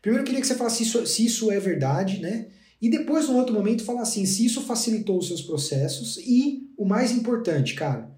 Primeiro 0.00 0.22
eu 0.22 0.26
queria 0.26 0.40
que 0.40 0.46
você 0.46 0.54
falasse 0.54 0.78
se 0.78 0.82
isso, 0.84 1.06
se 1.06 1.24
isso 1.24 1.50
é 1.50 1.58
verdade, 1.58 2.20
né? 2.20 2.48
E 2.80 2.90
depois, 2.90 3.28
num 3.28 3.36
outro 3.36 3.54
momento, 3.54 3.84
falar 3.84 4.02
assim, 4.02 4.26
se 4.26 4.44
isso 4.44 4.60
facilitou 4.60 5.18
os 5.18 5.26
seus 5.26 5.40
processos 5.40 6.18
e, 6.18 6.68
o 6.76 6.84
mais 6.84 7.12
importante, 7.12 7.74
cara, 7.74 8.10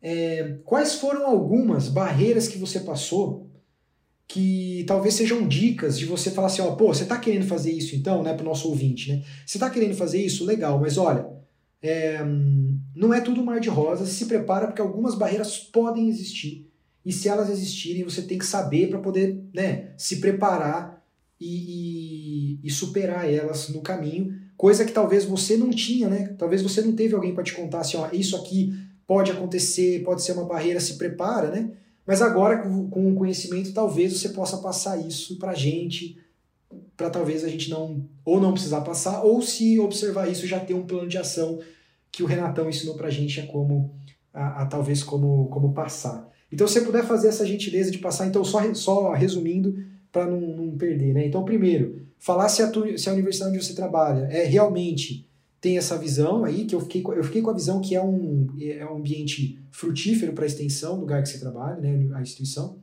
é, 0.00 0.58
quais 0.64 0.94
foram 0.94 1.26
algumas 1.26 1.88
barreiras 1.88 2.46
que 2.46 2.56
você 2.56 2.80
passou 2.80 3.49
que 4.32 4.84
talvez 4.86 5.14
sejam 5.14 5.46
dicas 5.48 5.98
de 5.98 6.06
você 6.06 6.30
falar 6.30 6.46
assim, 6.46 6.62
ó, 6.62 6.70
pô, 6.76 6.94
você 6.94 7.02
está 7.02 7.18
querendo 7.18 7.48
fazer 7.48 7.72
isso 7.72 7.96
então, 7.96 8.22
né, 8.22 8.32
para 8.32 8.44
o 8.44 8.48
nosso 8.48 8.68
ouvinte, 8.68 9.10
né? 9.10 9.24
Você 9.44 9.58
está 9.58 9.68
querendo 9.68 9.92
fazer 9.96 10.24
isso? 10.24 10.44
Legal, 10.44 10.78
mas 10.78 10.96
olha, 10.96 11.26
é, 11.82 12.20
não 12.94 13.12
é 13.12 13.20
tudo 13.20 13.44
mar 13.44 13.58
de 13.58 13.68
rosas, 13.68 14.08
se 14.10 14.26
prepara 14.26 14.68
porque 14.68 14.80
algumas 14.80 15.16
barreiras 15.16 15.58
podem 15.58 16.08
existir. 16.08 16.70
E 17.04 17.12
se 17.12 17.28
elas 17.28 17.50
existirem, 17.50 18.04
você 18.04 18.22
tem 18.22 18.38
que 18.38 18.46
saber 18.46 18.88
para 18.88 19.00
poder 19.00 19.42
né, 19.52 19.94
se 19.96 20.20
preparar 20.20 21.04
e, 21.40 22.60
e, 22.62 22.68
e, 22.68 22.70
superar 22.70 23.28
elas 23.28 23.68
no 23.70 23.80
caminho, 23.80 24.32
coisa 24.56 24.84
que 24.84 24.92
talvez 24.92 25.24
você 25.24 25.56
não 25.56 25.70
tinha, 25.70 26.08
né? 26.08 26.36
Talvez 26.38 26.62
você 26.62 26.82
não 26.82 26.92
teve 26.92 27.16
alguém 27.16 27.34
para 27.34 27.42
te 27.42 27.54
contar 27.54 27.80
assim, 27.80 27.96
ó, 27.96 28.08
isso 28.12 28.36
aqui 28.36 28.78
pode 29.08 29.32
acontecer, 29.32 30.04
pode 30.04 30.22
ser 30.22 30.32
uma 30.32 30.44
barreira, 30.44 30.78
se 30.78 30.96
prepara, 30.96 31.50
né? 31.50 31.72
Mas 32.10 32.20
agora, 32.22 32.58
com 32.58 33.12
o 33.12 33.14
conhecimento, 33.14 33.72
talvez 33.72 34.18
você 34.18 34.30
possa 34.30 34.58
passar 34.58 34.98
isso 34.98 35.38
para 35.38 35.52
a 35.52 35.54
gente, 35.54 36.18
para 36.96 37.08
talvez 37.08 37.44
a 37.44 37.48
gente 37.48 37.70
não 37.70 38.04
ou 38.24 38.40
não 38.40 38.52
precisar 38.52 38.80
passar, 38.80 39.22
ou 39.22 39.40
se 39.40 39.78
observar 39.78 40.28
isso 40.28 40.44
já 40.44 40.58
ter 40.58 40.74
um 40.74 40.84
plano 40.84 41.06
de 41.06 41.16
ação 41.16 41.60
que 42.10 42.24
o 42.24 42.26
Renatão 42.26 42.68
ensinou 42.68 42.96
para 42.96 43.06
a 43.06 43.10
gente 43.12 43.38
a 43.38 43.46
como 43.46 43.94
a, 44.34 44.62
a, 44.62 44.66
talvez 44.66 45.04
como, 45.04 45.46
como 45.50 45.72
passar. 45.72 46.28
Então, 46.50 46.66
se 46.66 46.80
você 46.80 46.80
puder 46.80 47.04
fazer 47.04 47.28
essa 47.28 47.46
gentileza 47.46 47.92
de 47.92 47.98
passar, 47.98 48.26
então 48.26 48.42
só, 48.42 48.74
só 48.74 49.12
resumindo 49.12 49.78
para 50.10 50.26
não, 50.26 50.40
não 50.40 50.76
perder, 50.76 51.14
né? 51.14 51.24
Então, 51.24 51.44
primeiro, 51.44 52.08
falar 52.18 52.48
se 52.48 52.60
a, 52.60 52.68
tu, 52.68 52.98
se 52.98 53.08
a 53.08 53.12
universidade 53.12 53.54
onde 53.54 53.64
você 53.64 53.72
trabalha 53.72 54.26
é 54.32 54.42
realmente 54.42 55.29
tem 55.60 55.76
essa 55.76 55.98
visão 55.98 56.44
aí, 56.44 56.64
que 56.64 56.74
eu 56.74 56.80
fiquei, 56.80 57.02
eu 57.06 57.22
fiquei 57.22 57.42
com 57.42 57.50
a 57.50 57.54
visão 57.54 57.80
que 57.80 57.94
é 57.94 58.02
um, 58.02 58.48
é 58.58 58.84
um 58.86 58.96
ambiente 58.96 59.58
frutífero 59.70 60.32
para 60.32 60.44
a 60.44 60.46
extensão 60.46 60.94
do 60.94 61.02
lugar 61.02 61.22
que 61.22 61.28
você 61.28 61.38
trabalha, 61.38 61.76
né, 61.76 62.08
a 62.14 62.22
instituição. 62.22 62.78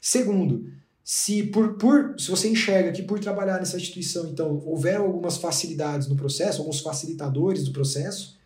Segundo, 0.00 0.66
se 1.04 1.42
por, 1.42 1.74
por 1.74 2.14
se 2.18 2.30
você 2.30 2.48
enxerga 2.48 2.90
que 2.90 3.02
por 3.02 3.18
trabalhar 3.18 3.58
nessa 3.58 3.76
instituição, 3.76 4.28
então, 4.28 4.62
houveram 4.64 5.04
algumas 5.04 5.36
facilidades 5.36 6.08
no 6.08 6.16
processo, 6.16 6.60
alguns 6.60 6.80
facilitadores 6.80 7.64
do 7.64 7.72
processo. 7.72 8.38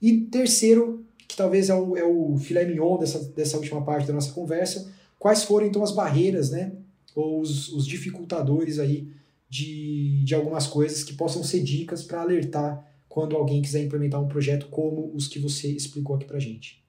E 0.00 0.22
terceiro, 0.22 1.04
que 1.28 1.36
talvez 1.36 1.68
é 1.68 1.74
o, 1.74 1.96
é 1.96 2.04
o 2.04 2.38
filé 2.38 2.64
mignon 2.64 2.98
dessa, 2.98 3.18
dessa 3.18 3.58
última 3.58 3.84
parte 3.84 4.06
da 4.06 4.14
nossa 4.14 4.32
conversa, 4.32 4.90
quais 5.18 5.44
foram 5.44 5.66
então 5.66 5.82
as 5.82 5.92
barreiras, 5.92 6.50
né, 6.50 6.72
ou 7.14 7.40
os, 7.40 7.68
os 7.72 7.86
dificultadores 7.86 8.78
aí 8.78 9.08
de, 9.50 10.24
de 10.24 10.34
algumas 10.34 10.66
coisas 10.66 11.04
que 11.04 11.12
possam 11.12 11.44
ser 11.44 11.62
dicas 11.62 12.02
para 12.02 12.22
alertar 12.22 12.93
quando 13.14 13.36
alguém 13.36 13.62
quiser 13.62 13.80
implementar 13.80 14.20
um 14.20 14.26
projeto 14.26 14.66
como 14.70 15.14
os 15.14 15.28
que 15.28 15.38
você 15.38 15.68
explicou 15.68 16.16
aqui 16.16 16.24
para 16.24 16.40
gente. 16.40 16.84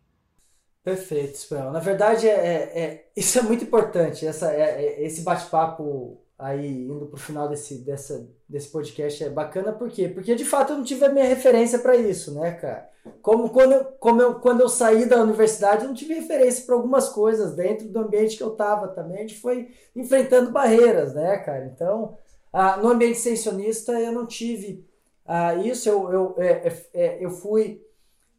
Perfeito, 0.83 1.35
Espanhol. 1.35 1.71
Na 1.71 1.79
verdade, 1.79 2.27
é, 2.27 2.33
é, 2.33 2.79
é, 2.83 3.09
isso 3.15 3.37
é 3.37 3.43
muito 3.43 3.63
importante, 3.63 4.25
essa, 4.25 4.51
é, 4.51 4.85
é 4.85 5.05
esse 5.05 5.21
bate-papo 5.21 6.17
aí 6.37 6.81
indo 6.81 7.05
para 7.05 7.15
o 7.15 7.19
final 7.19 7.47
desse, 7.47 7.77
dessa, 7.77 8.27
desse 8.49 8.69
podcast 8.69 9.23
é 9.23 9.29
bacana, 9.29 9.71
por 9.71 9.87
quê? 9.91 10.09
Porque 10.09 10.33
de 10.33 10.43
fato 10.43 10.73
eu 10.73 10.77
não 10.77 10.83
tive 10.83 11.05
a 11.05 11.09
minha 11.09 11.25
referência 11.25 11.77
para 11.77 11.95
isso, 11.95 12.33
né, 12.33 12.53
cara? 12.53 12.89
Como 13.21 13.51
quando 13.51 13.73
eu, 13.73 13.85
como 13.99 14.19
eu, 14.19 14.39
quando 14.39 14.61
eu 14.61 14.67
saí 14.67 15.05
da 15.05 15.21
universidade, 15.21 15.83
eu 15.83 15.89
não 15.89 15.95
tive 15.95 16.15
referência 16.15 16.65
para 16.65 16.73
algumas 16.73 17.07
coisas 17.07 17.55
dentro 17.55 17.87
do 17.87 17.99
ambiente 17.99 18.35
que 18.35 18.41
eu 18.41 18.53
estava 18.53 18.87
também. 18.87 19.17
A 19.17 19.21
gente 19.21 19.39
foi 19.39 19.69
enfrentando 19.95 20.49
barreiras, 20.49 21.13
né, 21.13 21.37
cara? 21.37 21.65
Então, 21.67 22.17
ah, 22.51 22.77
no 22.77 22.89
ambiente 22.89 23.17
extensionista 23.17 23.91
eu 23.91 24.11
não 24.11 24.25
tive 24.25 24.83
ah, 25.25 25.55
isso, 25.55 25.89
eu, 25.89 26.11
eu, 26.11 26.35
é, 26.37 26.51
é, 26.51 26.85
é 26.93 27.25
eu 27.25 27.31
fui 27.31 27.85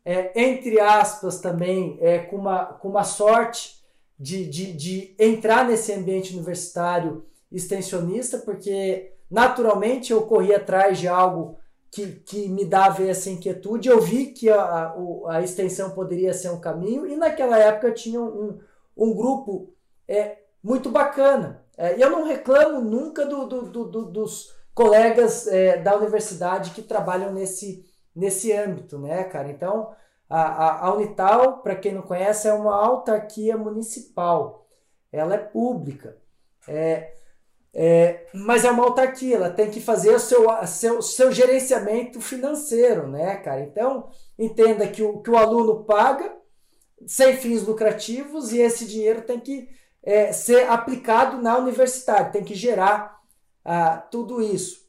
é, 0.06 0.30
entre 0.40 0.78
aspas, 0.80 1.40
também 1.40 1.98
é, 2.00 2.20
com, 2.20 2.36
uma, 2.36 2.64
com 2.64 2.88
uma 2.88 3.02
sorte 3.02 3.84
de, 4.16 4.46
de, 4.48 4.72
de 4.72 5.16
entrar 5.18 5.66
nesse 5.66 5.92
ambiente 5.92 6.32
universitário 6.32 7.26
extensionista, 7.50 8.38
porque 8.38 9.14
naturalmente 9.28 10.12
eu 10.12 10.22
corri 10.22 10.54
atrás 10.54 11.00
de 11.00 11.08
algo 11.08 11.58
que, 11.90 12.06
que 12.20 12.48
me 12.48 12.64
dava 12.64 13.02
essa 13.02 13.28
inquietude. 13.28 13.88
Eu 13.88 14.00
vi 14.00 14.26
que 14.26 14.48
a, 14.48 14.62
a, 14.62 14.94
a 15.30 15.42
extensão 15.42 15.90
poderia 15.90 16.32
ser 16.32 16.50
um 16.50 16.60
caminho, 16.60 17.04
e 17.04 17.16
naquela 17.16 17.58
época 17.58 17.90
tinha 17.90 18.20
um, 18.20 18.60
um 18.96 19.12
grupo 19.12 19.74
é, 20.06 20.38
muito 20.62 20.88
bacana. 20.88 21.64
É, 21.76 22.00
eu 22.00 22.10
não 22.10 22.24
reclamo 22.24 22.80
nunca 22.80 23.26
do, 23.26 23.44
do, 23.44 23.62
do, 23.62 23.84
do 23.86 24.04
dos 24.04 24.54
colegas 24.76 25.46
é, 25.46 25.78
da 25.78 25.96
universidade 25.96 26.72
que 26.72 26.82
trabalham 26.82 27.32
nesse, 27.32 27.82
nesse 28.14 28.52
âmbito, 28.52 28.98
né, 28.98 29.24
cara? 29.24 29.48
Então, 29.48 29.90
a, 30.28 30.86
a, 30.86 30.94
Unital, 30.94 31.62
para 31.62 31.74
quem 31.74 31.94
não 31.94 32.02
conhece, 32.02 32.46
é 32.46 32.52
uma 32.52 32.76
autarquia 32.76 33.56
municipal. 33.56 34.68
Ela 35.10 35.36
é 35.36 35.38
pública. 35.38 36.18
É, 36.68 37.14
é, 37.72 38.26
mas 38.34 38.66
é 38.66 38.70
uma 38.70 38.84
autarquia, 38.84 39.36
ela 39.36 39.48
tem 39.48 39.70
que 39.70 39.80
fazer 39.80 40.14
o 40.14 40.20
seu, 40.20 40.46
seu, 40.66 41.00
seu 41.00 41.32
gerenciamento 41.32 42.20
financeiro, 42.20 43.08
né, 43.08 43.36
cara? 43.36 43.62
Então, 43.62 44.10
entenda 44.38 44.86
que 44.86 45.02
o, 45.02 45.22
que 45.22 45.30
o 45.30 45.38
aluno 45.38 45.84
paga 45.84 46.36
sem 47.06 47.34
fins 47.38 47.62
lucrativos 47.62 48.52
e 48.52 48.58
esse 48.58 48.84
dinheiro 48.84 49.22
tem 49.22 49.40
que 49.40 49.70
é, 50.02 50.32
ser 50.32 50.68
aplicado 50.68 51.40
na 51.40 51.56
universidade, 51.56 52.32
tem 52.32 52.44
que 52.44 52.54
gerar 52.54 53.16
tudo 54.10 54.42
isso. 54.42 54.86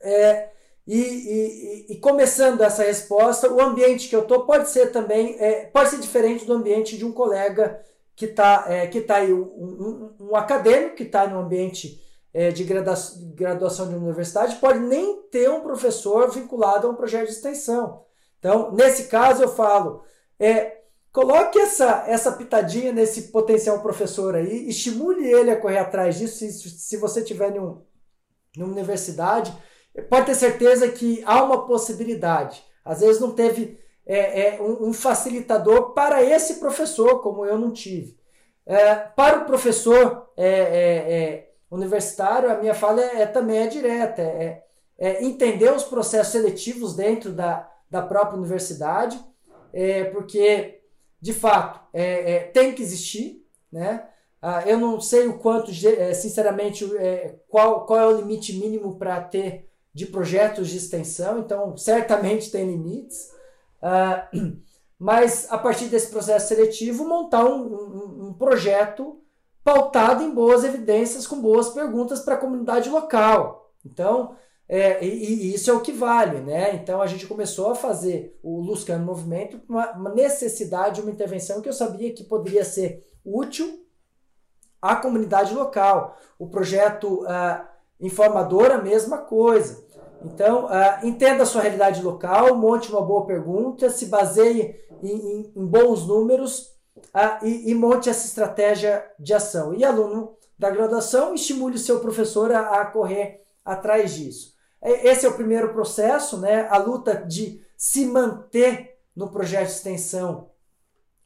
É, 0.00 0.50
e, 0.86 0.98
e, 0.98 1.86
e, 1.90 1.96
começando 2.00 2.62
essa 2.62 2.82
resposta, 2.82 3.52
o 3.52 3.60
ambiente 3.60 4.08
que 4.08 4.16
eu 4.16 4.22
estou 4.22 4.44
pode 4.44 4.68
ser 4.70 4.90
também, 4.90 5.36
é, 5.38 5.66
pode 5.66 5.90
ser 5.90 6.00
diferente 6.00 6.44
do 6.44 6.52
ambiente 6.52 6.96
de 6.96 7.04
um 7.04 7.12
colega 7.12 7.80
que 8.16 8.24
está 8.24 8.64
é, 8.68 8.86
que 8.86 9.00
tá 9.00 9.16
aí, 9.16 9.32
um, 9.32 9.40
um, 9.40 10.28
um 10.30 10.36
acadêmico 10.36 10.96
que 10.96 11.04
está 11.04 11.26
no 11.26 11.38
ambiente 11.38 12.02
é, 12.32 12.50
de 12.50 12.64
graduação, 12.64 13.88
de 13.88 13.94
universidade, 13.94 14.56
pode 14.56 14.80
nem 14.80 15.22
ter 15.30 15.50
um 15.50 15.60
professor 15.60 16.30
vinculado 16.30 16.86
a 16.86 16.90
um 16.90 16.94
projeto 16.94 17.26
de 17.26 17.32
extensão. 17.32 18.04
Então, 18.38 18.72
nesse 18.72 19.04
caso, 19.04 19.42
eu 19.42 19.48
falo, 19.48 20.02
é, 20.38 20.78
coloque 21.12 21.58
essa, 21.58 22.04
essa 22.06 22.32
pitadinha 22.32 22.92
nesse 22.92 23.28
potencial 23.28 23.80
professor 23.80 24.34
aí, 24.34 24.68
estimule 24.68 25.30
ele 25.30 25.50
a 25.50 25.60
correr 25.60 25.78
atrás 25.78 26.18
disso, 26.18 26.38
se, 26.38 26.52
se 26.52 26.96
você 26.96 27.22
tiver 27.22 27.54
em 27.54 27.60
um, 27.60 27.80
numa 28.56 28.72
universidade, 28.72 29.52
pode 30.08 30.26
ter 30.26 30.34
certeza 30.34 30.88
que 30.90 31.22
há 31.26 31.42
uma 31.42 31.66
possibilidade. 31.66 32.64
Às 32.84 33.00
vezes 33.00 33.20
não 33.20 33.32
teve 33.32 33.78
é, 34.06 34.56
é, 34.56 34.60
um, 34.62 34.88
um, 34.88 34.92
facilitador 34.92 35.92
para 35.92 36.22
esse 36.22 36.54
professor, 36.54 37.20
como 37.20 37.44
eu 37.44 37.58
não 37.58 37.72
tive. 37.72 38.18
É, 38.66 38.94
para 38.94 39.38
o 39.38 39.44
professor 39.44 40.30
é, 40.36 40.48
é, 40.48 41.12
é, 41.12 41.50
universitário, 41.70 42.50
a 42.50 42.56
minha 42.56 42.74
fala 42.74 43.00
é, 43.00 43.26
também 43.26 43.58
é 43.58 43.66
direta, 43.66 44.22
é, 44.22 44.64
entender 45.24 45.72
os 45.72 45.84
processos 45.84 46.32
seletivos 46.32 46.94
dentro 46.94 47.32
da, 47.32 47.70
da 47.90 48.02
própria 48.02 48.38
universidade, 48.38 49.18
porque, 50.12 50.82
de 51.20 51.32
fato, 51.32 51.80
tem 52.52 52.74
que 52.74 52.82
existir, 52.82 53.46
né? 53.72 54.06
Ah, 54.42 54.62
eu 54.66 54.78
não 54.78 55.00
sei 55.00 55.26
o 55.26 55.38
quanto, 55.38 55.70
sinceramente, 56.14 56.86
qual, 57.48 57.84
qual 57.84 57.98
é 57.98 58.06
o 58.06 58.16
limite 58.16 58.54
mínimo 58.54 58.96
para 58.96 59.20
ter 59.20 59.70
de 59.92 60.06
projetos 60.06 60.68
de 60.68 60.76
extensão, 60.76 61.40
então 61.40 61.76
certamente 61.76 62.50
tem 62.50 62.66
limites, 62.66 63.30
uh, 63.82 64.56
mas 64.98 65.50
a 65.50 65.58
partir 65.58 65.86
desse 65.86 66.10
processo 66.10 66.48
seletivo, 66.48 67.08
montar 67.08 67.44
um, 67.44 67.66
um, 67.66 68.28
um 68.28 68.32
projeto 68.34 69.20
pautado 69.64 70.22
em 70.22 70.32
boas 70.32 70.64
evidências, 70.64 71.26
com 71.26 71.40
boas 71.40 71.70
perguntas 71.70 72.20
para 72.20 72.34
a 72.34 72.38
comunidade 72.38 72.88
local. 72.88 73.72
Então, 73.84 74.36
é, 74.68 75.04
e, 75.04 75.08
e, 75.08 75.54
isso 75.54 75.70
é 75.70 75.74
o 75.74 75.80
que 75.80 75.92
vale, 75.92 76.40
né? 76.40 76.74
Então 76.76 77.02
a 77.02 77.06
gente 77.06 77.26
começou 77.26 77.70
a 77.70 77.74
fazer 77.74 78.38
o 78.42 78.60
Luscano 78.60 79.04
Movimento 79.04 79.60
uma, 79.68 79.90
uma 79.92 80.14
necessidade, 80.14 81.00
uma 81.00 81.10
intervenção 81.10 81.60
que 81.60 81.68
eu 81.68 81.72
sabia 81.72 82.12
que 82.12 82.22
poderia 82.22 82.64
ser 82.64 83.04
útil 83.24 83.84
à 84.80 84.96
comunidade 84.96 85.54
local. 85.54 86.16
O 86.38 86.48
projeto 86.48 87.22
uh, 87.22 87.64
Informador, 88.00 88.70
a 88.70 88.78
mesma 88.78 89.18
coisa. 89.18 89.84
Então, 90.24 90.66
uh, 90.66 91.06
entenda 91.06 91.42
a 91.42 91.46
sua 91.46 91.62
realidade 91.62 92.02
local, 92.02 92.54
monte 92.54 92.90
uma 92.90 93.02
boa 93.02 93.26
pergunta, 93.26 93.90
se 93.90 94.06
baseie 94.06 94.80
em, 95.02 95.08
em, 95.08 95.52
em 95.56 95.66
bons 95.66 96.06
números 96.06 96.72
uh, 97.14 97.44
e, 97.44 97.70
e, 97.70 97.74
monte 97.74 98.08
essa 98.08 98.26
estratégia 98.26 99.04
de 99.18 99.34
ação. 99.34 99.74
E 99.74 99.84
aluno 99.84 100.34
da 100.58 100.70
graduação, 100.70 101.34
estimule 101.34 101.76
o 101.76 101.78
seu 101.78 102.00
professor 102.00 102.52
a, 102.52 102.80
a 102.80 102.86
correr 102.86 103.42
atrás 103.64 104.14
disso. 104.14 104.54
Esse 104.82 105.26
é 105.26 105.28
o 105.28 105.34
primeiro 105.34 105.72
processo, 105.72 106.38
né? 106.38 106.66
a 106.70 106.78
luta 106.78 107.14
de 107.14 107.62
se 107.76 108.06
manter 108.06 108.98
no 109.14 109.30
projeto 109.30 109.66
de 109.66 109.72
extensão 109.72 110.48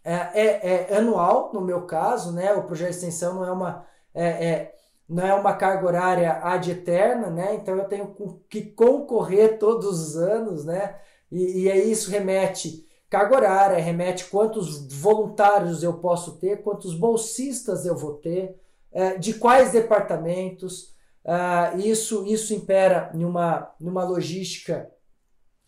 é, 0.04 0.12
é, 0.12 0.86
é 0.90 0.96
anual, 0.96 1.50
no 1.52 1.60
meu 1.60 1.82
caso, 1.82 2.32
né? 2.32 2.52
o 2.52 2.64
projeto 2.64 2.90
de 2.90 2.96
extensão 2.96 3.34
não 3.34 3.44
é 3.44 3.52
uma. 3.52 3.86
É, 4.14 4.46
é 4.46 4.74
não 5.06 5.26
é 5.26 5.34
uma 5.34 5.54
carga 5.54 5.86
horária 5.86 6.40
ad 6.42 6.70
eterna, 6.70 7.28
né? 7.28 7.54
Então 7.56 7.76
eu 7.76 7.84
tenho 7.84 8.40
que 8.48 8.62
concorrer 8.62 9.58
todos 9.58 10.00
os 10.00 10.16
anos, 10.16 10.64
né? 10.64 10.98
E, 11.30 11.64
e 11.64 11.70
aí 11.70 11.90
isso 11.90 12.10
remete 12.10 12.86
carga 13.10 13.36
horária, 13.36 13.82
remete 13.82 14.24
quantos 14.24 14.88
voluntários 14.98 15.82
eu 15.82 15.94
posso 15.94 16.38
ter, 16.38 16.62
quantos 16.62 16.94
bolsistas 16.94 17.84
eu 17.84 17.96
vou 17.96 18.14
ter, 18.14 18.58
é, 18.90 19.16
de 19.18 19.34
quais 19.34 19.72
departamentos. 19.72 20.94
Uh, 21.24 21.78
isso, 21.78 22.26
isso 22.26 22.52
impera 22.52 23.10
numa, 23.14 23.72
numa 23.80 24.04
logística 24.04 24.90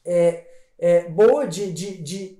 é, 0.04 0.44
é, 0.78 1.08
boa 1.08 1.46
de, 1.46 1.72
de, 1.72 2.02
de, 2.02 2.38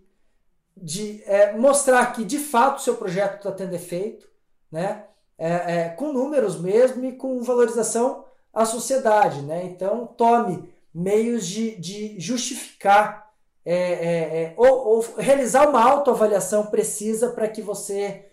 de 0.77 1.23
é, 1.25 1.53
mostrar 1.53 2.13
que 2.13 2.25
de 2.25 2.39
fato 2.39 2.79
o 2.79 2.83
seu 2.83 2.97
projeto 2.97 3.37
está 3.37 3.53
tendo 3.53 3.75
efeito, 3.75 4.29
né? 4.71 5.05
é, 5.39 5.49
é, 5.49 5.89
com 5.91 6.13
números 6.13 6.59
mesmo 6.59 7.05
e 7.05 7.13
com 7.13 7.43
valorização 7.43 8.25
à 8.53 8.65
sociedade. 8.65 9.43
Né? 9.43 9.65
Então, 9.65 10.07
tome 10.07 10.73
meios 10.95 11.47
de, 11.47 11.77
de 11.77 12.19
justificar 12.19 13.27
é, 13.65 13.75
é, 13.75 14.43
é 14.43 14.55
ou, 14.57 14.69
ou, 14.69 15.05
realizar 15.19 15.69
uma 15.69 15.83
autoavaliação 15.83 16.67
precisa 16.67 17.31
para 17.31 17.49
que 17.49 17.61
você 17.61 18.25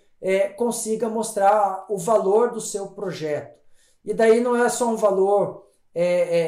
consiga 0.56 1.10
mostrar 1.10 1.86
o 1.90 1.98
valor 1.98 2.52
do 2.52 2.62
seu 2.62 2.88
projeto. 2.88 3.60
E 4.06 4.14
daí 4.14 4.40
não 4.40 4.56
é 4.56 4.70
só 4.70 4.88
um 4.88 4.96
valor 4.96 5.68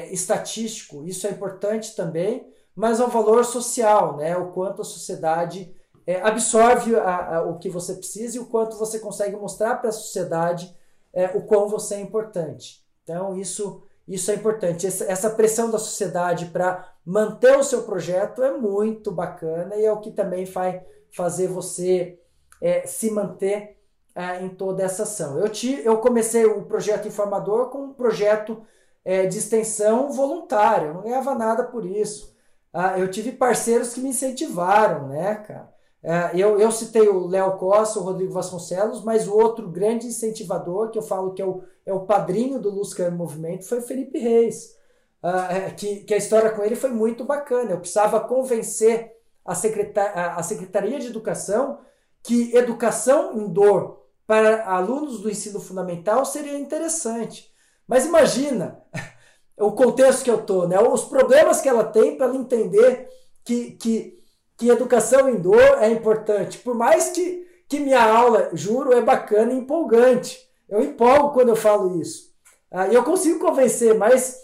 estatístico, 0.09 1.03
isso 1.03 1.27
é 1.27 1.31
importante 1.31 1.93
também, 1.93 2.47
mas 2.73 3.01
é 3.01 3.05
um 3.05 3.09
valor 3.09 3.43
social, 3.43 4.15
né? 4.15 4.37
O 4.37 4.53
quanto 4.53 4.81
a 4.81 4.85
sociedade 4.85 5.74
é, 6.07 6.21
absorve 6.21 6.95
a, 6.95 7.37
a, 7.37 7.41
o 7.43 7.57
que 7.57 7.69
você 7.69 7.95
precisa 7.95 8.37
e 8.37 8.39
o 8.39 8.45
quanto 8.45 8.77
você 8.77 8.99
consegue 8.99 9.35
mostrar 9.35 9.75
para 9.75 9.89
a 9.89 9.93
sociedade 9.93 10.75
é, 11.13 11.27
o 11.35 11.41
quão 11.41 11.67
você 11.67 11.95
é 11.95 11.99
importante. 11.99 12.85
Então, 13.03 13.37
isso, 13.37 13.83
isso 14.07 14.29
é 14.31 14.35
importante. 14.35 14.85
Essa, 14.85 15.05
essa 15.05 15.29
pressão 15.29 15.71
da 15.71 15.79
sociedade 15.79 16.47
para 16.47 16.93
manter 17.05 17.57
o 17.57 17.63
seu 17.63 17.83
projeto 17.83 18.43
é 18.43 18.51
muito 18.51 19.11
bacana 19.11 19.75
e 19.75 19.85
é 19.85 19.91
o 19.91 19.99
que 19.99 20.11
também 20.11 20.45
vai 20.45 20.83
fazer 21.11 21.47
você 21.47 22.19
é, 22.61 22.85
se 22.85 23.09
manter 23.09 23.77
é, 24.13 24.41
em 24.41 24.49
toda 24.49 24.83
essa 24.83 25.03
ação. 25.03 25.39
Eu, 25.39 25.49
te, 25.49 25.81
eu 25.83 25.97
comecei 25.97 26.45
o 26.45 26.63
projeto 26.63 27.07
Informador 27.07 27.69
com 27.69 27.79
um 27.79 27.93
projeto 27.93 28.65
é, 29.03 29.25
de 29.27 29.37
extensão 29.37 30.11
voluntário, 30.11 30.87
eu 30.87 30.93
não 30.95 31.03
ganhava 31.03 31.35
nada 31.35 31.63
por 31.63 31.85
isso. 31.85 32.35
Ah, 32.73 32.99
eu 32.99 33.09
tive 33.09 33.31
parceiros 33.31 33.93
que 33.93 34.01
me 34.01 34.09
incentivaram, 34.09 35.07
né, 35.07 35.35
cara? 35.35 35.74
É, 36.07 36.39
eu, 36.39 36.59
eu 36.59 36.71
citei 36.71 37.09
o 37.09 37.25
Léo 37.25 37.57
Costa, 37.57 37.99
o 37.99 38.03
Rodrigo 38.03 38.31
Vasconcelos, 38.31 39.03
mas 39.03 39.27
o 39.27 39.35
outro 39.35 39.67
grande 39.67 40.05
incentivador, 40.05 40.91
que 40.91 40.99
eu 40.99 41.01
falo 41.01 41.33
que 41.33 41.41
é 41.41 41.45
o, 41.45 41.63
é 41.83 41.91
o 41.91 42.01
padrinho 42.01 42.59
do 42.59 42.69
Lusca 42.69 43.09
Movimento, 43.09 43.65
foi 43.65 43.79
o 43.79 43.81
Felipe 43.81 44.19
Reis. 44.19 44.75
Uh, 45.23 45.73
que, 45.75 46.01
que 46.01 46.13
a 46.13 46.17
história 46.17 46.51
com 46.51 46.61
ele 46.61 46.75
foi 46.75 46.91
muito 46.91 47.25
bacana. 47.25 47.71
Eu 47.71 47.79
precisava 47.79 48.19
convencer 48.19 49.15
a, 49.43 49.55
secretar, 49.55 50.37
a 50.37 50.43
Secretaria 50.43 50.99
de 50.99 51.07
Educação 51.07 51.79
que 52.21 52.55
educação 52.55 53.35
indoor 53.35 54.05
para 54.27 54.63
alunos 54.65 55.21
do 55.21 55.29
ensino 55.29 55.59
fundamental 55.59 56.23
seria 56.23 56.59
interessante. 56.59 57.51
Mas 57.87 58.05
imagina 58.05 58.79
o 59.57 59.71
contexto 59.71 60.23
que 60.23 60.29
eu 60.29 60.39
estou, 60.39 60.67
né? 60.67 60.79
os 60.79 61.05
problemas 61.05 61.61
que 61.61 61.69
ela 61.69 61.83
tem 61.83 62.15
para 62.15 62.35
entender 62.35 63.09
que, 63.43 63.71
que 63.71 64.14
que 64.57 64.69
educação 64.69 65.29
em 65.29 65.39
dor 65.39 65.77
é 65.79 65.89
importante. 65.89 66.59
Por 66.59 66.75
mais 66.75 67.09
que, 67.09 67.45
que 67.67 67.79
minha 67.79 68.03
aula, 68.03 68.49
juro, 68.53 68.93
é 68.93 69.01
bacana 69.01 69.51
e 69.53 69.57
empolgante. 69.57 70.39
Eu 70.67 70.81
empolgo 70.81 71.33
quando 71.33 71.49
eu 71.49 71.55
falo 71.55 71.99
isso. 71.99 72.33
Ah, 72.71 72.87
e 72.87 72.95
eu 72.95 73.03
consigo 73.03 73.39
convencer, 73.39 73.93
mas 73.95 74.41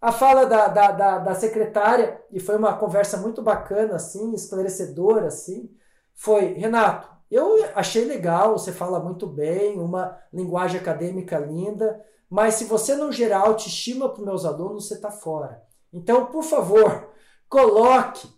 a 0.00 0.10
fala 0.10 0.44
da, 0.44 0.66
da, 0.66 0.90
da, 0.90 1.18
da, 1.18 1.34
secretária, 1.34 2.20
e 2.32 2.40
foi 2.40 2.56
uma 2.56 2.76
conversa 2.76 3.16
muito 3.18 3.40
bacana, 3.40 3.94
assim, 3.94 4.34
esclarecedora, 4.34 5.28
assim, 5.28 5.70
foi, 6.12 6.54
Renato, 6.54 7.08
eu 7.30 7.64
achei 7.74 8.04
legal, 8.04 8.58
você 8.58 8.72
fala 8.72 8.98
muito 8.98 9.26
bem, 9.26 9.78
uma 9.78 10.18
linguagem 10.32 10.80
acadêmica 10.80 11.38
linda, 11.38 12.04
mas 12.28 12.54
se 12.54 12.64
você 12.64 12.96
não 12.96 13.12
gerar 13.12 13.46
autoestima 13.46 14.08
para 14.08 14.18
os 14.18 14.24
meus 14.24 14.44
alunos, 14.44 14.88
você 14.88 14.94
está 14.94 15.10
fora. 15.10 15.62
Então, 15.92 16.26
por 16.26 16.42
favor, 16.42 17.08
coloque 17.48 18.28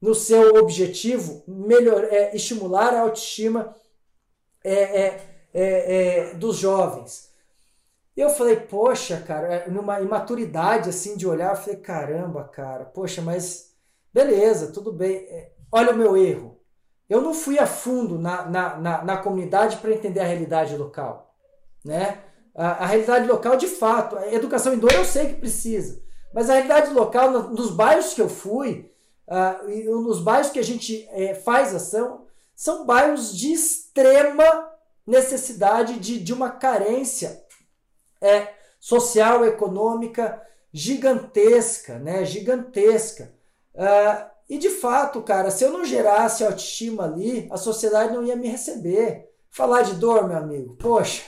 no 0.00 0.14
seu 0.14 0.56
objetivo 0.56 1.42
melhor, 1.46 2.04
é, 2.04 2.34
estimular 2.34 2.94
a 2.94 3.00
autoestima 3.00 3.74
é, 4.64 4.74
é, 4.74 5.20
é, 5.54 6.30
é 6.30 6.34
dos 6.34 6.56
jovens. 6.56 7.30
Eu 8.16 8.30
falei, 8.30 8.56
poxa, 8.56 9.22
cara, 9.26 9.54
é, 9.54 9.70
numa 9.70 10.00
imaturidade 10.00 10.88
assim 10.88 11.16
de 11.16 11.26
olhar, 11.26 11.50
eu 11.50 11.60
falei, 11.60 11.76
caramba, 11.80 12.44
cara, 12.44 12.84
poxa, 12.84 13.20
mas 13.20 13.74
beleza, 14.12 14.72
tudo 14.72 14.92
bem. 14.92 15.26
Olha 15.70 15.92
o 15.92 15.96
meu 15.96 16.16
erro. 16.16 16.56
Eu 17.08 17.20
não 17.20 17.32
fui 17.32 17.58
a 17.58 17.66
fundo 17.66 18.18
na, 18.18 18.46
na, 18.46 18.76
na, 18.76 19.04
na 19.04 19.16
comunidade 19.18 19.76
para 19.76 19.92
entender 19.92 20.20
a 20.20 20.24
realidade 20.24 20.76
local. 20.76 21.34
Né? 21.84 22.18
A, 22.54 22.84
a, 22.84 22.86
realidade 22.86 23.28
local, 23.28 23.56
de 23.56 23.68
fato, 23.68 24.16
a 24.16 24.32
educação 24.32 24.74
em 24.74 24.78
dor 24.78 24.92
eu 24.92 25.04
sei 25.04 25.28
que 25.28 25.40
precisa. 25.40 26.02
Mas 26.34 26.50
a 26.50 26.54
realidade 26.54 26.92
local, 26.92 27.30
nos 27.30 27.70
bairros 27.70 28.12
que 28.12 28.20
eu 28.20 28.28
fui, 28.28 28.90
uh, 29.28 30.00
nos 30.02 30.20
bairros 30.20 30.50
que 30.50 30.58
a 30.58 30.64
gente 30.64 31.08
é, 31.10 31.34
faz 31.34 31.74
ação, 31.74 32.26
são 32.54 32.86
bairros 32.86 33.36
de 33.36 33.52
extrema 33.52 34.70
necessidade 35.06 35.98
de, 35.98 36.18
de 36.18 36.32
uma 36.32 36.50
carência 36.50 37.44
é, 38.20 38.48
social, 38.80 39.44
econômica 39.44 40.42
gigantesca, 40.72 41.98
né? 41.98 42.24
Gigantesca. 42.24 43.32
Uh, 43.74 44.30
e 44.48 44.58
de 44.58 44.70
fato, 44.70 45.22
cara, 45.22 45.50
se 45.50 45.64
eu 45.64 45.70
não 45.70 45.84
gerasse 45.84 46.44
autoestima 46.44 47.04
ali, 47.04 47.48
a 47.50 47.56
sociedade 47.56 48.12
não 48.12 48.22
ia 48.22 48.36
me 48.36 48.48
receber. 48.48 49.30
Falar 49.50 49.82
de 49.82 49.94
dor, 49.94 50.28
meu 50.28 50.36
amigo, 50.36 50.76
poxa, 50.76 51.22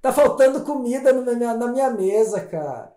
tá 0.00 0.12
faltando 0.12 0.64
comida 0.64 1.12
na 1.12 1.32
minha, 1.34 1.54
na 1.54 1.66
minha 1.66 1.90
mesa, 1.90 2.40
cara. 2.40 2.94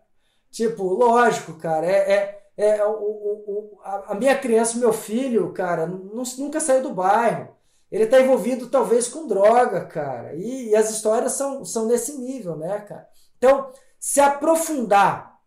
Tipo, 0.52 0.84
lógico, 0.84 1.54
cara, 1.56 1.86
é, 1.88 2.14
é 2.14 2.45
é, 2.58 2.84
o, 2.86 2.92
o, 2.92 3.80
a 3.84 4.16
minha 4.16 4.38
criança, 4.38 4.78
meu 4.78 4.94
filho, 4.94 5.52
cara, 5.52 5.86
não, 5.86 6.24
nunca 6.38 6.60
saiu 6.60 6.82
do 6.84 6.94
bairro. 6.94 7.54
Ele 7.92 8.06
está 8.06 8.20
envolvido 8.20 8.68
talvez 8.68 9.08
com 9.08 9.28
droga, 9.28 9.86
cara. 9.86 10.34
E, 10.36 10.70
e, 10.70 10.76
as 10.76 10.90
histórias 10.90 11.34
são, 11.34 11.64
são 11.64 11.86
nesse 11.86 12.18
nível, 12.18 12.56
né, 12.56 12.80
cara? 12.80 13.08
Então, 13.38 13.72
se 14.00 14.20
aprofundar 14.20 15.40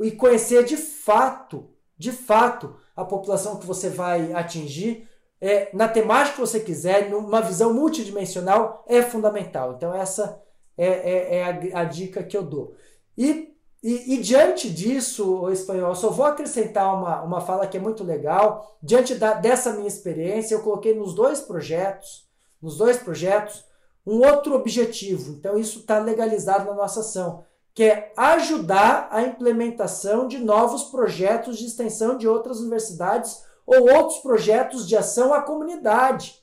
e 0.00 0.10
conhecer 0.10 0.64
de 0.64 0.76
fato, 0.76 1.70
de 1.96 2.12
fato, 2.12 2.76
a 2.94 3.04
população 3.04 3.58
que 3.58 3.66
você 3.66 3.88
vai 3.88 4.32
atingir, 4.32 5.08
é, 5.40 5.68
na 5.72 5.88
temática 5.88 6.34
que 6.34 6.40
você 6.40 6.60
quiser, 6.60 7.10
numa 7.10 7.40
visão 7.40 7.72
multidimensional, 7.72 8.84
é 8.88 9.02
fundamental. 9.02 9.74
Então, 9.74 9.94
essa 9.94 10.42
é, 10.76 10.86
é, 10.86 11.36
é 11.36 11.44
a, 11.44 11.80
a 11.80 11.84
dica 11.84 12.22
que 12.22 12.36
eu 12.36 12.42
dou. 12.42 12.74
E 13.16 13.55
e, 13.88 14.14
e, 14.14 14.20
diante 14.20 14.68
disso, 14.68 15.42
o 15.42 15.48
espanhol, 15.52 15.94
só 15.94 16.10
vou 16.10 16.26
acrescentar 16.26 16.92
uma, 16.92 17.22
uma 17.22 17.40
fala 17.40 17.68
que 17.68 17.76
é 17.76 17.80
muito 17.80 18.02
legal. 18.02 18.76
Diante 18.82 19.14
da, 19.14 19.34
dessa 19.34 19.74
minha 19.74 19.86
experiência, 19.86 20.56
eu 20.56 20.62
coloquei 20.62 20.92
nos 20.92 21.14
dois 21.14 21.38
projetos, 21.40 22.28
nos 22.60 22.78
dois 22.78 22.96
projetos, 22.96 23.64
um 24.04 24.26
outro 24.26 24.56
objetivo. 24.56 25.34
Então, 25.34 25.56
isso 25.56 25.78
está 25.78 26.00
legalizado 26.00 26.64
na 26.64 26.74
nossa 26.74 26.98
ação, 26.98 27.44
que 27.72 27.84
é 27.84 28.12
ajudar 28.16 29.06
a 29.08 29.22
implementação 29.22 30.26
de 30.26 30.40
novos 30.40 30.82
projetos 30.90 31.56
de 31.56 31.66
extensão 31.66 32.18
de 32.18 32.26
outras 32.26 32.58
universidades 32.58 33.44
ou 33.64 33.88
outros 33.88 34.18
projetos 34.18 34.88
de 34.88 34.96
ação 34.96 35.32
à 35.32 35.40
comunidade. 35.40 36.42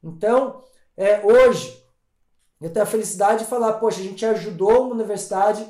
Então, 0.00 0.62
é, 0.96 1.26
hoje, 1.26 1.84
eu 2.60 2.72
tenho 2.72 2.84
a 2.84 2.88
felicidade 2.88 3.40
de 3.40 3.50
falar, 3.50 3.72
poxa, 3.72 3.98
a 3.98 4.04
gente 4.04 4.24
ajudou 4.24 4.84
uma 4.84 4.94
universidade 4.94 5.68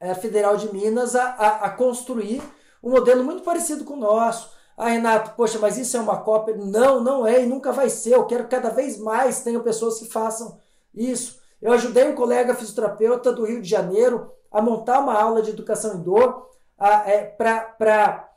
é, 0.00 0.14
Federal 0.14 0.56
de 0.56 0.72
Minas 0.72 1.14
a, 1.14 1.24
a, 1.24 1.48
a, 1.66 1.70
construir 1.70 2.42
um 2.82 2.90
modelo 2.90 3.22
muito 3.22 3.42
parecido 3.42 3.84
com 3.84 3.94
o 3.94 4.00
nosso. 4.00 4.50
Ah, 4.76 4.88
Renato, 4.88 5.32
poxa, 5.36 5.58
mas 5.58 5.76
isso 5.76 5.96
é 5.96 6.00
uma 6.00 6.22
cópia? 6.22 6.56
Não, 6.56 7.04
não 7.04 7.26
é 7.26 7.42
e 7.42 7.46
nunca 7.46 7.70
vai 7.70 7.90
ser. 7.90 8.14
Eu 8.14 8.24
quero 8.24 8.48
cada 8.48 8.70
vez 8.70 8.98
mais 8.98 9.42
tenham 9.42 9.62
pessoas 9.62 9.98
que 9.98 10.06
façam 10.06 10.58
isso. 10.94 11.38
Eu 11.60 11.72
ajudei 11.72 12.08
um 12.08 12.14
colega 12.14 12.54
fisioterapeuta 12.54 13.30
do 13.30 13.44
Rio 13.44 13.60
de 13.60 13.68
Janeiro 13.68 14.32
a 14.50 14.62
montar 14.62 15.00
uma 15.00 15.14
aula 15.14 15.42
de 15.42 15.50
educação 15.50 15.96
em 15.96 16.02
dor 16.02 16.48
é, 16.78 17.24
para 17.24 18.30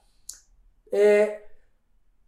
é, 0.91 1.42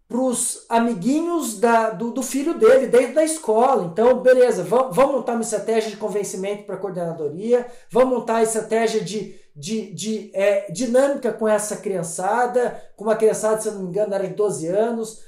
para 0.07 0.19
os 0.19 0.65
amiguinhos 0.69 1.59
da, 1.59 1.89
do, 1.89 2.11
do, 2.11 2.21
filho 2.21 2.53
dele, 2.57 2.87
dentro 2.87 3.15
da 3.15 3.23
escola. 3.23 3.85
Então, 3.85 4.21
beleza, 4.21 4.63
vamos, 4.63 4.95
vamos 4.95 5.15
montar 5.15 5.33
uma 5.33 5.41
estratégia 5.41 5.89
de 5.89 5.97
convencimento 5.97 6.63
para 6.63 6.75
a 6.75 6.77
coordenadoria, 6.77 7.65
vamos 7.89 8.19
montar 8.19 8.37
a 8.37 8.43
estratégia 8.43 9.01
de, 9.01 9.35
de, 9.55 9.91
de 9.93 10.31
é, 10.33 10.71
dinâmica 10.71 11.33
com 11.33 11.47
essa 11.47 11.77
criançada, 11.77 12.79
com 12.95 13.03
uma 13.03 13.15
criançada, 13.15 13.59
se 13.59 13.67
eu 13.67 13.73
não 13.73 13.81
me 13.81 13.89
engano, 13.89 14.13
era 14.13 14.27
de 14.27 14.35
12 14.35 14.67
anos. 14.67 15.23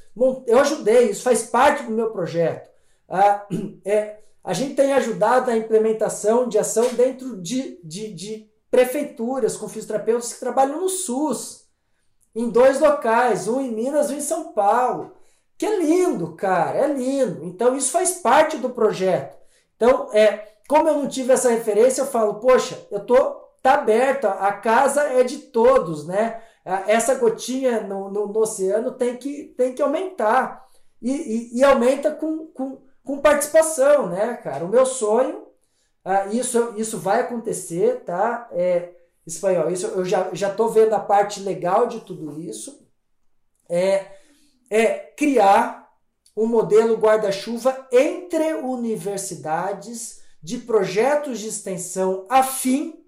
Eu 0.46 0.60
ajudei, 0.60 1.10
isso 1.10 1.24
faz 1.24 1.44
parte 1.44 1.84
do 1.84 1.92
meu 1.92 2.12
projeto. 2.12 2.70
Ah, 3.10 3.48
é, 3.84 4.18
a 4.44 4.54
gente 4.54 4.76
tem 4.76 4.94
ajudado 4.94 5.50
a 5.50 5.58
implementação 5.58 6.48
de 6.48 6.60
ação 6.60 6.94
dentro 6.94 7.42
de, 7.42 7.80
de, 7.84 8.14
de 8.14 8.50
prefeituras 8.70 9.58
com 9.58 9.68
fisioterapeutas 9.68 10.34
que 10.34 10.40
trabalham 10.40 10.82
no 10.82 10.90
SUS 10.90 11.67
em 12.38 12.50
dois 12.50 12.80
locais, 12.80 13.48
um 13.48 13.60
em 13.60 13.72
Minas 13.72 14.10
e 14.10 14.14
um 14.14 14.18
em 14.18 14.22
São 14.22 14.54
Paulo. 14.54 15.14
Que 15.58 15.66
é 15.66 15.80
lindo, 15.80 16.34
cara, 16.34 16.78
é 16.78 16.88
lindo. 16.88 17.44
Então 17.44 17.76
isso 17.76 17.92
faz 17.92 18.20
parte 18.20 18.58
do 18.58 18.70
projeto. 18.70 19.36
Então, 19.76 20.10
é, 20.14 20.48
como 20.68 20.88
eu 20.88 20.94
não 20.96 21.08
tive 21.08 21.34
essa 21.34 21.50
referência, 21.50 22.02
eu 22.02 22.06
falo, 22.06 22.36
poxa, 22.36 22.80
eu 22.92 23.00
tô 23.00 23.48
tá 23.62 23.74
aberto, 23.74 24.26
a 24.26 24.52
casa 24.54 25.02
é 25.02 25.24
de 25.24 25.40
todos, 25.40 26.06
né? 26.06 26.40
Essa 26.86 27.16
gotinha 27.16 27.82
no, 27.82 28.10
no, 28.10 28.28
no 28.28 28.40
oceano 28.40 28.92
tem 28.92 29.18
que, 29.18 29.46
tem 29.58 29.74
que 29.74 29.82
aumentar. 29.82 30.66
E, 31.02 31.12
e, 31.12 31.60
e, 31.60 31.64
aumenta 31.64 32.12
com, 32.12 32.48
com, 32.48 32.82
com 33.04 33.20
participação, 33.20 34.08
né, 34.08 34.36
cara? 34.44 34.64
O 34.64 34.70
meu 34.70 34.86
sonho, 34.86 35.48
uh, 36.06 36.30
isso, 36.32 36.74
isso 36.76 36.98
vai 36.98 37.22
acontecer, 37.22 38.04
tá? 38.04 38.48
É, 38.52 38.90
espanhol. 39.28 39.70
Isso 39.70 39.88
eu 39.88 40.06
já 40.06 40.34
já 40.34 40.50
estou 40.50 40.70
vendo 40.70 40.94
a 40.94 41.00
parte 41.00 41.42
legal 41.42 41.88
de 41.88 42.00
tudo 42.02 42.40
isso. 42.40 42.88
É, 43.70 44.06
é 44.70 44.94
criar 45.18 45.88
um 46.36 46.46
modelo 46.46 46.96
guarda-chuva 46.96 47.88
entre 47.92 48.54
universidades 48.54 50.22
de 50.42 50.60
projetos 50.60 51.40
de 51.40 51.48
extensão 51.48 52.26
afim 52.30 53.04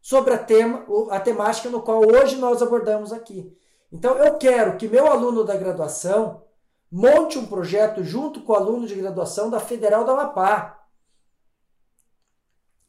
sobre 0.00 0.34
a, 0.34 0.38
tema, 0.38 0.86
a 1.10 1.20
temática 1.20 1.68
no 1.68 1.82
qual 1.82 2.02
hoje 2.04 2.36
nós 2.36 2.62
abordamos 2.62 3.12
aqui. 3.12 3.56
Então, 3.90 4.16
eu 4.16 4.38
quero 4.38 4.78
que 4.78 4.88
meu 4.88 5.06
aluno 5.06 5.44
da 5.44 5.56
graduação 5.56 6.44
monte 6.90 7.38
um 7.38 7.46
projeto 7.46 8.02
junto 8.02 8.42
com 8.42 8.52
o 8.52 8.56
aluno 8.56 8.86
de 8.86 8.94
graduação 8.94 9.50
da 9.50 9.60
Federal 9.60 10.04
da 10.04 10.12
Amapá, 10.12 10.86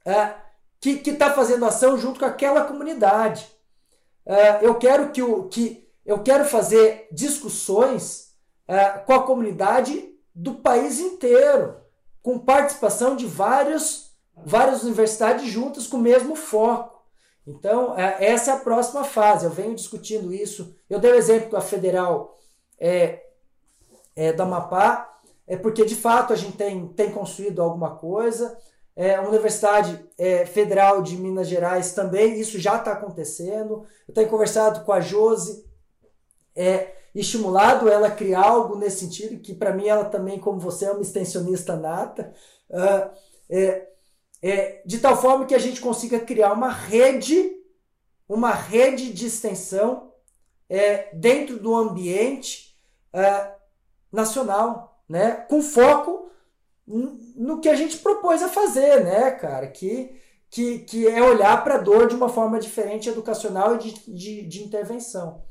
é, 0.06 0.36
que 0.84 1.10
está 1.10 1.32
fazendo 1.34 1.66
ação 1.66 1.98
junto 1.98 2.20
com 2.20 2.26
aquela 2.26 2.66
comunidade. 2.66 3.48
É, 4.26 4.66
eu 4.66 4.76
quero 4.76 5.12
que, 5.12 5.22
o, 5.22 5.48
que 5.48 5.88
eu 6.06 6.22
quero 6.22 6.46
fazer 6.46 7.08
discussões 7.12 8.34
é, 8.68 8.90
com 8.90 9.14
a 9.14 9.24
comunidade 9.24 10.14
do 10.36 10.56
país 10.56 11.00
inteiro, 11.00 11.78
com 12.22 12.40
participação 12.40 13.16
de 13.16 13.26
vários, 13.26 14.12
várias 14.36 14.84
universidades 14.84 15.46
juntas 15.50 15.88
com 15.88 15.98
o 15.98 16.02
mesmo 16.02 16.36
foco. 16.36 17.04
Então, 17.46 17.98
é, 17.98 18.26
essa 18.26 18.52
é 18.52 18.54
a 18.54 18.60
próxima 18.60 19.04
fase. 19.04 19.46
Eu 19.46 19.52
venho 19.52 19.76
discutindo 19.76 20.34
isso. 20.34 20.76
Eu 20.90 21.00
dei 21.00 21.12
o 21.12 21.16
um 21.16 21.18
exemplo 21.18 21.50
com 21.50 21.58
a 21.58 21.62
Federal 21.62 22.38
é, 22.80 23.24
é, 24.16 24.30
Amapá, 24.42 25.20
é 25.46 25.58
porque 25.58 25.86
de 25.86 25.96
fato 25.96 26.32
a 26.32 26.36
gente 26.36 26.58
tem, 26.58 26.88
tem 26.90 27.12
construído 27.12 27.62
alguma 27.62 27.96
coisa. 27.96 28.58
É, 28.96 29.16
a 29.16 29.22
Universidade 29.22 30.04
é, 30.18 30.46
Federal 30.46 31.02
de 31.02 31.18
Minas 31.18 31.48
Gerais 31.48 31.94
também, 31.94 32.40
isso 32.40 32.60
já 32.60 32.78
está 32.78 32.92
acontecendo. 32.92 33.86
Eu 34.08 34.14
tenho 34.14 34.30
conversado 34.30 34.86
com 34.86 34.92
a 34.92 35.02
Josi, 35.02 35.66
é, 36.56 36.94
estimulado 37.16 37.90
ela 37.90 38.08
a 38.08 38.16
criar 38.16 38.44
algo 38.44 38.76
nesse 38.76 39.00
sentido, 39.00 39.42
que 39.42 39.54
para 39.54 39.74
mim 39.74 39.88
ela 39.88 40.06
também, 40.06 40.40
como 40.40 40.60
você, 40.60 40.86
é 40.86 40.92
uma 40.92 41.02
extensionista 41.02 41.76
nata. 41.76 42.34
Uh, 42.70 43.24
de 44.86 44.98
tal 44.98 45.16
forma 45.16 45.46
que 45.46 45.56
a 45.56 45.60
gente 45.60 45.80
consiga 45.80 46.20
criar 46.20 46.54
uma 46.54 46.70
rede, 46.70 47.52
uma 48.28 48.52
rede 48.52 49.14
de 49.14 49.28
extensão 49.28 50.12
é, 50.70 51.14
dentro 51.14 51.60
do 51.60 51.76
ambiente 51.76 52.76
é, 53.14 53.52
nacional, 54.12 55.02
né? 55.08 55.46
com 55.50 55.62
foco 55.62 56.32
no 56.86 57.62
que 57.62 57.70
a 57.70 57.76
gente 57.76 57.98
propôs 57.98 58.42
a 58.42 58.50
fazer, 58.50 59.04
né, 59.04 59.32
cara? 59.32 59.68
Que, 59.68 60.20
que, 60.50 60.80
que 60.80 61.08
é 61.08 61.22
olhar 61.22 61.64
para 61.64 61.76
a 61.76 61.82
dor 61.82 62.08
de 62.08 62.16
uma 62.16 62.30
forma 62.30 62.60
diferente, 62.60 63.10
educacional 63.10 63.76
e 63.76 63.80
de, 63.80 64.14
de, 64.14 64.48
de 64.48 64.64
intervenção. 64.64 65.42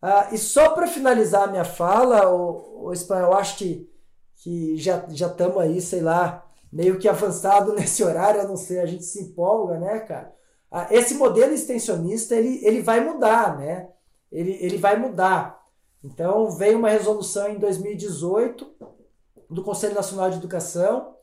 Ah, 0.00 0.28
e 0.32 0.38
só 0.38 0.70
para 0.70 0.86
finalizar 0.86 1.44
a 1.44 1.50
minha 1.50 1.64
fala, 1.64 2.28
o, 2.28 2.88
o 2.88 2.92
eu 2.92 3.32
acho 3.34 3.56
que, 3.56 3.88
que 4.36 4.76
já 4.76 5.04
estamos 5.08 5.58
aí, 5.58 5.80
sei 5.80 6.00
lá, 6.00 6.44
meio 6.72 6.98
que 6.98 7.08
avançado 7.08 7.74
nesse 7.76 8.02
horário, 8.02 8.40
a 8.40 8.44
não 8.44 8.56
ser 8.56 8.80
a 8.80 8.86
gente 8.86 9.04
se 9.04 9.22
empolga, 9.22 9.78
né, 9.78 10.00
cara? 10.00 10.34
Ah, 10.70 10.88
esse 10.90 11.14
modelo 11.14 11.52
extensionista, 11.52 12.34
ele, 12.34 12.64
ele 12.64 12.80
vai 12.80 13.00
mudar, 13.00 13.58
né? 13.58 13.88
Ele, 14.30 14.56
ele 14.60 14.78
vai 14.78 14.96
mudar. 14.96 15.60
Então, 16.02 16.50
veio 16.50 16.78
uma 16.78 16.88
resolução 16.88 17.48
em 17.48 17.58
2018 17.58 18.66
do 19.52 19.62
Conselho 19.62 19.94
Nacional 19.94 20.30
de 20.30 20.36
Educação, 20.36 21.14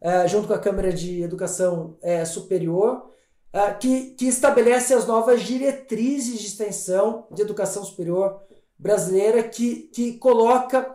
eh, 0.00 0.28
junto 0.28 0.48
com 0.48 0.54
a 0.54 0.58
Câmara 0.58 0.92
de 0.92 1.22
Educação 1.22 1.96
eh, 2.02 2.24
Superior, 2.24 3.10
eh, 3.52 3.74
que, 3.74 4.10
que 4.10 4.26
estabelece 4.26 4.92
as 4.92 5.06
novas 5.06 5.42
diretrizes 5.42 6.40
de 6.40 6.46
extensão 6.46 7.26
de 7.30 7.42
educação 7.42 7.84
superior 7.84 8.42
brasileira, 8.78 9.42
que, 9.42 9.88
que 9.92 10.18
coloca 10.18 10.94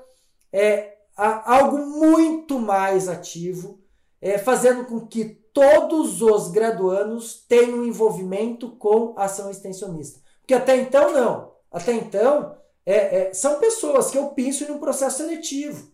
algo 1.16 1.78
muito 1.78 2.60
mais 2.60 3.08
ativo 3.08 3.82
é, 4.22 4.38
fazendo 4.38 4.86
com 4.86 5.08
que 5.08 5.26
todos 5.52 6.22
os 6.22 6.50
graduandos 6.50 7.44
tenham 7.48 7.84
envolvimento 7.84 8.70
com 8.78 9.14
ação 9.18 9.50
extensionista. 9.50 10.22
Porque 10.40 10.54
até 10.54 10.78
então 10.78 11.12
não. 11.12 11.52
Até 11.72 11.94
então 11.94 12.56
é, 12.86 13.30
é, 13.30 13.34
são 13.34 13.60
pessoas 13.60 14.12
que 14.12 14.18
eu 14.18 14.28
penso 14.30 14.64
em 14.64 14.72
um 14.72 14.80
processo 14.80 15.18
seletivo, 15.18 15.91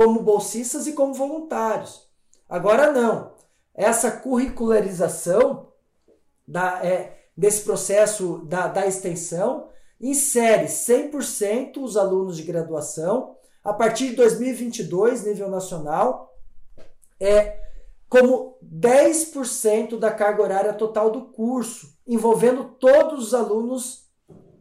como 0.00 0.22
bolsistas 0.22 0.86
e 0.86 0.94
como 0.94 1.12
voluntários. 1.12 2.08
Agora 2.48 2.90
não. 2.90 3.34
Essa 3.74 4.10
curricularização 4.10 5.68
da, 6.48 6.82
é, 6.82 7.26
desse 7.36 7.64
processo 7.64 8.38
da, 8.46 8.66
da 8.66 8.86
extensão 8.86 9.68
insere 10.00 10.68
100% 10.68 11.82
os 11.82 11.98
alunos 11.98 12.38
de 12.38 12.44
graduação 12.44 13.36
a 13.62 13.74
partir 13.74 14.08
de 14.08 14.16
2022, 14.16 15.26
nível 15.26 15.50
nacional, 15.50 16.34
é 17.20 17.60
como 18.08 18.56
10% 18.64 19.98
da 19.98 20.10
carga 20.10 20.42
horária 20.42 20.72
total 20.72 21.10
do 21.10 21.26
curso, 21.26 21.94
envolvendo 22.06 22.64
todos 22.64 23.26
os 23.26 23.34
alunos 23.34 24.08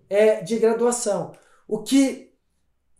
é, 0.10 0.42
de 0.42 0.60
graduação. 0.60 1.32
O 1.66 1.82
que 1.82 2.34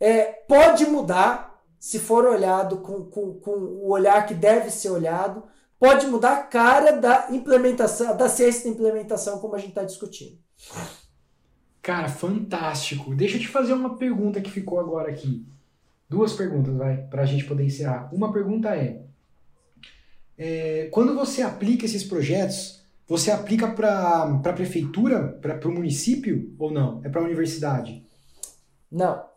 é, 0.00 0.22
pode 0.48 0.86
mudar 0.86 1.49
se 1.80 1.98
for 1.98 2.26
olhado 2.26 2.76
com, 2.76 3.02
com, 3.06 3.32
com 3.32 3.50
o 3.50 3.88
olhar 3.88 4.26
que 4.26 4.34
deve 4.34 4.70
ser 4.70 4.90
olhado, 4.90 5.42
pode 5.78 6.06
mudar 6.06 6.34
a 6.34 6.42
cara 6.42 6.92
da 6.92 7.28
implementação, 7.30 8.14
da 8.14 8.28
ciência 8.28 8.64
da 8.64 8.76
implementação, 8.76 9.38
como 9.38 9.54
a 9.54 9.58
gente 9.58 9.70
está 9.70 9.82
discutindo. 9.82 10.38
Cara, 11.80 12.10
fantástico. 12.10 13.14
Deixa 13.14 13.38
eu 13.38 13.40
te 13.40 13.48
fazer 13.48 13.72
uma 13.72 13.96
pergunta 13.96 14.42
que 14.42 14.50
ficou 14.50 14.78
agora 14.78 15.10
aqui. 15.10 15.46
Duas 16.06 16.34
perguntas, 16.34 16.74
vai, 16.74 16.98
para 16.98 17.22
a 17.22 17.26
gente 17.26 17.46
poder 17.46 17.64
encerrar. 17.64 18.10
Uma 18.12 18.30
pergunta 18.30 18.76
é: 18.76 19.00
é, 20.36 20.88
quando 20.92 21.14
você 21.14 21.40
aplica 21.40 21.86
esses 21.86 22.04
projetos, 22.04 22.84
você 23.08 23.30
aplica 23.30 23.68
para 23.68 24.24
a 24.24 24.52
prefeitura, 24.52 25.28
para 25.40 25.66
o 25.66 25.72
município 25.72 26.54
ou 26.58 26.70
não? 26.70 27.00
É 27.02 27.08
para 27.08 27.22
a 27.22 27.24
universidade? 27.24 28.04
Não. 28.92 29.29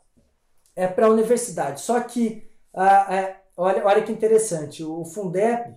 É 0.75 0.87
para 0.87 1.07
a 1.07 1.09
universidade. 1.09 1.81
Só 1.81 1.99
que, 2.01 2.49
ah, 2.73 3.15
é, 3.15 3.41
olha, 3.55 3.85
olha 3.85 4.03
que 4.03 4.11
interessante, 4.11 4.83
o 4.83 5.05
Fundep, 5.05 5.75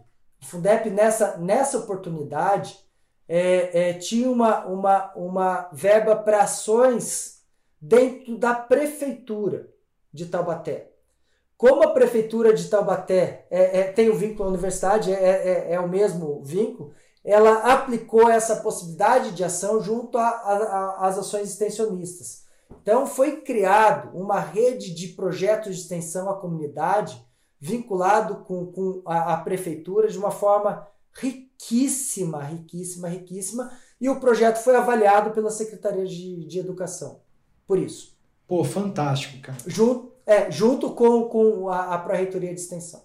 o 0.53 0.91
nessa, 0.91 1.37
nessa 1.39 1.79
oportunidade, 1.79 2.79
é, 3.29 3.91
é, 3.91 3.93
tinha 3.95 4.31
uma, 4.31 4.65
uma, 4.67 5.13
uma 5.15 5.69
verba 5.73 6.15
para 6.17 6.43
ações 6.43 7.43
dentro 7.81 8.39
da 8.39 8.55
prefeitura 8.55 9.69
de 10.13 10.27
Taubaté. 10.27 10.93
Como 11.57 11.83
a 11.83 11.93
prefeitura 11.93 12.53
de 12.53 12.69
Taubaté 12.69 13.47
é, 13.51 13.81
é, 13.81 13.93
tem 13.93 14.11
o 14.11 14.17
vínculo 14.17 14.45
à 14.45 14.53
universidade, 14.53 15.13
é, 15.13 15.15
é, 15.15 15.73
é, 15.73 15.81
o 15.81 15.89
mesmo 15.89 16.43
vínculo, 16.45 16.93
ela 17.25 17.73
aplicou 17.73 18.31
essa 18.31 18.57
possibilidade 18.57 19.33
de 19.33 19.43
ação 19.43 19.81
junto 19.81 20.17
às 20.19 21.19
ações 21.19 21.51
extensionistas. 21.51 22.46
Então 22.83 23.07
foi 23.07 23.41
criado 23.41 24.17
uma 24.17 24.41
rede 24.41 24.95
de 24.95 25.09
projetos 25.09 25.77
de 25.77 25.83
extensão 25.83 26.31
à 26.31 26.35
comunidade 26.35 27.25
vinculado 27.59 28.45
com, 28.45 28.67
com 28.67 29.03
a, 29.07 29.35
a 29.35 29.37
prefeitura 29.39 30.09
de 30.09 30.19
uma 30.19 30.31
forma 30.31 30.87
riquíssima, 31.13 32.43
riquíssima, 32.43 33.09
riquíssima, 33.09 33.73
e 34.01 34.09
o 34.09 34.21
projeto 34.21 34.59
foi 34.59 34.77
avaliado 34.77 35.31
pela 35.31 35.51
Secretaria 35.51 36.05
de, 36.05 36.45
de 36.47 36.59
Educação. 36.59 37.21
Por 37.67 37.79
isso. 37.79 38.17
Pô, 38.47 38.63
fantástico, 38.63 39.41
cara. 39.41 39.59
Junto, 39.67 40.13
é, 40.27 40.51
junto 40.51 40.93
com, 40.95 41.25
com 41.25 41.69
a, 41.69 41.95
a 41.95 41.99
Pró-Reitoria 41.99 42.55
de 42.55 42.61
Extensão. 42.61 43.03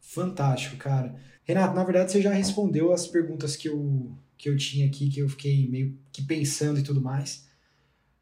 Fantástico, 0.00 0.76
cara. 0.76 1.14
Renato, 1.44 1.76
na 1.76 1.84
verdade 1.84 2.10
você 2.10 2.20
já 2.20 2.32
respondeu 2.32 2.92
as 2.92 3.06
perguntas 3.06 3.54
que 3.54 3.68
eu, 3.68 4.10
que 4.36 4.48
eu 4.48 4.56
tinha 4.56 4.86
aqui, 4.86 5.08
que 5.08 5.20
eu 5.20 5.28
fiquei 5.28 5.68
meio 5.68 5.96
que 6.10 6.22
pensando 6.22 6.80
e 6.80 6.82
tudo 6.82 7.00
mais. 7.00 7.45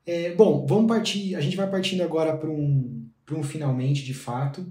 É, 0.06 0.34
bom, 0.34 0.66
vamos 0.66 0.88
partir. 0.88 1.34
A 1.34 1.40
gente 1.40 1.56
vai 1.56 1.70
partindo 1.70 2.02
agora 2.02 2.36
para 2.36 2.50
um, 2.50 3.08
um 3.32 3.42
finalmente, 3.42 4.04
de 4.04 4.14
fato. 4.14 4.70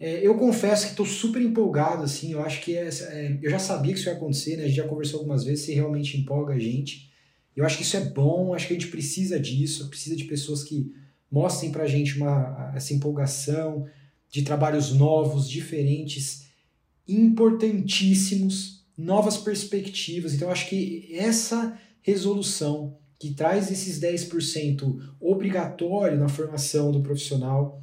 É, 0.00 0.26
eu 0.26 0.36
confesso 0.36 0.86
que 0.86 0.90
estou 0.92 1.06
super 1.06 1.40
empolgado, 1.40 2.02
assim. 2.02 2.32
Eu 2.32 2.42
acho 2.42 2.60
que 2.62 2.76
é, 2.76 2.88
é, 2.88 3.38
eu 3.42 3.50
já 3.50 3.58
sabia 3.58 3.92
que 3.92 3.98
isso 3.98 4.08
ia 4.08 4.14
acontecer, 4.14 4.56
né? 4.56 4.64
A 4.64 4.66
gente 4.66 4.76
já 4.76 4.88
conversou 4.88 5.20
algumas 5.20 5.44
vezes. 5.44 5.64
Se 5.64 5.72
realmente 5.72 6.18
empolga 6.18 6.54
a 6.54 6.58
gente. 6.58 7.10
Eu 7.54 7.64
acho 7.66 7.76
que 7.76 7.82
isso 7.82 7.96
é 7.96 8.00
bom. 8.00 8.54
Acho 8.54 8.66
que 8.66 8.74
a 8.74 8.78
gente 8.78 8.90
precisa 8.90 9.38
disso. 9.38 9.88
Precisa 9.88 10.16
de 10.16 10.24
pessoas 10.24 10.64
que 10.64 10.92
mostrem 11.30 11.70
para 11.70 11.84
a 11.84 11.88
gente 11.88 12.16
uma, 12.16 12.72
essa 12.74 12.92
empolgação 12.92 13.86
de 14.28 14.42
trabalhos 14.42 14.92
novos, 14.92 15.48
diferentes, 15.48 16.46
importantíssimos, 17.06 18.84
novas 18.96 19.36
perspectivas. 19.36 20.32
Então, 20.32 20.50
acho 20.50 20.68
que 20.68 21.08
essa 21.12 21.78
resolução 22.00 22.96
que 23.22 23.34
traz 23.34 23.70
esses 23.70 24.00
10% 24.00 24.98
obrigatório 25.20 26.18
na 26.18 26.28
formação 26.28 26.90
do 26.90 27.02
profissional 27.02 27.80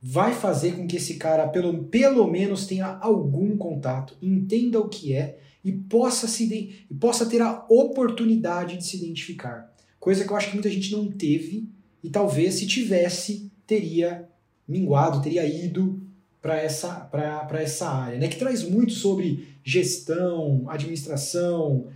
vai 0.00 0.32
fazer 0.32 0.76
com 0.76 0.86
que 0.86 0.96
esse 0.96 1.16
cara, 1.16 1.46
pelo, 1.46 1.84
pelo 1.84 2.26
menos, 2.26 2.66
tenha 2.66 2.86
algum 2.86 3.54
contato, 3.58 4.16
entenda 4.22 4.80
o 4.80 4.88
que 4.88 5.12
é 5.12 5.40
e 5.62 5.70
possa, 5.70 6.26
se, 6.26 6.86
e 6.90 6.94
possa 6.94 7.26
ter 7.26 7.42
a 7.42 7.66
oportunidade 7.68 8.78
de 8.78 8.84
se 8.86 8.96
identificar. 8.96 9.70
Coisa 10.00 10.24
que 10.24 10.32
eu 10.32 10.36
acho 10.38 10.48
que 10.48 10.54
muita 10.54 10.70
gente 10.70 10.90
não 10.92 11.06
teve 11.12 11.68
e 12.02 12.08
talvez 12.08 12.54
se 12.54 12.66
tivesse 12.66 13.52
teria 13.66 14.26
minguado, 14.66 15.20
teria 15.20 15.44
ido 15.44 16.00
para 16.40 16.56
essa, 16.56 17.10
essa 17.60 17.90
área, 17.90 18.18
né? 18.18 18.26
que 18.28 18.38
traz 18.38 18.62
muito 18.62 18.94
sobre 18.94 19.48
gestão, 19.62 20.64
administração, 20.70 21.88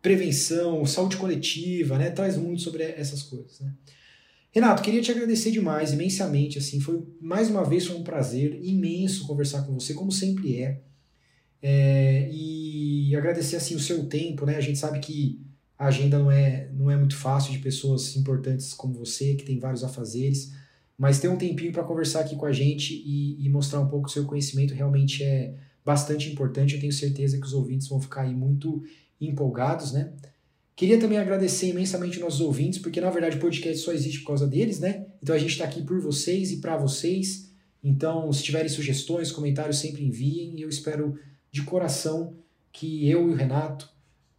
prevenção, 0.00 0.84
saúde 0.86 1.16
coletiva, 1.16 1.98
né? 1.98 2.10
Traz 2.10 2.36
muito 2.36 2.62
sobre 2.62 2.82
essas 2.82 3.22
coisas, 3.22 3.60
né? 3.60 3.72
Renato, 4.50 4.82
queria 4.82 5.02
te 5.02 5.10
agradecer 5.10 5.50
demais, 5.50 5.92
imensamente, 5.92 6.58
assim, 6.58 6.80
foi 6.80 7.06
mais 7.20 7.50
uma 7.50 7.64
vez 7.64 7.86
foi 7.86 7.96
um 7.96 8.02
prazer 8.02 8.58
imenso 8.62 9.26
conversar 9.26 9.62
com 9.62 9.74
você, 9.74 9.92
como 9.92 10.10
sempre 10.10 10.62
é, 10.62 10.80
é 11.62 12.28
e 12.32 13.14
agradecer 13.14 13.56
assim 13.56 13.74
o 13.74 13.80
seu 13.80 14.06
tempo, 14.06 14.46
né? 14.46 14.56
A 14.56 14.60
gente 14.60 14.78
sabe 14.78 15.00
que 15.00 15.40
a 15.78 15.86
agenda 15.86 16.18
não 16.18 16.30
é, 16.30 16.70
não 16.72 16.90
é 16.90 16.96
muito 16.96 17.16
fácil 17.16 17.52
de 17.52 17.58
pessoas 17.58 18.16
importantes 18.16 18.72
como 18.72 18.94
você, 18.94 19.34
que 19.34 19.44
tem 19.44 19.58
vários 19.58 19.84
afazeres, 19.84 20.52
mas 20.96 21.20
ter 21.20 21.28
um 21.28 21.36
tempinho 21.36 21.72
para 21.72 21.84
conversar 21.84 22.20
aqui 22.20 22.34
com 22.34 22.46
a 22.46 22.52
gente 22.52 22.94
e, 22.94 23.44
e, 23.44 23.48
mostrar 23.48 23.78
um 23.78 23.86
pouco 23.86 24.06
do 24.06 24.12
seu 24.12 24.24
conhecimento 24.24 24.74
realmente 24.74 25.22
é 25.22 25.54
bastante 25.84 26.28
importante. 26.28 26.74
Eu 26.74 26.80
tenho 26.80 26.92
certeza 26.92 27.38
que 27.38 27.46
os 27.46 27.52
ouvintes 27.52 27.86
vão 27.86 28.00
ficar 28.00 28.22
aí 28.22 28.34
muito 28.34 28.82
empolgados, 29.20 29.92
né? 29.92 30.12
Queria 30.76 30.98
também 30.98 31.18
agradecer 31.18 31.68
imensamente 31.68 32.20
nossos 32.20 32.40
ouvintes, 32.40 32.78
porque 32.78 33.00
na 33.00 33.10
verdade 33.10 33.36
o 33.36 33.40
podcast 33.40 33.82
só 33.84 33.92
existe 33.92 34.20
por 34.20 34.28
causa 34.28 34.46
deles, 34.46 34.78
né? 34.78 35.06
Então 35.22 35.34
a 35.34 35.38
gente 35.38 35.50
está 35.50 35.64
aqui 35.64 35.82
por 35.82 36.00
vocês 36.00 36.52
e 36.52 36.58
para 36.58 36.76
vocês. 36.76 37.50
Então, 37.82 38.32
se 38.32 38.42
tiverem 38.42 38.68
sugestões, 38.68 39.32
comentários, 39.32 39.78
sempre 39.78 40.04
enviem. 40.04 40.56
E 40.56 40.62
eu 40.62 40.68
espero 40.68 41.18
de 41.50 41.62
coração 41.62 42.34
que 42.72 43.08
eu 43.08 43.28
e 43.28 43.32
o 43.32 43.34
Renato 43.34 43.88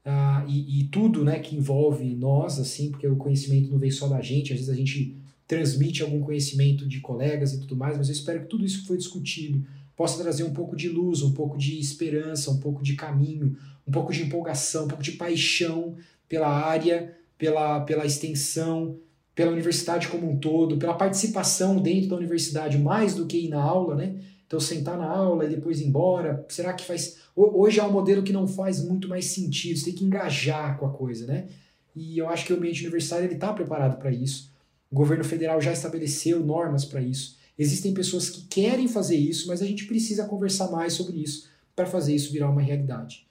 ah, 0.05 0.45
e, 0.47 0.79
e, 0.79 0.83
tudo 0.85 1.23
né, 1.23 1.39
que 1.39 1.55
envolve 1.55 2.15
nós, 2.15 2.57
assim, 2.57 2.89
porque 2.89 3.07
o 3.07 3.17
conhecimento 3.17 3.69
não 3.69 3.77
vem 3.77 3.91
só 3.91 4.07
da 4.07 4.21
gente, 4.21 4.53
às 4.53 4.59
vezes 4.59 4.73
a 4.73 4.75
gente 4.75 5.15
transmite 5.45 6.01
algum 6.01 6.21
conhecimento 6.21 6.87
de 6.87 6.99
colegas 6.99 7.53
e 7.53 7.59
tudo 7.59 7.75
mais, 7.75 7.97
mas 7.97 8.07
eu 8.07 8.13
espero 8.13 8.41
que 8.41 8.47
tudo 8.47 8.65
isso 8.65 8.81
que 8.81 8.87
foi 8.87 8.97
discutido 8.97 9.65
possa 9.95 10.21
trazer 10.21 10.43
um 10.43 10.53
pouco 10.53 10.75
de 10.75 10.87
luz, 10.87 11.21
um 11.21 11.33
pouco 11.33 11.57
de 11.57 11.77
esperança, 11.79 12.49
um 12.49 12.59
pouco 12.59 12.81
de 12.81 12.95
caminho, 12.95 13.57
um 13.89 13.91
pouco 13.91 14.13
de 14.13 14.21
empolgação, 14.21 14.85
um 14.85 14.87
pouco 14.87 15.03
de 15.03 15.13
paixão 15.13 15.95
pela 16.27 16.47
área, 16.47 17.17
pela, 17.39 17.79
pela 17.81 18.05
extensão, 18.05 18.99
pela 19.33 19.51
universidade 19.51 20.07
como 20.09 20.29
um 20.29 20.37
todo, 20.37 20.77
pela 20.77 20.93
participação 20.93 21.81
dentro 21.81 22.09
da 22.09 22.15
universidade, 22.15 22.77
mais 22.77 23.15
do 23.15 23.25
que 23.25 23.45
ir 23.45 23.49
na 23.49 23.61
aula, 23.61 23.95
né? 23.95 24.15
Então, 24.45 24.59
sentar 24.59 24.97
na 24.97 25.09
aula 25.09 25.45
e 25.45 25.49
depois 25.49 25.81
ir 25.81 25.87
embora, 25.87 26.45
será 26.49 26.73
que 26.73 26.85
faz. 26.85 27.17
Hoje 27.35 27.79
é 27.79 27.83
um 27.83 27.91
modelo 27.91 28.21
que 28.21 28.33
não 28.33 28.47
faz 28.47 28.83
muito 28.83 29.07
mais 29.07 29.25
sentido, 29.25 29.77
você 29.77 29.85
tem 29.85 29.93
que 29.95 30.05
engajar 30.05 30.77
com 30.77 30.85
a 30.85 30.91
coisa, 30.91 31.25
né? 31.25 31.47
E 31.95 32.17
eu 32.17 32.29
acho 32.29 32.45
que 32.45 32.53
o 32.53 32.57
ambiente 32.57 32.81
universitário 32.81 33.31
está 33.31 33.51
preparado 33.53 33.97
para 33.97 34.11
isso. 34.11 34.51
O 34.91 34.95
governo 34.95 35.23
federal 35.23 35.59
já 35.59 35.71
estabeleceu 35.71 36.45
normas 36.45 36.85
para 36.85 37.01
isso. 37.01 37.37
Existem 37.57 37.93
pessoas 37.93 38.29
que 38.29 38.41
querem 38.43 38.87
fazer 38.87 39.17
isso, 39.17 39.47
mas 39.47 39.61
a 39.61 39.65
gente 39.65 39.85
precisa 39.85 40.25
conversar 40.25 40.69
mais 40.71 40.93
sobre 40.93 41.17
isso 41.17 41.47
para 41.75 41.85
fazer 41.85 42.13
isso 42.13 42.31
virar 42.31 42.49
uma 42.49 42.61
realidade. 42.61 43.28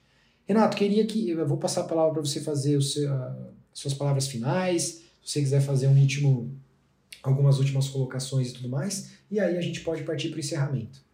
Renato, 0.49 0.75
queria 0.75 1.05
que. 1.05 1.29
Eu 1.29 1.47
vou 1.47 1.57
passar 1.57 1.81
a 1.81 1.87
palavra 1.87 2.13
para 2.13 2.25
você 2.25 2.41
fazer 2.41 2.75
as 2.75 2.95
suas 3.71 3.93
palavras 3.93 4.27
finais, 4.27 5.03
se 5.23 5.33
você 5.33 5.41
quiser 5.41 5.61
fazer 5.61 5.85
um 5.87 5.95
último, 5.95 6.59
algumas 7.21 7.59
últimas 7.59 7.87
colocações 7.87 8.49
e 8.49 8.53
tudo 8.55 8.67
mais, 8.67 9.11
e 9.29 9.39
aí 9.39 9.59
a 9.59 9.61
gente 9.61 9.81
pode 9.81 10.01
partir 10.01 10.29
para 10.29 10.37
o 10.37 10.39
encerramento. 10.39 11.07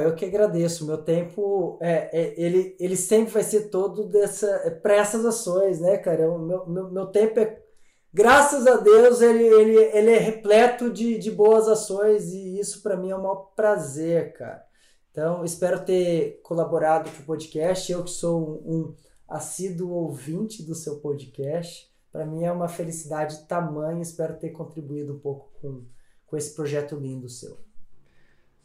Eu 0.00 0.14
que 0.14 0.24
agradeço. 0.24 0.86
Meu 0.86 0.98
tempo, 0.98 1.76
é, 1.82 2.08
é, 2.12 2.40
ele, 2.40 2.76
ele 2.78 2.96
sempre 2.96 3.32
vai 3.32 3.42
ser 3.42 3.68
todo 3.68 4.06
dessa 4.06 4.46
é, 4.64 4.70
para 4.70 4.94
essas 4.94 5.26
ações, 5.26 5.80
né, 5.80 5.98
cara? 5.98 6.30
O 6.30 6.38
meu, 6.38 6.66
meu, 6.68 6.90
meu 6.90 7.06
tempo 7.06 7.40
é, 7.40 7.60
graças 8.12 8.64
a 8.66 8.76
Deus, 8.76 9.20
ele, 9.20 9.42
ele, 9.44 9.76
ele 9.76 10.10
é 10.10 10.18
repleto 10.18 10.88
de, 10.88 11.18
de 11.18 11.30
boas 11.32 11.66
ações 11.66 12.32
e 12.32 12.60
isso 12.60 12.80
para 12.80 12.96
mim 12.96 13.10
é 13.10 13.16
um 13.16 13.22
maior 13.22 13.52
prazer, 13.56 14.32
cara. 14.34 14.67
Então, 15.18 15.44
espero 15.44 15.84
ter 15.84 16.38
colaborado 16.44 17.10
com 17.10 17.22
o 17.24 17.26
podcast. 17.26 17.90
Eu 17.90 18.04
que 18.04 18.10
sou 18.10 18.62
um, 18.64 18.72
um 18.72 18.94
assíduo 19.26 19.90
ouvinte 19.90 20.62
do 20.62 20.76
seu 20.76 21.00
podcast, 21.00 21.88
para 22.12 22.24
mim 22.24 22.44
é 22.44 22.52
uma 22.52 22.68
felicidade 22.68 23.44
tamanha. 23.48 24.00
Espero 24.00 24.38
ter 24.38 24.50
contribuído 24.50 25.16
um 25.16 25.18
pouco 25.18 25.50
com, 25.60 25.82
com 26.24 26.36
esse 26.36 26.54
projeto 26.54 26.94
lindo 26.94 27.28
seu. 27.28 27.58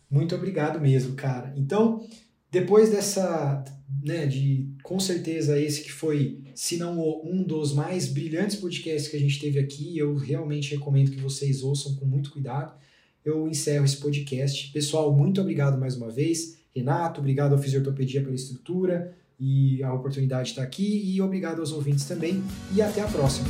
Muito 0.07 0.35
obrigado 0.35 0.79
mesmo, 0.79 1.15
cara. 1.15 1.51
Então, 1.57 2.07
depois 2.51 2.91
dessa, 2.91 3.63
né, 4.03 4.27
de 4.27 4.71
com 4.83 4.99
certeza 4.99 5.59
esse 5.59 5.81
que 5.81 5.91
foi, 5.91 6.43
se 6.53 6.77
não 6.77 7.01
um 7.25 7.41
dos 7.41 7.73
mais 7.73 8.07
brilhantes 8.07 8.57
podcasts 8.57 9.09
que 9.09 9.17
a 9.17 9.19
gente 9.19 9.39
teve 9.39 9.57
aqui, 9.57 9.97
eu 9.97 10.13
realmente 10.13 10.75
recomendo 10.75 11.09
que 11.09 11.19
vocês 11.19 11.63
ouçam 11.63 11.95
com 11.95 12.05
muito 12.05 12.29
cuidado. 12.29 12.75
Eu 13.23 13.47
encerro 13.47 13.85
esse 13.85 13.97
podcast. 13.97 14.71
Pessoal, 14.71 15.13
muito 15.13 15.39
obrigado 15.39 15.79
mais 15.79 15.95
uma 15.95 16.09
vez. 16.09 16.57
Renato, 16.75 17.19
obrigado 17.19 17.53
ao 17.53 17.59
Fisiortopedia 17.59 18.21
pela 18.21 18.35
estrutura 18.35 19.13
e 19.39 19.83
a 19.83 19.93
oportunidade 19.93 20.45
de 20.45 20.49
estar 20.51 20.63
aqui 20.63 21.01
e 21.05 21.21
obrigado 21.21 21.59
aos 21.59 21.71
ouvintes 21.71 22.05
também 22.05 22.43
e 22.73 22.81
até 22.81 23.01
a 23.01 23.07
próxima. 23.07 23.47